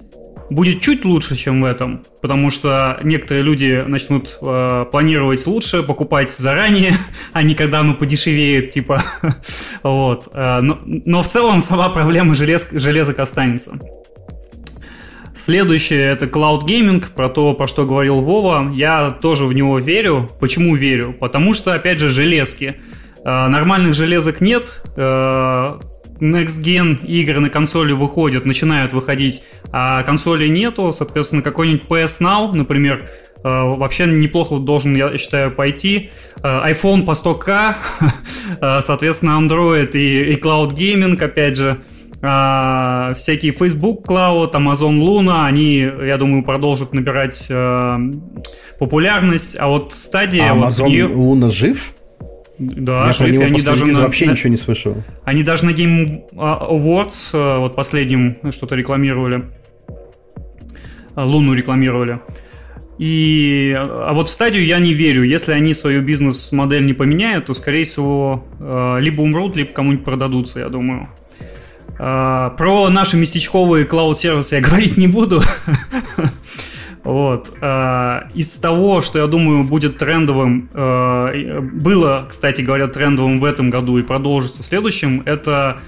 будет 0.55 0.81
чуть 0.81 1.05
лучше, 1.05 1.37
чем 1.37 1.63
в 1.63 1.65
этом, 1.65 2.03
потому 2.21 2.51
что 2.51 2.99
некоторые 3.03 3.43
люди 3.43 3.85
начнут 3.87 4.39
э, 4.41 4.87
планировать 4.91 5.47
лучше, 5.47 5.83
покупать 5.83 6.31
заранее, 6.31 6.97
а 7.33 7.43
не 7.43 7.55
когда 7.55 7.81
оно 7.81 7.95
подешевеет, 7.95 8.71
типа. 8.71 9.03
вот. 9.83 10.29
Э, 10.35 10.61
но, 10.61 10.79
но 10.85 11.23
в 11.23 11.29
целом 11.29 11.61
сама 11.61 11.89
проблема 11.89 12.35
желез, 12.35 12.69
железок 12.73 13.19
останется. 13.19 13.79
Следующее 15.35 16.13
это 16.13 16.27
Cloud 16.27 16.67
Gaming, 16.67 17.05
про 17.15 17.29
то, 17.29 17.55
про 17.55 17.67
что 17.67 17.87
говорил 17.87 18.21
Вова. 18.21 18.71
Я 18.73 19.11
тоже 19.11 19.47
в 19.47 19.53
него 19.53 19.79
верю. 19.79 20.29
Почему 20.41 20.77
верю? 20.77 21.15
Потому 21.19 21.55
что, 21.55 21.73
опять 21.73 21.99
же, 21.99 22.11
железки. 22.11 22.77
Э, 23.25 23.49
нормальных 23.49 23.95
железок 23.95 24.41
нет. 24.41 24.83
Next 26.23 26.63
Gen 26.63 27.05
игры 27.05 27.41
на 27.41 27.51
консоли 27.51 27.93
выходят, 27.93 28.47
начинают 28.47 28.93
выходить, 28.93 29.43
а 29.73 30.05
консоли 30.05 30.47
нету, 30.47 30.93
соответственно, 30.93 31.43
какой-нибудь 31.43 31.83
PS 31.89 32.21
Now, 32.21 32.53
например, 32.53 33.11
э, 33.43 33.49
вообще 33.49 34.07
неплохо 34.07 34.59
должен, 34.59 34.95
я 34.95 35.19
считаю, 35.19 35.51
пойти. 35.51 36.11
Э, 36.45 36.71
iPhone 36.71 37.05
по 37.05 37.13
100к, 37.13 37.75
э, 38.61 38.81
соответственно, 38.83 39.33
Android 39.33 39.91
и, 39.95 40.33
и 40.33 40.37
Cloud 40.37 40.77
Gaming, 40.77 41.21
опять 41.21 41.57
же, 41.57 41.81
всякие 43.17 43.51
Facebook 43.51 44.07
Cloud, 44.07 44.53
Amazon 44.53 45.01
Luna, 45.01 45.45
они, 45.45 45.79
я 45.79 46.17
думаю, 46.19 46.45
продолжат 46.45 46.95
набирать 46.95 47.51
популярность, 48.79 49.57
а 49.59 49.67
вот 49.67 49.93
стадия... 49.93 50.53
А 50.53 50.55
Amazon 50.55 51.09
вот, 51.09 51.43
Luna 51.43 51.51
жив? 51.51 51.93
Да, 52.63 53.07
Я 53.07 53.13
шерифе, 53.13 53.45
они 53.45 53.61
даже 53.61 53.87
на, 53.87 54.03
вообще 54.03 54.27
на, 54.27 54.33
ничего 54.33 54.51
не 54.51 54.57
слышал. 54.57 55.03
Они 55.25 55.43
даже 55.43 55.65
на 55.65 55.71
Game 55.71 56.23
Awards, 56.33 57.31
э, 57.33 57.59
вот 57.59 57.75
последним 57.75 58.39
что-то 58.53 58.77
рекламировали. 58.77 59.47
Э, 61.17 61.25
Луну 61.25 61.55
рекламировали. 61.55 62.21
И, 62.99 63.75
а 63.77 64.13
вот 64.15 64.29
в 64.29 64.33
стадию 64.33 64.65
я 64.65 64.79
не 64.79 64.95
верю. 64.95 65.25
Если 65.25 65.53
они 65.53 65.75
свою 65.75 66.03
бизнес-модель 66.03 66.87
не 66.87 66.93
поменяют, 66.93 67.47
то, 67.47 67.55
скорее 67.55 67.85
всего, 67.85 68.47
э, 68.61 68.99
либо 69.01 69.23
умрут, 69.23 69.57
либо 69.57 69.73
кому-нибудь 69.73 70.05
продадутся, 70.05 70.61
я 70.61 70.69
думаю. 70.69 71.09
Про 71.99 72.89
наши 72.89 73.17
местечковые 73.17 73.85
клауд-сервисы 73.85 74.57
я 74.57 74.61
говорить 74.69 74.97
не 74.97 75.09
буду. 75.09 75.43
Вот. 77.05 77.53
А, 77.61 78.29
из 78.35 78.57
того, 78.59 79.03
что 79.03 79.19
я 79.19 79.27
думаю 79.27 79.65
будет 79.65 79.99
трендовым, 79.99 80.69
а, 80.73 81.61
было, 81.61 82.27
кстати 82.29 82.61
говоря, 82.61 82.87
трендовым 82.87 83.41
в 83.41 83.45
этом 83.45 83.71
году 83.71 83.99
и 83.99 84.03
продолжится 84.03 84.63
в 84.63 84.67
следующем, 84.67 85.23
это 85.27 85.81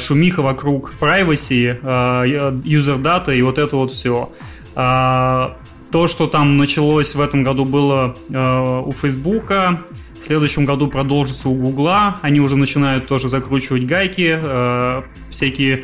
шумиха 0.00 0.42
вокруг 0.42 0.92
privacy, 1.00 1.80
data 1.82 3.34
и 3.34 3.40
вот 3.40 3.56
это 3.56 3.76
вот 3.76 3.92
все. 3.92 4.30
То, 4.74 6.06
что 6.06 6.26
там 6.26 6.58
началось 6.58 7.14
в 7.14 7.20
этом 7.22 7.44
году 7.44 7.64
было 7.64 8.14
у 8.28 8.92
Фейсбука, 8.92 9.84
В 10.20 10.24
следующем 10.24 10.64
году 10.64 10.88
продолжится 10.88 11.48
у 11.48 11.54
Гугла. 11.54 12.18
Они 12.22 12.40
уже 12.40 12.56
начинают 12.56 13.06
тоже 13.06 13.28
закручивать 13.28 13.86
гайки, 13.86 14.38
э, 14.40 15.02
всякие 15.30 15.76
э, 15.78 15.82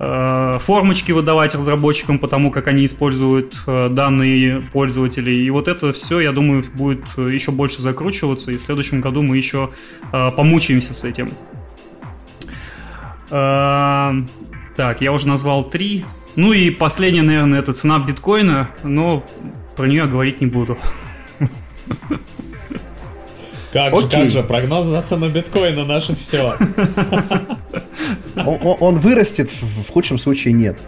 формочки 0.00 1.12
выдавать 1.12 1.54
разработчикам, 1.54 2.18
потому 2.18 2.50
как 2.50 2.68
они 2.68 2.86
используют 2.86 3.54
э, 3.66 3.90
данные 3.90 4.62
пользователей. 4.72 5.44
И 5.44 5.50
вот 5.50 5.68
это 5.68 5.92
все, 5.92 6.20
я 6.20 6.32
думаю, 6.32 6.64
будет 6.72 7.04
еще 7.18 7.50
больше 7.50 7.82
закручиваться, 7.82 8.50
и 8.50 8.56
в 8.56 8.62
следующем 8.62 9.02
году 9.02 9.20
мы 9.22 9.36
еще 9.36 9.68
э, 10.10 10.30
помучаемся 10.30 10.94
с 10.94 11.04
этим. 11.04 11.32
Э, 13.30 14.12
так, 14.74 15.02
я 15.02 15.12
уже 15.12 15.28
назвал 15.28 15.64
три. 15.68 16.06
Ну 16.34 16.54
и 16.54 16.70
последнее, 16.70 17.22
наверное, 17.22 17.58
это 17.58 17.74
цена 17.74 17.98
биткоина, 17.98 18.70
но 18.82 19.26
про 19.76 19.86
нее 19.86 20.06
говорить 20.06 20.40
не 20.40 20.46
буду. 20.46 20.78
Как 23.72 23.94
же, 23.94 24.08
как 24.08 24.30
же, 24.30 24.42
прогнозы 24.42 24.90
на 24.90 25.02
цену 25.02 25.28
биткоина 25.28 25.84
наше 25.84 26.16
все. 26.16 26.54
Он, 28.36 28.76
он 28.80 28.98
вырастет, 28.98 29.50
в, 29.50 29.90
худшем 29.92 30.18
случае 30.18 30.54
нет. 30.54 30.84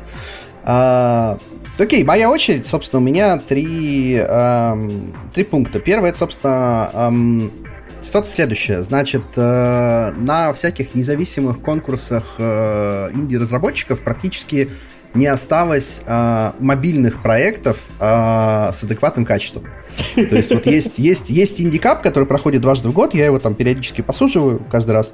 А, 0.64 1.38
окей, 1.78 2.02
моя 2.02 2.30
очередь. 2.30 2.66
Собственно, 2.66 3.00
у 3.00 3.04
меня 3.04 3.38
три, 3.38 4.16
эм, 4.16 5.14
три 5.34 5.44
пункта. 5.44 5.78
Первый, 5.80 6.10
это, 6.10 6.18
собственно, 6.18 6.90
эм, 6.92 7.52
ситуация 8.00 8.34
следующая. 8.34 8.82
Значит, 8.82 9.22
э, 9.36 10.12
на 10.16 10.52
всяких 10.52 10.94
независимых 10.94 11.60
конкурсах 11.60 12.36
э, 12.38 13.10
инди-разработчиков 13.14 14.00
практически 14.00 14.70
не 15.14 15.26
осталось 15.26 16.00
э, 16.06 16.52
мобильных 16.58 17.22
проектов 17.22 17.78
э, 18.00 18.04
с 18.72 18.82
адекватным 18.82 19.24
качеством. 19.24 19.66
То 20.14 20.36
есть 20.36 20.52
вот 20.52 20.66
есть, 20.66 20.98
есть, 20.98 21.30
есть 21.30 21.60
индикап, 21.60 22.02
который 22.02 22.24
проходит 22.24 22.62
дважды 22.62 22.88
в 22.88 22.92
год, 22.92 23.14
я 23.14 23.26
его 23.26 23.38
там 23.38 23.54
периодически 23.54 24.00
посуживаю 24.00 24.62
каждый 24.70 24.92
раз, 24.92 25.12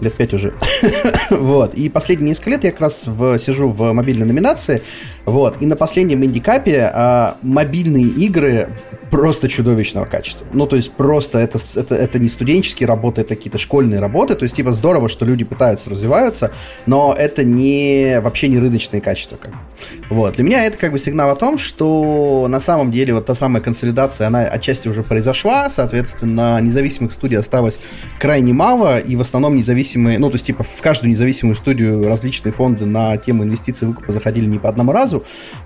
лет 0.00 0.14
пять 0.14 0.32
уже. 0.34 0.54
вот, 1.30 1.74
и 1.74 1.88
последние 1.88 2.30
несколько 2.30 2.50
лет 2.50 2.64
я 2.64 2.70
как 2.70 2.80
раз 2.80 3.06
в, 3.06 3.38
сижу 3.38 3.68
в 3.68 3.92
мобильной 3.92 4.26
номинации, 4.26 4.82
вот, 5.24 5.60
и 5.60 5.66
на 5.66 5.76
последнем 5.76 6.24
индикапе 6.24 6.90
а, 6.92 7.36
мобильные 7.42 8.06
игры 8.06 8.68
просто 9.10 9.48
чудовищного 9.48 10.04
качества. 10.04 10.46
Ну, 10.52 10.66
то 10.66 10.76
есть 10.76 10.92
просто 10.92 11.38
это, 11.38 11.58
это, 11.76 11.94
это 11.94 12.18
не 12.18 12.28
студенческие 12.28 12.86
работы, 12.86 13.22
это 13.22 13.34
какие-то 13.34 13.58
школьные 13.58 14.00
работы. 14.00 14.34
То 14.34 14.44
есть, 14.44 14.56
типа, 14.56 14.72
здорово, 14.72 15.08
что 15.08 15.24
люди 15.24 15.44
пытаются, 15.44 15.90
развиваются, 15.90 16.52
но 16.86 17.14
это 17.16 17.44
не 17.44 18.20
вообще 18.20 18.48
не 18.48 18.58
рыночные 18.58 19.00
качества. 19.00 19.36
Как. 19.36 19.52
Вот. 20.08 20.34
Для 20.36 20.44
меня 20.44 20.64
это 20.64 20.76
как 20.76 20.92
бы 20.92 20.98
сигнал 20.98 21.30
о 21.30 21.36
том, 21.36 21.58
что 21.58 22.46
на 22.48 22.60
самом 22.60 22.92
деле 22.92 23.14
вот 23.14 23.26
та 23.26 23.34
самая 23.34 23.62
консолидация, 23.62 24.28
она 24.28 24.42
отчасти 24.42 24.88
уже 24.88 25.02
произошла, 25.02 25.68
соответственно, 25.70 26.60
независимых 26.60 27.12
студий 27.12 27.38
осталось 27.38 27.80
крайне 28.20 28.52
мало, 28.52 28.98
и 28.98 29.16
в 29.16 29.20
основном 29.20 29.56
независимые, 29.56 30.18
ну, 30.18 30.28
то 30.30 30.36
есть, 30.36 30.46
типа, 30.46 30.62
в 30.62 30.82
каждую 30.82 31.10
независимую 31.10 31.56
студию 31.56 32.06
различные 32.06 32.52
фонды 32.52 32.86
на 32.86 33.16
тему 33.16 33.42
инвестиций 33.42 33.88
выкупа 33.88 34.12
заходили 34.12 34.46
не 34.46 34.58
по 34.58 34.68
одному 34.68 34.92
разу, 34.92 35.09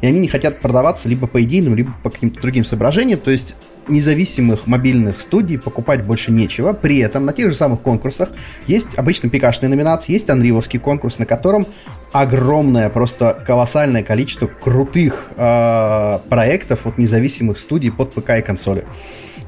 и 0.00 0.06
они 0.06 0.20
не 0.20 0.28
хотят 0.28 0.60
продаваться 0.60 1.08
либо 1.08 1.26
по 1.26 1.42
идейным, 1.42 1.74
либо 1.74 1.94
по 2.02 2.10
каким-то 2.10 2.40
другим 2.40 2.64
соображениям, 2.64 3.20
то 3.20 3.30
есть 3.30 3.56
независимых 3.88 4.66
мобильных 4.66 5.20
студий 5.20 5.58
покупать 5.58 6.04
больше 6.04 6.32
нечего. 6.32 6.72
При 6.72 6.98
этом 6.98 7.24
на 7.24 7.32
тех 7.32 7.50
же 7.50 7.56
самых 7.56 7.80
конкурсах 7.82 8.30
есть 8.66 8.96
обычно 8.96 9.28
пикашные 9.28 9.68
номинации, 9.68 10.12
есть 10.12 10.30
анривовский 10.30 10.78
конкурс, 10.78 11.18
на 11.18 11.26
котором 11.26 11.66
огромное, 12.12 12.88
просто 12.88 13.42
колоссальное 13.46 14.02
количество 14.02 14.46
крутых 14.46 15.30
э, 15.36 16.18
проектов 16.28 16.86
от 16.86 16.98
независимых 16.98 17.58
студий 17.58 17.90
под 17.90 18.12
ПК 18.12 18.30
и 18.38 18.42
консоли. 18.42 18.84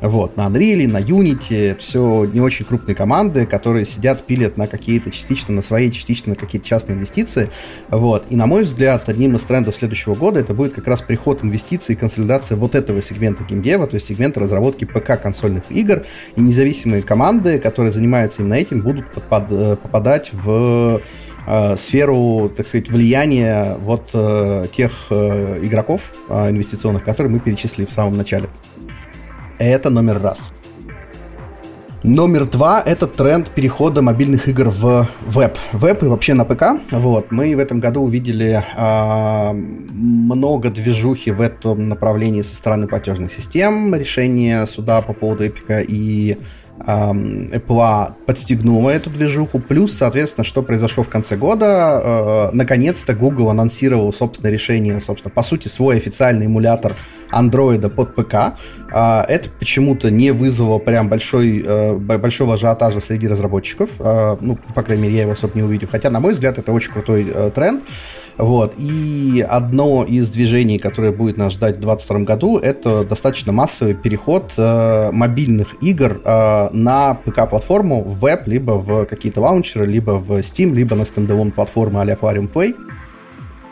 Вот, 0.00 0.36
на 0.36 0.46
Unreal, 0.46 0.86
на 0.88 1.00
Unity, 1.00 1.76
все 1.78 2.24
не 2.24 2.40
очень 2.40 2.64
крупные 2.64 2.94
команды, 2.94 3.46
которые 3.46 3.84
сидят, 3.84 4.24
пилят 4.24 4.56
на 4.56 4.66
какие-то 4.66 5.10
частично 5.10 5.54
на 5.54 5.62
свои, 5.62 5.90
частично 5.90 6.30
на 6.30 6.36
какие-то 6.36 6.66
частные 6.66 6.96
инвестиции. 6.96 7.50
Вот. 7.88 8.26
И, 8.30 8.36
на 8.36 8.46
мой 8.46 8.64
взгляд, 8.64 9.08
одним 9.08 9.36
из 9.36 9.42
трендов 9.42 9.74
следующего 9.74 10.14
года 10.14 10.40
это 10.40 10.54
будет 10.54 10.74
как 10.74 10.86
раз 10.86 11.00
приход 11.02 11.42
инвестиций 11.42 11.94
и 11.94 11.98
консолидация 11.98 12.56
вот 12.56 12.74
этого 12.74 13.00
сегмента 13.02 13.44
геймдева, 13.44 13.86
то 13.86 13.94
есть 13.94 14.06
сегмента 14.06 14.40
разработки 14.40 14.84
ПК-консольных 14.84 15.64
игр. 15.70 16.04
И 16.36 16.40
независимые 16.40 17.02
команды, 17.02 17.58
которые 17.58 17.90
занимаются 17.90 18.42
именно 18.42 18.54
этим, 18.54 18.82
будут 18.82 19.10
подпад, 19.12 19.46
э, 19.50 19.76
попадать 19.76 20.30
в 20.32 21.00
э, 21.46 21.76
сферу, 21.76 22.50
так 22.54 22.66
сказать, 22.66 22.88
влияния 22.88 23.76
вот 23.80 24.10
э, 24.12 24.66
тех 24.76 24.92
э, 25.10 25.60
игроков 25.62 26.12
э, 26.28 26.50
инвестиционных, 26.50 27.04
которые 27.04 27.32
мы 27.32 27.40
перечислили 27.40 27.86
в 27.86 27.90
самом 27.90 28.16
начале. 28.16 28.48
Это 29.58 29.90
номер 29.90 30.20
раз. 30.20 30.52
Номер 32.02 32.44
два— 32.44 32.82
это 32.86 33.06
тренд 33.06 33.50
перехода 33.50 34.02
мобильных 34.02 34.48
игр 34.48 34.68
в 34.68 35.08
веб. 35.26 35.58
Веб 35.72 36.02
и 36.02 36.06
вообще 36.06 36.34
на 36.34 36.44
ПК. 36.44 36.80
Вот. 36.90 37.32
Мы 37.32 37.56
в 37.56 37.58
этом 37.58 37.80
году 37.80 38.02
увидели 38.02 38.62
э, 38.76 39.52
много 39.52 40.70
движухи 40.70 41.30
в 41.30 41.40
этом 41.40 41.88
направлении 41.88 42.42
со 42.42 42.54
стороны 42.54 42.86
платежных 42.86 43.32
систем, 43.32 43.94
решения 43.94 44.66
суда 44.66 45.00
по 45.00 45.14
поводу 45.14 45.46
Эпика 45.46 45.80
и 45.80 46.36
Apple 46.78 48.12
подстегнула 48.26 48.90
эту 48.90 49.10
движуху. 49.10 49.58
Плюс, 49.58 49.92
соответственно, 49.92 50.44
что 50.44 50.62
произошло 50.62 51.02
в 51.02 51.08
конце 51.08 51.36
года, 51.36 52.00
э, 52.04 52.50
наконец-то 52.52 53.14
Google 53.14 53.50
анонсировал 53.50 54.12
собственное 54.12 54.52
решение, 54.52 55.00
собственно, 55.00 55.32
по 55.32 55.42
сути, 55.42 55.68
свой 55.68 55.96
официальный 55.96 56.46
эмулятор 56.46 56.94
Android 57.32 57.88
под 57.88 58.14
ПК. 58.14 58.58
Э, 58.92 59.22
это 59.28 59.48
почему-то 59.58 60.10
не 60.10 60.32
вызвало 60.32 60.78
прям 60.78 61.08
большой, 61.08 61.62
э, 61.66 61.94
большого 61.94 62.54
ажиотажа 62.54 63.00
среди 63.00 63.28
разработчиков. 63.28 63.90
Э, 63.98 64.36
ну, 64.40 64.58
по 64.74 64.82
крайней 64.82 65.04
мере, 65.04 65.16
я 65.16 65.22
его 65.22 65.32
особо 65.32 65.52
не 65.54 65.62
увидел. 65.62 65.88
Хотя, 65.90 66.10
на 66.10 66.20
мой 66.20 66.32
взгляд, 66.32 66.58
это 66.58 66.72
очень 66.72 66.92
крутой 66.92 67.30
э, 67.32 67.50
тренд. 67.54 67.84
Вот. 68.38 68.74
И 68.76 69.44
одно 69.48 70.04
из 70.04 70.28
движений, 70.30 70.78
которое 70.78 71.12
будет 71.12 71.36
нас 71.36 71.54
ждать 71.54 71.76
в 71.76 71.80
2022 71.80 72.18
году, 72.20 72.58
это 72.58 73.04
достаточно 73.04 73.52
массовый 73.52 73.94
переход 73.94 74.52
э, 74.56 75.10
мобильных 75.12 75.82
игр 75.82 76.20
э, 76.22 76.68
на 76.72 77.14
ПК-платформу, 77.14 78.02
в 78.02 78.20
веб, 78.20 78.46
либо 78.46 78.72
в 78.72 79.06
какие-то 79.06 79.40
лаунчеры, 79.40 79.86
либо 79.86 80.12
в 80.12 80.32
Steam, 80.40 80.74
либо 80.74 80.96
на 80.96 81.04
стендалон 81.04 81.50
платформы 81.50 82.00
а-ля 82.00 82.16
Play. 82.16 82.74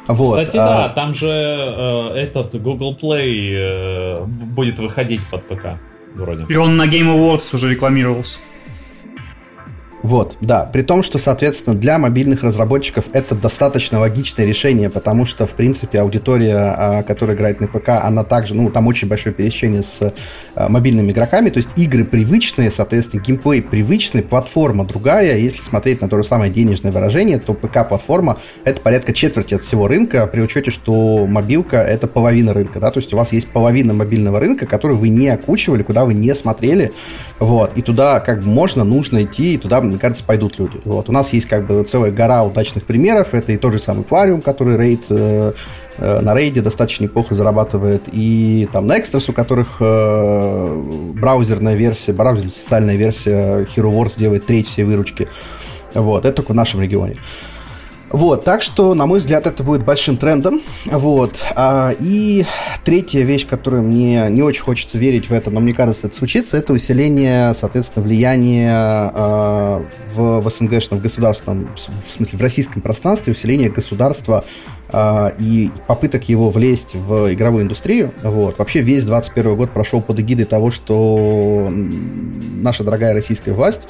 Вот. 0.07 0.39
Кстати, 0.39 0.57
а... 0.57 0.67
да, 0.67 0.89
там 0.91 1.15
же 1.15 1.29
э, 1.29 2.15
этот 2.15 2.61
Google 2.61 2.97
Play 3.01 3.53
э, 3.53 4.25
будет 4.25 4.79
выходить 4.79 5.27
под 5.31 5.47
ПК 5.47 5.79
вроде. 6.15 6.45
И 6.49 6.57
он 6.57 6.77
на 6.77 6.87
Game 6.87 7.15
Awards 7.15 7.55
уже 7.55 7.71
рекламировался. 7.71 8.39
Вот, 10.05 10.37
да. 10.43 10.69
При 10.71 10.83
том, 10.83 11.03
что, 11.03 11.17
соответственно, 11.17 11.75
для 11.75 11.97
мобильных 11.97 12.43
разработчиков 12.43 13.07
это 13.15 13.35
достаточно 13.35 14.01
логичное 14.01 14.45
решение, 14.45 14.91
потому 14.91 15.25
что, 15.25 15.47
в 15.47 15.53
принципе, 15.53 16.01
аудитория, 16.01 16.57
а, 16.59 17.03
которая 17.03 17.35
играет 17.35 17.63
на 17.63 17.69
ПК, 17.69 17.89
она 18.03 18.23
также, 18.23 18.55
ну, 18.55 18.69
там 18.69 18.87
очень 18.87 19.09
большое 19.09 19.35
пересечение 19.35 19.83
с 19.83 20.13
а, 20.55 20.69
мобильными 20.69 21.11
игроками, 21.11 21.49
то 21.49 21.57
есть 21.57 21.71
игры 21.77 22.05
привычные, 22.05 22.71
соответственно, 22.71 23.23
геймплей 23.23 23.63
привычный, 23.63 24.23
платформа 24.23 24.85
другая. 24.85 25.39
Если 25.39 25.63
смотреть 25.63 26.03
на 26.03 26.11
то 26.11 26.19
же 26.19 26.25
самое 26.25 26.53
денежное 26.53 26.93
выражение, 26.93 27.39
то 27.39 27.55
ПК-платформа— 27.55 28.37
это 28.65 28.83
порядка 28.83 29.15
четверти 29.15 29.55
от 29.55 29.63
всего 29.63 29.89
рынка, 29.89 30.27
при 30.27 30.43
учете, 30.43 30.71
что 30.71 31.27
мобилка— 31.27 31.77
это 31.79 32.09
половина 32.09 32.53
рынка, 32.53 32.79
да, 32.79 32.91
то 32.91 33.01
есть 33.01 33.15
у 33.15 33.17
вас 33.17 33.33
есть 33.33 33.49
половина 33.49 33.95
мобильного 33.95 34.39
рынка, 34.39 34.67
который 34.67 34.99
вы 34.99 35.09
не 35.09 35.31
окучивали, 35.31 35.83
куда 35.83 36.05
вы 36.05 36.13
не 36.13 36.35
смотрели, 36.35 36.93
вот, 37.39 37.73
и 37.75 37.81
туда 37.81 38.21
как 38.21 38.43
бы 38.43 38.49
можно, 38.49 38.85
нужно 38.85 39.25
идти, 39.25 39.55
и 39.55 39.57
туда 39.57 39.81
кажется, 39.99 40.25
пойдут 40.25 40.59
люди. 40.59 40.81
Вот. 40.85 41.09
У 41.09 41.13
нас 41.13 41.33
есть 41.33 41.47
как 41.47 41.67
бы 41.67 41.83
целая 41.85 42.11
гора 42.11 42.45
удачных 42.45 42.85
примеров. 42.85 43.35
Это 43.35 43.53
и 43.53 43.57
тот 43.57 43.73
же 43.73 43.79
самый 43.79 44.01
аквариум, 44.03 44.43
который 44.43 44.77
рейд 44.77 45.05
э, 45.11 45.53
э, 45.99 46.21
на 46.21 46.35
рейде 46.35 46.61
достаточно 46.61 47.05
неплохо 47.05 47.35
зарабатывает. 47.35 48.03
И 48.13 48.69
там 48.73 48.91
Nextras, 48.91 49.31
у 49.31 49.33
которых 49.33 49.77
э, 49.81 50.83
браузерная 51.15 51.75
версия, 51.75 52.13
браузерная 52.13 52.53
социальная 52.53 52.97
версия 52.97 53.67
Hero 53.75 53.93
Wars 53.93 54.19
делает 54.19 54.47
треть 54.47 54.69
всей 54.69 54.85
выручки. 54.85 55.29
Вот, 55.95 56.25
это 56.25 56.37
только 56.37 56.53
в 56.53 56.55
нашем 56.55 56.81
регионе. 56.81 57.17
Вот, 58.15 58.45
так 58.45 58.63
что, 58.63 58.95
на 58.95 59.07
мой 59.07 59.19
взгляд, 59.19 59.49
это 59.49 59.65
будет 59.65 59.85
большим 59.85 60.17
трендом. 60.17 60.63
Вот. 60.85 61.43
А, 61.57 61.93
и 61.99 62.47
третья 62.85 63.23
вещь, 63.25 63.45
которую 63.45 63.83
мне 63.83 64.29
не 64.31 64.41
очень 64.41 64.63
хочется 64.63 64.99
верить 64.99 65.29
в 65.29 65.33
это, 65.33 65.51
но 65.51 65.59
мне 65.59 65.75
кажется, 65.75 66.07
это 66.07 66.15
случится, 66.15 66.57
это 66.57 66.73
усиление, 66.73 67.53
соответственно, 67.55 68.05
влияния 68.05 68.71
а, 68.73 69.85
в, 70.15 70.41
в 70.41 70.49
СНГшном, 70.49 71.01
в 71.01 71.03
государственном, 71.03 71.71
в 71.75 72.13
смысле, 72.13 72.39
в 72.39 72.41
российском 72.41 72.83
пространстве, 72.83 73.33
усиление 73.33 73.69
государства 73.69 74.45
а, 74.91 75.35
и 75.41 75.73
попыток 75.89 76.29
его 76.29 76.51
влезть 76.51 76.95
в 76.95 77.35
игровую 77.35 77.65
индустрию. 77.65 78.15
Вот. 78.23 78.59
Вообще 78.59 78.83
весь 78.83 79.03
21 79.03 79.57
год 79.57 79.71
прошел 79.73 80.01
под 80.01 80.21
эгидой 80.21 80.47
того, 80.47 80.71
что 80.71 81.69
наша 81.69 82.85
дорогая 82.85 83.13
российская 83.13 83.55
власть 83.55 83.89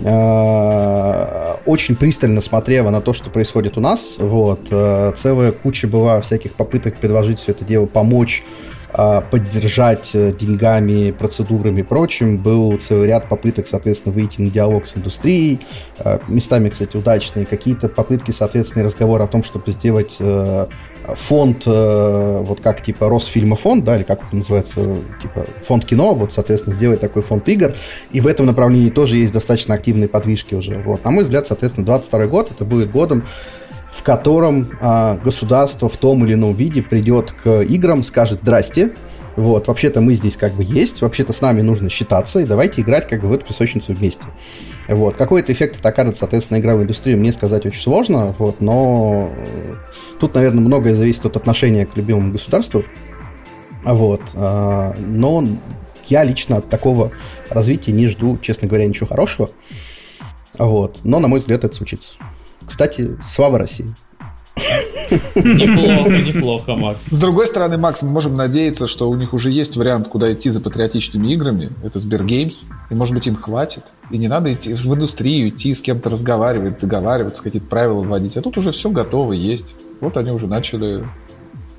очень 0.00 1.96
пристально 1.96 2.40
смотрела 2.40 2.90
на 2.90 3.00
то, 3.00 3.12
что 3.12 3.30
происходит 3.30 3.76
у 3.76 3.80
нас. 3.80 4.16
Вот. 4.18 4.60
Э, 4.70 5.12
целая 5.16 5.52
куча 5.52 5.86
была 5.86 6.20
всяких 6.20 6.54
попыток 6.54 6.96
предложить 6.96 7.38
все 7.38 7.52
это 7.52 7.64
дело, 7.64 7.86
помочь 7.86 8.44
поддержать 8.92 10.10
э, 10.14 10.32
деньгами, 10.32 11.10
процедурами 11.10 11.80
и 11.80 11.82
прочим. 11.82 12.38
Был 12.38 12.78
целый 12.78 13.08
ряд 13.08 13.28
попыток, 13.28 13.66
соответственно, 13.66 14.14
выйти 14.14 14.40
на 14.40 14.50
диалог 14.50 14.86
с 14.86 14.96
индустрией. 14.96 15.60
А, 15.98 16.20
местами, 16.26 16.70
кстати, 16.70 16.96
удачные. 16.96 17.44
Какие-то 17.44 17.88
попытки, 17.88 18.30
соответственно, 18.30 18.84
разговор 18.84 19.20
о 19.20 19.26
том, 19.26 19.44
чтобы 19.44 19.70
сделать 19.72 20.16
э, 20.20 20.66
фонд, 21.14 21.64
э, 21.66 22.42
вот 22.46 22.60
как 22.60 22.82
типа 22.82 23.08
Росфильмофонд, 23.08 23.84
да, 23.84 23.96
или 23.96 24.04
как 24.04 24.24
это 24.24 24.36
называется, 24.36 24.96
типа 25.20 25.46
фонд 25.62 25.84
кино, 25.84 26.14
вот, 26.14 26.32
соответственно, 26.32 26.74
сделать 26.74 27.00
такой 27.00 27.22
фонд 27.22 27.48
игр. 27.48 27.74
И 28.10 28.20
в 28.22 28.26
этом 28.26 28.46
направлении 28.46 28.90
тоже 28.90 29.18
есть 29.18 29.34
достаточно 29.34 29.74
активные 29.74 30.08
подвижки 30.08 30.54
уже. 30.54 30.78
Вот. 30.78 31.04
На 31.04 31.10
мой 31.10 31.24
взгляд, 31.24 31.46
соответственно, 31.46 31.86
22 31.86 32.26
год 32.26 32.50
это 32.50 32.64
будет 32.64 32.90
годом 32.90 33.24
в 33.92 34.02
котором 34.02 34.70
а, 34.80 35.18
государство 35.22 35.88
в 35.88 35.96
том 35.96 36.24
или 36.24 36.34
ином 36.34 36.54
виде 36.54 36.82
придет 36.82 37.32
к 37.32 37.62
играм, 37.62 38.02
скажет 38.02 38.40
«Здрасте, 38.42 38.94
вот, 39.36 39.68
вообще-то 39.68 40.00
мы 40.00 40.14
здесь 40.14 40.36
как 40.36 40.54
бы 40.54 40.64
есть, 40.64 41.00
вообще-то 41.00 41.32
с 41.32 41.40
нами 41.40 41.62
нужно 41.62 41.88
считаться, 41.88 42.40
и 42.40 42.44
давайте 42.44 42.80
играть 42.80 43.08
как 43.08 43.20
бы 43.20 43.28
в 43.28 43.32
эту 43.32 43.46
песочницу 43.46 43.94
вместе». 43.94 44.24
Вот. 44.88 45.16
Какой 45.16 45.42
это 45.42 45.52
эффект 45.52 45.78
это 45.78 45.90
окажет, 45.90 46.16
соответственно, 46.16 46.58
игровой 46.58 46.84
индустрии, 46.84 47.14
мне 47.14 47.30
сказать 47.30 47.64
очень 47.66 47.80
сложно, 47.80 48.34
вот, 48.38 48.60
но 48.60 49.30
э, 49.36 49.74
тут, 50.18 50.34
наверное, 50.34 50.60
многое 50.60 50.94
зависит 50.94 51.24
от 51.26 51.36
отношения 51.36 51.86
к 51.86 51.96
любимому 51.96 52.32
государству, 52.32 52.84
вот, 53.84 54.22
а, 54.34 54.94
но 54.98 55.46
я 56.08 56.24
лично 56.24 56.56
от 56.56 56.68
такого 56.68 57.12
развития 57.50 57.92
не 57.92 58.08
жду, 58.08 58.38
честно 58.38 58.66
говоря, 58.66 58.86
ничего 58.86 59.06
хорошего, 59.06 59.50
вот, 60.58 61.00
но, 61.04 61.20
на 61.20 61.28
мой 61.28 61.38
взгляд, 61.38 61.64
это 61.64 61.74
случится. 61.76 62.14
Кстати, 62.68 63.16
слава 63.22 63.58
России. 63.58 63.94
Неплохо, 65.34 66.10
неплохо, 66.10 66.74
Макс. 66.74 67.06
С 67.06 67.18
другой 67.18 67.46
стороны, 67.46 67.78
Макс, 67.78 68.02
мы 68.02 68.10
можем 68.10 68.36
надеяться, 68.36 68.86
что 68.86 69.08
у 69.08 69.14
них 69.16 69.32
уже 69.32 69.50
есть 69.50 69.76
вариант, 69.76 70.08
куда 70.08 70.32
идти 70.32 70.50
за 70.50 70.60
патриотичными 70.60 71.32
играми. 71.32 71.70
Это 71.82 71.98
Сбергеймс. 71.98 72.64
И, 72.90 72.94
может 72.94 73.14
быть, 73.14 73.26
им 73.26 73.36
хватит. 73.36 73.84
И 74.10 74.18
не 74.18 74.28
надо 74.28 74.52
идти 74.52 74.74
в 74.74 74.94
индустрию, 74.94 75.48
идти 75.48 75.74
с 75.74 75.80
кем-то 75.80 76.10
разговаривать, 76.10 76.80
договариваться, 76.80 77.42
какие-то 77.42 77.66
правила 77.66 78.02
вводить. 78.02 78.36
А 78.36 78.42
тут 78.42 78.58
уже 78.58 78.70
все 78.72 78.90
готово, 78.90 79.32
есть. 79.32 79.74
Вот 80.00 80.16
они 80.16 80.30
уже 80.30 80.46
начали 80.46 81.04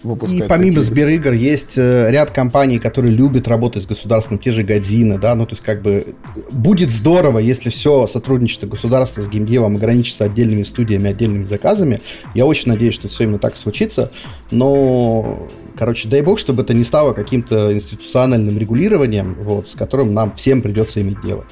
выпускать. 0.04 0.46
И 0.46 0.48
помимо 0.48 0.82
Сберигр 0.82 1.34
есть 1.34 1.78
э, 1.78 2.10
ряд 2.10 2.32
компаний, 2.32 2.80
которые 2.80 3.14
любят 3.14 3.48
работать 3.48 3.84
с 3.84 3.86
государством, 3.86 4.40
те 4.40 4.52
же 4.52 4.64
Годзина, 4.64 5.18
да, 5.18 5.36
ну 5.36 5.46
то 5.46 5.54
есть 5.54 5.64
как 5.64 5.82
бы 5.82 6.16
будет 6.52 6.90
здорово, 6.90 7.40
если 7.40 7.70
все 7.70 8.08
сотрудничество 8.08 8.68
государства 8.68 9.22
с 9.22 9.28
геймдевом 9.28 9.76
ограничится 9.76 10.26
отдельными 10.26 10.64
студиями, 10.64 11.10
отдельными 11.10 11.46
заказами. 11.46 12.02
Я 12.34 12.46
очень 12.46 12.70
надеюсь, 12.70 12.94
что 12.94 13.08
все 13.08 13.24
именно 13.24 13.40
так 13.40 13.58
случится, 13.58 14.12
но, 14.52 15.48
короче, 15.78 16.08
дай 16.08 16.22
бог, 16.22 16.40
чтобы 16.40 16.64
это 16.64 16.74
не 16.74 16.84
стало 16.84 17.14
каким-то 17.14 17.74
институциональным 17.74 18.58
регулированием, 18.58 19.36
вот, 19.42 19.68
с 19.68 19.76
которым 19.76 20.14
нам 20.14 20.34
всем 20.36 20.62
придется 20.62 21.02
иметь 21.02 21.22
дело. 21.22 21.46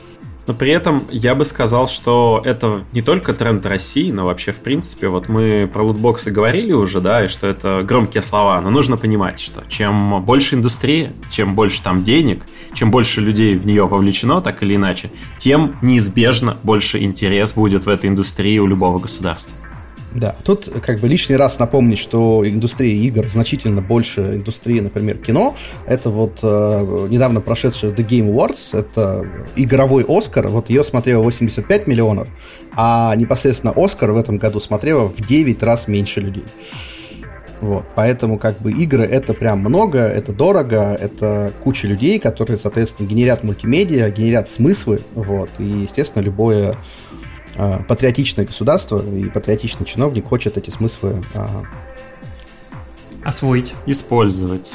Но 0.47 0.53
при 0.53 0.71
этом 0.71 1.03
я 1.11 1.35
бы 1.35 1.43
сказал, 1.43 1.87
что 1.87 2.41
это 2.43 2.85
не 2.93 3.01
только 3.01 3.33
тренд 3.33 3.65
России, 3.65 4.11
но 4.11 4.25
вообще 4.25 4.53
в 4.53 4.61
принципе, 4.61 5.09
вот 5.09 5.27
мы 5.27 5.69
про 5.71 5.83
лутбоксы 5.83 6.31
говорили 6.31 6.71
уже, 6.71 7.01
да, 7.01 7.25
и 7.25 7.27
что 7.27 7.47
это 7.47 7.83
громкие 7.83 8.21
слова, 8.21 8.59
но 8.61 8.69
нужно 8.69 8.95
понимать, 8.97 9.39
что 9.41 9.63
чем 9.67 10.23
больше 10.23 10.55
индустрии, 10.55 11.11
чем 11.29 11.53
больше 11.53 11.83
там 11.83 12.01
денег, 12.01 12.43
чем 12.73 12.91
больше 12.91 13.19
людей 13.19 13.55
в 13.55 13.65
нее 13.65 13.85
вовлечено, 13.85 14.41
так 14.41 14.63
или 14.63 14.75
иначе, 14.75 15.11
тем 15.37 15.77
неизбежно 15.81 16.57
больше 16.63 16.99
интерес 17.03 17.53
будет 17.53 17.85
в 17.85 17.89
этой 17.89 18.09
индустрии 18.09 18.57
у 18.59 18.67
любого 18.67 18.99
государства. 18.99 19.57
Да, 20.17 20.35
тут 20.43 20.67
как 20.81 20.99
бы 20.99 21.07
лишний 21.07 21.35
раз 21.35 21.59
напомнить, 21.59 21.99
что 21.99 22.43
индустрия 22.43 22.95
игр 22.95 23.27
значительно 23.27 23.81
больше 23.81 24.21
индустрии, 24.21 24.79
например, 24.79 25.19
кино. 25.19 25.55
Это 25.85 26.09
вот 26.09 26.39
э, 26.41 27.07
недавно 27.11 27.39
прошедшая 27.39 27.91
The 27.91 28.03
Game 28.03 28.33
Awards, 28.33 28.75
это 28.75 29.27
игровой 29.55 30.03
Оскар, 30.07 30.47
вот 30.47 30.71
ее 30.71 30.83
смотрело 30.83 31.21
85 31.21 31.85
миллионов, 31.85 32.27
а 32.75 33.15
непосредственно 33.15 33.73
Оскар 33.75 34.11
в 34.11 34.17
этом 34.17 34.37
году 34.37 34.59
смотрело 34.59 35.07
в 35.07 35.23
9 35.23 35.61
раз 35.61 35.87
меньше 35.87 36.19
людей. 36.19 36.45
Вот, 37.61 37.85
поэтому 37.95 38.39
как 38.39 38.59
бы 38.59 38.71
игры 38.71 39.03
это 39.03 39.35
прям 39.35 39.59
много, 39.59 39.99
это 39.99 40.31
дорого, 40.31 40.97
это 40.99 41.51
куча 41.63 41.87
людей, 41.87 42.17
которые, 42.17 42.57
соответственно, 42.57 43.07
генерят 43.07 43.43
мультимедиа, 43.43 44.09
генерят 44.09 44.47
смыслы, 44.47 45.01
вот, 45.13 45.51
и, 45.59 45.63
естественно, 45.63 46.23
любое 46.23 46.75
патриотичное 47.87 48.45
государство 48.45 49.03
и 49.03 49.25
патриотичный 49.29 49.85
чиновник 49.85 50.27
хочет 50.27 50.57
эти 50.57 50.69
смыслы 50.69 51.23
а, 51.33 51.63
освоить. 53.23 53.73
Использовать. 53.85 54.73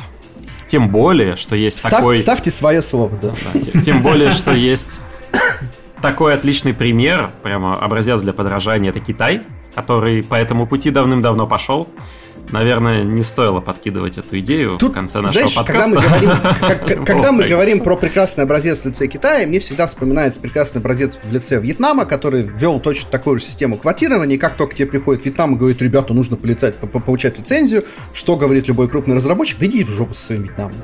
Тем 0.66 0.88
более, 0.90 1.36
что 1.36 1.54
есть 1.54 1.78
Став, 1.78 1.90
такой... 1.92 2.16
Ставьте 2.16 2.50
свое 2.50 2.82
слово, 2.82 3.18
да. 3.20 3.32
тем 3.82 4.02
более, 4.02 4.30
что 4.30 4.52
есть 4.52 5.00
такой 6.00 6.34
отличный 6.34 6.74
пример, 6.74 7.30
прямо 7.42 7.78
образец 7.78 8.22
для 8.22 8.32
подражания, 8.32 8.90
это 8.90 9.00
Китай, 9.00 9.42
который 9.74 10.22
по 10.22 10.34
этому 10.34 10.66
пути 10.66 10.90
давным-давно 10.90 11.46
пошел 11.46 11.88
наверное, 12.52 13.02
не 13.02 13.22
стоило 13.22 13.60
подкидывать 13.60 14.18
эту 14.18 14.38
идею 14.38 14.76
Тут, 14.78 14.92
в 14.92 14.94
конце 14.94 15.20
нашего 15.20 15.32
знаешь, 15.32 15.54
подкаста. 15.54 15.94
Когда 15.94 16.00
мы 16.00 16.02
говорим, 16.02 17.04
когда 17.04 17.32
мы 17.32 17.48
говорим 17.48 17.80
про 17.80 17.96
прекрасный 17.96 18.44
образец 18.44 18.82
в 18.82 18.86
лице 18.86 19.06
Китая, 19.06 19.46
мне 19.46 19.58
всегда 19.58 19.86
вспоминается 19.86 20.40
прекрасный 20.40 20.78
образец 20.80 21.18
в 21.22 21.32
лице 21.32 21.60
Вьетнама, 21.60 22.04
который 22.04 22.42
ввел 22.42 22.80
точно 22.80 23.10
такую 23.10 23.38
же 23.38 23.44
систему 23.44 23.76
квотирования, 23.76 24.36
и 24.36 24.38
как 24.38 24.56
только 24.56 24.74
тебе 24.74 24.86
приходит 24.86 25.24
Вьетнам 25.24 25.54
и 25.54 25.58
говорит, 25.58 25.80
ребята, 25.82 26.14
нужно 26.14 26.36
полетать, 26.36 26.76
получать 26.76 27.38
лицензию, 27.38 27.84
что 28.12 28.36
говорит 28.36 28.68
любой 28.68 28.88
крупный 28.88 29.16
разработчик, 29.16 29.58
да 29.58 29.66
иди 29.66 29.84
в 29.84 29.90
жопу 29.90 30.14
со 30.14 30.26
своим 30.26 30.42
Вьетнамом. 30.42 30.76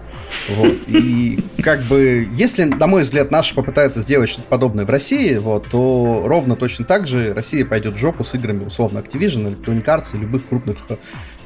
Вот. 0.49 0.75
И 0.87 1.45
как 1.63 1.83
бы, 1.83 2.27
если, 2.33 2.65
на 2.65 2.87
мой 2.87 3.03
взгляд, 3.03 3.31
наши 3.31 3.55
попытаются 3.55 4.01
сделать 4.01 4.31
что-то 4.31 4.49
подобное 4.49 4.87
в 4.87 4.91
России, 4.91 5.37
вот, 5.37 5.69
то 5.69 6.23
ровно 6.25 6.57
точно 6.57 6.85
так 6.85 7.07
же 7.07 7.35
Россия 7.35 7.65
пойдет 7.65 7.95
в 7.95 7.99
жопу 7.99 8.25
с 8.25 8.35
играми, 8.35 8.65
условно, 8.65 8.99
Activision, 8.99 9.55
Electronic 9.55 9.85
Arts 9.85 10.17
и 10.17 10.19
любых 10.19 10.49
крупных 10.49 10.79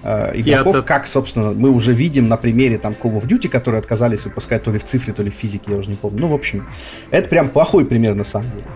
э, 0.02 0.32
игроков, 0.34 0.76
это... 0.76 0.84
как, 0.84 1.06
собственно, 1.06 1.52
мы 1.52 1.70
уже 1.70 1.92
видим 1.92 2.28
на 2.28 2.36
примере 2.36 2.78
там 2.78 2.92
Call 2.92 3.20
of 3.20 3.26
Duty, 3.26 3.48
которые 3.48 3.80
отказались 3.80 4.24
выпускать 4.24 4.62
то 4.64 4.70
ли 4.70 4.78
в 4.78 4.84
цифре, 4.84 5.12
то 5.12 5.22
ли 5.22 5.30
в 5.30 5.34
физике, 5.34 5.72
я 5.72 5.76
уже 5.76 5.90
не 5.90 5.96
помню. 5.96 6.20
Ну, 6.20 6.28
в 6.28 6.34
общем, 6.34 6.66
это 7.10 7.28
прям 7.28 7.48
плохой 7.48 7.84
пример 7.84 8.14
на 8.14 8.24
самом 8.24 8.50
деле. 8.50 8.66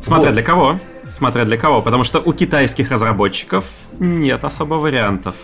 Смотря 0.00 0.26
вот. 0.26 0.34
для 0.34 0.42
кого. 0.42 0.80
Смотря 1.04 1.44
для 1.44 1.56
кого. 1.56 1.80
Потому 1.80 2.04
что 2.04 2.20
у 2.20 2.32
китайских 2.32 2.90
разработчиков 2.90 3.64
нет 3.98 4.44
особо 4.44 4.74
вариантов. 4.74 5.34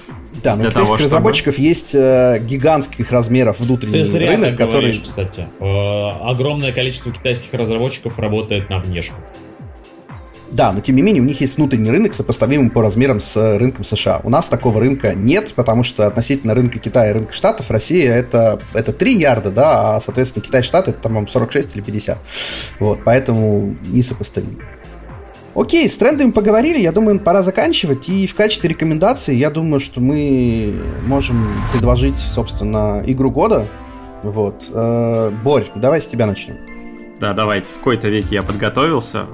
Да, 0.42 0.56
но 0.56 0.64
у 0.64 0.66
китайских 0.68 0.86
чтобы... 0.86 1.04
разработчиков 1.04 1.58
есть 1.58 1.94
э, 1.94 2.38
гигантских 2.40 3.10
размеров 3.10 3.60
внутренний 3.60 4.00
Ты 4.00 4.04
зря 4.04 4.30
рынок, 4.32 4.50
так 4.50 4.58
который... 4.58 4.72
говоришь, 4.72 5.00
кстати. 5.00 5.48
Э, 5.60 6.28
огромное 6.30 6.72
количество 6.72 7.10
китайских 7.12 7.52
разработчиков 7.54 8.18
работает 8.18 8.70
на 8.70 8.78
внешку. 8.78 9.16
Да, 10.54 10.70
но 10.70 10.80
тем 10.80 10.94
не 10.94 11.02
менее 11.02 11.20
у 11.20 11.26
них 11.26 11.40
есть 11.40 11.56
внутренний 11.56 11.90
рынок, 11.90 12.14
сопоставимый 12.14 12.70
по 12.70 12.80
размерам 12.80 13.18
с 13.18 13.36
э, 13.36 13.56
рынком 13.56 13.82
США. 13.82 14.20
У 14.22 14.30
нас 14.30 14.48
такого 14.48 14.78
рынка 14.78 15.12
нет, 15.12 15.52
потому 15.56 15.82
что 15.82 16.06
относительно 16.06 16.54
рынка 16.54 16.78
Китая 16.78 17.10
и 17.10 17.12
рынка 17.14 17.32
Штатов 17.32 17.72
Россия 17.72 18.14
это, 18.14 18.60
это 18.72 18.92
3 18.92 19.18
ярда, 19.18 19.50
да, 19.50 19.96
а, 19.96 20.00
соответственно, 20.00 20.44
Китай 20.44 20.60
и 20.60 20.64
Штаты 20.64 20.92
это, 20.92 21.00
там 21.00 21.26
46 21.26 21.74
или 21.74 21.82
50. 21.82 22.18
Вот, 22.78 23.00
поэтому 23.04 23.74
несопоставимо. 23.88 24.60
Окей, 25.56 25.88
с 25.88 25.96
трендами 25.96 26.30
поговорили, 26.30 26.78
я 26.78 26.92
думаю, 26.92 27.18
пора 27.18 27.42
заканчивать. 27.42 28.08
И 28.08 28.28
в 28.28 28.36
качестве 28.36 28.70
рекомендации, 28.70 29.34
я 29.34 29.50
думаю, 29.50 29.80
что 29.80 30.00
мы 30.00 30.72
можем 31.08 31.48
предложить, 31.72 32.18
собственно, 32.18 33.02
игру 33.04 33.32
года. 33.32 33.66
Вот. 34.22 34.66
Э, 34.72 35.32
Борь, 35.42 35.66
давай 35.74 36.00
с 36.00 36.06
тебя 36.06 36.26
начнем. 36.26 36.56
Да, 37.20 37.32
давайте. 37.32 37.72
В 37.72 37.76
какой-то 37.76 38.08
веке 38.08 38.36
я 38.36 38.42
подготовился. 38.42 39.26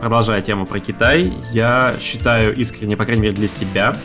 Продолжая 0.00 0.40
тему 0.42 0.66
про 0.66 0.78
Китай, 0.78 1.32
я 1.52 1.94
считаю 2.00 2.54
искренне, 2.54 2.96
по 2.96 3.04
крайней 3.04 3.22
мере 3.22 3.34
для 3.34 3.48
себя, 3.48 3.96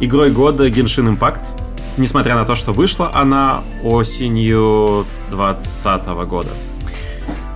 игрой 0.00 0.30
года 0.30 0.68
Genshin 0.68 1.16
Impact. 1.16 1.42
Несмотря 1.96 2.36
на 2.36 2.44
то, 2.44 2.54
что 2.54 2.72
вышла 2.72 3.10
она 3.12 3.62
осенью 3.82 5.04
2020 5.30 6.06
года. 6.28 6.50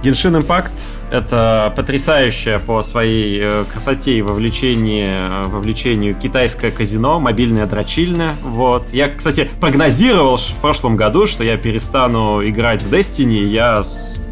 Genshin 0.03 0.41
Impact 0.41 0.73
это 1.13 1.71
потрясающее 1.77 2.59
по 2.59 2.83
своей 2.83 3.39
э, 3.43 3.65
красоте 3.71 4.17
и 4.17 4.23
вовлечению, 4.23 5.07
э, 5.07 5.45
вовлечению 5.45 6.15
китайское 6.15 6.71
казино, 6.71 7.19
мобильное 7.19 7.67
дрочильное. 7.67 8.35
Вот. 8.43 8.89
Я, 8.95 9.09
кстати, 9.09 9.51
прогнозировал 9.61 10.39
в 10.39 10.55
прошлом 10.63 10.97
году, 10.97 11.27
что 11.27 11.45
я 11.45 11.59
перестану 11.59 12.41
играть 12.43 12.83
в 12.83 12.91
Destiny. 12.91 13.45
Я 13.45 13.83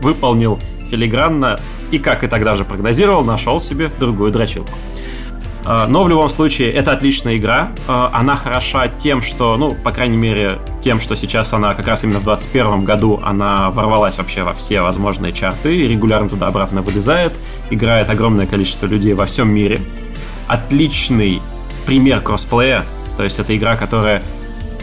выполнил 0.00 0.58
филигранно 0.90 1.58
и, 1.90 1.98
как 1.98 2.24
и 2.24 2.26
тогда 2.26 2.54
же 2.54 2.64
прогнозировал, 2.64 3.24
нашел 3.24 3.60
себе 3.60 3.90
другую 3.98 4.30
дрочилку. 4.30 4.72
А, 5.64 5.86
но 5.86 6.02
в 6.02 6.08
любом 6.08 6.28
случае, 6.30 6.72
это 6.72 6.92
отличная 6.92 7.36
игра. 7.36 7.70
А, 7.86 8.10
она 8.12 8.34
хороша 8.34 8.88
тем, 8.88 9.22
что, 9.22 9.56
ну, 9.56 9.72
по 9.72 9.90
крайней 9.90 10.16
мере, 10.16 10.58
тем, 10.80 11.00
что 11.00 11.14
сейчас 11.14 11.52
она 11.52 11.74
как 11.74 11.86
раз 11.86 12.04
именно 12.04 12.20
в 12.20 12.24
2021 12.24 12.84
году 12.84 13.20
она 13.22 13.70
ворвалась 13.70 14.18
вообще 14.18 14.42
во 14.42 14.52
все 14.52 14.80
возможные 14.80 15.32
чарты, 15.32 15.86
регулярно 15.86 16.28
туда-обратно 16.28 16.82
вылезает, 16.82 17.32
играет 17.70 18.08
огромное 18.08 18.46
количество 18.46 18.86
людей 18.86 19.14
во 19.14 19.26
всем 19.26 19.50
мире. 19.50 19.80
Отличный 20.46 21.42
пример 21.86 22.20
кроссплея, 22.20 22.86
то 23.16 23.22
есть 23.22 23.38
это 23.38 23.56
игра, 23.56 23.76
которая 23.76 24.22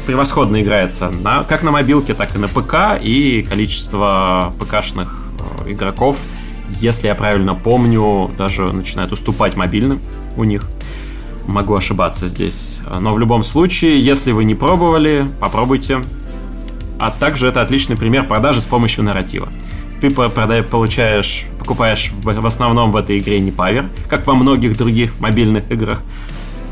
превосходно 0.06 0.62
играется 0.62 1.10
на, 1.10 1.44
как 1.44 1.64
на 1.64 1.72
мобилке, 1.72 2.14
так 2.14 2.36
и 2.36 2.40
на 2.40 2.48
ПК, 2.48 3.02
и 3.02 3.46
количество 3.48 4.54
ПКшных 4.60 5.27
игроков, 5.65 6.19
если 6.82 7.07
я 7.07 7.15
правильно 7.15 7.53
помню, 7.53 8.30
даже 8.38 8.72
начинает 8.72 9.11
уступать 9.11 9.56
мобильным 9.56 10.02
у 10.36 10.44
них. 10.44 10.68
Могу 11.48 11.76
ошибаться 11.76 12.28
здесь. 12.28 12.80
Но 12.99 13.14
в 13.14 13.19
любом 13.19 13.44
случае, 13.44 14.03
если 14.03 14.32
вы 14.34 14.44
не 14.44 14.53
пробовали, 14.53 15.26
попробуйте. 15.40 16.02
А 16.99 17.10
также 17.10 17.48
это 17.48 17.61
отличный 17.61 17.95
пример 17.95 18.28
продажи 18.28 18.60
с 18.60 18.65
помощью 18.65 19.03
нарратива. 19.03 19.48
Ты 20.02 20.10
продай, 20.10 20.61
получаешь, 20.61 21.45
покупаешь 21.57 22.11
в 22.11 22.45
основном 22.45 22.91
в 22.91 22.98
этой 22.98 23.18
игре 23.18 23.40
не 23.40 23.52
павер, 23.52 23.86
как 24.10 24.28
во 24.28 24.36
многих 24.36 24.78
других 24.78 25.19
мобильных 25.19 25.72
играх, 25.72 26.02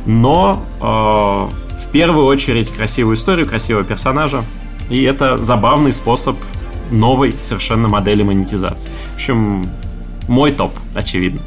но 0.06 0.64
э, 0.82 1.66
первую 1.96 2.26
очередь 2.26 2.70
красивую 2.72 3.16
историю, 3.16 3.48
красивого 3.48 3.86
персонажа. 3.86 4.44
И 4.90 5.04
это 5.04 5.38
забавный 5.38 5.94
способ 5.94 6.36
новой 6.92 7.34
совершенно 7.44 7.88
модели 7.88 8.24
монетизации. 8.24 8.90
В 9.14 9.16
общем, 9.16 9.66
мой 10.28 10.52
топ, 10.52 10.72
очевидно. 10.94 11.42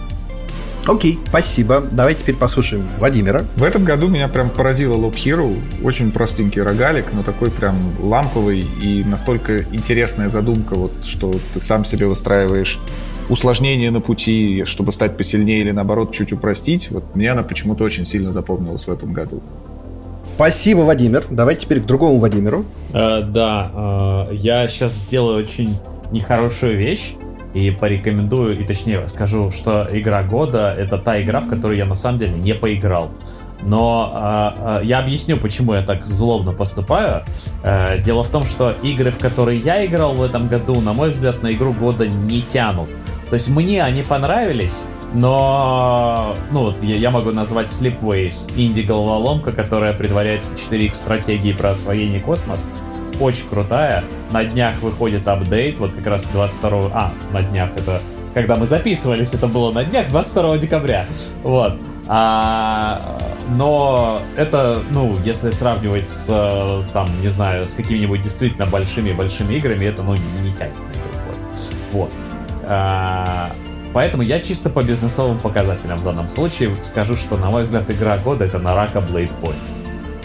Окей, 0.86 1.18
спасибо. 1.26 1.80
Давай 1.80 2.14
теперь 2.14 2.34
послушаем 2.34 2.82
Владимира. 2.98 3.44
В 3.56 3.62
этом 3.62 3.84
году 3.84 4.08
меня 4.08 4.26
прям 4.26 4.48
поразило 4.48 4.94
Loop 4.94 5.16
Hero. 5.16 5.54
Очень 5.82 6.10
простенький 6.10 6.62
рогалик, 6.62 7.12
но 7.12 7.22
такой 7.22 7.50
прям 7.50 7.76
ламповый 8.00 8.64
и 8.80 9.04
настолько 9.04 9.64
интересная 9.64 10.30
задумка, 10.30 10.76
вот, 10.76 11.04
что 11.04 11.30
ты 11.52 11.60
сам 11.60 11.84
себе 11.84 12.06
выстраиваешь 12.06 12.78
усложнение 13.28 13.90
на 13.90 14.00
пути, 14.00 14.64
чтобы 14.64 14.92
стать 14.92 15.18
посильнее 15.18 15.60
или 15.60 15.72
наоборот 15.72 16.12
чуть 16.12 16.32
упростить. 16.32 16.90
Вот 16.90 17.14
мне 17.14 17.30
она 17.32 17.42
почему-то 17.42 17.84
очень 17.84 18.06
сильно 18.06 18.32
запомнилась 18.32 18.86
в 18.86 18.90
этом 18.90 19.12
году. 19.12 19.42
Спасибо, 20.38 20.82
Владимир. 20.82 21.24
Давай 21.30 21.56
теперь 21.56 21.80
к 21.80 21.86
другому 21.86 22.20
Владимиру. 22.20 22.64
Э, 22.94 23.22
да, 23.22 24.28
э, 24.30 24.34
я 24.36 24.68
сейчас 24.68 24.92
сделаю 24.92 25.42
очень 25.42 25.76
нехорошую 26.12 26.78
вещь 26.78 27.14
и 27.54 27.72
порекомендую, 27.72 28.56
и 28.56 28.64
точнее 28.64 29.08
скажу, 29.08 29.50
что 29.50 29.88
игра 29.90 30.22
года 30.22 30.72
это 30.78 30.96
та 30.96 31.20
игра, 31.20 31.40
в 31.40 31.48
которую 31.48 31.76
я 31.76 31.86
на 31.86 31.96
самом 31.96 32.20
деле 32.20 32.34
не 32.34 32.54
поиграл. 32.54 33.10
Но 33.62 34.54
э, 34.56 34.80
э, 34.82 34.84
я 34.84 35.00
объясню, 35.00 35.38
почему 35.38 35.74
я 35.74 35.82
так 35.82 36.06
злобно 36.06 36.52
поступаю. 36.52 37.24
Э, 37.64 37.98
дело 38.00 38.22
в 38.22 38.28
том, 38.28 38.44
что 38.44 38.76
игры, 38.80 39.10
в 39.10 39.18
которые 39.18 39.58
я 39.58 39.84
играл 39.84 40.14
в 40.14 40.22
этом 40.22 40.46
году, 40.46 40.80
на 40.80 40.92
мой 40.92 41.10
взгляд, 41.10 41.42
на 41.42 41.50
игру 41.50 41.72
года 41.72 42.06
не 42.06 42.42
тянут. 42.42 42.90
То 43.28 43.34
есть 43.34 43.48
мне 43.48 43.82
они 43.82 44.04
понравились, 44.04 44.84
но, 45.14 46.34
ну 46.50 46.64
вот, 46.64 46.82
я, 46.82 46.96
я 46.96 47.10
могу 47.10 47.32
назвать 47.32 47.68
Sleepways, 47.68 48.52
инди-головоломка, 48.56 49.52
которая 49.52 49.92
предваряется 49.92 50.54
4X 50.54 50.94
стратегией 50.94 51.54
про 51.54 51.70
освоение 51.70 52.20
космоса. 52.20 52.68
Очень 53.20 53.48
крутая. 53.48 54.04
На 54.30 54.44
днях 54.44 54.72
выходит 54.80 55.26
апдейт, 55.26 55.78
вот 55.78 55.92
как 55.92 56.06
раз 56.06 56.26
22... 56.26 56.90
А, 56.92 57.12
на 57.32 57.42
днях 57.42 57.70
это... 57.76 58.00
Когда 58.34 58.54
мы 58.54 58.66
записывались, 58.66 59.34
это 59.34 59.48
было 59.48 59.72
на 59.72 59.84
днях, 59.84 60.08
22 60.08 60.58
декабря. 60.58 61.06
Вот. 61.42 61.74
А, 62.06 63.18
но 63.56 64.20
это, 64.36 64.82
ну, 64.90 65.14
если 65.24 65.50
сравнивать 65.50 66.08
с, 66.08 66.26
там, 66.92 67.08
не 67.22 67.28
знаю, 67.28 67.66
с 67.66 67.74
какими-нибудь 67.74 68.20
действительно 68.20 68.66
большими-большими 68.66 69.54
играми, 69.54 69.86
это, 69.86 70.02
ну, 70.02 70.14
не 70.42 70.52
тянет 70.52 70.76
Вот. 71.92 72.12
А, 72.68 73.50
Поэтому 73.92 74.22
я 74.22 74.40
чисто 74.40 74.70
по 74.70 74.82
бизнесовым 74.82 75.38
показателям 75.38 75.98
в 75.98 76.04
данном 76.04 76.28
случае 76.28 76.74
скажу, 76.84 77.16
что, 77.16 77.36
на 77.36 77.50
мой 77.50 77.62
взгляд, 77.62 77.90
игра 77.90 78.18
года 78.18 78.44
это 78.44 78.58
Нарака 78.58 78.98
Blade 78.98 79.32
Point. 79.42 79.56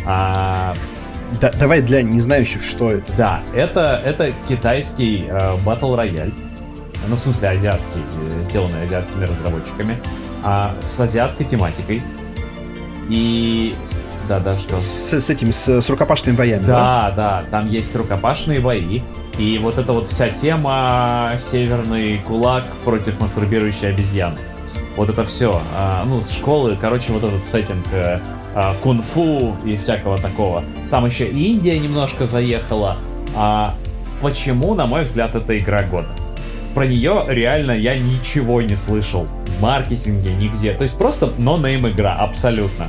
А... 0.06 0.73
Да, 1.41 1.52
давай 1.52 1.81
для 1.81 2.03
незнающих, 2.03 2.61
что 2.61 2.91
это. 2.91 3.11
Да, 3.18 3.41
это, 3.56 3.99
это 4.06 4.31
китайский 4.48 5.26
э, 5.27 5.56
Battle 5.65 5.98
Royale. 5.98 6.34
Ну, 7.07 7.15
в 7.15 7.19
смысле, 7.19 7.49
азиатский, 7.49 8.02
э, 8.02 8.44
сделанный 8.44 8.84
азиатскими 8.84 9.23
разработчиками. 9.23 9.98
А, 10.44 10.76
с 10.81 10.99
азиатской 10.99 11.45
тематикой. 11.48 12.02
И 13.10 13.73
да, 14.30 14.40
да, 14.40 14.57
что? 14.57 14.80
С, 14.80 15.14
с 15.14 15.30
этими, 15.30 15.52
с, 15.52 15.68
с 15.68 15.90
рукопашными 15.90 16.35
боями. 16.35 16.64
Да, 16.65 17.14
да, 17.15 17.41
да, 17.41 17.44
там 17.49 17.69
есть 17.69 17.95
рукопашные 17.95 18.60
бои. 18.60 19.02
И 19.38 19.57
вот 19.57 19.77
эта 19.77 19.93
вот 19.93 20.07
вся 20.07 20.30
тема 20.30 21.31
северный 21.39 22.19
кулак 22.19 22.64
против 22.84 23.19
мастурбирующей 23.19 23.89
обезьяны. 23.89 24.38
Вот 24.95 25.10
это 25.10 25.23
все. 25.23 25.60
А, 25.76 26.05
ну, 26.05 26.22
с 26.22 26.31
школы, 26.31 26.77
короче, 26.80 27.11
вот 27.14 27.23
этот 27.23 27.43
сеттинг 27.43 27.85
а, 27.91 28.22
а, 28.53 28.76
кунг-фу 28.84 29.55
и 29.65 29.76
всякого 29.76 30.18
такого. 30.18 30.64
Там 30.91 31.05
еще 31.05 31.27
и 31.27 31.53
Индия 31.53 31.80
немножко 31.80 32.26
заехала. 32.26 32.97
А 33.35 33.73
почему, 34.22 34.76
на 34.76 34.85
мой 34.85 35.03
взгляд, 35.03 35.34
это 35.34 35.57
игра 35.57 35.81
года? 35.84 36.10
Про 36.76 36.85
нее 36.85 37.26
реально 37.27 37.72
я 37.72 37.97
ничего 37.97 38.61
не 38.61 38.76
слышал. 38.76 39.26
В 39.26 39.61
маркетинге, 39.61 40.34
нигде. 40.34 40.73
То 40.73 40.84
есть 40.84 40.97
просто 40.97 41.31
но-нейм 41.38 41.88
игра, 41.88 42.14
абсолютно. 42.14 42.88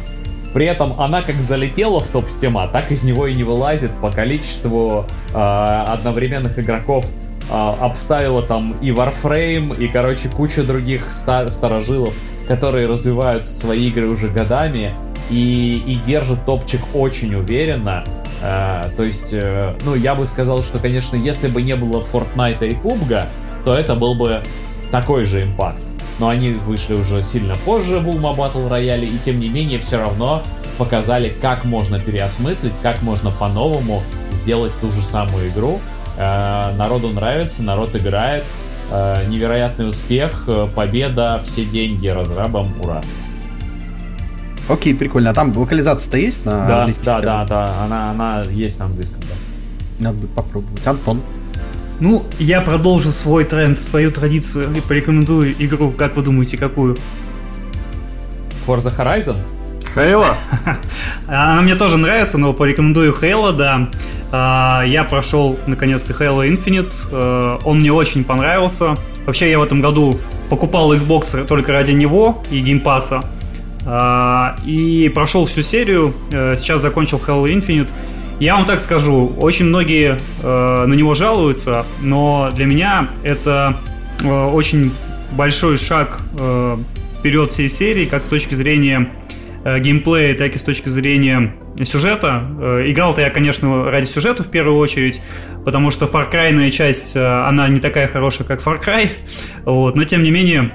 При 0.55 0.66
этом 0.66 0.98
она 1.01 1.20
как 1.20 1.43
залетела 1.43 1.98
в 1.98 2.06
топ 2.06 2.31
стима, 2.31 2.68
так 2.68 2.93
из 2.93 3.02
него 3.02 3.26
и 3.26 3.35
не 3.35 3.43
вылазит 3.43 3.90
по 3.97 4.10
количеству 4.10 5.05
э, 5.35 5.36
одновременных 5.36 6.56
игроков. 6.60 7.05
Э, 7.51 7.74
обставила 7.81 8.40
там 8.40 8.72
и 8.81 8.90
Warframe, 8.90 9.76
и, 9.76 9.89
короче, 9.89 10.28
куча 10.28 10.62
других 10.62 11.12
ста- 11.12 11.48
старожилов, 11.48 12.14
которые 12.47 12.86
развивают 12.86 13.51
свои 13.51 13.89
игры 13.89 14.06
уже 14.06 14.28
годами 14.28 14.94
и, 15.28 15.82
и 15.86 15.94
держат 16.06 16.47
топчик 16.47 16.81
очень 16.94 17.35
уверенно. 17.35 18.05
Э, 18.40 18.90
то 18.97 19.02
есть, 19.02 19.32
э, 19.32 19.74
ну, 19.85 19.97
я 19.97 20.14
бы 20.14 20.24
сказал, 20.24 20.62
что, 20.62 20.78
конечно, 20.78 21.16
если 21.16 21.48
бы 21.48 21.62
не 21.62 21.74
было 21.74 22.01
Fortnite 22.01 22.64
и 22.68 22.74
PUBG, 22.74 23.28
то 23.64 23.74
это 23.74 23.97
был 23.97 24.14
бы 24.14 24.40
такой 24.93 25.22
же 25.22 25.43
импакт 25.43 25.94
но 26.19 26.28
они 26.28 26.53
вышли 26.53 26.95
уже 26.95 27.23
сильно 27.23 27.55
позже 27.65 27.99
в 27.99 28.09
Ulma 28.09 28.36
Battle 28.36 28.69
Royale, 28.69 29.07
и 29.07 29.19
тем 29.19 29.41
не 29.41 29.49
менее 29.49 29.78
все 29.78 29.99
равно 29.99 30.43
показали, 30.78 31.32
как 31.41 31.65
можно 31.65 32.01
переосмыслить, 32.01 32.74
как 32.82 33.03
можно 33.03 33.31
по-новому 33.31 34.03
сделать 34.31 34.73
ту 34.81 34.91
же 34.91 35.05
самую 35.05 35.49
игру. 35.49 35.81
Э, 36.16 36.74
народу 36.77 37.09
нравится, 37.09 37.62
народ 37.62 37.95
играет, 37.97 38.45
э, 38.91 39.27
невероятный 39.28 39.89
успех, 39.89 40.45
э, 40.47 40.69
победа, 40.74 41.41
все 41.45 41.65
деньги 41.65 42.09
разрабам, 42.09 42.66
ура. 42.81 43.01
Окей, 44.69 44.97
прикольно. 44.97 45.31
А 45.31 45.35
там 45.35 45.57
локализация-то 45.57 46.16
есть 46.16 46.45
на 46.45 46.66
да, 46.66 46.78
английском? 46.81 47.05
Да, 47.05 47.20
да, 47.20 47.45
да, 47.45 47.85
она, 47.85 48.11
она 48.11 48.43
есть 48.51 48.78
на 48.78 48.86
английском, 48.86 49.20
да. 49.20 50.05
Надо 50.05 50.19
будет 50.20 50.31
попробовать. 50.31 50.86
Антон? 50.86 51.20
Ну, 52.05 52.22
я 52.39 52.60
продолжу 52.60 53.12
свой 53.12 53.47
тренд, 53.47 53.81
свою 53.81 54.10
традицию 54.10 54.70
и 54.76 54.82
порекомендую 54.82 55.55
игру, 55.59 55.90
как 55.90 56.16
вы 56.16 56.22
думаете, 56.22 56.59
какую? 56.59 56.98
Forza 58.66 58.94
Horizon? 58.94 59.39
Halo? 59.95 60.36
Она 61.26 61.62
мне 61.62 61.76
тоже 61.76 61.97
нравится, 61.97 62.36
но 62.36 62.52
порекомендую 62.52 63.14
Halo, 63.19 63.55
да. 63.55 63.89
А, 64.32 64.82
я 64.82 65.05
прошел, 65.05 65.59
наконец-то, 65.66 66.12
Halo 66.12 66.47
Infinite. 66.47 66.93
А, 67.10 67.59
он 67.64 67.78
мне 67.78 67.90
очень 67.90 68.22
понравился. 68.22 68.97
Вообще, 69.24 69.51
я 69.51 69.59
в 69.59 69.62
этом 69.62 69.81
году 69.81 70.20
покупал 70.51 70.93
Xbox 70.93 71.47
только 71.47 71.72
ради 71.72 71.93
него 71.93 72.43
и 72.51 72.60
геймпаса. 72.60 73.22
И 74.66 75.10
прошел 75.14 75.47
всю 75.47 75.62
серию. 75.62 76.14
Э, 76.32 76.56
сейчас 76.56 76.81
закончил 76.81 77.18
Halo 77.26 77.44
Infinite. 77.44 77.89
Я 78.40 78.56
вам 78.56 78.65
так 78.65 78.81
скажу, 78.81 79.32
очень 79.39 79.66
многие 79.66 80.19
э, 80.43 80.86
на 80.86 80.93
него 80.93 81.15
жалуются, 81.15 81.86
но 82.02 82.51
для 82.55 82.66
меня 82.66 83.09
это 83.23 83.77
э, 84.23 84.28
очень 84.28 84.93
большой 85.32 85.78
шаг 85.78 86.19
э, 86.39 86.77
вперед 87.19 87.52
всей 87.52 87.69
серии, 87.69 88.06
как 88.06 88.24
с 88.24 88.28
точки 88.28 88.56
зрения 88.56 89.11
э, 89.65 89.78
геймплея, 89.78 90.36
так 90.36 90.56
и 90.56 90.59
с 90.59 90.65
точки 90.65 90.89
зрения 90.89 91.55
сюжета. 91.85 92.43
Э, 92.61 92.82
играл-то 92.90 93.20
я, 93.20 93.31
конечно, 93.31 93.89
ради 93.90 94.06
сюжета 94.06 94.43
в 94.43 94.51
первую 94.51 94.78
очередь, 94.78 95.23
потому 95.65 95.93
что 95.93 96.06
Far 96.06 96.31
Cry 96.31 96.70
часть, 96.70 97.15
э, 97.15 97.24
она 97.24 97.69
не 97.69 97.78
такая 97.78 98.09
хорошая, 98.09 98.47
как 98.48 98.61
Far 98.61 98.82
Cry, 98.85 99.11
вот, 99.65 99.97
но 99.97 100.02
тем 100.02 100.24
не 100.24 100.32
менее 100.32 100.73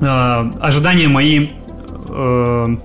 э, 0.00 0.04
ожидания 0.60 1.08
мои 1.08 1.48
э, 2.08 2.76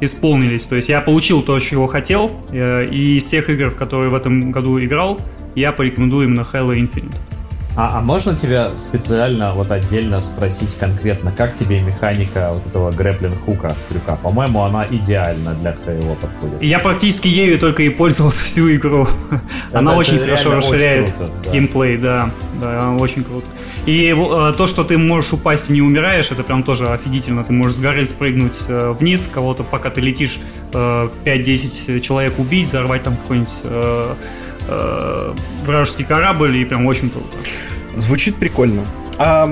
исполнились. 0.00 0.66
То 0.66 0.76
есть 0.76 0.88
я 0.88 1.00
получил 1.00 1.42
то, 1.42 1.58
чего 1.60 1.86
хотел, 1.86 2.30
э, 2.50 2.86
и 2.86 3.16
из 3.16 3.24
всех 3.24 3.50
игр, 3.50 3.70
в 3.70 3.76
которые 3.76 4.10
в 4.10 4.14
этом 4.14 4.50
году 4.50 4.82
играл, 4.82 5.20
я 5.54 5.72
порекомендую 5.72 6.26
именно 6.26 6.40
Halo 6.40 6.74
Infinite. 6.74 7.14
А, 7.76 7.98
а 7.98 8.00
можно 8.00 8.36
тебя 8.36 8.76
специально 8.76 9.52
вот 9.52 9.72
отдельно 9.72 10.20
спросить 10.20 10.76
конкретно, 10.76 11.32
как 11.32 11.54
тебе 11.54 11.80
механика 11.80 12.52
вот 12.52 12.66
этого 12.66 12.92
грэплинг 12.92 13.44
хука 13.44 13.74
крюка? 13.88 14.16
По-моему, 14.16 14.62
она 14.62 14.86
идеально 14.88 15.54
для 15.54 15.72
КО 15.72 16.14
подходит. 16.20 16.62
Я 16.62 16.78
практически 16.78 17.26
ею 17.26 17.58
только 17.58 17.82
и 17.82 17.88
пользовался 17.88 18.44
всю 18.44 18.72
игру. 18.74 19.08
Это, 19.68 19.78
она 19.78 19.90
это 19.92 20.00
очень 20.00 20.18
хорошо 20.20 20.54
расширяет 20.54 21.06
очень 21.06 21.16
круто, 21.16 21.32
да. 21.44 21.50
геймплей, 21.50 21.96
да, 21.96 22.30
да, 22.60 22.90
очень 22.92 23.24
круто. 23.24 23.46
И 23.86 24.14
э, 24.16 24.54
то, 24.56 24.66
что 24.66 24.84
ты 24.84 24.96
можешь 24.96 25.32
упасть 25.32 25.68
и 25.68 25.72
не 25.72 25.82
умираешь, 25.82 26.30
это 26.30 26.42
прям 26.42 26.62
тоже 26.62 26.86
офигительно. 26.86 27.44
Ты 27.44 27.52
можешь 27.52 27.76
с 27.76 27.80
горы 27.80 28.06
спрыгнуть 28.06 28.62
э, 28.68 28.94
вниз, 28.98 29.28
кого-то, 29.32 29.62
пока 29.64 29.90
ты 29.90 30.00
летишь, 30.00 30.38
э, 30.72 31.08
5-10 31.24 32.00
человек 32.00 32.38
убить, 32.38 32.68
взорвать 32.68 33.02
там 33.02 33.16
какой-нибудь 33.16 33.54
э, 33.64 34.14
э, 34.68 35.34
вражеский 35.64 36.04
корабль, 36.04 36.56
и 36.56 36.64
прям 36.64 36.86
очень 36.86 37.10
круто. 37.10 37.36
Звучит 37.96 38.36
прикольно. 38.36 38.82
А, 39.18 39.48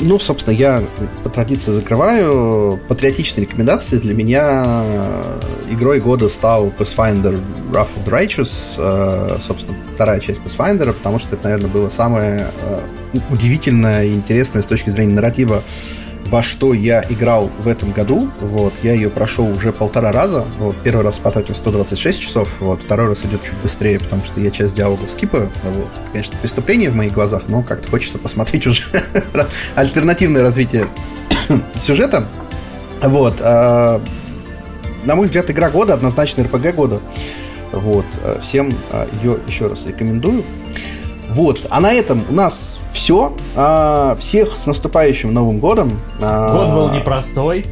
ну, 0.00 0.18
собственно, 0.18 0.54
я 0.54 0.82
по 1.22 1.28
традиции 1.28 1.70
закрываю. 1.70 2.80
Патриотичные 2.88 3.44
рекомендации 3.46 3.98
для 3.98 4.14
меня 4.14 4.84
игрой 5.70 6.00
года 6.00 6.28
стал 6.28 6.68
Pathfinder 6.68 7.40
Wrath 7.70 7.88
of 7.96 8.04
the 8.06 8.10
Righteous, 8.10 8.74
э, 8.78 9.38
собственно, 9.40 9.76
вторая 9.94 10.20
часть 10.20 10.40
Pathfinder, 10.40 10.92
потому 10.92 11.18
что 11.18 11.34
это, 11.34 11.44
наверное, 11.44 11.70
было 11.70 11.88
самое 11.88 12.48
э, 12.62 12.78
удивительное 13.30 14.04
и 14.04 14.12
интересное 14.14 14.62
с 14.62 14.66
точки 14.66 14.90
зрения 14.90 15.14
нарратива 15.14 15.62
во 16.32 16.42
что 16.42 16.72
я 16.72 17.04
играл 17.10 17.50
в 17.58 17.68
этом 17.68 17.92
году. 17.92 18.30
Вот, 18.40 18.72
я 18.82 18.94
ее 18.94 19.10
прошел 19.10 19.46
уже 19.46 19.70
полтора 19.70 20.12
раза. 20.12 20.46
Вот, 20.58 20.74
первый 20.82 21.04
раз 21.04 21.18
потратил 21.18 21.54
126 21.54 22.20
часов, 22.20 22.56
вот, 22.58 22.82
второй 22.82 23.08
раз 23.08 23.22
идет 23.26 23.44
чуть 23.44 23.56
быстрее, 23.62 23.98
потому 23.98 24.24
что 24.24 24.40
я 24.40 24.50
часть 24.50 24.74
диалогов 24.74 25.10
скипаю. 25.10 25.50
Вот. 25.62 25.90
Это, 25.92 26.10
конечно, 26.10 26.34
преступление 26.40 26.88
в 26.88 26.94
моих 26.94 27.12
глазах, 27.12 27.42
но 27.48 27.62
как-то 27.62 27.90
хочется 27.90 28.16
посмотреть 28.16 28.66
уже 28.66 28.84
альтернативное 29.74 30.40
развитие 30.40 30.88
сюжета. 31.78 32.26
Вот. 33.02 33.36
А, 33.40 34.00
на 35.04 35.14
мой 35.14 35.26
взгляд, 35.26 35.50
игра 35.50 35.68
года, 35.68 35.92
однозначно 35.92 36.44
РПГ 36.44 36.74
года. 36.74 37.00
Вот. 37.72 38.06
Всем 38.42 38.72
а, 38.90 39.06
ее 39.20 39.36
еще 39.46 39.66
раз 39.66 39.84
рекомендую. 39.84 40.44
Вот. 41.32 41.66
А 41.70 41.80
на 41.80 41.92
этом 41.92 42.24
у 42.28 42.34
нас 42.34 42.78
все. 42.92 43.34
А, 43.56 44.14
всех 44.18 44.54
с 44.54 44.66
наступающим 44.66 45.30
Новым 45.30 45.58
годом. 45.58 45.98
А, 46.20 46.48
год 46.52 46.70
был 46.70 46.90
непростой. 46.96 47.64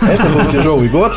Это 0.00 0.28
был 0.28 0.44
тяжелый 0.50 0.88
год. 0.88 1.12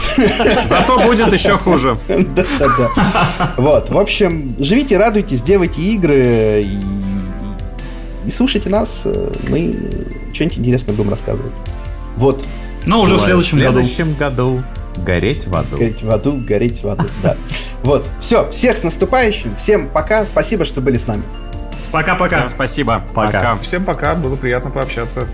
Зато 0.67 0.99
будет 0.99 1.31
еще 1.31 1.57
хуже. 1.57 1.97
Да, 2.07 2.45
да, 2.59 2.67
да. 2.77 3.53
Вот. 3.57 3.89
В 3.89 3.97
общем, 3.97 4.51
живите, 4.59 4.97
радуйтесь, 4.97 5.41
делайте 5.41 5.81
игры 5.81 6.63
и, 6.63 8.27
и 8.27 8.31
слушайте 8.31 8.69
нас. 8.69 9.07
Мы 9.47 9.73
что-нибудь 10.33 10.59
интересное 10.59 10.93
будем 10.93 11.09
рассказывать. 11.09 11.51
Вот. 12.15 12.43
Но 12.85 13.01
уже 13.01 13.15
в 13.15 13.21
следующем, 13.21 13.59
году. 13.59 13.79
В 13.79 13.83
следующем 13.83 14.13
году. 14.15 14.63
Гореть 15.05 15.47
в 15.47 15.55
аду. 15.55 15.77
Гореть 15.77 16.03
в 16.03 16.11
аду, 16.11 16.31
гореть 16.37 16.83
в 16.83 16.87
аду, 16.87 17.05
да. 17.23 17.37
Вот, 17.83 18.09
все, 18.19 18.49
всех 18.49 18.77
с 18.77 18.83
наступающим, 18.83 19.55
всем 19.55 19.87
пока, 19.87 20.25
спасибо, 20.25 20.65
что 20.65 20.81
были 20.81 20.97
с 20.97 21.07
нами. 21.07 21.23
Пока-пока. 21.91 22.49
Спасибо. 22.49 23.01
Пока. 23.13 23.57
Всем 23.57 23.85
пока, 23.85 24.15
было 24.15 24.35
приятно 24.35 24.71
пообщаться. 24.71 25.27